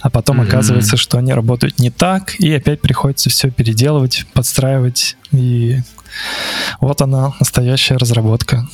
А 0.01 0.09
потом 0.09 0.41
mm-hmm. 0.41 0.47
оказывается, 0.47 0.97
что 0.97 1.17
они 1.17 1.33
работают 1.33 1.79
не 1.79 1.89
так, 1.89 2.39
и 2.39 2.53
опять 2.53 2.81
приходится 2.81 3.29
все 3.29 3.49
переделывать, 3.49 4.25
подстраивать. 4.33 5.17
И 5.31 5.79
вот 6.79 7.01
она, 7.01 7.33
настоящая 7.39 7.97
разработка 7.97 8.67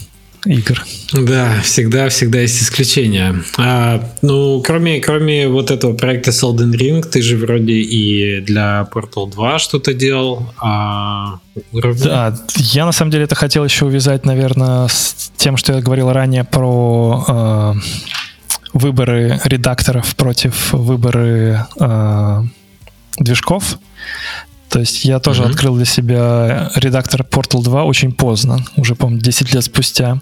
игр. 0.46 0.84
Да, 1.14 1.62
всегда, 1.64 2.10
всегда 2.10 2.42
есть 2.42 2.62
исключения. 2.62 3.44
А, 3.58 4.04
ну, 4.22 4.62
кроме, 4.66 5.00
кроме 5.00 5.48
вот 5.48 5.72
этого 5.72 5.94
проекта 5.94 6.32
с 6.32 6.44
Elden 6.44 6.74
Ring, 6.74 7.04
ты 7.04 7.22
же 7.22 7.38
вроде 7.38 7.74
и 7.74 8.42
для 8.42 8.88
Portal 8.92 9.30
2 9.30 9.60
что-то 9.60 9.94
делал. 9.94 10.52
А 10.60 11.40
уровни? 11.72 12.04
Да, 12.04 12.36
я 12.56 12.86
на 12.86 12.92
самом 12.92 13.12
деле 13.12 13.26
это 13.26 13.36
хотел 13.36 13.64
еще 13.64 13.86
увязать, 13.86 14.26
наверное, 14.26 14.88
с 14.88 15.32
тем, 15.38 15.58
что 15.58 15.74
я 15.74 15.82
говорил 15.82 16.12
ранее 16.12 16.44
про 16.44 17.26
э, 17.28 17.74
выборы 18.74 19.40
редакторов 19.44 20.16
против 20.16 20.74
выборы 20.74 21.66
э, 21.80 22.44
движков. 23.18 23.78
То 24.72 24.80
есть 24.80 25.04
я 25.04 25.20
тоже 25.20 25.44
mm-hmm. 25.44 25.50
открыл 25.50 25.76
для 25.76 25.86
себя 25.86 26.72
редактор 26.76 27.22
Portal 27.22 27.62
2 27.62 27.84
очень 27.84 28.14
поздно, 28.14 28.66
уже, 28.78 28.96
по-моему, 28.96 29.22
10 29.22 29.54
лет 29.54 29.64
спустя. 29.66 30.22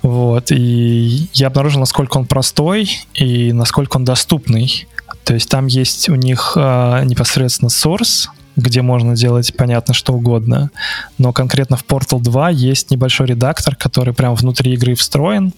Вот, 0.00 0.52
и 0.52 1.28
я 1.34 1.48
обнаружил, 1.48 1.80
насколько 1.80 2.18
он 2.18 2.26
простой 2.26 2.88
и 3.14 3.52
насколько 3.52 3.96
он 3.96 4.04
доступный. 4.04 4.86
То 5.24 5.34
есть 5.34 5.48
там 5.48 5.66
есть 5.66 6.08
у 6.08 6.14
них 6.14 6.52
э, 6.54 7.02
непосредственно 7.04 7.68
source, 7.68 8.28
где 8.54 8.80
можно 8.80 9.16
делать, 9.16 9.52
понятно, 9.56 9.92
что 9.92 10.12
угодно. 10.12 10.70
Но 11.18 11.32
конкретно 11.32 11.76
в 11.76 11.84
Portal 11.84 12.20
2 12.20 12.50
есть 12.50 12.92
небольшой 12.92 13.26
редактор, 13.26 13.74
который 13.74 14.14
прямо 14.14 14.36
внутри 14.36 14.74
игры 14.74 14.94
встроен, 14.94 15.52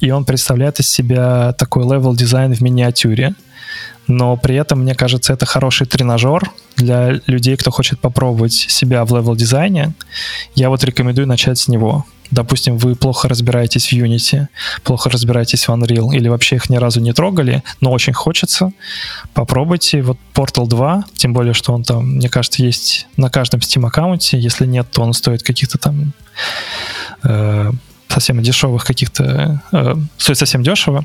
и 0.00 0.10
он 0.10 0.24
представляет 0.24 0.80
из 0.80 0.88
себя 0.88 1.52
такой 1.52 1.84
левел 1.84 2.16
дизайн 2.16 2.54
в 2.54 2.62
миниатюре. 2.62 3.34
Но 4.06 4.36
при 4.36 4.56
этом, 4.56 4.80
мне 4.80 4.94
кажется, 4.94 5.32
это 5.32 5.46
хороший 5.46 5.86
тренажер 5.86 6.50
для 6.76 7.20
людей, 7.26 7.56
кто 7.56 7.70
хочет 7.70 7.98
попробовать 7.98 8.52
себя 8.52 9.04
в 9.04 9.14
левел 9.16 9.34
дизайне. 9.34 9.94
Я 10.54 10.70
вот 10.70 10.84
рекомендую 10.84 11.26
начать 11.26 11.58
с 11.58 11.68
него. 11.68 12.04
Допустим, 12.30 12.76
вы 12.76 12.96
плохо 12.96 13.28
разбираетесь 13.28 13.88
в 13.88 13.92
Unity, 13.92 14.48
плохо 14.82 15.10
разбираетесь 15.10 15.68
в 15.68 15.70
Unreal 15.70 16.12
или 16.12 16.28
вообще 16.28 16.56
их 16.56 16.68
ни 16.70 16.76
разу 16.76 17.00
не 17.00 17.12
трогали, 17.12 17.62
но 17.80 17.92
очень 17.92 18.12
хочется, 18.12 18.72
попробуйте 19.32 20.02
вот 20.02 20.18
Portal 20.34 20.66
2, 20.66 21.04
тем 21.14 21.32
более, 21.32 21.54
что 21.54 21.72
он 21.72 21.84
там, 21.84 22.16
мне 22.16 22.28
кажется, 22.28 22.64
есть 22.64 23.06
на 23.16 23.30
каждом 23.30 23.60
Steam 23.60 23.86
аккаунте, 23.86 24.38
если 24.38 24.66
нет, 24.66 24.90
то 24.90 25.02
он 25.02 25.12
стоит 25.12 25.42
каких-то 25.44 25.78
там 25.78 26.12
э, 27.22 27.70
совсем 28.08 28.42
дешевых 28.42 28.84
каких-то, 28.84 29.62
э, 29.72 29.94
стоит 30.18 30.38
совсем 30.38 30.62
дешево. 30.62 31.04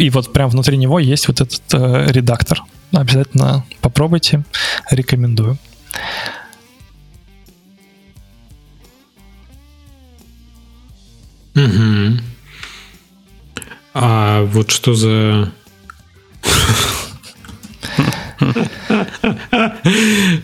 И 0.00 0.08
вот 0.08 0.32
прям 0.32 0.48
внутри 0.48 0.78
него 0.78 0.98
есть 0.98 1.28
вот 1.28 1.42
этот 1.42 1.62
э, 1.74 2.06
редактор. 2.10 2.62
Обязательно 2.90 3.66
попробуйте, 3.82 4.44
рекомендую. 4.90 5.58
Угу. 11.54 12.22
А 13.92 14.42
вот 14.44 14.70
что 14.70 14.94
за... 14.94 15.52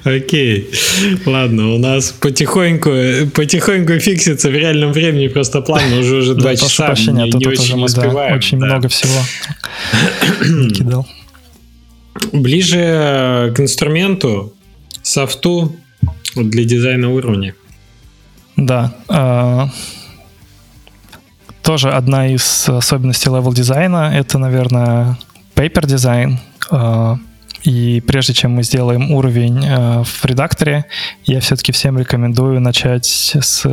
Окей. 0.07 0.71
Ладно, 1.27 1.75
у 1.75 1.79
нас 1.79 2.13
потихоньку, 2.13 2.91
потихоньку 3.35 3.99
фиксится 3.99 4.51
в 4.51 4.53
реальном 4.53 4.93
времени 4.93 5.27
просто 5.27 5.61
план, 5.63 5.93
уже 5.95 6.19
уже 6.19 6.35
два 6.35 6.55
часа. 6.55 6.87
Прощения, 6.87 7.25
не, 7.25 7.33
не 7.33 7.47
очень 7.47 7.83
успеваем. 7.83 8.37
очень 8.37 8.59
много 8.59 8.89
всего 8.89 9.21
кидал. 10.71 11.09
Ближе 12.33 13.53
к 13.57 13.59
инструменту, 13.59 14.55
софту 15.03 15.75
для 16.37 16.65
дизайна 16.65 17.11
уровня. 17.11 17.57
Да. 18.57 18.95
А, 19.09 19.71
тоже 21.63 21.91
одна 21.91 22.33
из 22.33 22.69
особенностей 22.69 23.29
левел 23.29 23.53
дизайна— 23.53 24.13
это, 24.15 24.39
наверное, 24.39 25.19
paper 25.57 25.85
design. 25.85 26.39
А, 26.71 27.19
и 27.67 28.01
прежде 28.01 28.33
чем 28.33 28.53
мы 28.53 28.63
сделаем 28.63 29.11
уровень 29.11 29.65
а, 29.67 30.05
в 30.05 30.25
редакторе, 30.25 30.87
я 31.25 31.41
все-таки 31.41 31.73
всем 31.73 31.99
рекомендую 31.99 32.61
начать 32.61 33.07
с 33.07 33.67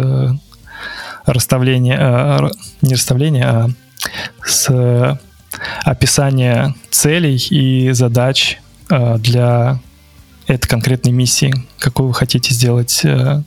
расставления, 1.25 1.97
а, 1.99 2.51
не 2.81 2.95
расставления, 2.95 3.47
а 3.47 3.69
с 4.45 5.19
описания 5.83 6.75
целей 6.89 7.37
и 7.37 7.91
задач 7.91 8.59
для 8.89 9.79
этой 10.47 10.67
конкретной 10.67 11.11
миссии, 11.11 11.53
какую 11.77 12.07
вы 12.07 12.13
хотите 12.13 12.53
сделать 12.53 13.05
Э, 13.05 13.41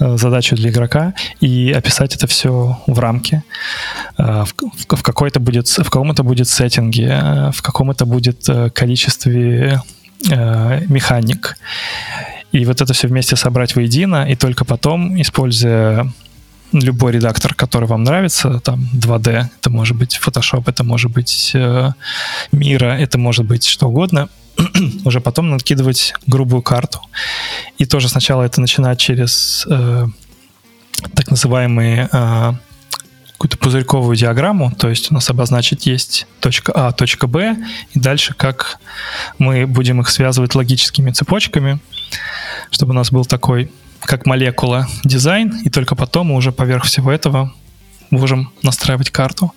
задачу 0.00 0.56
для 0.56 0.70
игрока 0.70 1.14
и 1.40 1.72
описать 1.72 2.16
это 2.16 2.26
все 2.26 2.78
в 2.86 2.98
рамке. 2.98 3.42
Э, 4.18 4.44
в, 4.44 4.54
в 4.96 5.02
какой-то 5.02 5.40
будет, 5.40 5.68
в 5.68 5.84
каком 5.84 6.10
это 6.10 6.22
будет 6.22 6.48
сеттинге, 6.48 7.08
э, 7.08 7.50
в 7.52 7.62
каком 7.62 7.90
это 7.90 8.06
будет 8.06 8.46
количестве 8.74 9.80
механик. 10.22 11.56
И 12.52 12.66
вот 12.66 12.82
это 12.82 12.92
все 12.92 13.08
вместе 13.08 13.36
собрать 13.36 13.74
воедино, 13.74 14.30
и 14.30 14.36
только 14.36 14.66
потом, 14.66 15.18
используя 15.18 16.12
любой 16.72 17.12
редактор, 17.12 17.54
который 17.54 17.86
вам 17.86 18.04
нравится, 18.04 18.60
там 18.60 18.88
2D, 18.94 19.46
это 19.58 19.70
может 19.70 19.96
быть 19.96 20.18
Photoshop, 20.22 20.64
это 20.66 20.84
может 20.84 21.10
быть 21.10 21.52
э, 21.54 21.90
Mira, 22.52 22.96
это 22.96 23.18
может 23.18 23.44
быть 23.44 23.64
что 23.66 23.88
угодно, 23.88 24.28
уже 25.04 25.20
потом 25.20 25.50
накидывать 25.50 26.14
грубую 26.26 26.62
карту. 26.62 27.00
И 27.78 27.86
тоже 27.86 28.08
сначала 28.08 28.42
это 28.42 28.60
начинать 28.60 28.98
через 28.98 29.66
э, 29.68 30.06
так 31.14 31.30
называемые 31.30 32.08
э, 32.12 32.52
какую-то 33.32 33.56
пузырьковую 33.56 34.16
диаграмму, 34.16 34.70
то 34.70 34.90
есть 34.90 35.10
у 35.10 35.14
нас 35.14 35.30
обозначить 35.30 35.86
есть 35.86 36.26
точка 36.40 36.72
А, 36.74 36.92
точка 36.92 37.26
Б, 37.26 37.56
и 37.94 37.98
дальше 37.98 38.34
как 38.34 38.78
мы 39.38 39.66
будем 39.66 40.00
их 40.02 40.10
связывать 40.10 40.54
логическими 40.54 41.10
цепочками, 41.10 41.80
чтобы 42.70 42.90
у 42.90 42.94
нас 42.94 43.10
был 43.10 43.24
такой, 43.24 43.72
как 44.00 44.26
молекула, 44.26 44.86
дизайн, 45.04 45.60
и 45.64 45.70
только 45.70 45.94
потом 45.94 46.28
мы 46.28 46.36
уже 46.36 46.52
поверх 46.52 46.84
всего 46.84 47.12
этого 47.12 47.52
можем 48.10 48.52
настраивать 48.62 49.10
карту. 49.10 49.52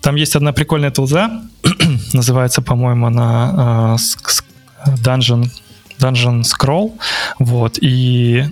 Там 0.00 0.16
есть 0.16 0.36
одна 0.36 0.52
прикольная 0.52 0.90
тулза, 0.90 1.42
называется, 2.12 2.62
по-моему, 2.62 3.06
она 3.06 3.96
uh, 3.98 4.44
Dungeon, 4.86 5.50
Dungeon 5.98 6.42
Scroll, 6.42 6.92
вот, 7.38 7.78
и 7.80 8.44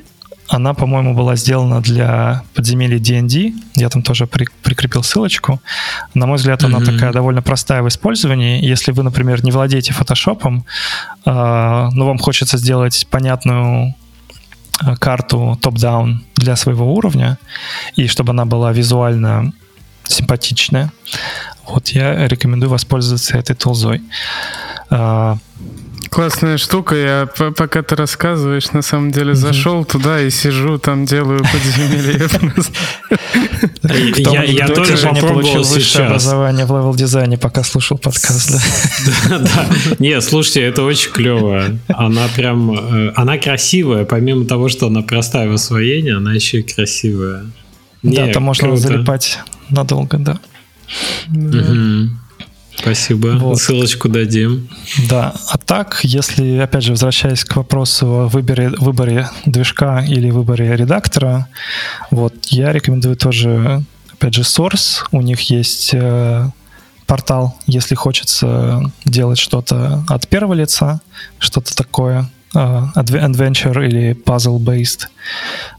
она, 0.48 0.74
по-моему, 0.74 1.14
была 1.14 1.36
сделана 1.36 1.80
для 1.80 2.42
подземелья 2.54 2.98
D&D. 2.98 3.54
Я 3.76 3.88
там 3.88 4.02
тоже 4.02 4.26
при, 4.26 4.46
прикрепил 4.62 5.02
ссылочку. 5.02 5.60
На 6.12 6.26
мой 6.26 6.36
взгляд, 6.36 6.62
она 6.64 6.78
mm-hmm. 6.78 6.84
такая 6.84 7.12
довольно 7.12 7.40
простая 7.40 7.82
в 7.82 7.88
использовании. 7.88 8.62
Если 8.62 8.92
вы, 8.92 9.02
например, 9.02 9.42
не 9.42 9.52
владеете 9.52 9.94
фотошопом, 9.94 10.66
э, 11.24 11.30
но 11.30 12.06
вам 12.06 12.18
хочется 12.18 12.58
сделать 12.58 13.06
понятную 13.10 13.94
Э, 13.94 14.03
карту 15.00 15.58
top-down 15.62 16.24
для 16.36 16.56
своего 16.56 16.94
уровня, 16.94 17.38
и 17.96 18.06
чтобы 18.06 18.30
она 18.30 18.44
была 18.44 18.72
визуально 18.72 19.52
симпатичная, 20.04 20.92
вот 21.66 21.88
я 21.88 22.28
рекомендую 22.28 22.70
воспользоваться 22.70 23.38
этой 23.38 23.56
тулзой. 23.56 24.02
Классная 26.14 26.58
штука. 26.58 26.94
Я 26.94 27.26
пока 27.26 27.82
ты 27.82 27.96
рассказываешь, 27.96 28.70
на 28.70 28.82
самом 28.82 29.10
деле 29.10 29.32
mm-hmm. 29.32 29.34
зашел 29.34 29.84
туда 29.84 30.20
и 30.20 30.30
сижу, 30.30 30.78
там 30.78 31.06
делаю 31.06 31.40
подземелье. 31.40 32.28
Я 34.54 34.68
тоже 34.68 34.96
попробовал 35.08 35.64
сейчас. 35.64 35.96
образование 36.06 36.66
в 36.66 36.70
level 36.70 36.94
дизайне, 36.94 37.36
пока 37.36 37.64
слушал 37.64 37.98
подкаст. 37.98 38.62
Да. 39.28 39.66
Не, 39.98 40.20
слушайте, 40.20 40.62
это 40.62 40.84
очень 40.84 41.10
клево. 41.10 41.80
Она 41.88 42.28
прям, 42.36 42.70
э, 42.70 43.12
она 43.16 43.36
красивая. 43.36 44.04
Помимо 44.04 44.44
того, 44.44 44.68
что 44.68 44.86
она 44.86 45.02
простая 45.02 45.48
в 45.48 45.54
освоении, 45.54 46.16
она 46.16 46.32
еще 46.32 46.60
и 46.60 46.62
красивая. 46.62 47.44
Да, 48.04 48.28
там 48.28 48.44
можно 48.44 48.76
залипать 48.76 49.40
надолго, 49.68 50.18
да. 50.18 50.38
Спасибо. 52.84 53.28
Вот. 53.38 53.58
Ссылочку 53.58 54.10
дадим. 54.10 54.68
Да. 55.08 55.32
А 55.48 55.56
так, 55.56 56.00
если, 56.02 56.58
опять 56.58 56.82
же, 56.82 56.90
возвращаясь 56.90 57.42
к 57.42 57.56
вопросу 57.56 58.06
о 58.06 58.28
выборе, 58.28 58.68
выборе 58.78 59.30
движка 59.46 60.04
или 60.04 60.30
выборе 60.30 60.76
редактора, 60.76 61.48
вот, 62.10 62.34
я 62.50 62.72
рекомендую 62.72 63.16
тоже, 63.16 63.82
опять 64.12 64.34
же, 64.34 64.42
Source. 64.42 65.06
У 65.12 65.22
них 65.22 65.40
есть 65.48 65.94
э, 65.94 66.46
портал, 67.06 67.56
если 67.66 67.94
хочется 67.94 68.92
делать 69.06 69.38
что-то 69.38 70.04
от 70.06 70.28
первого 70.28 70.52
лица, 70.52 71.00
что-то 71.38 71.74
такое, 71.74 72.30
э, 72.54 72.58
adventure 72.58 73.82
или 73.82 74.14
puzzle-based. 74.14 75.06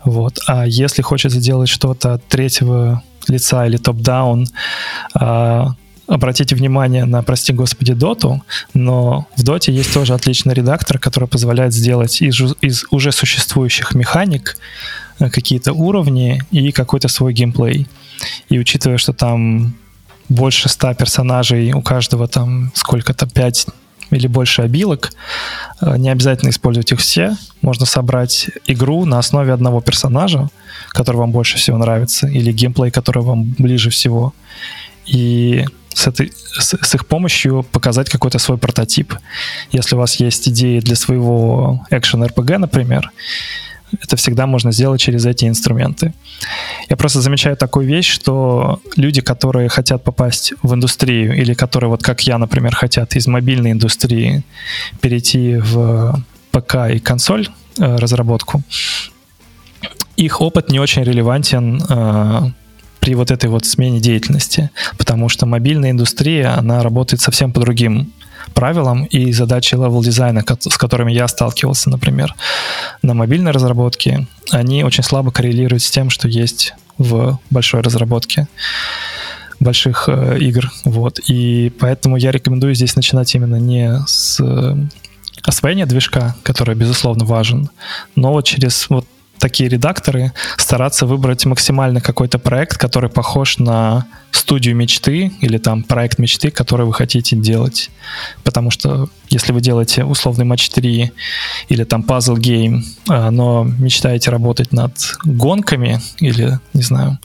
Вот. 0.06 0.40
А 0.48 0.66
если 0.66 1.04
хочется 1.04 1.40
делать 1.40 1.70
что-то 1.70 2.16
от 2.16 2.28
третьего 2.28 3.04
лица 3.28 3.68
или 3.68 3.78
топ-даун, 3.78 4.48
обратите 6.08 6.56
внимание 6.56 7.06
на, 7.06 7.24
прости 7.24 7.54
господи, 7.54 7.94
доту, 7.94 8.44
но 8.74 9.28
в 9.36 9.44
доте 9.44 9.74
есть 9.74 9.94
тоже 9.94 10.14
отличный 10.14 10.54
редактор, 10.54 11.00
который 11.00 11.28
позволяет 11.28 11.74
сделать 11.74 12.22
из, 12.22 12.40
из 12.62 12.86
уже 12.92 13.12
существующих 13.12 13.96
механик 13.96 14.58
э, 15.20 15.30
какие-то 15.30 15.74
уровни 15.74 16.44
и 16.52 16.72
какой-то 16.72 17.08
свой 17.08 17.34
геймплей. 17.34 17.88
И 18.50 18.60
учитывая, 18.60 18.98
что 18.98 19.14
там 19.14 19.76
больше 20.30 20.70
ста 20.70 20.94
персонажей, 20.94 21.74
у 21.74 21.82
каждого 21.82 22.28
там 22.28 22.72
сколько-то, 22.74 23.28
пять 23.28 23.68
или 24.12 24.28
больше 24.28 24.62
обилок, 24.62 25.12
э, 25.82 25.98
не 25.98 26.10
обязательно 26.10 26.50
использовать 26.50 26.92
их 26.92 27.00
все. 27.00 27.36
Можно 27.62 27.86
собрать 27.86 28.50
игру 28.68 29.06
на 29.06 29.20
основе 29.20 29.54
одного 29.54 29.82
персонажа, 29.82 30.50
который 30.90 31.18
вам 31.18 31.32
больше 31.32 31.58
всего 31.58 31.78
нравится, 31.78 32.28
или 32.28 32.52
геймплей, 32.52 32.92
который 32.92 33.24
вам 33.24 33.56
ближе 33.58 33.90
всего. 33.90 34.34
И 35.06 35.66
с, 35.96 36.08
этой, 36.08 36.32
с, 36.60 36.76
с 36.82 36.96
их 36.96 37.08
помощью 37.08 37.64
показать 37.64 38.10
какой-то 38.10 38.38
свой 38.38 38.58
прототип. 38.58 39.16
Если 39.72 39.96
у 39.96 39.98
вас 39.98 40.20
есть 40.20 40.48
идеи 40.50 40.80
для 40.80 40.96
своего 40.96 41.86
экшен 41.90 42.24
RPG, 42.24 42.58
например, 42.58 43.12
это 44.04 44.18
всегда 44.18 44.46
можно 44.46 44.72
сделать 44.72 45.00
через 45.00 45.26
эти 45.26 45.46
инструменты. 45.46 46.14
Я 46.90 46.98
просто 46.98 47.22
замечаю 47.22 47.56
такую 47.56 47.88
вещь, 47.88 48.12
что 48.12 48.82
люди, 48.98 49.22
которые 49.22 49.70
хотят 49.70 50.04
попасть 50.04 50.54
в 50.62 50.74
индустрию, 50.74 51.34
или 51.34 51.54
которые, 51.54 51.90
вот 51.90 52.04
как 52.04 52.22
я, 52.28 52.38
например, 52.38 52.76
хотят 52.76 53.16
из 53.16 53.28
мобильной 53.28 53.72
индустрии 53.72 54.44
перейти 55.00 55.56
в 55.56 56.22
ПК 56.52 56.76
и 56.94 57.00
консоль 57.00 57.48
э, 57.80 57.96
разработку, 57.96 58.64
их 60.18 60.42
опыт 60.42 60.70
не 60.70 60.80
очень 60.80 61.04
релевантен 61.04 61.82
э, 61.90 62.52
при 63.06 63.14
вот 63.14 63.30
этой 63.30 63.52
вот 63.52 63.66
смене 63.66 64.00
деятельности, 64.00 64.72
потому 64.98 65.30
что 65.30 65.46
мобильная 65.46 65.92
индустрия, 65.92 66.58
она 66.58 66.82
работает 66.82 67.22
совсем 67.22 67.54
по 67.54 67.60
другим 67.60 68.12
правилам 68.56 69.06
и 69.06 69.32
задачи 69.32 69.76
level 69.76 70.02
дизайна, 70.02 70.44
с 70.60 70.76
которыми 70.76 71.12
я 71.12 71.28
сталкивался, 71.28 71.92
например, 71.92 72.34
на 73.04 73.14
мобильной 73.14 73.52
разработке, 73.52 74.26
они 74.50 74.84
очень 74.84 75.04
слабо 75.04 75.30
коррелируют 75.30 75.84
с 75.84 75.92
тем, 75.92 76.10
что 76.10 76.28
есть 76.28 76.74
в 76.98 77.40
большой 77.52 77.82
разработке 77.82 78.48
больших 79.60 80.10
э, 80.10 80.40
игр. 80.40 80.72
Вот. 80.84 81.20
И 81.28 81.72
поэтому 81.80 82.18
я 82.18 82.32
рекомендую 82.32 82.74
здесь 82.74 82.96
начинать 82.96 83.36
именно 83.36 83.58
не 83.58 84.00
с 84.08 84.40
э, 84.40 84.76
освоения 85.44 85.86
движка, 85.86 86.36
который, 86.42 86.74
безусловно, 86.74 87.24
важен, 87.24 87.70
но 88.16 88.32
вот 88.32 88.46
через 88.46 88.90
вот 88.90 89.06
такие 89.46 89.70
редакторы 89.70 90.32
стараться 90.58 91.06
выбрать 91.06 91.46
максимально 91.46 92.02
какой-то 92.02 92.40
проект, 92.40 92.80
который 92.80 93.12
похож 93.12 93.60
на 93.60 94.08
студию 94.32 94.76
мечты 94.76 95.32
или 95.40 95.60
там 95.60 95.84
проект 95.84 96.18
мечты, 96.18 96.50
который 96.50 96.88
вы 96.88 96.94
хотите 96.94 97.36
делать. 97.36 97.92
Потому 98.44 98.72
что 98.72 99.08
если 99.30 99.54
вы 99.54 99.62
делаете 99.62 100.04
условный 100.04 100.46
матч 100.46 100.70
3 100.70 101.12
или 101.70 101.84
там 101.84 102.02
puzzle 102.02 102.38
game, 102.38 102.82
а, 103.08 103.30
но 103.30 103.64
мечтаете 103.64 104.32
работать 104.32 104.74
над 104.74 104.94
гонками 105.24 106.02
или, 106.22 106.60
не 106.74 106.82
знаю, 106.82 107.20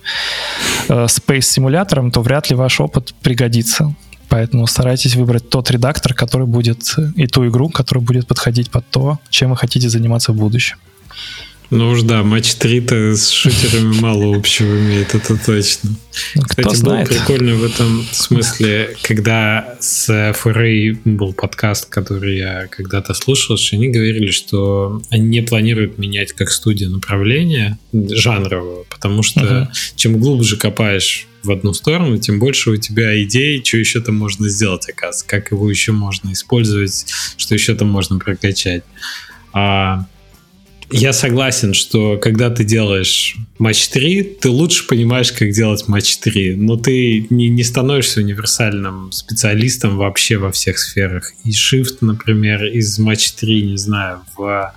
э, 0.90 1.06
space 1.06 1.40
симулятором, 1.40 2.10
то 2.10 2.20
вряд 2.20 2.50
ли 2.50 2.56
ваш 2.56 2.80
опыт 2.80 3.14
пригодится. 3.22 3.94
Поэтому 4.28 4.66
старайтесь 4.66 5.16
выбрать 5.16 5.48
тот 5.48 5.70
редактор, 5.70 6.12
который 6.12 6.46
будет 6.46 6.96
и 7.16 7.26
ту 7.26 7.48
игру, 7.48 7.70
которая 7.70 8.04
будет 8.04 8.26
подходить 8.26 8.70
под 8.70 8.84
то, 8.90 9.18
чем 9.30 9.50
вы 9.50 9.56
хотите 9.56 9.88
заниматься 9.88 10.32
в 10.32 10.36
будущем. 10.36 10.76
Ну 11.70 11.90
уж 11.90 12.02
да, 12.02 12.24
матч 12.24 12.56
3-то 12.58 13.14
с 13.16 13.30
шутерами 13.30 14.00
мало 14.00 14.36
общего 14.36 14.66
имеет, 14.66 15.14
это 15.14 15.36
точно. 15.36 15.90
Ну, 16.34 16.42
Кстати, 16.42 16.66
был 16.66 16.74
знает. 16.74 17.08
прикольно 17.08 17.54
в 17.54 17.64
этом 17.64 18.04
смысле, 18.10 18.96
когда 19.02 19.76
с 19.78 20.10
FRA 20.10 20.98
был 21.04 21.32
подкаст, 21.32 21.88
который 21.88 22.38
я 22.38 22.66
когда-то 22.66 23.14
слушал, 23.14 23.56
что 23.56 23.76
они 23.76 23.88
говорили, 23.88 24.32
что 24.32 25.00
они 25.10 25.28
не 25.28 25.42
планируют 25.42 25.96
менять 25.96 26.32
как 26.32 26.50
студия 26.50 26.88
направление 26.88 27.78
жанрового, 27.92 28.84
потому 28.90 29.22
что 29.22 29.40
uh-huh. 29.40 29.66
чем 29.94 30.18
глубже 30.18 30.56
копаешь 30.56 31.28
в 31.44 31.52
одну 31.52 31.72
сторону, 31.72 32.18
тем 32.18 32.40
больше 32.40 32.70
у 32.70 32.76
тебя 32.76 33.22
идей, 33.22 33.62
что 33.64 33.76
еще 33.76 34.00
там 34.00 34.16
можно 34.16 34.48
сделать, 34.48 34.88
оказывается, 34.88 35.24
как 35.26 35.52
его 35.52 35.70
еще 35.70 35.92
можно 35.92 36.32
использовать, 36.32 37.06
что 37.36 37.54
еще 37.54 37.76
там 37.76 37.88
можно 37.88 38.18
прокачать. 38.18 38.82
А 39.52 40.06
я 40.92 41.12
согласен, 41.12 41.74
что 41.74 42.18
когда 42.18 42.50
ты 42.50 42.64
делаешь 42.64 43.36
матч 43.58 43.88
3, 43.88 44.22
ты 44.40 44.48
лучше 44.48 44.86
понимаешь, 44.86 45.32
как 45.32 45.50
делать 45.50 45.88
матч 45.88 46.16
3, 46.18 46.56
но 46.56 46.76
ты 46.76 47.26
не, 47.30 47.48
не 47.48 47.62
становишься 47.64 48.20
универсальным 48.20 49.12
специалистом 49.12 49.96
вообще 49.96 50.36
во 50.36 50.50
всех 50.50 50.78
сферах. 50.78 51.32
И 51.44 51.50
Shift, 51.50 51.98
например, 52.00 52.64
из 52.64 52.98
матч 52.98 53.32
3, 53.32 53.62
не 53.62 53.76
знаю, 53.76 54.20
в 54.36 54.74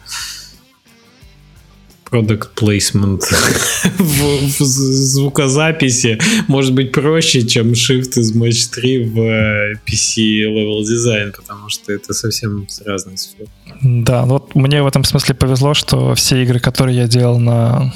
product 2.14 2.50
placement 2.56 3.22
в, 3.98 4.60
в 4.60 4.64
звукозаписи 4.64 6.20
может 6.48 6.74
быть 6.74 6.92
проще, 6.92 7.46
чем 7.48 7.72
Shift 7.72 8.20
из 8.20 8.36
Match 8.36 8.72
3 8.74 9.06
в 9.06 9.20
э, 9.20 9.74
PC 9.86 10.46
Level 10.48 10.82
Design, 10.82 11.32
потому 11.36 11.70
что 11.70 11.92
это 11.92 12.14
совсем 12.14 12.68
разные 12.86 13.18
сферы. 13.18 13.48
Да, 13.82 14.26
вот 14.26 14.54
мне 14.56 14.84
в 14.84 14.88
этом 14.88 15.04
смысле 15.04 15.36
повезло, 15.36 15.74
что 15.74 16.14
все 16.16 16.44
игры, 16.44 16.60
которые 16.60 16.98
я 16.98 17.08
делал 17.08 17.40
на 17.40 17.94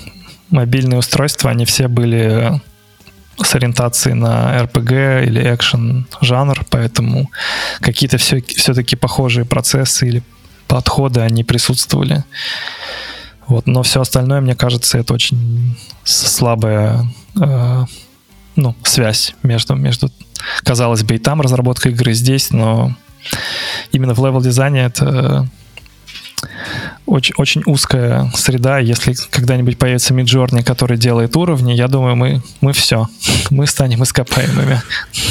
мобильные 0.50 0.98
устройства, 0.98 1.52
они 1.52 1.66
все 1.66 1.88
были 1.88 2.60
с 3.44 3.54
ориентацией 3.54 4.16
на 4.16 4.64
RPG 4.64 5.26
или 5.28 5.54
экшен 5.54 6.08
жанр, 6.22 6.66
поэтому 6.70 7.30
какие-то 7.82 8.18
все, 8.18 8.42
все-таки 8.42 8.96
похожие 8.96 9.46
процессы 9.46 10.08
или 10.08 10.24
подходы, 10.68 11.22
они 11.22 11.44
присутствовали. 11.44 12.24
Вот, 13.48 13.66
но 13.66 13.82
все 13.84 14.02
остальное, 14.02 14.42
мне 14.42 14.56
кажется, 14.56 14.98
это 14.98 15.14
очень 15.14 15.78
слабая 16.04 17.06
э, 17.40 17.86
ну, 18.58 18.76
связь 18.84 19.36
между, 19.44 19.76
между, 19.76 20.12
казалось 20.64 21.04
бы, 21.04 21.16
и 21.16 21.20
там 21.20 21.40
разработка 21.40 21.90
игры, 21.90 22.14
здесь, 22.14 22.52
но 22.52 22.94
именно 23.92 24.14
в 24.14 24.26
level 24.26 24.42
дизайне 24.42 24.82
это 24.86 25.48
очень, 27.06 27.34
очень 27.38 27.64
узкая 27.66 28.32
среда. 28.36 28.80
Если 28.80 29.16
когда-нибудь 29.32 29.78
появится 29.78 30.14
Midjourney, 30.14 30.64
который 30.64 30.98
делает 30.98 31.36
уровни, 31.36 31.74
я 31.74 31.88
думаю, 31.88 32.16
мы, 32.16 32.42
мы 32.62 32.74
все. 32.74 33.08
Мы 33.50 33.66
станем 33.66 34.04
ископаемыми. 34.04 34.82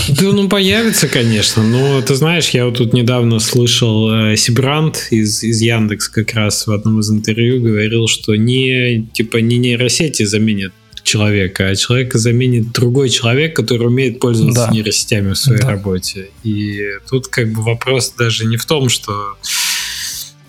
Да, 0.08 0.22
ну, 0.32 0.48
появится, 0.48 1.08
конечно. 1.08 1.62
Но 1.62 2.00
ты 2.02 2.14
знаешь, 2.14 2.48
я 2.50 2.64
вот 2.64 2.78
тут 2.78 2.92
недавно 2.92 3.38
слышал 3.38 4.10
э, 4.12 4.36
Себрант 4.36 5.08
из, 5.10 5.42
из 5.42 5.60
Яндекс 5.60 6.08
как 6.08 6.32
раз 6.34 6.66
в 6.66 6.72
одном 6.72 7.00
из 7.00 7.10
интервью 7.10 7.62
говорил, 7.62 8.08
что 8.08 8.34
не, 8.34 9.06
типа, 9.12 9.38
не 9.38 9.58
нейросети 9.58 10.24
заменят 10.24 10.72
человека, 11.02 11.68
а 11.68 11.76
человека 11.76 12.18
заменит 12.18 12.72
другой 12.72 13.10
человек, 13.10 13.54
который 13.54 13.86
умеет 13.86 14.18
пользоваться 14.18 14.66
да. 14.66 14.72
нейросетями 14.72 15.34
в 15.34 15.38
своей 15.38 15.62
да. 15.62 15.70
работе. 15.70 16.30
И 16.42 16.82
тут 17.08 17.28
как 17.28 17.52
бы 17.52 17.62
вопрос 17.62 18.12
даже 18.18 18.44
не 18.44 18.56
в 18.56 18.66
том, 18.66 18.88
что 18.88 19.36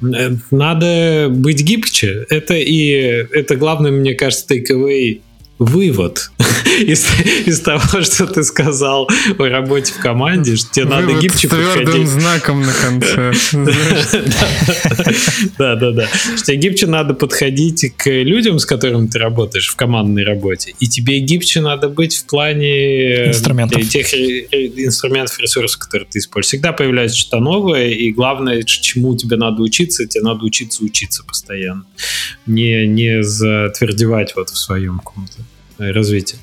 надо 0.02 1.28
быть 1.30 1.64
гибче. 1.64 2.26
Это 2.30 2.56
и 2.56 2.90
это 2.92 3.56
главное, 3.56 3.92
мне 3.92 4.14
кажется, 4.14 4.54
takeaway 4.54 5.22
вывод 5.60 6.32
из, 6.80 7.06
из 7.46 7.62
того, 7.62 8.02
что 8.02 8.28
ты 8.28 8.44
сказал 8.44 9.10
о 9.38 9.46
работе 9.46 9.94
в 9.94 9.98
команде, 10.00 10.56
что 10.56 10.72
тебе 10.72 10.86
вывод 10.86 11.08
надо 11.08 11.22
гибче 11.22 11.48
с 11.48 11.52
твердым 11.52 11.86
подходить. 11.86 12.08
знаком 12.10 12.62
на 12.62 12.74
конце. 12.74 13.34
Да, 15.58 15.76
да, 15.76 15.92
да. 15.92 16.08
Что 16.08 16.46
тебе 16.46 16.58
гибче 16.58 16.88
надо 16.88 17.14
подходить 17.14 17.94
к 17.98 18.10
людям, 18.10 18.60
с 18.60 18.66
которыми 18.66 19.08
ты 19.08 19.20
работаешь 19.20 19.68
в 19.68 19.76
командной 19.76 20.24
работе, 20.24 20.74
и 20.80 20.88
тебе 20.88 21.20
гибче 21.20 21.62
надо 21.62 21.90
быть 21.90 22.16
в 22.16 22.26
плане 22.26 23.28
инструментов. 23.28 23.88
тех 23.90 24.14
инструментов, 24.14 25.40
ресурсов, 25.40 25.80
которые 25.80 26.08
ты 26.10 26.20
используешь. 26.20 26.48
Всегда 26.48 26.72
появляется 26.74 27.18
что-то 27.18 27.40
новое, 27.40 27.90
и 27.90 28.12
главное, 28.12 28.64
чему 28.64 29.16
тебе 29.16 29.38
надо 29.38 29.62
учиться, 29.62 30.06
тебе 30.06 30.24
надо 30.24 30.44
учиться 30.44 30.84
учиться 30.84 31.24
постоянно. 31.24 31.86
Не, 32.46 32.88
не 32.88 33.24
затвердевать 33.24 34.36
вот 34.36 34.50
в 34.50 34.58
своем 34.58 35.00
каком-то 35.00 35.47
развития. 35.80 36.38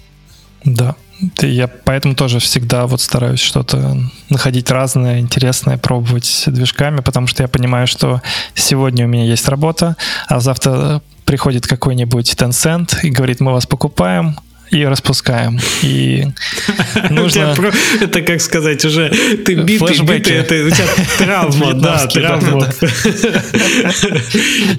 Да, 0.64 0.96
я 1.42 1.68
поэтому 1.68 2.14
тоже 2.14 2.38
всегда 2.38 2.86
вот 2.86 3.00
стараюсь 3.00 3.40
что-то 3.40 3.98
находить 4.30 4.70
разное, 4.70 5.20
интересное, 5.20 5.78
пробовать 5.78 6.44
движками, 6.46 7.00
потому 7.00 7.26
что 7.26 7.42
я 7.42 7.48
понимаю, 7.48 7.86
что 7.86 8.22
сегодня 8.54 9.04
у 9.04 9.08
меня 9.08 9.24
есть 9.24 9.48
работа, 9.48 9.96
а 10.26 10.40
завтра 10.40 11.02
приходит 11.24 11.66
какой-нибудь 11.66 12.34
Tencent 12.34 13.00
и 13.02 13.10
говорит, 13.10 13.40
мы 13.40 13.52
вас 13.52 13.66
покупаем, 13.66 14.36
и 14.70 14.84
распускаем. 14.84 15.60
И 15.82 16.26
нужно... 17.10 17.54
Это, 18.00 18.22
как 18.22 18.40
сказать, 18.40 18.84
уже 18.84 19.08
ты 19.44 19.54
битый, 19.54 20.00
битый, 20.00 20.36
это 20.36 20.54
у 20.66 20.70
тебя 20.70 20.88
травма, 21.18 21.74
да, 21.74 22.06
травма. 22.06 22.72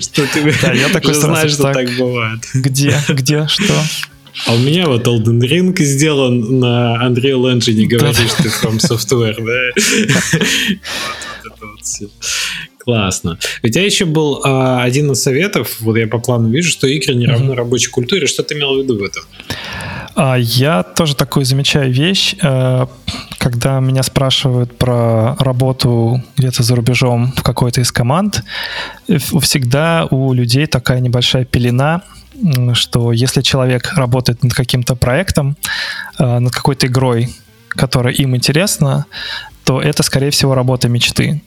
Что 0.02 0.27
ты 0.34 0.53
я 0.73 0.90
такой 0.90 1.14
знаешь, 1.14 1.52
что 1.52 1.72
так 1.72 1.90
бывает. 1.98 2.41
Где, 2.53 2.98
где, 3.07 3.48
что? 3.48 3.73
А 4.45 4.53
у 4.53 4.57
меня 4.57 4.88
вот 4.88 5.07
Elden 5.07 5.40
Ring 5.40 5.76
сделан 5.82 6.60
на 6.60 6.99
Unreal 7.03 7.53
Engine, 7.53 7.86
говоришь 7.86 8.34
ты 8.38 8.49
From 8.49 8.78
Software, 8.78 9.38
да? 9.40 10.78
Классно. 12.80 13.40
У 13.64 13.68
тебя 13.68 13.84
еще 13.84 14.06
был 14.06 14.41
а, 14.44 14.84
один 14.84 15.12
из 15.12 15.24
советов, 15.24 15.78
вот 15.80 15.98
я 15.98 16.07
по 16.07 16.20
плану 16.20 16.49
вижу, 16.49 16.70
что 16.70 16.86
игры 16.88 17.16
не 17.16 17.26
равны 17.26 17.56
рабочей 17.56 17.90
культуре. 17.90 18.28
Что 18.28 18.44
ты 18.44 18.53
имел 18.53 18.76
в 18.76 18.84
виду 18.84 18.99
в 18.99 19.03
этом? 19.03 19.24
А, 20.16 20.36
я 20.38 20.84
тоже 20.84 21.16
такую 21.16 21.45
замечаю 21.45 21.91
вещь, 21.91 22.36
э, 22.41 22.86
когда 23.40 23.80
меня 23.80 24.03
спрашивают 24.03 24.78
про 24.78 25.36
работу 25.38 26.24
где-то 26.38 26.62
за 26.62 26.76
рубежом 26.76 27.34
в 27.36 27.41
какой-то 27.41 27.82
из 27.82 27.91
команд, 27.91 28.44
всегда 29.07 30.07
у 30.12 30.34
людей 30.34 30.68
такая 30.68 30.99
небольшая 30.99 31.44
пелена 31.44 32.03
что 32.74 33.12
если 33.12 33.41
человек 33.41 33.94
работает 33.95 34.44
над 34.44 34.53
каким-то 34.53 34.95
проектом, 34.95 35.57
э, 36.20 36.40
над 36.40 36.53
какой-то 36.53 36.88
игрой, 36.88 37.34
которая 37.70 38.14
им 38.14 38.36
интересна, 38.36 39.06
то 39.64 39.82
это, 39.82 40.03
скорее 40.03 40.30
всего, 40.30 40.56
работа 40.56 40.88
мечты. 40.90 41.41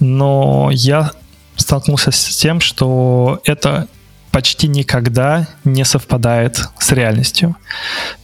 Но 0.00 0.70
я 0.72 1.12
столкнулся 1.56 2.10
с 2.10 2.36
тем, 2.36 2.60
что 2.60 3.40
это 3.44 3.86
почти 4.30 4.68
никогда 4.68 5.46
не 5.64 5.84
совпадает 5.84 6.68
с 6.78 6.92
реальностью. 6.92 7.56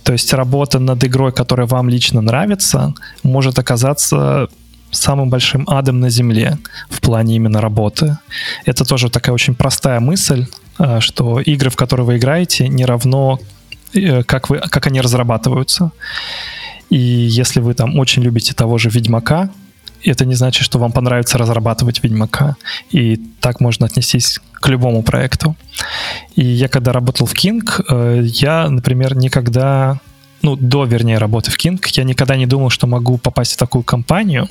То 0.05 0.13
есть 0.13 0.33
работа 0.33 0.79
над 0.79 1.05
игрой, 1.05 1.33
которая 1.33 1.67
вам 1.67 1.89
лично 1.89 2.21
нравится, 2.21 2.95
может 3.23 3.59
оказаться 3.59 4.49
самым 4.91 5.29
большим 5.29 5.69
адом 5.69 6.01
на 6.01 6.11
Земле 6.11 6.59
в 6.89 7.01
плане 7.01 7.37
именно 7.37 7.61
работы. 7.61 8.19
Это 8.65 8.85
тоже 8.85 9.11
такая 9.11 9.35
очень 9.35 9.55
простая 9.55 10.01
мысль, 10.01 10.47
что 11.01 11.41
игры, 11.41 11.71
в 11.71 11.77
которые 11.77 12.07
вы 12.07 12.17
играете, 12.17 12.69
не 12.69 12.85
равно 12.85 13.39
э, 13.95 14.23
как, 14.23 14.51
вы, 14.51 14.59
как 14.59 14.87
они 14.87 15.01
разрабатываются. 15.01 15.93
И 16.91 16.99
если 16.99 17.61
вы 17.61 17.75
там 17.75 17.99
очень 17.99 18.23
любите 18.23 18.55
того 18.55 18.79
же 18.79 18.91
Ведьмака, 18.91 19.51
это 20.05 20.25
не 20.25 20.35
значит, 20.35 20.65
что 20.65 20.79
вам 20.79 20.93
понравится 20.93 21.39
разрабатывать 21.39 22.03
Ведьмака. 22.03 22.57
И 22.91 23.17
так 23.41 23.61
можно 23.61 23.87
отнестись 23.87 24.41
к 24.53 24.69
любому 24.69 25.03
проекту. 25.03 25.57
И 26.37 26.45
я 26.45 26.69
когда 26.69 26.93
работал 26.93 27.27
в 27.27 27.35
King, 27.35 27.63
э, 27.89 28.23
я, 28.25 28.69
например, 28.69 29.17
никогда, 29.17 30.01
ну, 30.43 30.57
до, 30.57 30.85
вернее, 30.85 31.19
работы 31.19 31.51
в 31.51 31.59
King, 31.59 31.85
я 31.93 32.05
никогда 32.05 32.37
не 32.37 32.47
думал, 32.47 32.71
что 32.71 32.87
могу 32.87 33.19
попасть 33.19 33.55
в 33.55 33.57
такую 33.57 33.83
компанию, 33.83 34.49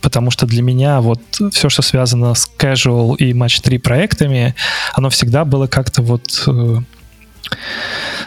потому 0.00 0.30
что 0.30 0.46
для 0.46 0.62
меня 0.62 1.00
вот 1.00 1.20
все, 1.52 1.68
что 1.68 1.82
связано 1.82 2.34
с 2.34 2.50
casual 2.58 3.16
и 3.16 3.32
Match 3.32 3.60
3 3.62 3.78
проектами, 3.78 4.54
оно 4.94 5.10
всегда 5.10 5.44
было 5.44 5.66
как-то 5.66 6.02
вот 6.02 6.44
э, 6.46 6.76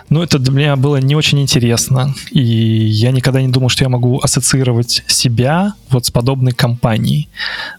ну, 0.09 0.21
это 0.21 0.39
для 0.39 0.51
меня 0.51 0.75
было 0.75 0.97
не 0.97 1.15
очень 1.15 1.41
интересно. 1.41 2.13
И 2.31 2.41
я 2.41 3.11
никогда 3.11 3.41
не 3.41 3.47
думал, 3.47 3.69
что 3.69 3.83
я 3.83 3.89
могу 3.89 4.19
ассоциировать 4.19 5.03
себя 5.07 5.73
вот 5.89 6.05
с 6.05 6.11
подобной 6.11 6.51
компанией. 6.51 7.29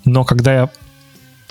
Но 0.05 0.24
когда 0.24 0.55
я 0.55 0.70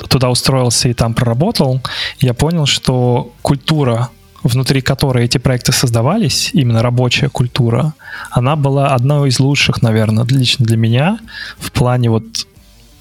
туда 0.10 0.30
устроился 0.30 0.90
и 0.90 0.94
там 0.94 1.14
проработал, 1.14 1.82
я 2.20 2.34
понял, 2.34 2.66
что 2.66 3.32
культура, 3.42 4.10
внутри 4.44 4.82
которой 4.82 5.26
эти 5.26 5.38
проекты 5.38 5.72
создавались, 5.72 6.52
именно 6.54 6.82
рабочая 6.82 7.30
культура, 7.30 7.94
она 8.32 8.56
была 8.56 8.94
одной 8.94 9.30
из 9.30 9.40
лучших, 9.40 9.82
наверное, 9.82 10.26
лично 10.26 10.66
для 10.66 10.78
меня 10.78 11.20
в 11.60 11.72
плане 11.72 12.10
вот 12.10 12.48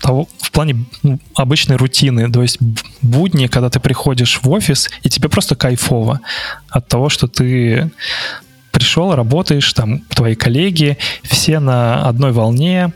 того, 0.01 0.29
в 0.39 0.51
плане 0.51 0.85
ну, 1.03 1.19
обычной 1.35 1.77
рутины, 1.77 2.31
то 2.33 2.43
есть 2.43 2.59
будни, 3.03 3.47
когда 3.47 3.69
ты 3.69 3.81
приходишь 3.81 4.41
в 4.43 4.49
офис, 4.51 4.91
и 5.03 5.09
тебе 5.09 5.29
просто 5.29 5.57
кайфово 5.57 6.21
от 6.69 6.89
того, 6.89 7.09
что 7.09 7.29
ты 7.29 7.91
пришел, 8.71 9.15
работаешь, 9.15 9.73
там 9.73 10.01
твои 10.09 10.35
коллеги, 10.35 10.99
все 11.23 11.59
на 11.61 12.07
одной 12.09 12.33
волне, 12.33 12.93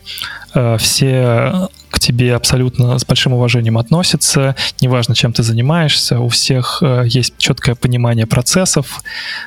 э, 0.54 0.76
все 0.78 1.68
к 1.90 2.00
тебе 2.00 2.34
абсолютно 2.34 2.98
с 2.98 3.04
большим 3.04 3.34
уважением 3.34 3.78
относятся, 3.78 4.56
неважно, 4.80 5.14
чем 5.14 5.32
ты 5.32 5.44
занимаешься, 5.44 6.18
у 6.18 6.28
всех 6.28 6.78
э, 6.82 7.04
есть 7.06 7.34
четкое 7.38 7.76
понимание 7.76 8.26
процессов, 8.26 9.00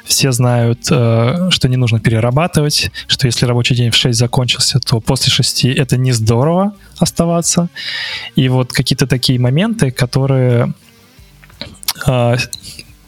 все 0.05 0.31
знают, 0.31 0.87
э, 0.89 1.49
что 1.51 1.67
не 1.67 1.75
нужно 1.75 1.99
перерабатывать, 1.99 2.91
что 3.07 3.27
если 3.27 3.45
рабочий 3.45 3.75
день 3.75 3.91
в 3.91 3.95
6 3.95 4.17
закончился, 4.17 4.79
то 4.79 5.01
после 5.01 5.31
6 5.31 5.65
это 5.65 5.97
не 5.97 6.13
здорово 6.13 6.73
оставаться. 6.99 7.67
И 8.35 8.47
вот 8.49 8.71
какие-то 8.71 9.07
такие 9.07 9.39
моменты, 9.39 9.91
которые 9.91 10.73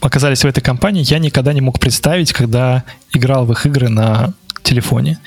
оказались 0.02 0.44
в 0.44 0.48
этой 0.48 0.62
компании, 0.62 1.04
я 1.06 1.20
никогда 1.20 1.54
не 1.54 1.62
мог 1.62 1.80
представить, 1.80 2.34
когда 2.34 2.84
играл 3.14 3.46
в 3.46 3.52
их 3.52 3.66
игры 3.66 3.90
на 3.90 4.34
телефоне. 4.64 5.20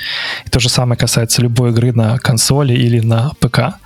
И 0.46 0.50
то 0.50 0.60
же 0.60 0.68
самое 0.68 0.98
касается 0.98 1.42
любой 1.42 1.70
игры 1.70 1.92
на 1.92 2.18
консоли 2.18 2.74
или 2.74 3.00
на 3.00 3.32
ПК. 3.40 3.78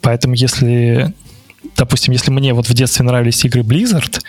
Поэтому 0.00 0.34
если, 0.34 1.12
допустим, 1.76 2.12
если 2.12 2.30
мне 2.30 2.54
вот 2.54 2.68
в 2.68 2.74
детстве 2.74 3.04
нравились 3.04 3.44
игры 3.44 3.62
Blizzard, 3.62 4.20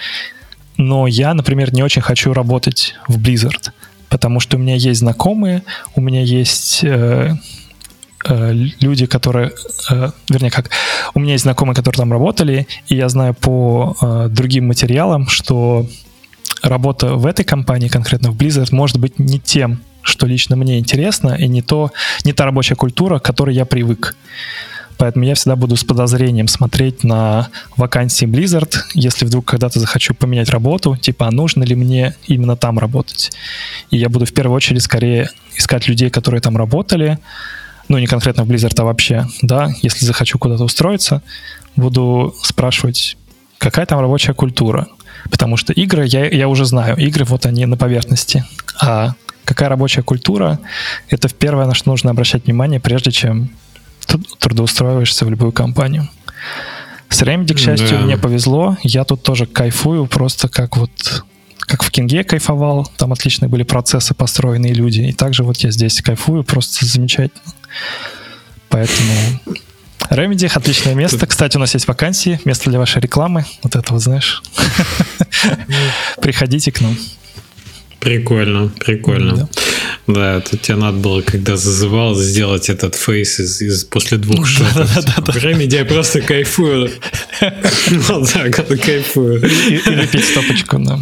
но 0.78 1.08
я, 1.08 1.34
например, 1.34 1.74
не 1.74 1.84
очень 1.84 2.02
хочу 2.02 2.34
работать 2.34 2.96
в 3.08 3.18
Blizzard, 3.20 3.72
потому 4.10 4.40
что 4.40 4.58
у 4.58 4.60
меня 4.60 4.76
есть 4.76 5.00
знакомые, 5.00 5.64
у 5.96 6.02
меня 6.02 6.22
есть 6.22 6.84
э, 6.84 7.36
люди, 8.26 9.06
которые, 9.06 9.52
э, 9.90 10.10
вернее, 10.30 10.52
как, 10.52 10.70
у 11.14 11.20
меня 11.20 11.34
есть 11.34 11.44
знакомые, 11.44 11.76
которые 11.76 11.98
там 11.98 12.12
работали, 12.12 12.68
и 12.88 12.96
я 12.96 13.10
знаю 13.10 13.34
по 13.34 13.96
э, 14.02 14.28
другим 14.30 14.68
материалам, 14.68 15.28
что 15.28 15.88
работа 16.62 17.16
в 17.16 17.26
этой 17.26 17.46
компании, 17.46 17.88
конкретно 17.88 18.32
в 18.32 18.38
Blizzard, 18.38 18.70
может 18.72 18.98
быть 19.00 19.20
не 19.20 19.40
тем 19.40 19.82
что 20.08 20.26
лично 20.26 20.56
мне 20.56 20.80
интересно, 20.80 21.36
и 21.38 21.50
не, 21.50 21.62
то, 21.62 21.92
не 22.24 22.32
та 22.32 22.46
рабочая 22.46 22.76
культура, 22.76 23.20
к 23.20 23.24
которой 23.24 23.54
я 23.54 23.66
привык. 23.66 24.16
Поэтому 24.98 25.26
я 25.26 25.36
всегда 25.36 25.56
буду 25.56 25.76
с 25.76 25.84
подозрением 25.84 26.48
смотреть 26.48 27.04
на 27.04 27.50
вакансии 27.76 28.26
Blizzard, 28.26 28.74
если 28.94 29.26
вдруг 29.26 29.46
когда-то 29.46 29.80
захочу 29.80 30.14
поменять 30.14 30.50
работу, 30.50 30.96
типа, 30.96 31.28
а 31.28 31.32
нужно 31.32 31.64
ли 31.64 31.76
мне 31.76 32.16
именно 32.26 32.56
там 32.56 32.80
работать. 32.80 33.32
И 33.92 33.98
я 33.98 34.10
буду 34.10 34.26
в 34.26 34.34
первую 34.34 34.56
очередь 34.56 34.82
скорее 34.82 35.30
искать 35.56 35.88
людей, 35.88 36.10
которые 36.10 36.42
там 36.42 36.58
работали, 36.58 37.20
ну, 37.88 37.98
не 37.98 38.08
конкретно 38.08 38.44
в 38.44 38.52
Blizzard, 38.52 38.80
а 38.80 38.84
вообще, 38.84 39.28
да, 39.42 39.70
если 39.82 40.06
захочу 40.06 40.38
куда-то 40.38 40.64
устроиться, 40.64 41.22
буду 41.76 42.36
спрашивать, 42.44 43.18
какая 43.58 43.86
там 43.86 44.00
рабочая 44.00 44.34
культура. 44.34 44.88
Потому 45.30 45.58
что 45.58 45.74
игры 45.74 46.06
я, 46.06 46.26
я 46.30 46.48
уже 46.48 46.66
знаю, 46.66 46.96
игры 46.98 47.26
вот 47.26 47.46
они 47.46 47.66
на 47.66 47.78
поверхности, 47.78 48.46
а 48.82 49.14
какая 49.46 49.70
рабочая 49.70 50.04
культура, 50.04 50.60
это 51.10 51.30
первое, 51.30 51.66
на 51.66 51.74
что 51.74 51.90
нужно 51.90 52.12
обращать 52.12 52.46
внимание, 52.46 52.80
прежде 52.80 53.12
чем 53.12 53.50
трудоустраиваешься 54.40 55.26
в 55.26 55.30
любую 55.30 55.52
компанию. 55.52 56.08
С 57.10 57.22
Remedy, 57.22 57.54
к 57.56 57.60
счастью, 57.60 58.00
да. 58.00 58.00
мне 58.00 58.18
повезло. 58.18 58.78
Я 58.84 59.06
тут 59.06 59.24
тоже 59.24 59.46
кайфую, 59.46 60.08
просто 60.08 60.50
как 60.50 60.78
вот 60.78 61.24
как 61.60 61.84
в 61.84 61.92
Кинге 61.92 62.24
кайфовал, 62.24 62.90
там 62.98 63.12
отличные 63.12 63.50
были 63.50 63.64
процессы, 63.64 64.14
построенные 64.14 64.74
люди, 64.74 65.02
и 65.02 65.12
также 65.12 65.44
вот 65.44 65.58
я 65.58 65.72
здесь 65.72 66.02
кайфую, 66.02 66.46
просто 66.46 66.86
замечательно. 66.86 67.42
Поэтому 68.70 69.40
Remedy 70.10 70.48
отличное 70.54 70.94
место. 70.94 71.26
Кстати, 71.26 71.58
у 71.58 71.60
нас 71.60 71.74
есть 71.74 71.88
вакансии, 71.88 72.40
место 72.46 72.70
для 72.70 72.80
вашей 72.80 73.02
рекламы. 73.02 73.46
Вот 73.64 73.76
это 73.76 73.94
вот, 73.94 74.02
знаешь. 74.02 74.42
Приходите 76.22 76.72
к 76.72 76.82
нам. 76.82 76.98
Прикольно, 78.00 78.72
прикольно. 78.80 79.36
Да. 79.36 79.50
Да, 80.08 80.40
тут 80.40 80.62
тебе 80.62 80.78
надо 80.78 80.98
было, 81.00 81.22
когда 81.22 81.58
зазывал, 81.58 82.16
сделать 82.16 82.70
этот 82.70 82.96
фейс 82.96 83.40
из, 83.42 83.62
из 83.62 83.84
после 83.84 84.18
двух 84.18 84.48
да. 84.58 85.32
Время 85.34 85.66
я 85.66 85.84
просто 85.86 86.22
кайфую. 86.22 86.90
Ну 87.90 88.26
да, 88.34 88.50
кайфую. 88.50 89.38
И 89.70 89.78
выпить 89.78 90.26
стопочку, 90.26 90.80
да. 90.80 91.00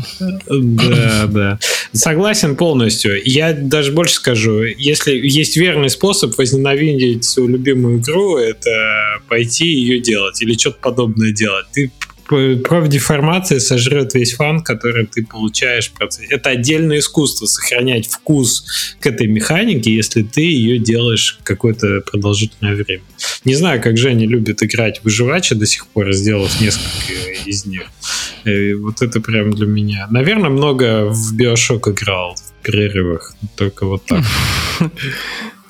Да, 0.49 1.25
да. 1.27 1.59
Согласен 1.93 2.55
полностью. 2.55 3.21
Я 3.23 3.53
даже 3.53 3.91
больше 3.91 4.15
скажу, 4.15 4.63
если 4.63 5.13
есть 5.15 5.55
верный 5.57 5.89
способ 5.89 6.37
возненавидеть 6.37 7.23
свою 7.23 7.49
любимую 7.49 7.99
игру, 7.99 8.37
это 8.37 8.69
пойти 9.29 9.67
ее 9.67 9.99
делать 9.99 10.41
или 10.41 10.57
что-то 10.57 10.77
подобное 10.81 11.31
делать. 11.31 11.65
Ты 11.73 11.91
профдеформация 12.27 13.59
сожрет 13.59 14.13
весь 14.13 14.33
фан, 14.33 14.61
который 14.61 15.05
ты 15.05 15.25
получаешь 15.25 15.89
в 15.89 15.93
процессе. 15.93 16.27
Это 16.29 16.51
отдельное 16.51 16.99
искусство, 16.99 17.45
сохранять 17.45 18.07
вкус 18.07 18.95
к 18.99 19.07
этой 19.07 19.27
механике, 19.27 19.93
если 19.93 20.23
ты 20.23 20.41
ее 20.41 20.77
делаешь 20.77 21.39
какое-то 21.43 22.01
продолжительное 22.01 22.75
время. 22.75 23.03
Не 23.43 23.55
знаю, 23.55 23.81
как 23.81 23.97
Женя 23.97 24.27
любит 24.27 24.63
играть 24.63 24.99
в 25.01 25.03
выживачи 25.15 25.55
до 25.55 25.65
сих 25.65 25.87
пор, 25.87 26.13
сделав 26.13 26.59
несколько 26.61 27.13
из 27.45 27.65
них. 27.65 27.83
И 28.43 28.49
э, 28.49 28.75
вот 28.75 29.01
это 29.01 29.21
прям 29.21 29.51
для 29.51 29.65
меня. 29.65 30.07
Наверное, 30.09 30.49
много 30.49 31.05
в 31.09 31.33
Биошок 31.35 31.87
играл 31.87 32.35
в 32.35 32.65
перерывах, 32.65 33.35
только 33.55 33.85
вот 33.85 34.05
так. 34.05 34.23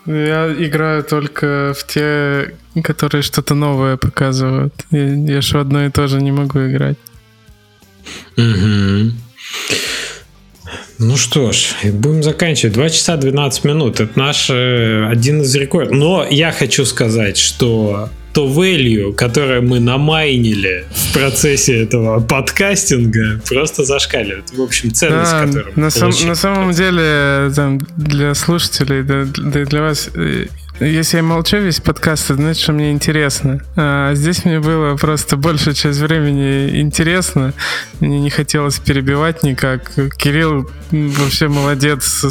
Я 0.05 0.53
играю 0.57 1.03
только 1.03 1.73
в 1.77 1.85
те, 1.87 2.53
которые 2.83 3.23
что-то 3.23 3.55
новое 3.55 3.97
показывают. 3.97 4.73
Я, 4.91 5.13
я 5.13 5.41
же 5.41 5.59
одно 5.59 5.85
и 5.85 5.89
то 5.89 6.07
же 6.07 6.21
не 6.21 6.31
могу 6.31 6.59
играть. 6.59 6.97
Угу. 8.37 9.11
Ну 10.99 11.17
что 11.17 11.51
ж, 11.51 11.75
будем 11.83 12.23
заканчивать. 12.23 12.73
2 12.73 12.89
часа 12.89 13.17
12 13.17 13.63
минут. 13.65 13.99
Это 13.99 14.17
наш 14.17 14.49
э, 14.49 15.07
один 15.07 15.41
из 15.41 15.53
рекордов. 15.55 15.93
Но 15.93 16.25
я 16.29 16.51
хочу 16.51 16.85
сказать, 16.85 17.37
что 17.37 18.09
то 18.35 18.47
value, 18.47 19.13
которое 19.13 19.61
мы 19.61 19.79
намайнили 19.79 20.85
в 20.91 21.13
процессе 21.13 21.83
этого 21.83 22.19
подкастинга, 22.19 23.39
просто 23.47 23.85
зашкаливает. 23.85 24.51
В 24.51 24.61
общем, 24.61 24.93
ценность, 24.93 25.31
да, 25.31 25.45
которую 25.45 25.73
на, 25.77 25.89
сам, 25.89 26.11
на 26.25 26.35
самом 26.35 26.71
деле, 26.73 27.49
там, 27.55 27.79
для 27.95 28.33
слушателей, 28.35 29.03
да, 29.03 29.23
для, 29.23 29.63
для 29.63 29.81
вас, 29.81 30.09
э, 30.13 30.47
если 30.81 31.17
я 31.17 31.23
молчу 31.23 31.59
весь 31.59 31.79
подкаст, 31.79 32.25
это 32.25 32.35
значит, 32.35 32.61
что 32.61 32.73
мне 32.73 32.91
интересно. 32.91 33.61
А 33.77 34.13
здесь 34.15 34.43
мне 34.43 34.59
было 34.59 34.97
просто 34.97 35.37
большая 35.37 35.73
часть 35.73 35.99
времени 35.99 36.81
интересно. 36.81 37.53
Мне 38.01 38.19
не 38.19 38.29
хотелось 38.29 38.79
перебивать 38.79 39.43
никак. 39.43 39.93
Кирилл 40.17 40.69
вообще 40.91 41.47
молодец. 41.47 42.25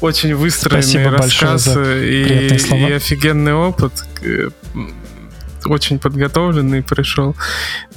Очень 0.00 0.34
выстроенный 0.34 1.08
рассказ 1.08 1.68
и, 1.76 2.48
и 2.48 2.92
офигенный 2.92 3.54
опыт 3.54 3.92
очень 5.66 5.98
подготовленный 5.98 6.82
пришел. 6.82 7.36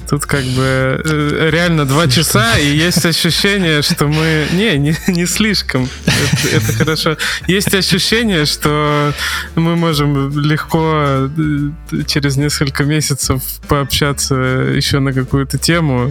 Тут 0.08 0.26
как 0.26 0.44
бы 0.44 1.02
э, 1.04 1.50
реально 1.52 1.84
два 1.84 2.08
часа, 2.08 2.58
и 2.58 2.66
есть 2.66 3.04
ощущение, 3.04 3.82
что 3.82 4.06
мы... 4.06 4.46
Не, 4.52 4.78
не, 4.78 4.96
не 5.08 5.26
слишком. 5.26 5.88
Это, 6.06 6.56
это 6.56 6.72
хорошо. 6.72 7.16
Есть 7.46 7.74
ощущение, 7.74 8.46
что 8.46 9.12
мы 9.54 9.76
можем 9.76 10.30
легко 10.38 11.28
э, 11.36 12.02
через 12.06 12.36
несколько 12.36 12.84
месяцев 12.84 13.42
пообщаться 13.68 14.34
еще 14.34 14.98
на 14.98 15.12
какую-то 15.12 15.58
тему 15.58 16.10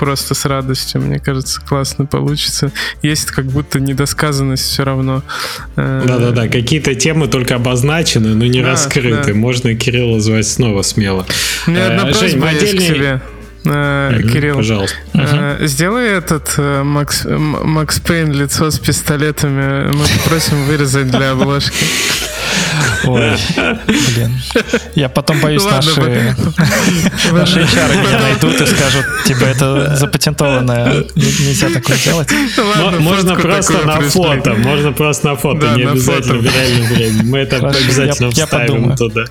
просто 0.00 0.34
с 0.34 0.46
радостью. 0.46 1.02
Мне 1.02 1.18
кажется, 1.18 1.60
классно 1.60 2.06
получится. 2.06 2.72
Есть 3.02 3.26
как 3.26 3.44
будто 3.44 3.78
недосказанность 3.78 4.64
все 4.64 4.82
равно. 4.82 5.22
Э, 5.76 6.02
Да-да-да, 6.06 6.48
какие-то 6.48 6.94
темы 6.94 7.28
только 7.28 7.56
обозначены, 7.56 8.34
но 8.34 8.46
не 8.46 8.62
да, 8.62 8.70
раскрыты. 8.70 9.34
Да. 9.34 9.38
Можно 9.38 9.74
Кирилла 9.74 10.18
звать 10.18 10.48
снова 10.48 10.80
смело. 10.80 11.26
У 11.66 11.70
меня 11.70 11.88
одна 11.88 12.06
просьба 12.06 12.48
Жень, 12.48 12.60
есть 12.60 12.72
отдельный... 12.72 12.88
к 12.88 12.94
тебе. 12.94 13.20
Угу, 13.64 14.28
Кирилл, 14.32 14.56
пожалуйста. 14.56 14.96
Угу. 15.14 15.66
Сделай 15.66 16.08
этот 16.08 16.54
э, 16.56 16.82
Макс, 16.82 17.26
Макс 17.26 18.00
Пейн 18.00 18.32
лицо 18.32 18.70
с 18.70 18.78
пистолетами. 18.78 19.92
Мы 19.92 20.04
попросим 20.22 20.64
вырезать 20.64 21.10
для 21.10 21.30
обложки. 21.32 21.84
Ой, 23.04 23.32
блин. 23.86 24.40
Я 24.94 25.08
потом 25.08 25.40
боюсь, 25.40 25.64
наши, 25.64 25.90
наши 27.32 27.60
HR 27.60 28.06
меня 28.06 28.20
найдут 28.20 28.60
и 28.60 28.66
скажут, 28.66 29.06
типа, 29.24 29.44
это 29.44 29.96
запатентованное, 29.96 31.04
нельзя 31.14 31.70
такое 31.70 31.96
делать. 31.98 32.30
можно 32.98 33.34
просто 33.36 33.86
на 33.86 34.00
фото, 34.00 34.54
можно 34.54 34.92
просто 34.92 35.28
на 35.28 35.36
фото, 35.36 35.74
не 35.76 35.84
обязательно 35.84 36.38
в 36.38 36.44
реальном 36.44 36.86
времени. 36.88 37.22
Мы 37.24 37.38
это 37.38 37.56
обязательно 37.56 38.30
вставим 38.30 38.96
туда. 38.96 39.24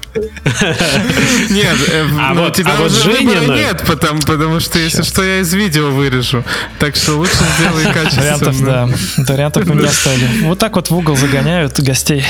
Нет, 1.49 1.77
э, 1.91 2.05
а 2.19 2.33
ну, 2.33 2.43
вот, 2.43 2.55
тебя 2.55 2.73
а 2.77 2.83
уже 2.83 3.03
Женя 3.03 3.39
нет, 3.47 3.83
потому, 3.85 4.18
потому 4.25 4.59
что, 4.59 4.79
если 4.79 5.01
что, 5.01 5.23
я 5.23 5.39
из 5.39 5.53
видео 5.53 5.91
вырежу. 5.91 6.43
Так 6.79 6.95
что 6.95 7.15
лучше 7.15 7.37
сделай 7.57 7.85
качественно. 7.93 8.37
Вариантов, 8.37 8.61
да. 8.63 8.89
Вариантов 9.33 9.65
мы 9.65 9.75
не 9.75 9.87
оставили. 9.87 10.45
Вот 10.45 10.59
так 10.59 10.75
вот 10.75 10.89
в 10.89 10.95
угол 10.95 11.15
загоняют 11.15 11.79
гостей. 11.79 12.23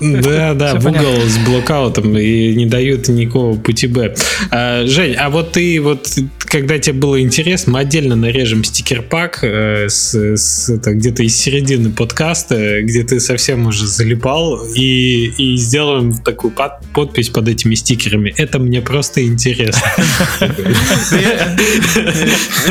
Да, 0.00 0.54
да, 0.54 0.74
в 0.76 0.86
угол 0.86 1.20
с 1.26 1.38
блокаутом 1.38 2.16
и 2.16 2.54
не 2.54 2.66
дают 2.66 3.08
никакого 3.08 3.58
пути 3.58 3.86
Б. 3.86 4.14
А, 4.50 4.86
Жень, 4.86 5.14
а 5.14 5.30
вот 5.30 5.52
ты 5.52 5.80
вот, 5.80 6.08
когда 6.38 6.78
тебе 6.78 6.94
было 6.94 7.20
интересно, 7.20 7.72
мы 7.72 7.80
отдельно 7.80 8.16
нарежем 8.16 8.64
стикер-пак 8.64 9.40
э, 9.42 9.88
с, 9.88 10.14
с, 10.14 10.78
где-то 10.78 11.22
из 11.22 11.36
середины 11.36 11.90
подкаста, 11.90 12.82
где 12.82 13.02
ты 13.02 13.20
совсем 13.20 13.66
уже 13.66 13.86
залипал, 13.86 14.64
и, 14.74 15.32
и 15.36 15.56
сделаем 15.56 16.16
такую 16.18 16.52
под, 16.52 16.86
подпись 16.94 17.28
под 17.28 17.48
этими 17.48 17.74
стикерами. 17.74 18.32
Это 18.36 18.58
мне 18.58 18.80
просто 18.80 19.24
интересно. 19.24 19.82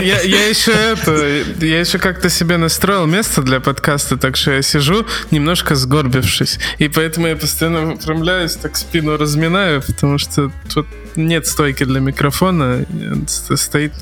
Я 0.01 0.47
еще 0.49 0.71
это, 0.71 1.65
я 1.65 1.79
еще 1.79 1.97
как-то 1.97 2.29
себе 2.29 2.57
настроил 2.57 3.05
место 3.05 3.41
для 3.41 3.59
подкаста, 3.59 4.17
так 4.17 4.37
что 4.37 4.51
я 4.53 4.61
сижу 4.61 5.05
немножко 5.31 5.75
сгорбившись, 5.75 6.59
и 6.77 6.87
поэтому 6.87 7.16
поэтому 7.17 7.27
я 7.27 7.35
постоянно 7.35 7.81
выпрямляюсь, 7.81 8.55
так 8.55 8.77
спину 8.77 9.17
разминаю, 9.17 9.81
потому 9.81 10.19
что 10.19 10.51
тут 10.71 10.85
нет 11.15 11.47
стойки 11.47 11.83
для 11.83 11.99
микрофона, 11.99 12.85
стоит 13.27 13.93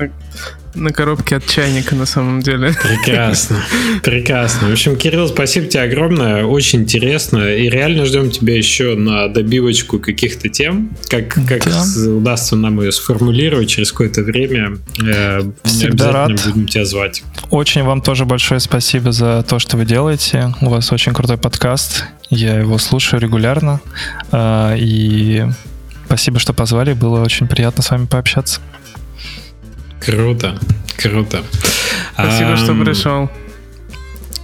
на 0.76 0.92
коробке 0.92 1.38
от 1.38 1.46
чайника 1.48 1.96
на 1.96 2.06
самом 2.06 2.42
деле. 2.42 2.74
Прекрасно, 2.84 3.58
прекрасно. 4.04 4.70
В 4.70 4.72
общем, 4.72 4.96
Кирилл, 4.96 5.28
спасибо 5.28 5.68
тебе 5.68 5.84
огромное, 5.84 6.46
очень 6.46 6.82
интересно, 6.82 7.54
и 7.54 7.70
реально 7.70 8.06
ждем 8.06 8.32
тебя 8.32 8.56
еще 8.56 8.96
на 8.96 9.28
добивочку 9.28 10.00
каких-то 10.00 10.50
тем, 10.50 10.92
как, 11.10 11.34
как 11.48 11.66
да. 11.66 11.84
удастся 12.10 12.56
нам 12.56 12.82
ее 12.82 12.92
сформулировать 12.92 13.70
через 13.70 13.92
какое-то 13.92 14.22
время. 14.22 14.78
Э, 15.02 15.42
Всегда 15.64 16.12
рад. 16.12 16.32
будем 16.32 16.68
тебя 16.68 16.86
звать. 16.86 17.24
Очень 17.50 17.84
вам 17.84 18.02
тоже 18.02 18.26
большое 18.26 18.60
спасибо 18.60 19.12
за 19.12 19.44
то, 19.44 19.60
что 19.60 19.78
вы 19.78 19.86
делаете. 19.86 20.54
У 20.62 20.70
вас 20.70 20.92
очень 20.92 21.14
крутой 21.14 21.38
подкаст. 21.38 22.06
Я 22.30 22.56
его 22.56 22.78
слушаю 22.78 23.22
регулярно. 23.22 23.82
А, 24.32 24.76
и 24.76 25.46
спасибо, 26.06 26.40
что 26.40 26.54
позвали. 26.54 26.94
Было 26.94 27.22
очень 27.22 27.48
приятно 27.48 27.84
с 27.84 27.92
вами 27.92 28.06
пообщаться. 28.06 28.62
Круто, 30.06 30.60
круто. 30.98 31.44
Спасибо, 32.14 32.54
а, 32.54 32.58
что 32.58 32.76
пришел. 32.76 33.30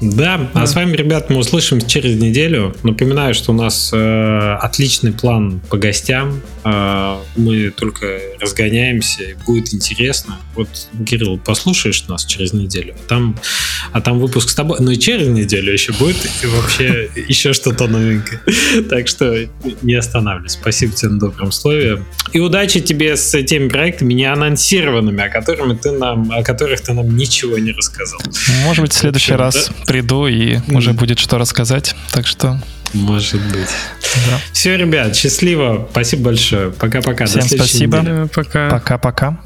Да, 0.02 0.50
а 0.54 0.66
с 0.66 0.74
вами, 0.74 0.96
ребят, 0.96 1.30
мы 1.30 1.38
услышимся 1.38 1.88
через 1.88 2.20
неделю. 2.20 2.76
Напоминаю, 2.82 3.36
что 3.36 3.52
у 3.52 3.56
нас 3.56 3.92
э, 3.94 4.58
отличный 4.60 5.14
план 5.14 5.62
по 5.70 5.78
гостям. 5.78 6.42
Э, 6.64 7.18
мы 7.36 7.70
только 7.70 8.20
разгоняемся, 8.40 9.24
и 9.24 9.34
будет 9.46 9.74
интересно. 9.74 10.40
Вот, 10.56 10.68
Кирилл, 11.06 11.38
послушаешь 11.38 12.08
нас 12.08 12.26
через 12.26 12.52
неделю, 12.52 12.96
а 12.98 13.08
там, 13.08 13.40
а 13.92 14.02
там 14.02 14.20
выпуск 14.20 14.50
с 14.50 14.56
тобой. 14.56 14.78
Ну 14.80 14.90
и 14.90 14.98
через 14.98 15.28
неделю 15.28 15.72
еще 15.72 15.94
будет 15.94 16.18
и 16.44 16.48
вообще 16.48 17.10
еще 17.28 17.54
что-то 17.54 17.88
новенькое. 17.88 18.42
Так 18.90 19.08
что 19.08 19.48
не 19.84 19.94
останавливайся. 19.94 20.58
Спасибо 20.60 20.94
тебе 20.94 21.12
на 21.12 21.20
добром 21.20 21.52
слове. 21.52 22.04
И 22.34 22.40
удачи 22.40 22.80
тебе 22.80 23.16
с 23.16 23.40
теми 23.44 23.70
проектами 23.70 24.14
не 24.14 24.26
анонсированными, 24.26 25.24
о, 25.24 25.30
которыми 25.30 25.76
ты 25.76 25.92
нам, 25.92 26.32
о 26.32 26.44
которых 26.44 26.82
ты 26.82 26.94
нам 26.94 27.16
ничего 27.16 27.60
не 27.60 27.72
рассказал. 27.72 28.20
Может 28.64 28.82
быть, 28.82 28.94
в 28.94 28.96
следующий 28.96 29.34
раз? 29.34 29.70
Приду, 29.92 30.26
и 30.28 30.56
mm. 30.56 30.78
уже 30.78 30.94
будет 30.94 31.20
что 31.20 31.38
рассказать. 31.38 31.96
Так 32.12 32.26
что... 32.26 32.58
Может 32.94 33.42
быть. 33.52 33.70
Да. 34.30 34.38
Все, 34.54 34.78
ребят, 34.78 35.16
счастливо. 35.16 35.88
Спасибо 35.92 36.24
большое. 36.24 36.72
Пока-пока. 36.72 37.26
Всем 37.26 37.42
спасибо. 37.42 38.30
Пока. 38.34 38.70
Пока-пока. 38.70 39.42